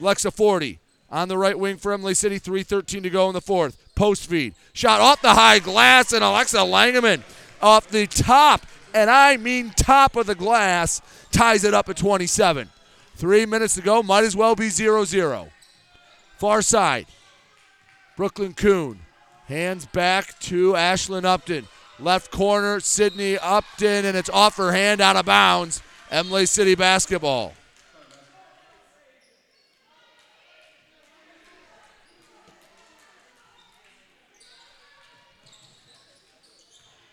Lexa 0.00 0.32
Forsythe 0.32 0.78
on 1.10 1.28
the 1.28 1.38
right 1.38 1.58
wing 1.58 1.76
for 1.76 1.92
Imlay 1.92 2.14
City. 2.14 2.38
3.13 2.38 3.02
to 3.02 3.10
go 3.10 3.28
in 3.28 3.34
the 3.34 3.40
fourth. 3.40 3.78
Post 3.94 4.28
feed. 4.28 4.54
Shot 4.72 5.00
off 5.00 5.22
the 5.22 5.34
high 5.34 5.60
glass, 5.60 6.12
and 6.12 6.24
Alexa 6.24 6.58
Langeman 6.58 7.22
off 7.62 7.88
the 7.88 8.06
top, 8.06 8.66
and 8.92 9.08
I 9.08 9.36
mean 9.36 9.70
top 9.70 10.16
of 10.16 10.26
the 10.26 10.34
glass, 10.34 11.00
ties 11.30 11.64
it 11.64 11.74
up 11.74 11.88
at 11.88 11.96
27. 11.96 12.68
Three 13.16 13.46
minutes 13.46 13.76
to 13.76 13.82
go. 13.82 14.02
Might 14.02 14.24
as 14.24 14.36
well 14.36 14.56
be 14.56 14.68
0 14.68 15.04
0. 15.04 15.48
Far 16.38 16.62
side. 16.62 17.06
Brooklyn 18.16 18.54
Kuhn. 18.54 19.00
Hands 19.46 19.86
back 19.86 20.38
to 20.40 20.72
Ashlyn 20.72 21.24
Upton. 21.24 21.68
Left 22.00 22.30
corner, 22.30 22.80
Sydney 22.80 23.38
Upton, 23.38 24.04
and 24.04 24.16
it's 24.16 24.30
off 24.30 24.56
her 24.56 24.72
hand 24.72 25.00
out 25.00 25.16
of 25.16 25.26
bounds. 25.26 25.80
Imlay 26.10 26.46
City 26.46 26.74
basketball. 26.74 27.54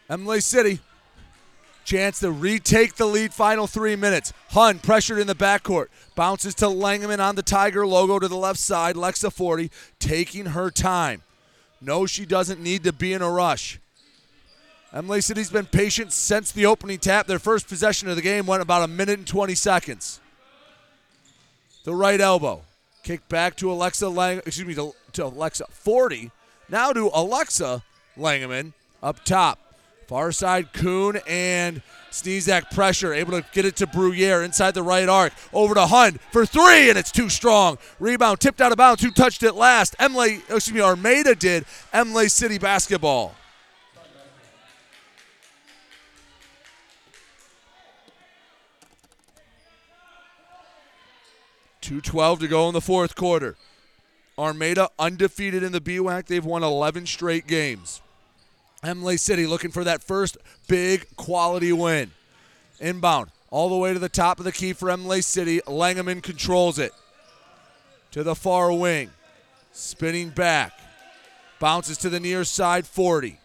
Imlay 0.10 0.42
City. 0.42 0.80
Chance 1.86 2.20
to 2.20 2.32
retake 2.32 2.96
the 2.96 3.06
lead 3.06 3.34
final 3.34 3.66
three 3.66 3.96
minutes. 3.96 4.34
Hund 4.50 4.84
pressured 4.84 5.20
in 5.20 5.28
the 5.28 5.36
backcourt. 5.36 5.88
Bounces 6.16 6.54
to 6.56 6.66
Langeman 6.66 7.20
on 7.20 7.36
the 7.36 7.42
Tiger 7.42 7.88
logo 7.88 8.20
to 8.20 8.28
the 8.28 8.36
left 8.36 8.60
side. 8.60 8.96
Lexa 8.96 9.32
Forsythe 9.32 9.72
taking 10.00 10.48
her 10.48 10.70
time. 10.70 11.24
No, 11.80 12.06
she 12.06 12.26
doesn't 12.26 12.62
need 12.62 12.84
to 12.84 12.94
be 12.94 13.14
in 13.14 13.22
a 13.22 13.32
rush. 13.32 13.80
Imlay 14.94 15.22
City's 15.22 15.50
been 15.50 15.66
patient 15.66 16.12
since 16.12 16.52
the 16.52 16.66
opening 16.66 17.00
tap. 17.00 17.26
Their 17.26 17.40
first 17.40 17.68
possession 17.68 18.10
of 18.10 18.18
the 18.18 18.22
game 18.22 18.46
went 18.46 18.62
about 18.62 18.84
a 18.84 18.88
minute 18.88 19.20
and 19.20 19.28
20 19.28 19.56
seconds. 19.56 20.20
The 21.86 21.96
right 21.96 22.20
elbow. 22.20 22.62
Kick 23.04 23.28
back 23.30 23.56
to 23.58 23.72
Alexa 23.72 24.10
Lang, 24.10 24.40
excuse 24.40 24.68
me, 24.68 24.76
to, 24.76 24.94
to 25.14 25.26
Alexa 25.26 25.66
Forsythe. 25.70 26.30
Now 26.70 26.92
to 26.92 27.10
Alexa 27.14 27.84
Langeman 28.18 28.74
up 29.02 29.24
top. 29.24 29.60
Far 30.08 30.34
side, 30.34 30.74
Kuhn 30.74 31.22
and 31.26 31.82
Sneezak 32.12 32.70
pressure, 32.72 33.14
able 33.14 33.32
to 33.32 33.48
get 33.54 33.64
it 33.64 33.78
to 33.78 33.88
Bruyere 33.88 34.44
inside 34.44 34.74
the 34.74 34.84
right 34.84 35.08
arc. 35.08 35.32
Over 35.54 35.74
to 35.74 35.86
Hund 35.86 36.20
for 36.32 36.46
three, 36.46 36.90
and 36.90 37.00
it's 37.00 37.14
too 37.14 37.30
strong. 37.30 37.78
Rebound 37.98 38.42
tipped 38.42 38.60
out 38.60 38.74
of 38.74 38.78
bounds. 38.78 39.02
Who 39.02 39.12
touched 39.12 39.42
it 39.42 39.54
last? 39.54 39.96
Imlay, 40.02 40.42
excuse 40.50 40.74
me, 40.74 40.82
Armada 40.82 41.34
did. 41.34 41.64
Imlay 41.94 42.28
City 42.28 42.58
basketball. 42.58 43.36
Two 51.82 52.00
twelve 52.00 52.40
to 52.40 52.48
go 52.48 52.68
in 52.68 52.74
the 52.74 52.82
fourth 52.82 53.16
quarter. 53.16 53.58
Armada 54.38 54.90
undefeated 54.98 55.64
in 55.64 55.72
the 55.72 55.82
BWAC. 55.82 56.26
They've 56.26 56.46
won 56.46 56.64
11 56.64 57.06
straight 57.06 57.48
games. 57.48 58.02
Imlay 58.84 59.18
City 59.18 59.46
looking 59.46 59.72
for 59.72 59.84
that 59.84 60.02
first 60.02 60.38
big 60.68 61.06
quality 61.16 61.72
win. 61.74 62.12
Inbound 62.80 63.30
all 63.52 63.70
the 63.70 63.78
way 63.78 63.94
to 63.94 64.00
the 64.00 64.10
top 64.10 64.40
of 64.40 64.46
the 64.46 64.52
key 64.52 64.74
for 64.74 64.90
Imlay 64.90 65.22
City. 65.22 65.60
Langeman 65.68 66.24
controls 66.24 66.80
it 66.80 66.94
to 68.12 68.24
the 68.24 68.36
far 68.36 68.72
wing. 68.74 69.12
Spinning 69.72 70.30
back. 70.30 70.74
Bounces 71.60 71.98
to 72.00 72.10
the 72.10 72.20
near 72.20 72.44
side 72.44 72.88
Forsythe. 72.88 73.36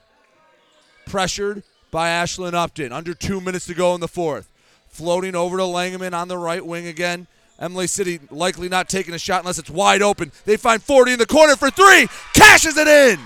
Pressured 1.05 1.63
by 1.91 2.09
Ashlyn 2.09 2.55
Upton. 2.55 2.93
Under 2.93 3.13
two 3.13 3.41
minutes 3.41 3.67
to 3.67 3.75
go 3.75 3.95
in 3.95 4.01
the 4.01 4.09
fourth. 4.09 4.49
Floating 4.89 5.35
over 5.35 5.59
to 5.59 5.65
Langeman 5.65 6.15
on 6.15 6.29
the 6.29 6.39
right 6.39 6.65
wing 6.65 6.87
again. 6.87 7.27
Imlay 7.61 7.87
City 7.87 8.21
likely 8.31 8.69
not 8.69 8.89
taking 8.89 9.15
a 9.15 9.19
shot 9.19 9.41
unless 9.41 9.59
it's 9.59 9.71
wide 9.71 10.03
open. 10.03 10.31
They 10.45 10.57
find 10.57 10.83
Forsythe 10.83 11.15
in 11.15 11.19
the 11.19 11.27
corner 11.27 11.57
for 11.57 11.71
three. 11.71 12.07
Cashes 12.35 12.77
it 12.77 12.89
in. 12.89 13.19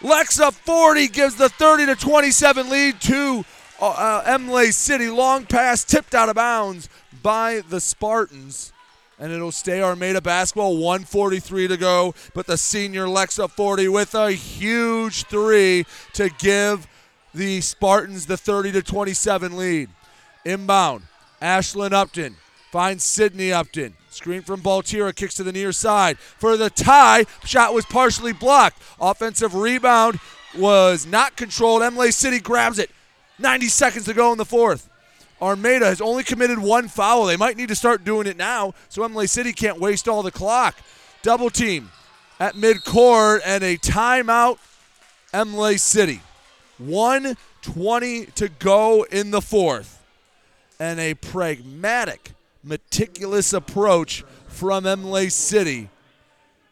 Lexa 0.00 0.52
Forsythe 0.52 1.12
gives 1.12 1.36
the 1.36 1.48
30 1.48 1.86
to 1.86 1.96
27 1.96 2.68
lead 2.68 3.00
to 3.02 3.44
uh, 3.80 3.88
uh, 3.88 4.34
Imlay 4.34 4.70
City. 4.70 5.08
Long 5.08 5.46
pass 5.46 5.84
tipped 5.84 6.14
out 6.14 6.28
of 6.28 6.34
bounds 6.34 6.88
by 7.22 7.62
the 7.68 7.80
Spartans. 7.80 8.72
And 9.18 9.32
it'll 9.32 9.52
stay 9.52 9.80
Armada 9.80 10.20
basketball. 10.20 10.76
143 10.76 11.68
to 11.68 11.76
go. 11.76 12.14
But 12.34 12.46
the 12.46 12.58
senior 12.58 13.06
Lexa 13.06 13.50
Forsythe 13.50 13.88
with 13.88 14.14
a 14.14 14.32
huge 14.32 15.24
three 15.24 15.86
to 16.14 16.28
give 16.38 16.86
the 17.32 17.60
Spartans 17.60 18.26
the 18.26 18.36
30 18.36 18.72
to 18.72 18.82
27 18.82 19.56
lead. 19.56 19.88
Inbound. 20.44 21.02
Ashlyn 21.40 21.92
Upton 21.92 22.36
finds 22.70 23.04
Sydney 23.04 23.52
Upton. 23.52 23.94
Screen 24.10 24.42
from 24.42 24.60
Baltira, 24.60 25.14
kicks 25.14 25.34
to 25.34 25.42
the 25.42 25.52
near 25.52 25.72
side 25.72 26.18
for 26.18 26.56
the 26.56 26.70
tie. 26.70 27.26
Shot 27.44 27.74
was 27.74 27.84
partially 27.84 28.32
blocked. 28.32 28.82
Offensive 29.00 29.54
rebound 29.54 30.18
was 30.56 31.06
not 31.06 31.36
controlled. 31.36 31.82
Imlay 31.82 32.10
City 32.10 32.40
grabs 32.40 32.78
it. 32.78 32.90
90 33.38 33.68
seconds 33.68 34.04
to 34.06 34.14
go 34.14 34.32
in 34.32 34.38
the 34.38 34.44
fourth. 34.44 34.88
Armada 35.40 35.84
has 35.84 36.00
only 36.00 36.24
committed 36.24 36.58
one 36.58 36.88
foul. 36.88 37.26
They 37.26 37.36
might 37.36 37.58
need 37.58 37.68
to 37.68 37.74
start 37.74 38.04
doing 38.04 38.26
it 38.26 38.38
now, 38.38 38.72
so 38.88 39.04
Imlay 39.04 39.26
City 39.26 39.52
can't 39.52 39.78
waste 39.78 40.08
all 40.08 40.22
the 40.22 40.30
clock. 40.30 40.76
Double 41.22 41.50
team 41.50 41.90
at 42.40 42.54
midcourt 42.54 43.40
and 43.44 43.62
a 43.62 43.76
timeout. 43.76 44.58
Imlay 45.34 45.76
City. 45.76 46.20
120 46.78 48.26
to 48.26 48.48
go 48.48 49.04
in 49.10 49.30
the 49.30 49.42
fourth. 49.42 49.95
And 50.78 51.00
a 51.00 51.14
pragmatic 51.14 52.32
meticulous 52.62 53.52
approach 53.52 54.24
from 54.48 54.84
Imlay 54.86 55.28
City 55.28 55.88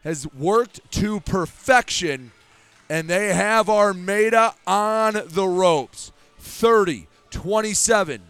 has 0.03 0.27
worked 0.33 0.79
to 0.91 1.19
perfection, 1.21 2.31
and 2.89 3.09
they 3.09 3.33
have 3.33 3.69
Armada 3.69 4.53
on 4.67 5.21
the 5.25 5.47
ropes. 5.47 6.11
30 6.39 7.07
27. 7.31 8.21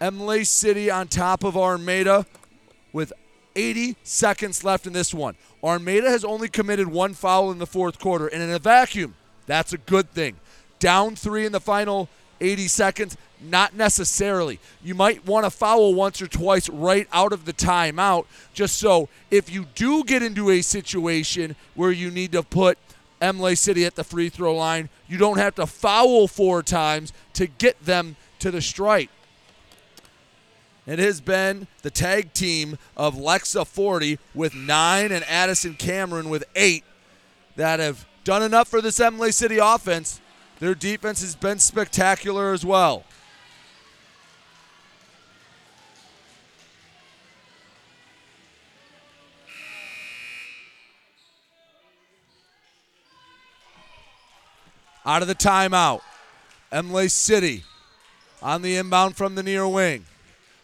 Imlay 0.00 0.44
City 0.44 0.90
on 0.90 1.06
top 1.06 1.44
of 1.44 1.56
Armada 1.56 2.26
with 2.92 3.12
80 3.54 3.96
seconds 4.02 4.64
left 4.64 4.86
in 4.86 4.92
this 4.92 5.14
one. 5.14 5.36
Armada 5.62 6.10
has 6.10 6.24
only 6.24 6.48
committed 6.48 6.88
one 6.88 7.14
foul 7.14 7.52
in 7.52 7.58
the 7.58 7.66
fourth 7.66 7.98
quarter, 7.98 8.26
and 8.26 8.42
in 8.42 8.50
a 8.50 8.58
vacuum, 8.58 9.14
that's 9.46 9.72
a 9.72 9.78
good 9.78 10.10
thing. 10.10 10.36
Down 10.78 11.14
three 11.14 11.46
in 11.46 11.52
the 11.52 11.60
final 11.60 12.08
80 12.40 12.66
seconds, 12.68 13.16
Not 13.44 13.74
necessarily. 13.74 14.58
You 14.82 14.94
might 14.94 15.26
want 15.26 15.44
to 15.44 15.50
foul 15.50 15.92
once 15.94 16.22
or 16.22 16.26
twice 16.26 16.68
right 16.68 17.06
out 17.12 17.32
of 17.32 17.44
the 17.44 17.52
timeout, 17.52 18.24
just 18.54 18.76
so 18.76 19.08
if 19.30 19.52
you 19.52 19.66
do 19.74 20.02
get 20.02 20.22
into 20.22 20.50
a 20.50 20.62
situation 20.62 21.54
where 21.74 21.92
you 21.92 22.10
need 22.10 22.32
to 22.32 22.42
put 22.42 22.78
Imlay 23.20 23.54
City 23.54 23.84
at 23.84 23.96
the 23.96 24.04
free 24.04 24.28
throw 24.28 24.56
line, 24.56 24.88
you 25.08 25.18
don't 25.18 25.38
have 25.38 25.54
to 25.56 25.66
foul 25.66 26.26
four 26.26 26.62
times 26.62 27.12
to 27.34 27.46
get 27.46 27.84
them 27.84 28.16
to 28.38 28.50
the 28.50 28.62
strike. 28.62 29.10
It 30.86 30.98
has 30.98 31.20
been 31.20 31.66
the 31.82 31.90
tag 31.90 32.32
team 32.34 32.78
of 32.96 33.14
Lexa 33.14 33.66
Forsythe 33.66 34.18
with 34.34 34.54
nine 34.54 35.12
and 35.12 35.24
Addison 35.24 35.74
Cameron 35.74 36.28
with 36.28 36.44
eight 36.54 36.84
that 37.56 37.80
have 37.80 38.06
done 38.24 38.42
enough 38.42 38.68
for 38.68 38.80
this 38.80 39.00
Imlay 39.00 39.30
City 39.32 39.58
offense. 39.58 40.20
Their 40.60 40.74
defense 40.74 41.20
has 41.20 41.34
been 41.34 41.58
spectacular 41.58 42.52
as 42.52 42.64
well. 42.64 43.04
Out 55.06 55.22
of 55.22 55.28
the 55.28 55.34
timeout, 55.34 56.00
Imlay 56.72 57.08
City 57.08 57.64
on 58.42 58.62
the 58.62 58.76
inbound 58.76 59.16
from 59.16 59.34
the 59.34 59.42
near 59.42 59.68
wing. 59.68 60.06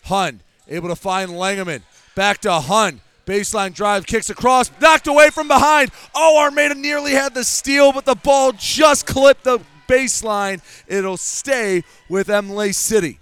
Hund 0.05 0.41
able 0.71 0.89
to 0.89 0.97
find 0.97 1.31
Langeman. 1.33 1.83
Back 2.15 2.39
to 2.43 2.53
Hund. 2.53 3.01
Baseline 3.27 3.75
drive, 3.75 4.07
kicks 4.07 4.31
across, 4.31 4.71
knocked 4.81 5.07
away 5.07 5.31
from 5.31 5.47
behind. 5.47 5.91
Oh, 6.15 6.39
Armada 6.41 6.75
nearly 6.75 7.13
had 7.13 7.35
the 7.35 7.45
steal, 7.45 7.93
but 7.93 8.05
the 8.05 8.17
ball 8.17 8.53
just 8.53 9.07
clipped 9.07 9.45
the 9.45 9.61
baseline. 9.87 10.61
It'll 10.89 11.17
stay 11.17 11.85
with 12.09 12.29
Imlay 12.29 12.73
City. 12.73 13.21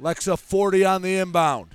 Lexa 0.00 0.38
Forsythe 0.38 0.86
on 0.86 1.02
the 1.02 1.16
inbound. 1.16 1.74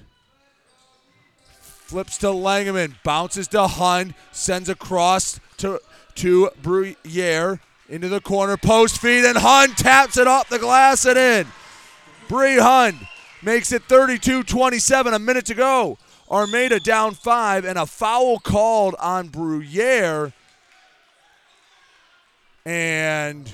Flips 1.61 2.17
to 2.19 2.27
Langeman, 2.27 2.95
bounces 3.03 3.47
to 3.49 3.67
Hund, 3.67 4.15
sends 4.31 4.69
across 4.69 5.39
to, 5.57 5.79
to 6.19 6.49
Bruyere 6.61 7.59
into 7.87 8.09
the 8.09 8.19
corner, 8.19 8.57
post 8.57 8.99
feed, 8.99 9.25
and 9.25 9.37
Hund 9.37 9.77
taps 9.77 10.17
it 10.17 10.27
off 10.27 10.49
the 10.49 10.59
glass 10.59 11.05
and 11.05 11.17
in. 11.17 11.47
Bree 12.27 12.57
Hund 12.57 12.97
makes 13.41 13.71
it 13.71 13.83
32 13.83 14.43
27, 14.43 15.13
a 15.13 15.19
minute 15.19 15.45
to 15.45 15.55
go. 15.55 15.97
Armada 16.29 16.79
down 16.79 17.13
five, 17.13 17.65
and 17.65 17.77
a 17.77 17.85
foul 17.85 18.37
called 18.37 18.95
on 18.99 19.29
Bruyere. 19.29 20.33
And 22.65 23.49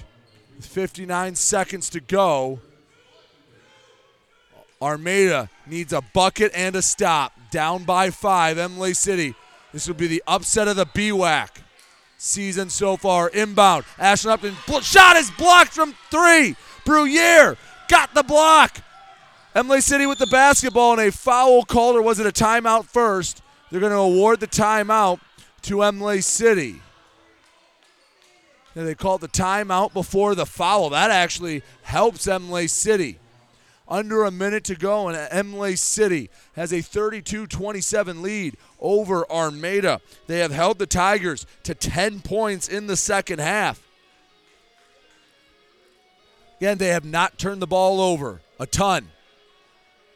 59 0.59 1.35
seconds 1.35 1.89
to 1.91 1.99
go. 1.99 2.59
Armada 4.81 5.49
needs 5.67 5.93
a 5.93 6.01
bucket 6.01 6.51
and 6.53 6.75
a 6.75 6.81
stop. 6.81 7.31
Down 7.51 7.83
by 7.83 8.09
five, 8.09 8.57
Imlay 8.57 8.93
City. 8.93 9.35
This 9.71 9.87
will 9.87 9.95
be 9.95 10.07
the 10.07 10.23
upset 10.27 10.67
of 10.67 10.75
the 10.75 10.85
BWAC 10.85 11.49
season 12.25 12.69
so 12.69 12.97
far. 12.97 13.29
Inbound. 13.29 13.85
Ashlyn 13.97 14.31
Upton 14.31 14.55
shot 14.81 15.15
is 15.15 15.31
blocked 15.31 15.71
from 15.71 15.93
three. 16.09 16.55
Bruyere 16.85 17.57
got 17.87 18.13
the 18.13 18.23
block. 18.23 18.81
Imlay 19.55 19.79
City 19.79 20.05
with 20.05 20.17
the 20.17 20.27
basketball 20.27 20.99
and 20.99 21.07
a 21.07 21.11
foul 21.11 21.63
called, 21.63 21.95
or 21.95 22.01
was 22.01 22.19
it 22.19 22.25
a 22.25 22.31
timeout 22.31 22.85
first? 22.85 23.41
They're 23.71 23.79
going 23.79 23.91
to 23.91 23.97
award 23.97 24.41
the 24.41 24.47
timeout 24.47 25.19
to 25.63 25.83
Imlay 25.83 26.21
City. 26.21 26.81
And 28.75 28.85
they 28.85 28.95
called 28.95 29.21
the 29.21 29.29
timeout 29.29 29.93
before 29.93 30.35
the 30.35 30.45
foul. 30.45 30.89
That 30.89 31.09
actually 31.09 31.63
helps 31.83 32.27
Imlay 32.27 32.67
City. 32.67 33.19
Under 33.87 34.23
a 34.23 34.31
minute 34.31 34.63
to 34.65 34.75
go, 34.75 35.07
and 35.09 35.31
Imlay 35.31 35.75
City 35.75 36.29
has 36.53 36.73
a 36.73 36.81
32 36.81 37.45
27 37.45 38.21
lead 38.23 38.57
over 38.79 39.29
Armada. 39.29 40.01
They 40.25 40.39
have 40.39 40.51
held 40.51 40.79
the 40.79 40.87
Tigers 40.87 41.45
to 41.63 41.75
10 41.75 42.21
points 42.21 42.67
in 42.67 42.87
the 42.87 42.97
second 42.97 43.39
half. 43.39 43.85
Again, 46.57 46.77
they 46.79 46.87
have 46.87 47.05
not 47.05 47.37
turned 47.37 47.61
the 47.61 47.67
ball 47.67 48.01
over 48.01 48.41
a 48.59 48.65
ton. 48.65 49.09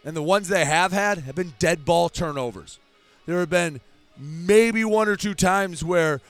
And 0.04 0.16
the 0.16 0.24
ones 0.24 0.48
they 0.48 0.66
have 0.66 0.92
had 0.92 1.20
have 1.20 1.36
been 1.36 1.54
dead 1.60 1.86
ball 1.86 2.10
turnovers. 2.10 2.80
There 3.26 3.40
have 3.40 3.50
been 3.50 3.82
maybe 4.18 4.84
one 4.84 5.08
or 5.08 5.16
two 5.16 5.34
times 5.34 5.84
where 5.84 6.22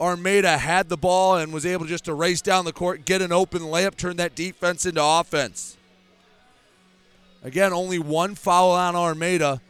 Armada 0.00 0.58
had 0.58 0.88
the 0.88 0.96
ball 0.96 1.36
and 1.36 1.52
was 1.52 1.64
able 1.64 1.86
just 1.86 2.04
to 2.06 2.14
race 2.14 2.42
down 2.42 2.64
the 2.64 2.72
court, 2.72 3.04
get 3.04 3.22
an 3.22 3.32
open 3.32 3.62
layup, 3.62 3.96
turn 3.96 4.16
that 4.16 4.34
defense 4.34 4.84
into 4.84 5.02
offense. 5.02 5.76
Again, 7.42 7.72
only 7.72 7.98
one 7.98 8.34
foul 8.34 8.72
on 8.72 8.94
Armada. 8.94 9.60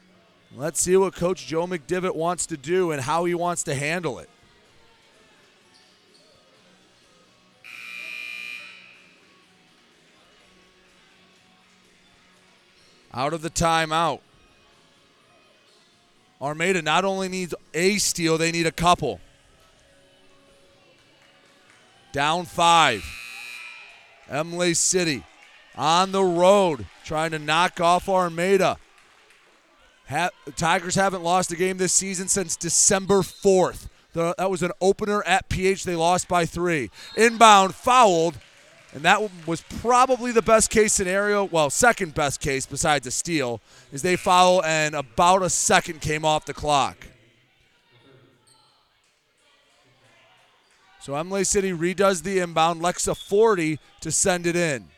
Let's 0.57 0.81
see 0.81 0.97
what 0.97 1.15
Coach 1.15 1.47
Joe 1.47 1.67
McDivitt 1.67 2.17
wants 2.17 2.47
to 2.47 2.57
do 2.57 2.91
and 2.91 3.03
how 3.03 3.25
he 3.25 3.35
wants 3.35 3.63
to 3.65 3.75
handle 3.75 4.19
it. 4.19 4.29
out 13.13 13.33
of 13.33 13.43
the 13.43 13.51
timeout. 13.51 14.21
Armada 16.41 16.81
not 16.81 17.05
only 17.05 17.29
needs 17.29 17.55
a 17.75 17.99
steal, 17.99 18.39
they 18.39 18.51
need 18.51 18.67
a 18.67 18.73
couple. 18.73 19.21
Down 22.13 22.47
five. 22.47 23.05
Imlay 24.31 24.75
City 24.75 25.25
on 25.77 26.13
the 26.13 26.23
road 26.23 26.87
trying 27.05 27.31
to 27.33 27.39
knock 27.39 27.81
off 27.81 28.09
Armada. 28.09 28.79
Ha- 30.09 30.31
Tigers 30.57 30.95
haven't 30.95 31.23
lost 31.23 31.53
a 31.53 31.57
game 31.57 31.79
this 31.79 31.93
season 31.93 32.29
since 32.29 32.57
December 32.57 33.21
4th. 33.21 33.89
The, 34.13 34.35
that 34.39 34.51
was 34.51 34.63
an 34.63 34.73
opener 34.81 35.23
at 35.23 35.49
PH. 35.49 35.85
They 35.85 35.95
lost 35.95 36.27
by 36.27 36.45
three. 36.47 36.91
Inbound, 37.17 37.75
fouled. 37.75 38.39
And 38.93 39.05
that 39.05 39.31
was 39.47 39.63
probably 39.81 40.33
the 40.33 40.43
best 40.43 40.69
case 40.69 40.93
scenario. 40.93 41.45
Well, 41.45 41.71
second 41.71 42.15
best 42.15 42.41
case 42.41 42.67
besides 42.67 43.07
a 43.07 43.13
steal 43.13 43.61
is 43.93 44.03
they 44.03 44.17
foul 44.17 44.65
and 44.65 44.97
about 44.97 45.43
a 45.43 45.51
second 45.51 46.01
came 46.01 46.25
off 46.25 46.45
the 46.45 46.55
clock. 46.55 47.07
So 51.01 51.17
Imlay 51.17 51.45
City 51.45 51.73
redoes 51.73 52.25
the 52.25 52.41
inbound. 52.41 52.83
Lexa 52.83 53.17
Forsythe 53.17 53.79
to 54.01 54.11
send 54.11 54.47
it 54.47 54.57
in. 54.57 54.89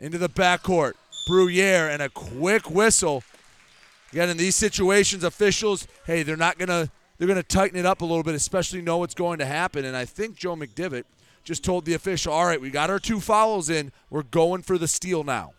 Into 0.00 0.18
the 0.18 0.28
backcourt. 0.28 0.94
Bruyere 1.28 1.90
and 1.90 2.02
a 2.02 2.08
quick 2.08 2.70
whistle. 2.70 3.22
Again, 4.10 4.30
in 4.30 4.36
these 4.36 4.56
situations, 4.56 5.22
officials, 5.22 5.86
hey, 6.06 6.22
they're 6.24 6.36
not 6.36 6.58
gonna 6.58 6.90
they're 7.18 7.28
gonna 7.28 7.42
tighten 7.42 7.78
it 7.78 7.86
up 7.86 8.00
a 8.00 8.04
little 8.04 8.24
bit, 8.24 8.34
especially 8.34 8.82
know 8.82 8.96
what's 8.96 9.14
going 9.14 9.38
to 9.38 9.46
happen. 9.46 9.84
And 9.84 9.96
I 9.96 10.04
think 10.04 10.36
Joe 10.36 10.56
McDivitt– 10.56 11.04
just 11.44 11.64
told 11.64 11.84
the 11.84 11.94
official, 11.94 12.32
all 12.32 12.46
right, 12.46 12.60
we 12.60 12.70
got 12.70 12.90
our 12.90 12.98
two 12.98 13.20
fouls 13.20 13.70
in. 13.70 13.92
We're 14.08 14.22
going 14.22 14.62
for 14.62 14.78
the 14.78 14.88
steal 14.88 15.24
now. 15.24 15.52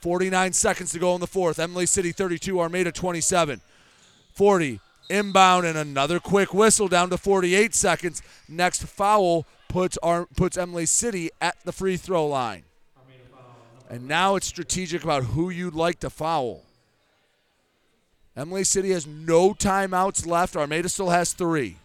49 0.00 0.52
seconds 0.52 0.92
to 0.92 0.98
go 0.98 1.14
in 1.14 1.20
the 1.20 1.26
fourth. 1.26 1.58
Imlay 1.58 1.86
City 1.86 2.12
32, 2.12 2.60
Armada 2.60 2.92
27. 2.92 3.60
Forsythe, 4.34 4.80
inbound, 5.08 5.66
and 5.66 5.78
another 5.78 6.20
quick 6.20 6.52
whistle 6.52 6.88
down 6.88 7.10
to 7.10 7.18
48 7.18 7.74
seconds. 7.74 8.22
Next 8.48 8.84
foul 8.84 9.46
puts, 9.68 9.96
our, 9.98 10.26
puts 10.36 10.56
Imlay 10.56 10.86
City 10.86 11.30
at 11.40 11.56
the 11.64 11.72
free 11.72 11.96
throw 11.96 12.26
line. 12.26 12.64
And 13.94 14.08
now 14.08 14.34
it's 14.34 14.48
strategic 14.48 15.04
about 15.04 15.22
who 15.22 15.50
you'd 15.50 15.76
like 15.76 16.00
to 16.00 16.10
foul. 16.10 16.64
Imlay 18.36 18.64
City 18.64 18.90
has 18.90 19.06
no 19.06 19.54
timeouts 19.54 20.26
left. 20.26 20.56
Armada 20.56 20.88
still 20.88 21.10
has 21.10 21.32
three. 21.32 21.76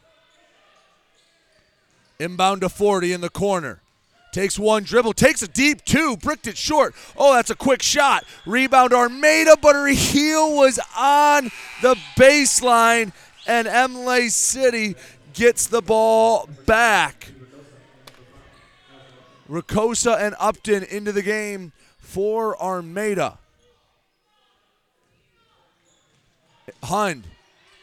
Inbound 2.18 2.62
to 2.62 2.70
Forsythe 2.70 3.12
in 3.12 3.22
the 3.22 3.30
corner. 3.30 3.82
Takes 4.32 4.58
one 4.58 4.82
dribble, 4.82 5.14
takes 5.14 5.44
a 5.44 5.48
deep 5.48 5.86
two, 5.86 6.18
bricked 6.18 6.48
it 6.48 6.58
short. 6.58 6.96
Oh, 7.16 7.36
that's 7.36 7.52
a 7.52 7.56
quick 7.56 7.84
shot. 7.84 8.24
Rebound 8.48 8.92
Armada, 8.92 9.56
but 9.62 9.76
her 9.76 9.86
heel 9.90 10.56
was 10.56 10.80
on 10.98 11.52
the 11.84 11.96
baseline, 12.18 13.14
and 13.46 13.68
Imlay 13.68 14.30
City 14.30 14.96
gets 15.36 15.68
the 15.68 15.84
ball 15.84 16.50
back. 16.66 17.30
Ricosa 19.48 20.20
and 20.20 20.34
Upton 20.40 20.82
into 20.86 21.12
the 21.12 21.22
game 21.22 21.72
for 22.10 22.60
Armada. 22.60 23.38
Hund 26.84 27.24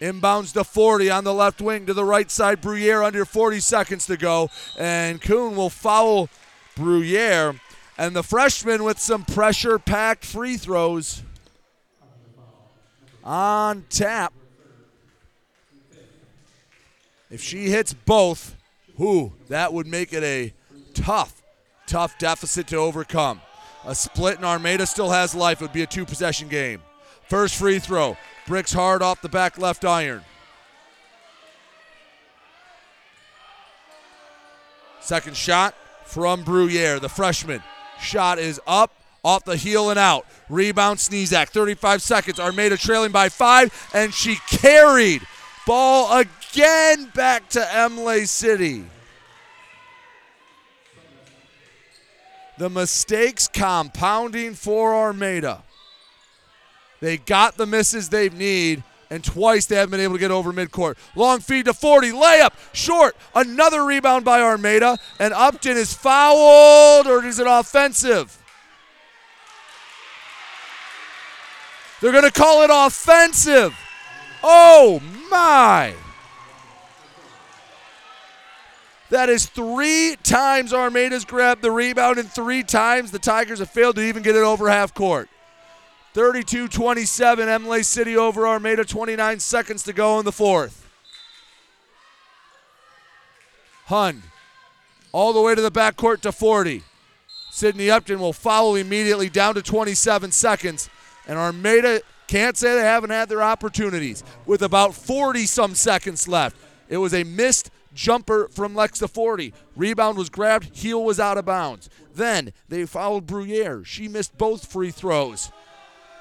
Inbounds 0.01 0.53
to 0.53 0.65
Forsythe 0.65 1.11
on 1.11 1.25
the 1.25 1.33
left 1.33 1.61
wing 1.61 1.87
to 1.87 1.95
the 1.95 2.05
right 2.05 2.31
side. 2.31 2.61
Bruyere 2.61 3.03
under 3.03 3.25
40 3.25 3.61
seconds 3.61 4.07
to 4.07 4.17
go. 4.17 4.51
And 4.79 5.23
Kuhn 5.23 5.57
will 5.57 5.71
foul 5.71 6.29
Bruyere. 6.77 7.59
And 7.97 8.15
the 8.15 8.23
freshman 8.23 8.85
with 8.85 8.99
some 8.99 9.25
pressure 9.25 9.79
packed 9.79 10.25
free 10.25 10.59
throws 10.59 11.23
on 13.25 13.87
tap. 13.89 14.35
If 17.31 17.43
she 17.43 17.71
hits 17.71 17.95
both, 17.95 18.55
whoo, 18.99 19.33
that 19.49 19.73
would 19.73 19.87
make 19.87 20.13
it 20.13 20.23
a 20.23 20.53
tough, 20.93 21.43
tough 21.87 22.19
deficit 22.19 22.67
to 22.69 22.77
overcome. 22.77 23.41
A 23.87 23.95
split 23.95 24.37
and 24.37 24.45
Armada 24.45 24.85
still 24.85 25.11
has 25.11 25.35
life. 25.35 25.61
It 25.61 25.65
would 25.65 25.73
be 25.73 25.83
a 25.83 25.87
two 25.87 26.05
possession 26.05 26.49
game. 26.49 26.83
First 27.29 27.55
free 27.55 27.79
throw. 27.79 28.17
Bricks 28.47 28.73
hard 28.73 29.01
off 29.01 29.23
the 29.23 29.29
back 29.29 29.59
left 29.59 29.85
iron. 29.85 30.23
Second 35.01 35.37
shot 35.37 35.75
from 36.05 36.45
Bruyere, 36.45 37.01
the 37.01 37.09
freshman. 37.09 37.63
Shot 38.01 38.41
is 38.41 38.61
up, 38.67 38.93
off 39.23 39.45
the 39.45 39.57
heel 39.57 39.91
and 39.91 39.99
out. 39.99 40.27
Rebound 40.49 40.99
Sneezak, 40.99 41.49
35 41.49 42.03
seconds. 42.03 42.41
Armada 42.41 42.77
trailing 42.77 43.13
by 43.13 43.29
five, 43.29 43.73
and 43.95 44.13
she 44.13 44.37
carried. 44.49 45.23
Ball 45.65 46.21
again 46.21 47.11
back 47.15 47.49
to 47.51 47.61
Imlay 47.61 48.25
City. 48.25 48.85
The 52.59 52.71
mistakes 52.71 53.49
compounding 53.49 54.55
for 54.55 54.95
Armada. 54.95 55.63
They 57.01 57.19
got 57.19 57.57
the 57.57 57.67
misses 57.67 58.09
they 58.09 58.31
need, 58.31 58.83
and 59.11 59.23
twice 59.23 59.67
they 59.67 59.77
haven't 59.77 59.91
been 59.91 60.01
able 60.01 60.15
to 60.15 60.21
get 60.21 60.31
over 60.31 60.53
midcourt. 60.53 60.97
Long 61.15 61.41
feed 61.41 61.67
to 61.67 61.75
Forsythe, 61.75 62.15
layup, 62.15 62.53
short. 62.73 63.15
Another 63.35 63.85
rebound 63.85 64.25
by 64.25 64.41
Armada, 64.41 64.99
and 65.21 65.35
Upton 65.35 65.77
is 65.77 65.93
fouled, 65.93 67.07
or 67.07 67.25
is 67.25 67.39
it 67.39 67.47
offensive? 67.47 68.43
They're 72.01 72.13
going 72.13 72.25
to 72.25 72.31
call 72.31 72.63
it 72.63 72.71
offensive. 72.73 73.75
Oh, 74.43 75.03
my. 75.31 75.95
That 79.11 79.29
is 79.29 79.47
three 79.47 80.17
times 80.23 80.73
Armada's 80.73 81.25
grabbed 81.25 81.63
the 81.63 81.71
rebound, 81.71 82.19
and 82.19 82.31
three 82.31 82.63
times 82.63 83.13
the 83.13 83.19
Tigers 83.19 83.61
have 83.61 83.71
failed 83.71 83.97
to 83.97 84.03
even 84.03 84.23
get 84.23 84.35
it 84.35 84.43
over 84.43 84.69
half 84.69 84.93
court. 84.95 85.29
32 86.15 86.69
27, 86.69 87.49
Imlay 87.49 87.83
City 87.83 88.17
over 88.17 88.47
Armada, 88.47 88.85
29 88.85 89.39
seconds 89.39 89.83
to 89.85 89.93
go 89.93 90.19
in 90.19 90.25
the 90.25 90.33
fourth. 90.33 90.89
Hund 93.85 94.23
all 95.13 95.33
the 95.33 95.41
way 95.41 95.55
to 95.55 95.63
the 95.63 95.71
backcourt 95.71 96.21
to 96.21 96.33
Forsythe. 96.33 96.83
Sydney 97.51 97.91
Upton 97.91 98.19
will 98.19 98.35
follow 98.35 98.75
immediately 98.75 99.31
down 99.31 99.55
to 99.55 99.63
27 99.63 100.31
seconds, 100.31 100.91
and 101.27 101.39
Armada 101.39 102.03
can't 102.27 102.57
say 102.57 102.75
they 102.75 102.83
haven't 102.83 103.11
had 103.11 103.29
their 103.29 103.43
opportunities 103.43 104.25
with 104.45 104.61
about 104.61 104.95
40 104.95 105.47
some 105.47 105.75
seconds 105.75 106.29
left. 106.29 106.57
It 106.89 106.99
was 106.99 107.15
a 107.15 107.25
missed 107.25 107.71
jumper 107.97 108.49
from 108.53 108.75
Lexa 108.75 109.11
Forsythe. 109.11 109.55
Rebound 109.75 110.17
was 110.17 110.29
grabbed, 110.29 110.77
heel 110.77 111.03
was 111.03 111.19
out 111.19 111.39
of 111.39 111.47
bounds. 111.47 111.91
Then 112.15 112.53
they 112.69 112.87
fouled 112.87 113.27
Bruyere. 113.27 113.85
She 113.85 114.07
missed 114.07 114.39
both 114.39 114.71
free 114.71 114.91
throws. 114.93 115.51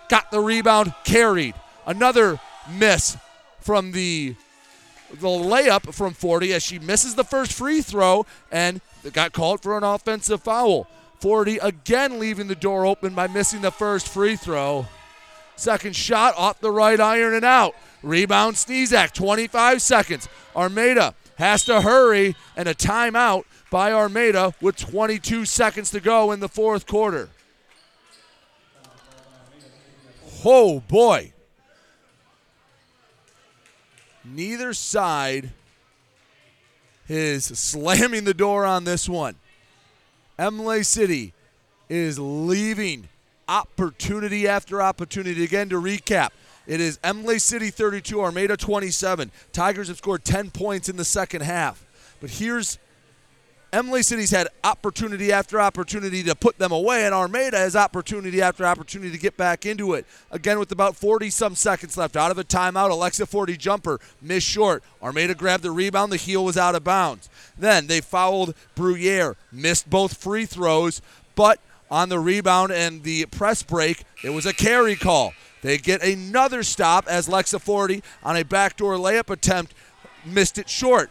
Got 0.10 0.32
the 0.32 0.40
rebound, 0.40 0.94
carried. 1.04 1.54
Another 1.86 2.40
miss 2.70 3.18
from 3.60 3.92
the 3.92 4.36
the 5.12 5.28
layup 5.28 5.94
from 5.94 6.14
Forsythe 6.14 6.52
as 6.52 6.64
she 6.64 6.80
misses 6.80 7.14
the 7.14 7.24
first 7.24 7.54
free 7.54 7.82
throw 7.82 8.26
and 8.52 8.82
got 9.14 9.34
called 9.34 9.62
for 9.62 9.78
an 9.78 9.84
offensive 9.84 10.42
foul. 10.42 10.88
Forsythe 11.20 11.60
again 11.62 12.20
leaving 12.20 12.48
the 12.48 12.56
door 12.56 12.86
open 12.86 13.14
by 13.14 13.28
missing 13.28 13.62
the 13.62 13.72
first 13.72 14.08
free 14.08 14.36
throw. 14.36 14.88
Second 15.56 15.96
shot 15.96 16.34
off 16.38 16.60
the 16.60 16.72
right 16.72 17.00
iron 17.00 17.34
and 17.34 17.46
out. 17.46 17.76
Rebound 18.04 18.56
Sneezak, 18.56 19.14
25 19.14 19.82
seconds. 19.82 20.28
Armada 20.56 21.14
has 21.36 21.64
to 21.66 21.82
hurry 21.82 22.36
and 22.56 22.68
a 22.68 22.74
timeout 22.74 23.44
by 23.70 23.92
Armada 23.92 24.54
with 24.62 24.78
22 24.78 25.46
seconds 25.46 25.92
to 25.92 26.00
go 26.00 26.32
in 26.32 26.40
the 26.40 26.50
fourth 26.50 26.88
quarter. 26.88 27.30
Oh 30.44 30.80
boy. 30.82 31.34
Neither 34.24 34.74
side 34.74 35.52
is 37.08 37.46
slamming 37.46 38.24
the 38.24 38.34
door 38.34 38.66
on 38.66 38.84
this 38.84 39.08
one. 39.08 39.36
Imlay 40.40 40.84
City 40.84 41.34
is 41.90 42.18
leaving 42.18 43.08
opportunity 43.48 44.48
after 44.48 44.82
opportunity. 44.82 45.44
Again, 45.44 45.70
to 45.70 45.80
recap, 45.82 46.30
it 46.68 46.82
is 46.82 47.00
Imlay 47.04 47.40
City 47.40 47.70
32, 47.70 48.22
Armada 48.22 48.58
27. 48.58 49.32
Tigers 49.54 49.88
have 49.88 49.98
scored 49.98 50.24
10 50.24 50.52
points 50.52 50.90
in 50.90 50.96
the 50.96 51.06
second 51.06 51.42
half. 51.42 51.86
But 52.22 52.30
here's 52.32 52.80
Imlay 53.76 54.04
City's 54.04 54.32
had 54.32 54.48
opportunity 54.64 55.34
after 55.34 55.60
opportunity 55.60 56.24
to 56.24 56.34
put 56.34 56.58
them 56.58 56.72
away, 56.72 57.06
and 57.06 57.14
Armada 57.14 57.58
has 57.58 57.76
opportunity 57.76 58.42
after 58.42 58.66
opportunity 58.66 59.12
to 59.12 59.18
get 59.18 59.36
back 59.36 59.66
into 59.66 59.94
it. 59.96 60.06
Again, 60.32 60.60
with 60.60 60.72
about 60.72 60.96
40 60.96 61.30
some 61.30 61.56
seconds 61.56 61.98
left, 61.98 62.16
out 62.16 62.32
of 62.32 62.38
a 62.38 62.46
timeout, 62.46 62.90
Alexa 62.90 63.26
Forsythe 63.26 63.60
jumper, 63.60 64.00
missed 64.22 64.48
short. 64.48 64.82
Armada 65.04 65.36
grabbed 65.36 65.64
the 65.64 65.72
rebound, 65.72 66.12
the 66.12 66.18
heel 66.18 66.46
was 66.46 66.58
out 66.58 66.74
of 66.74 66.86
bounds. 66.86 67.30
Then 67.58 67.88
they 67.88 68.00
fouled 68.00 68.56
Bruyere, 68.76 69.36
missed 69.52 69.90
both 69.90 70.16
free 70.16 70.46
throws, 70.46 71.02
but 71.36 71.60
on 71.92 72.08
the 72.08 72.20
rebound 72.20 72.72
and 72.72 73.04
the 73.04 73.26
press 73.26 73.62
break, 73.62 74.06
it 74.24 74.30
was 74.30 74.46
a 74.46 74.54
carry 74.54 74.96
call. 74.96 75.34
They 75.66 75.80
get 75.80 76.04
another 76.04 76.62
stop 76.62 77.08
as 77.08 77.28
Lexa 77.28 77.60
Forsythe 77.60 78.04
on 78.24 78.38
a 78.38 78.46
backdoor 78.46 78.98
layup 78.98 79.32
attempt 79.32 79.74
missed 80.24 80.60
it 80.60 80.70
short. 80.70 81.10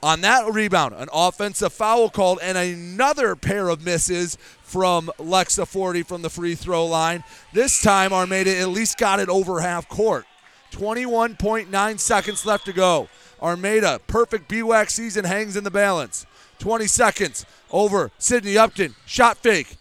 On 0.00 0.20
that 0.20 0.48
rebound, 0.52 0.94
an 0.94 1.08
offensive 1.12 1.72
foul 1.72 2.08
called 2.08 2.38
and 2.40 2.56
another 2.56 3.34
pair 3.34 3.68
of 3.68 3.84
misses 3.84 4.38
from 4.62 5.10
Lexa 5.18 5.66
Forsythe 5.66 6.06
from 6.06 6.22
the 6.22 6.30
free 6.30 6.54
throw 6.54 6.86
line. 6.86 7.24
This 7.52 7.82
time, 7.82 8.12
Armada 8.12 8.56
at 8.56 8.68
least 8.68 8.96
got 8.96 9.18
it 9.18 9.28
over 9.28 9.58
half 9.58 9.88
court. 9.88 10.24
21.9 10.70 11.98
seconds 11.98 12.46
left 12.46 12.64
to 12.66 12.72
go. 12.72 13.08
Armada, 13.42 14.00
perfect 14.06 14.48
BWAC 14.48 14.88
season 14.88 15.24
hangs 15.24 15.56
in 15.56 15.64
the 15.64 15.70
balance. 15.72 16.26
20 16.60 16.86
seconds 16.86 17.44
over 17.72 18.12
Sydney 18.18 18.56
Upton. 18.56 18.94
Shot 19.04 19.38
fake. 19.38 19.76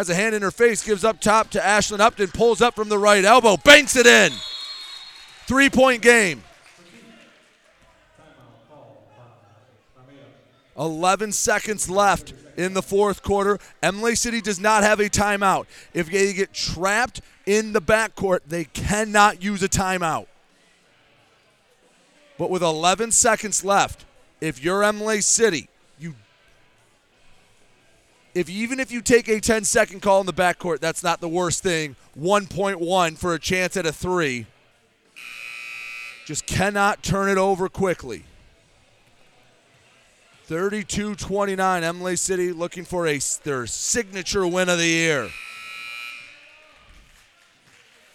Has 0.00 0.08
a 0.08 0.14
hand 0.14 0.34
in 0.34 0.40
her 0.40 0.50
face, 0.50 0.82
gives 0.82 1.04
up 1.04 1.20
top 1.20 1.50
to 1.50 1.58
Ashlyn 1.58 2.00
Upton, 2.00 2.28
pulls 2.28 2.62
up 2.62 2.74
from 2.74 2.88
the 2.88 2.96
right 2.96 3.22
elbow, 3.22 3.58
banks 3.58 3.96
it 3.96 4.06
in. 4.06 4.32
Three 5.46 5.68
point 5.68 6.00
game. 6.00 6.42
11 10.78 11.32
seconds 11.32 11.90
left 11.90 12.32
in 12.56 12.72
the 12.72 12.80
fourth 12.80 13.22
quarter. 13.22 13.58
Imlay 13.82 14.14
City 14.14 14.40
does 14.40 14.58
not 14.58 14.82
have 14.84 15.00
a 15.00 15.10
timeout. 15.10 15.66
If 15.92 16.10
they 16.10 16.32
get 16.32 16.54
trapped 16.54 17.20
in 17.44 17.74
the 17.74 17.82
backcourt, 17.82 18.38
they 18.46 18.64
cannot 18.64 19.42
use 19.42 19.62
a 19.62 19.68
timeout. 19.68 20.28
But 22.38 22.48
with 22.48 22.62
11 22.62 23.12
seconds 23.12 23.66
left, 23.66 24.06
if 24.40 24.64
you're 24.64 24.82
Imlay 24.82 25.20
City, 25.20 25.68
if 28.34 28.48
even 28.48 28.78
if 28.80 28.92
you 28.92 29.00
take 29.00 29.28
a 29.28 29.40
10 29.40 29.64
second 29.64 30.00
call 30.00 30.20
in 30.20 30.26
the 30.26 30.32
backcourt, 30.32 30.80
that's 30.80 31.02
not 31.02 31.20
the 31.20 31.28
worst 31.28 31.62
thing. 31.62 31.96
1.1 32.18 33.18
for 33.18 33.34
a 33.34 33.38
chance 33.38 33.76
at 33.76 33.86
a 33.86 33.92
3. 33.92 34.46
Just 36.26 36.46
cannot 36.46 37.02
turn 37.02 37.28
it 37.28 37.38
over 37.38 37.68
quickly. 37.68 38.24
32 40.44 41.14
29. 41.14 41.84
Imlay 41.84 42.16
City 42.16 42.52
looking 42.52 42.84
for 42.84 43.06
a 43.06 43.20
their 43.44 43.66
signature 43.66 44.46
win 44.46 44.68
of 44.68 44.78
the 44.78 44.86
year. 44.86 45.30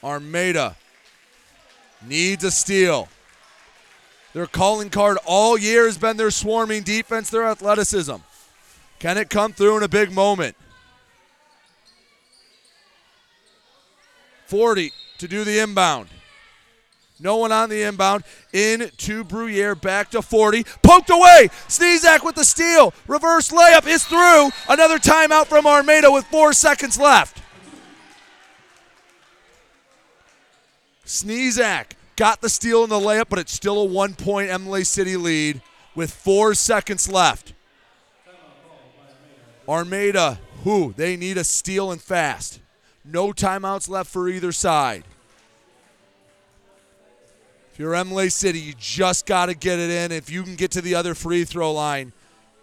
Armada 0.03 0.75
needs 2.05 2.43
a 2.43 2.51
steal. 2.51 3.07
Their 4.33 4.47
calling 4.47 4.89
card 4.89 5.17
all 5.25 5.57
year 5.57 5.85
has 5.85 5.97
been 5.97 6.17
their 6.17 6.29
swarming 6.29 6.83
defense, 6.83 7.29
their 7.29 7.45
athleticism. 7.45 8.15
Can 8.99 9.17
it 9.17 9.30
come 9.30 9.53
through 9.53 9.77
in 9.77 9.84
a 9.84 9.88
big 9.88 10.11
moment? 10.11 10.55
Forsythe 14.45 14.91
to 15.17 15.27
do 15.27 15.43
the 15.43 15.59
inbound. 15.59 16.09
No 17.19 17.38
one 17.38 17.51
on 17.51 17.69
the 17.69 17.81
inbound. 17.84 18.23
In 18.51 18.91
to 18.97 19.23
Bruyere. 19.23 19.80
Back 19.80 20.11
to 20.11 20.22
Forsythe. 20.22 20.67
Poked 20.84 21.09
away. 21.09 21.49
Sneezak 21.67 22.23
with 22.23 22.35
the 22.35 22.43
steal. 22.43 22.93
Reverse 23.07 23.51
layup 23.51 23.88
is 23.88 24.03
through. 24.03 24.49
Another 24.67 24.99
timeout 24.99 25.47
from 25.47 25.65
Armada 25.65 26.11
with 26.11 26.26
four 26.26 26.51
seconds 26.53 26.99
left. 26.99 27.41
Sneezak 31.05 31.91
got 32.15 32.41
the 32.41 32.49
steal 32.49 32.84
in 32.84 32.89
the 32.89 32.99
layup, 32.99 33.27
but 33.30 33.39
it's 33.39 33.53
still 33.53 33.80
a 33.80 33.85
one 33.85 34.13
point 34.13 34.49
Imlay 34.49 34.84
City 34.84 35.15
lead 35.15 35.61
with 35.95 36.11
four 36.11 36.53
seconds 36.53 37.09
left. 37.09 37.53
Armada, 39.67 40.39
who? 40.63 40.93
They 40.95 41.15
need 41.17 41.37
a 41.37 41.43
steal 41.43 41.91
and 41.91 42.01
fast. 42.01 42.59
No 43.03 43.31
timeouts 43.31 43.89
left 43.89 44.11
for 44.11 44.27
either 44.27 44.51
side. 44.51 45.03
If 47.71 47.79
you're 47.79 47.93
Imlay 47.93 48.29
City, 48.29 48.59
you 48.59 48.73
just 48.77 49.25
got 49.25 49.47
to 49.47 49.53
get 49.53 49.79
it 49.79 49.89
in. 49.89 50.11
If 50.11 50.29
you 50.29 50.43
can 50.43 50.55
get 50.55 50.71
to 50.71 50.81
the 50.81 50.95
other 50.95 51.13
free 51.13 51.43
throw 51.43 51.73
line, 51.73 52.13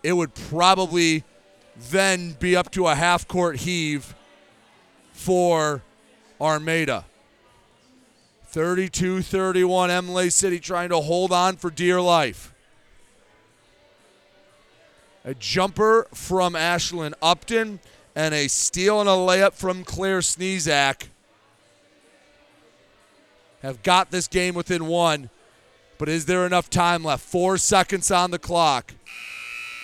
it 0.03 0.15
would 0.15 0.35
probably 0.35 1.25
then 1.91 2.33
be 2.41 2.57
up 2.57 2.71
to 2.73 2.87
a 2.87 2.95
half 2.95 3.29
court 3.29 3.57
heave 3.57 4.15
for 5.13 5.83
Armada. 6.41 7.05
32 8.47 9.23
31, 9.23 9.91
Imlay 9.91 10.29
City 10.29 10.59
trying 10.59 10.89
to 10.91 11.01
hold 11.01 11.33
on 11.33 11.57
for 11.57 11.71
dear 11.71 12.01
life. 12.01 12.52
A 15.25 15.35
jumper 15.35 16.09
from 16.13 16.55
Ashlyn 16.55 17.15
Upton 17.23 17.81
and 18.15 18.35
a 18.35 18.49
steal 18.49 19.01
and 19.01 19.09
a 19.09 19.13
layup 19.13 19.53
from 19.53 19.85
Claire 19.85 20.19
Sneezak 20.19 21.07
have 23.63 23.83
got 23.83 24.11
this 24.11 24.27
game 24.27 24.55
within 24.55 24.87
one. 24.87 25.31
But 25.97 26.09
is 26.09 26.27
there 26.27 26.45
enough 26.45 26.69
time 26.69 27.05
left? 27.05 27.25
Four 27.25 27.57
seconds 27.59 28.11
on 28.11 28.33
the 28.33 28.39
clock. 28.39 28.95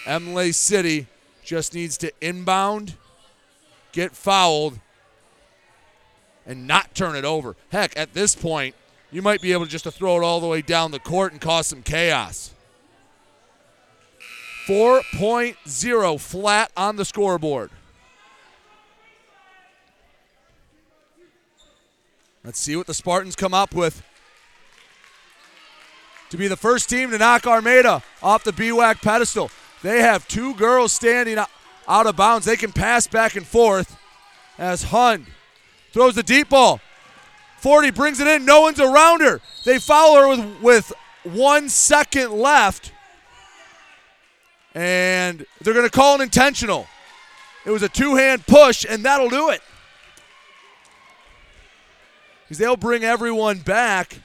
Imlay 0.05 0.53
City 0.53 1.07
just 1.45 1.75
needs 1.75 1.97
to 1.99 2.13
inbound, 2.21 2.95
get 3.93 4.17
fouled, 4.17 4.81
and 6.45 6.67
not 6.67 6.95
turn 6.95 7.15
it 7.15 7.25
over. 7.25 7.55
Heck, 7.71 7.97
at 7.97 8.15
this 8.15 8.35
point, 8.35 8.75
you 9.13 9.23
might 9.23 9.41
be 9.41 9.53
able 9.53 9.67
just 9.67 9.85
to 9.85 9.91
throw 9.93 10.17
it 10.21 10.25
all 10.25 10.41
the 10.41 10.47
way 10.49 10.61
down 10.61 10.91
the 10.91 10.99
court 10.99 11.31
and 11.31 11.41
cause 11.41 11.69
some 11.69 11.83
chaos. 11.83 12.53
4.0 14.69 16.21
flat 16.21 16.71
on 16.77 16.97
the 16.97 17.05
scoreboard. 17.07 17.71
Let's 22.45 22.59
see 22.59 22.77
what 22.77 22.87
the 22.87 22.93
Spartans 22.93 23.35
come 23.35 23.55
up 23.55 23.75
with. 23.75 24.03
To 26.29 26.37
be 26.37 26.49
the 26.49 26.57
first 26.57 26.91
team 26.91 27.11
to 27.13 27.19
knock 27.19 27.47
Armada 27.47 28.03
off 28.23 28.45
the 28.45 28.53
BWAC 28.53 29.01
pedestal. 29.01 29.51
They 29.83 30.03
have 30.03 30.29
two 30.29 30.55
girls 30.55 30.93
standing 30.93 31.39
out 31.39 32.07
of 32.07 32.17
bounds. 32.17 32.45
They 32.45 32.57
can 32.57 32.71
pass 32.71 33.07
back 33.07 33.37
and 33.37 33.47
forth 33.47 33.97
as 34.59 34.83
Hund 34.83 35.27
throws 35.95 36.15
the 36.15 36.23
deep 36.23 36.51
ball. 36.51 36.81
Forsythe 37.57 37.95
brings 37.95 38.21
it 38.21 38.27
in. 38.27 38.45
No 38.45 38.61
one's 38.61 38.81
around 38.81 39.23
her. 39.23 39.41
They 39.65 39.79
foul 39.79 40.17
her 40.17 40.29
with, 40.29 40.63
with 40.63 40.93
one 41.25 41.71
second 41.71 42.33
left. 42.33 42.93
And 44.75 45.45
they're 45.61 45.75
going 45.75 45.87
to 45.87 45.91
call 45.91 46.17
an 46.17 46.21
intentional. 46.21 46.87
It 47.65 47.71
was 47.71 47.83
a 47.83 47.89
two 47.89 48.17
hand 48.17 48.47
push, 48.47 48.87
and 48.89 49.05
that'll 49.05 49.29
do 49.29 49.51
it. 49.51 49.61
Because 52.45 52.59
they'll 52.59 52.77
bring 52.77 53.05
everyone 53.05 53.59
back 53.59 54.21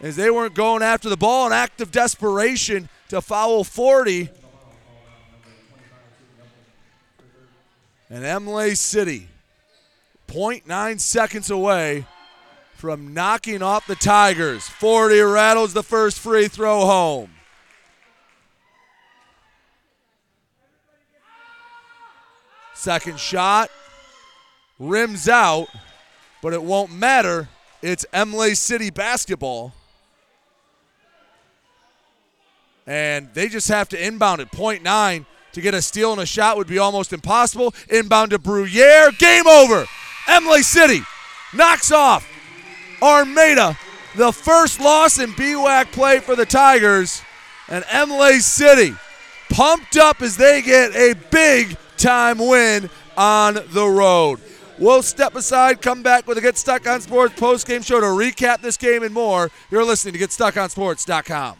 as 0.00 0.16
they 0.16 0.30
weren't 0.30 0.54
going 0.54 0.82
after 0.82 1.08
the 1.08 1.16
ball. 1.16 1.46
An 1.46 1.52
act 1.52 1.80
of 1.80 1.92
desperation 1.92 2.88
to 3.08 3.20
foul 3.20 3.64
Forsythe. 3.64 4.28
And 8.10 8.24
Imlay 8.24 8.74
City, 8.74 9.28
0.9 10.28 10.98
seconds 10.98 11.50
away 11.50 12.06
from 12.74 13.12
knocking 13.12 13.62
off 13.62 13.86
the 13.86 13.96
Tigers. 13.96 14.66
Forsythe 14.66 15.30
rattles 15.30 15.74
the 15.74 15.82
first 15.82 16.18
free 16.18 16.48
throw 16.48 16.86
home. 16.86 17.30
Second 22.78 23.18
shot 23.18 23.72
rims 24.78 25.28
out, 25.28 25.66
but 26.40 26.52
it 26.52 26.62
won't 26.62 26.92
matter. 26.92 27.48
It's 27.82 28.06
Imlay 28.14 28.54
City 28.54 28.90
basketball. 28.90 29.72
And 32.86 33.30
they 33.34 33.48
just 33.48 33.66
have 33.66 33.88
to 33.88 34.00
inbound 34.00 34.40
at 34.40 34.52
point 34.52 34.84
nine 34.84 35.26
to 35.54 35.60
get 35.60 35.74
a 35.74 35.82
steal 35.82 36.12
and 36.12 36.20
a 36.20 36.26
shot 36.26 36.56
would 36.56 36.68
be 36.68 36.78
almost 36.78 37.12
impossible. 37.12 37.74
Inbound 37.90 38.30
to 38.30 38.38
Bruyere. 38.38 39.18
Game 39.18 39.48
over. 39.48 39.84
Imlay 40.28 40.62
City 40.62 41.00
knocks 41.52 41.90
off 41.90 42.30
Armada. 43.02 43.76
The 44.14 44.30
first 44.30 44.80
loss 44.80 45.18
in 45.18 45.32
BWAC 45.32 45.90
play 45.90 46.20
for 46.20 46.36
the 46.36 46.46
Tigers. 46.46 47.22
And 47.68 47.84
Imlay 47.92 48.38
City 48.38 48.94
pumped 49.50 49.96
up 49.96 50.22
as 50.22 50.36
they 50.36 50.62
get 50.62 50.94
a 50.94 51.14
big 51.32 51.76
time 51.98 52.38
win 52.38 52.88
on 53.16 53.54
the 53.54 53.86
road. 53.86 54.40
We'll 54.78 55.02
step 55.02 55.34
aside, 55.34 55.82
come 55.82 56.02
back 56.02 56.26
with 56.26 56.38
a 56.38 56.40
Get 56.40 56.56
Stuck 56.56 56.86
on 56.86 57.00
Sports 57.00 57.38
post 57.38 57.66
game 57.66 57.82
show 57.82 58.00
to 58.00 58.06
recap 58.06 58.60
this 58.60 58.76
game 58.76 59.02
and 59.02 59.12
more. 59.12 59.50
You're 59.70 59.84
listening 59.84 60.14
to 60.14 60.20
GetStuckOnSports.com. 60.20 61.56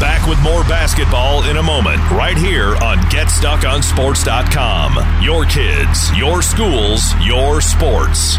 Back 0.00 0.26
with 0.28 0.40
more 0.42 0.62
basketball 0.62 1.44
in 1.50 1.56
a 1.56 1.62
moment, 1.62 1.98
right 2.10 2.38
here 2.38 2.76
on 2.76 2.98
GetStuckOnSports.com. 3.10 5.22
Your 5.22 5.44
kids, 5.44 6.16
your 6.16 6.40
schools, 6.40 7.12
your 7.24 7.60
sports. 7.60 8.38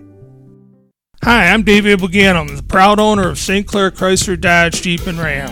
Hi, 1.23 1.49
I'm 1.49 1.61
David 1.61 1.99
Buganum, 1.99 2.57
the 2.57 2.63
proud 2.63 2.99
owner 2.99 3.29
of 3.29 3.37
St. 3.37 3.67
Clair 3.67 3.91
Chrysler 3.91 4.41
Dodge 4.41 4.81
Jeep 4.81 5.05
and 5.05 5.19
Ram. 5.19 5.51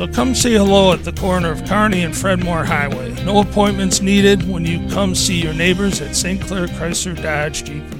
So 0.00 0.08
come 0.08 0.34
say 0.34 0.52
hello 0.52 0.94
at 0.94 1.04
the 1.04 1.12
corner 1.12 1.50
of 1.50 1.62
Kearney 1.66 2.04
and 2.04 2.16
Fred 2.16 2.42
Moore 2.42 2.64
Highway. 2.64 3.22
No 3.26 3.42
appointments 3.42 4.00
needed 4.00 4.48
when 4.48 4.64
you 4.64 4.88
come 4.88 5.14
see 5.14 5.42
your 5.42 5.52
neighbors 5.52 6.00
at 6.00 6.16
St. 6.16 6.40
Clair 6.40 6.68
Chrysler 6.68 7.20
Dodge 7.20 7.64
Jeep. 7.64 7.99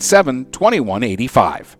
987 0.00 0.46
2185. 0.50 1.79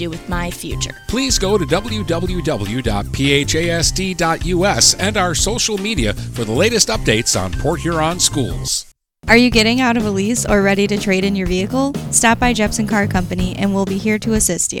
do 0.00 0.10
with 0.10 0.28
my 0.28 0.50
future. 0.50 0.96
Please 1.08 1.38
go 1.38 1.56
to 1.56 1.64
www.phasd.us 1.64 2.14
and 4.94 5.16
our 5.16 5.34
social 5.34 5.78
media 5.78 6.12
for 6.14 6.44
the 6.44 6.52
latest 6.52 6.88
updates 6.88 7.40
on 7.40 7.52
Port 7.52 7.80
Huron 7.80 8.18
schools. 8.18 8.86
Are 9.28 9.36
you 9.36 9.50
getting 9.50 9.80
out 9.80 9.96
of 9.96 10.06
a 10.06 10.10
lease 10.10 10.46
or 10.46 10.62
ready 10.62 10.86
to 10.86 10.98
trade 10.98 11.24
in 11.24 11.36
your 11.36 11.46
vehicle? 11.46 11.92
Stop 12.10 12.38
by 12.40 12.52
Jepson 12.52 12.88
Car 12.88 13.06
Company 13.06 13.54
and 13.56 13.74
we'll 13.74 13.84
be 13.84 13.98
here 13.98 14.18
to 14.18 14.32
assist 14.32 14.72
you. 14.72 14.80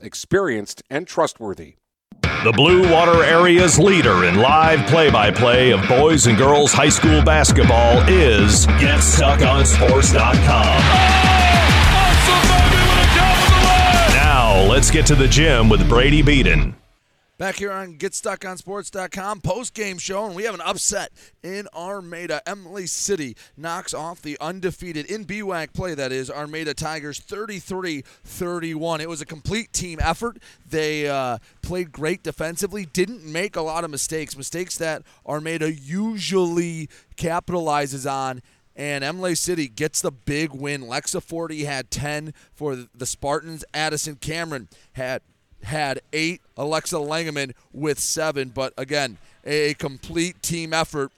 experienced 0.00 0.82
and 0.90 1.06
trustworthy. 1.06 1.76
The 2.44 2.52
Blue 2.52 2.90
Water 2.92 3.24
Area's 3.24 3.78
leader 3.78 4.24
in 4.24 4.36
live 4.36 4.86
play 4.88 5.10
by 5.10 5.30
play 5.30 5.72
of 5.72 5.86
boys 5.88 6.26
and 6.26 6.38
girls 6.38 6.72
high 6.72 6.88
school 6.88 7.22
basketball 7.22 7.98
is 8.08 8.66
GetStuckOnSports.com. 8.66 10.38
Now, 14.14 14.62
let's 14.68 14.90
get 14.90 15.06
to 15.06 15.14
the 15.14 15.26
gym 15.26 15.68
with 15.68 15.88
Brady 15.88 16.22
Beaton. 16.22 16.76
Back 17.38 17.54
here 17.54 17.70
on 17.70 17.98
GetStuckOnSports.com 17.98 19.42
post 19.42 19.72
game 19.72 19.98
show, 19.98 20.26
and 20.26 20.34
we 20.34 20.42
have 20.42 20.54
an 20.56 20.60
upset 20.60 21.12
in 21.40 21.68
Armada. 21.72 22.42
Imlay 22.48 22.86
City 22.86 23.36
knocks 23.56 23.94
off 23.94 24.20
the 24.20 24.36
undefeated 24.40 25.06
in 25.06 25.24
BWAC 25.24 25.72
play, 25.72 25.94
that 25.94 26.10
is, 26.10 26.32
Armada 26.32 26.74
Tigers 26.74 27.20
33 27.20 28.02
31. 28.24 29.00
It 29.00 29.08
was 29.08 29.20
a 29.20 29.24
complete 29.24 29.72
team 29.72 30.00
effort. 30.02 30.38
They 30.68 31.06
uh, 31.06 31.38
played 31.62 31.92
great 31.92 32.24
defensively, 32.24 32.86
didn't 32.86 33.24
make 33.24 33.54
a 33.54 33.62
lot 33.62 33.84
of 33.84 33.92
mistakes, 33.92 34.36
mistakes 34.36 34.76
that 34.78 35.04
Armada 35.24 35.72
usually 35.72 36.88
capitalizes 37.16 38.10
on 38.10 38.42
and 38.74 39.04
Imlay 39.04 39.36
City 39.36 39.68
gets 39.68 40.00
the 40.00 40.10
big 40.10 40.52
win. 40.52 40.82
Lexa 40.82 41.22
Forsythe 41.22 41.66
had 41.66 41.92
10 41.92 42.34
for 42.52 42.74
the 42.92 43.06
Spartans. 43.06 43.64
Addison 43.74 44.16
Cameron 44.16 44.68
had 44.94 45.22
had 45.64 46.00
eight. 46.12 46.40
Alexa 46.56 46.96
Langeman 46.96 47.52
with 47.72 47.98
seven. 47.98 48.50
But 48.50 48.72
again, 48.76 49.18
a 49.44 49.74
complete 49.74 50.42
team 50.42 50.72
effort 50.72 51.12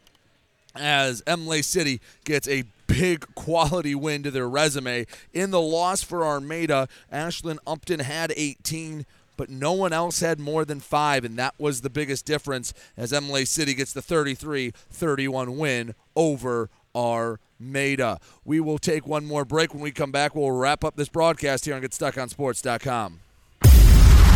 as 0.75 1.23
Imlay 1.27 1.63
City 1.63 2.01
gets 2.25 2.49
a 2.49 2.65
big 2.87 3.27
quality 3.35 3.95
win 3.95 4.23
to 4.23 4.31
their 4.31 4.49
resume. 4.49 5.07
In 5.33 5.51
the 5.51 5.61
loss 5.61 6.03
for 6.03 6.25
Armada, 6.25 6.89
Ashlyn 7.13 7.59
Upton 7.67 8.01
had 8.01 8.33
18 8.37 9.07
but 9.37 9.49
no 9.49 9.73
one 9.73 9.91
else 9.91 10.21
had 10.21 10.39
more 10.39 10.67
than 10.67 10.81
five, 10.81 11.25
and 11.25 11.39
that 11.39 11.55
was 11.59 11.81
the 11.81 11.89
biggest 11.89 12.27
difference 12.27 12.75
as 12.95 13.11
Imlay 13.11 13.47
City 13.47 13.73
gets 13.73 13.95
the 13.95 14.03
33 14.03 14.71
31 14.91 15.57
win 15.57 15.95
over 16.15 16.69
Armada. 16.95 18.21
We 18.45 18.61
will 18.61 18.79
take 18.79 19.07
one 19.07 19.25
more 19.25 19.47
break. 19.47 19.73
When 19.73 19.83
we 19.83 19.93
come 19.93 20.13
back, 20.13 20.35
we'll 20.35 20.51
wrap 20.51 20.85
up 20.85 20.97
this 20.97 21.09
broadcast 21.09 21.65
here 21.65 21.75
on 21.75 21.81
GetStuckOnSports.com. 21.81 23.21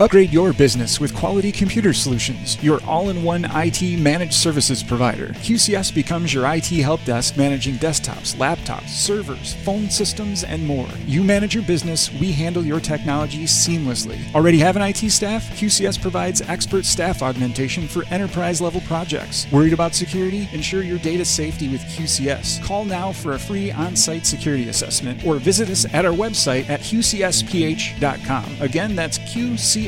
Upgrade 0.00 0.32
your 0.32 0.52
business 0.52 1.00
with 1.00 1.12
Quality 1.12 1.50
Computer 1.50 1.92
Solutions, 1.92 2.62
your 2.62 2.80
all 2.84 3.08
in 3.08 3.24
one 3.24 3.44
IT 3.50 3.98
managed 3.98 4.34
services 4.34 4.80
provider. 4.80 5.30
QCS 5.30 5.92
becomes 5.92 6.32
your 6.32 6.44
IT 6.46 6.68
help 6.68 7.02
desk 7.02 7.36
managing 7.36 7.74
desktops, 7.78 8.36
laptops, 8.36 8.90
servers, 8.90 9.54
phone 9.64 9.90
systems, 9.90 10.44
and 10.44 10.64
more. 10.64 10.86
You 11.04 11.24
manage 11.24 11.52
your 11.52 11.64
business, 11.64 12.12
we 12.12 12.30
handle 12.30 12.64
your 12.64 12.78
technology 12.78 13.42
seamlessly. 13.42 14.32
Already 14.36 14.58
have 14.58 14.76
an 14.76 14.82
IT 14.82 15.10
staff? 15.10 15.42
QCS 15.58 16.00
provides 16.00 16.42
expert 16.42 16.84
staff 16.84 17.20
augmentation 17.20 17.88
for 17.88 18.04
enterprise 18.04 18.60
level 18.60 18.82
projects. 18.82 19.50
Worried 19.50 19.72
about 19.72 19.96
security? 19.96 20.48
Ensure 20.52 20.84
your 20.84 20.98
data 20.98 21.24
safety 21.24 21.68
with 21.68 21.80
QCS. 21.80 22.62
Call 22.62 22.84
now 22.84 23.10
for 23.10 23.32
a 23.32 23.38
free 23.38 23.72
on 23.72 23.96
site 23.96 24.26
security 24.26 24.68
assessment 24.68 25.26
or 25.26 25.38
visit 25.38 25.68
us 25.68 25.92
at 25.92 26.04
our 26.04 26.12
website 26.12 26.70
at 26.70 26.82
qcsph.com. 26.82 28.44
Again, 28.60 28.94
that's 28.94 29.18
QCS 29.18 29.87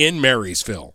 in 0.00 0.18
Marysville. 0.18 0.94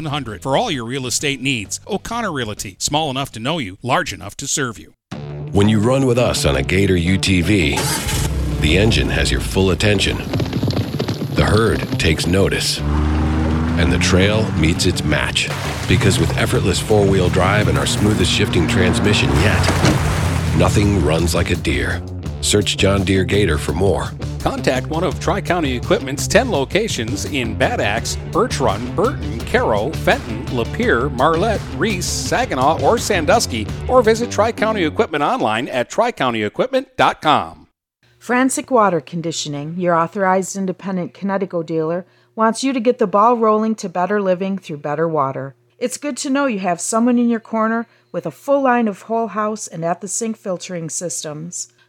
8700 0.00 0.42
for 0.42 0.56
all 0.56 0.70
your 0.70 0.84
real 0.84 1.06
estate 1.06 1.40
needs. 1.40 1.80
O'Connor 1.86 2.32
Realty, 2.32 2.76
small 2.78 3.10
enough 3.10 3.30
to 3.32 3.40
know 3.40 3.58
you, 3.58 3.78
large 3.82 4.12
enough 4.12 4.36
to 4.38 4.46
serve 4.46 4.78
you. 4.78 4.94
When 5.52 5.68
you 5.68 5.80
run 5.80 6.06
with 6.06 6.18
us 6.18 6.44
on 6.44 6.56
a 6.56 6.62
Gator 6.62 6.94
UTV, 6.94 8.60
the 8.60 8.78
engine 8.78 9.08
has 9.08 9.30
your 9.30 9.40
full 9.40 9.70
attention. 9.70 10.16
The 11.34 11.44
herd 11.46 11.80
takes 11.98 12.26
notice. 12.26 12.80
And 12.80 13.92
the 13.92 13.98
trail 13.98 14.50
meets 14.52 14.86
its 14.86 15.02
match. 15.02 15.48
Because 15.88 16.18
with 16.18 16.36
effortless 16.36 16.80
four 16.80 17.06
wheel 17.06 17.28
drive 17.28 17.68
and 17.68 17.78
our 17.78 17.86
smoothest 17.86 18.30
shifting 18.30 18.68
transmission 18.68 19.28
yet, 19.36 20.56
nothing 20.56 21.04
runs 21.04 21.34
like 21.34 21.50
a 21.50 21.56
Deere. 21.56 22.02
Search 22.40 22.76
John 22.76 23.04
Deere 23.04 23.24
Gator 23.24 23.58
for 23.58 23.72
more. 23.72 24.10
Contact 24.40 24.86
one 24.86 25.04
of 25.04 25.20
Tri 25.20 25.40
County 25.40 25.76
Equipment's 25.76 26.26
10 26.26 26.50
locations 26.50 27.26
in 27.26 27.54
Bad 27.56 27.80
Axe, 27.80 28.16
Birch 28.32 28.58
Run, 28.60 28.94
Burton, 28.96 29.38
Caro, 29.40 29.90
Fenton, 29.90 30.46
Lapeer, 30.46 31.12
Marlette, 31.12 31.60
Reese, 31.76 32.06
Saginaw, 32.06 32.82
or 32.82 32.98
Sandusky, 32.98 33.66
or 33.88 34.02
visit 34.02 34.30
Tri 34.30 34.52
County 34.52 34.84
Equipment 34.84 35.22
online 35.22 35.68
at 35.68 35.90
tricountyequipment.com. 35.90 37.68
Frantic 38.18 38.70
Water 38.70 39.00
Conditioning, 39.00 39.78
your 39.78 39.94
authorized 39.94 40.56
independent 40.56 41.14
Kinetico 41.14 41.64
dealer, 41.64 42.04
wants 42.34 42.62
you 42.62 42.72
to 42.72 42.80
get 42.80 42.98
the 42.98 43.06
ball 43.06 43.36
rolling 43.36 43.74
to 43.74 43.88
better 43.88 44.20
living 44.20 44.58
through 44.58 44.78
better 44.78 45.08
water. 45.08 45.54
It's 45.78 45.96
good 45.96 46.18
to 46.18 46.30
know 46.30 46.44
you 46.44 46.58
have 46.58 46.80
someone 46.80 47.18
in 47.18 47.30
your 47.30 47.40
corner 47.40 47.86
with 48.12 48.26
a 48.26 48.30
full 48.30 48.60
line 48.62 48.88
of 48.88 49.02
whole 49.02 49.28
house 49.28 49.66
and 49.66 49.84
at 49.84 50.02
the 50.02 50.08
sink 50.08 50.36
filtering 50.36 50.90
systems. 50.90 51.72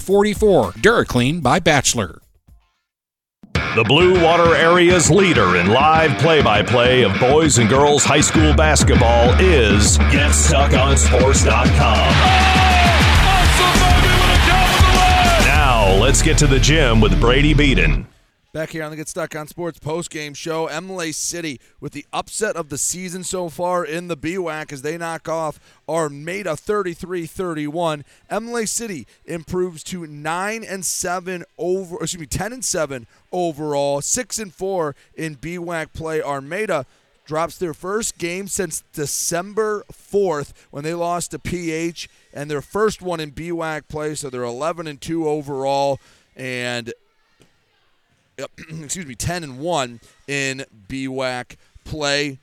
44. 0.00 0.72
DuraClean 0.72 1.42
by 1.42 1.60
Bachelor. 1.60 2.20
The 3.76 3.84
Blue 3.84 4.20
Water 4.20 4.56
Area's 4.56 5.10
leader 5.12 5.54
in 5.56 5.68
live 5.68 6.18
play 6.18 6.42
by 6.42 6.60
play 6.60 7.04
of 7.04 7.16
boys 7.20 7.58
and 7.58 7.68
girls 7.68 8.02
high 8.02 8.20
school 8.20 8.52
basketball 8.52 9.32
is 9.38 9.96
GetStuckOnSports.com. 9.98 11.70
Now, 15.46 15.94
let's 16.00 16.20
get 16.20 16.36
to 16.38 16.48
the 16.48 16.58
gym 16.58 17.00
with 17.00 17.20
Brady 17.20 17.54
Beaton. 17.54 18.08
Back 18.52 18.70
here 18.70 18.82
on 18.82 18.90
the 18.90 18.96
Get 18.96 19.06
Stuck 19.06 19.36
on 19.36 19.46
Sports 19.46 19.78
post 19.78 20.10
game 20.10 20.34
show, 20.34 20.68
Imlay 20.68 21.12
City 21.12 21.60
with 21.78 21.92
the 21.92 22.04
upset 22.12 22.56
of 22.56 22.68
the 22.68 22.78
season 22.78 23.22
so 23.22 23.48
far 23.48 23.84
in 23.84 24.08
the 24.08 24.16
BWAC 24.16 24.72
as 24.72 24.82
they 24.82 24.98
knock 24.98 25.28
off 25.28 25.60
Armada 25.88 26.54
33-31. 26.54 28.02
Imlay 28.28 28.66
City 28.66 29.06
improves 29.24 29.84
to 29.84 30.04
9 30.04 30.64
and 30.64 30.84
7 30.84 31.44
over 31.58 32.02
excuse 32.02 32.20
me 32.20 32.26
10 32.26 32.52
and 32.54 32.64
7 32.64 33.06
overall, 33.30 34.00
6 34.00 34.38
and 34.40 34.52
4 34.52 34.96
in 35.14 35.36
BWAC 35.36 35.92
play. 35.92 36.20
Armada 36.20 36.86
drops 37.24 37.56
their 37.56 37.72
first 37.72 38.18
game 38.18 38.48
since 38.48 38.82
December 38.92 39.84
4th 39.92 40.54
when 40.72 40.82
they 40.82 40.94
lost 40.94 41.30
to 41.30 41.38
PH 41.38 42.08
and 42.34 42.50
their 42.50 42.62
first 42.62 43.00
one 43.00 43.20
in 43.20 43.30
BWAC 43.30 43.86
play, 43.86 44.16
so 44.16 44.28
they're 44.28 44.42
11 44.42 44.88
and 44.88 45.00
2 45.00 45.28
overall 45.28 46.00
and 46.34 46.92
excuse 48.82 49.06
me, 49.06 49.14
10 49.14 49.44
and 49.44 49.58
1 49.58 50.00
in 50.28 50.64
BWAC 50.88 51.56
play. 51.84 52.38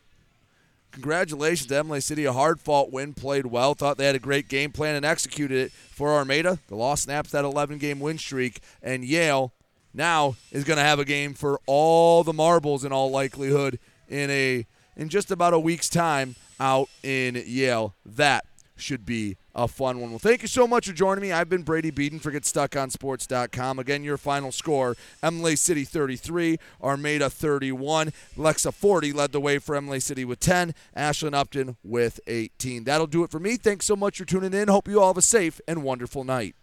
Congratulations 0.91 1.67
to 1.67 1.77
Imlay 1.79 1.99
City. 1.99 2.25
A 2.25 2.33
hard 2.33 2.59
fought 2.59 2.91
win, 2.91 3.13
played 3.13 3.45
well. 3.45 3.75
Thought 3.75 3.97
they 3.97 4.05
had 4.05 4.15
a 4.15 4.19
great 4.19 4.47
game 4.47 4.71
plan 4.71 4.95
and 4.95 5.05
executed 5.05 5.57
it 5.57 5.71
for 5.71 6.13
Armada. 6.13 6.59
The 6.67 6.75
loss 6.75 7.01
snaps 7.01 7.31
that 7.31 7.45
11 7.45 7.77
game 7.77 7.99
win 7.99 8.17
streak. 8.17 8.61
And 8.81 9.05
Yale 9.05 9.53
now 9.93 10.35
is 10.51 10.63
going 10.63 10.77
to 10.77 10.83
have 10.83 10.99
a 10.99 11.05
game 11.05 11.33
for 11.33 11.59
all 11.67 12.23
the 12.23 12.33
marbles 12.33 12.83
in 12.83 12.91
all 12.91 13.11
likelihood 13.11 13.79
in 14.07 14.29
a 14.29 14.65
in 14.95 15.09
just 15.09 15.29
about 15.29 15.53
a 15.53 15.59
week's 15.59 15.89
time 15.89 16.35
out 16.59 16.89
in 17.03 17.41
Yale. 17.45 17.93
That 18.05 18.45
should 18.75 19.05
be 19.05 19.37
a 19.57 19.67
fun 19.67 19.99
one. 19.99 20.11
Well, 20.11 20.19
thank 20.19 20.43
you 20.43 20.47
so 20.47 20.67
much 20.67 20.87
for 20.87 20.93
joining 20.93 21.23
me. 21.23 21.31
I've 21.31 21.49
been 21.49 21.63
Brady 21.63 21.89
Beaton 21.89 22.19
for 22.19 22.31
GetStuckOnSports.com. 22.31 23.79
Again, 23.79 24.03
your 24.03 24.17
final 24.17 24.51
score, 24.51 24.95
Imlay 25.23 25.55
City 25.55 25.83
33, 25.83 26.57
Armada 26.81 27.29
31. 27.29 28.13
Lexa 28.37 28.71
Forsythe 28.71 29.15
led 29.15 29.31
the 29.31 29.41
way 29.41 29.57
for 29.57 29.75
Imlay 29.75 29.99
City 29.99 30.23
with 30.23 30.39
10, 30.39 30.75
Ashlyn 30.95 31.33
Upton 31.33 31.75
with 31.83 32.19
18. 32.27 32.83
That'll 32.83 33.07
do 33.07 33.23
it 33.23 33.31
for 33.31 33.39
me. 33.39 33.57
Thanks 33.57 33.87
so 33.87 33.95
much 33.95 34.19
for 34.19 34.25
tuning 34.25 34.53
in. 34.53 34.67
Hope 34.67 34.87
you 34.87 35.01
all 35.01 35.09
have 35.09 35.17
a 35.17 35.23
safe 35.23 35.59
and 35.67 35.83
wonderful 35.83 36.23
night. 36.23 36.55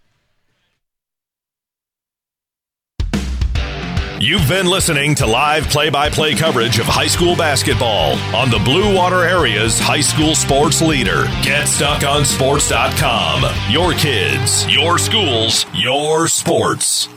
You've 4.25 4.49
been 4.49 4.65
listening 4.65 5.15
to 5.17 5.27
live 5.27 5.69
play 5.69 5.91
by 5.91 6.09
play 6.09 6.35
coverage 6.35 6.79
of 6.79 6.87
high 6.87 7.09
school 7.09 7.37
basketball 7.37 8.15
on 8.35 8.49
the 8.49 8.59
Blue 8.59 8.95
Water 8.95 9.23
Area's 9.23 9.79
high 9.79 10.01
school 10.01 10.35
sports 10.35 10.81
leader. 10.81 11.25
Get 11.43 11.69
stuck 11.69 12.05
on 12.05 12.23
GetStuckOnSports.com. 12.23 13.71
Your 13.71 13.93
kids, 13.93 14.67
your 14.75 14.97
schools, 14.97 15.67
your 15.75 16.27
sports. 16.27 17.14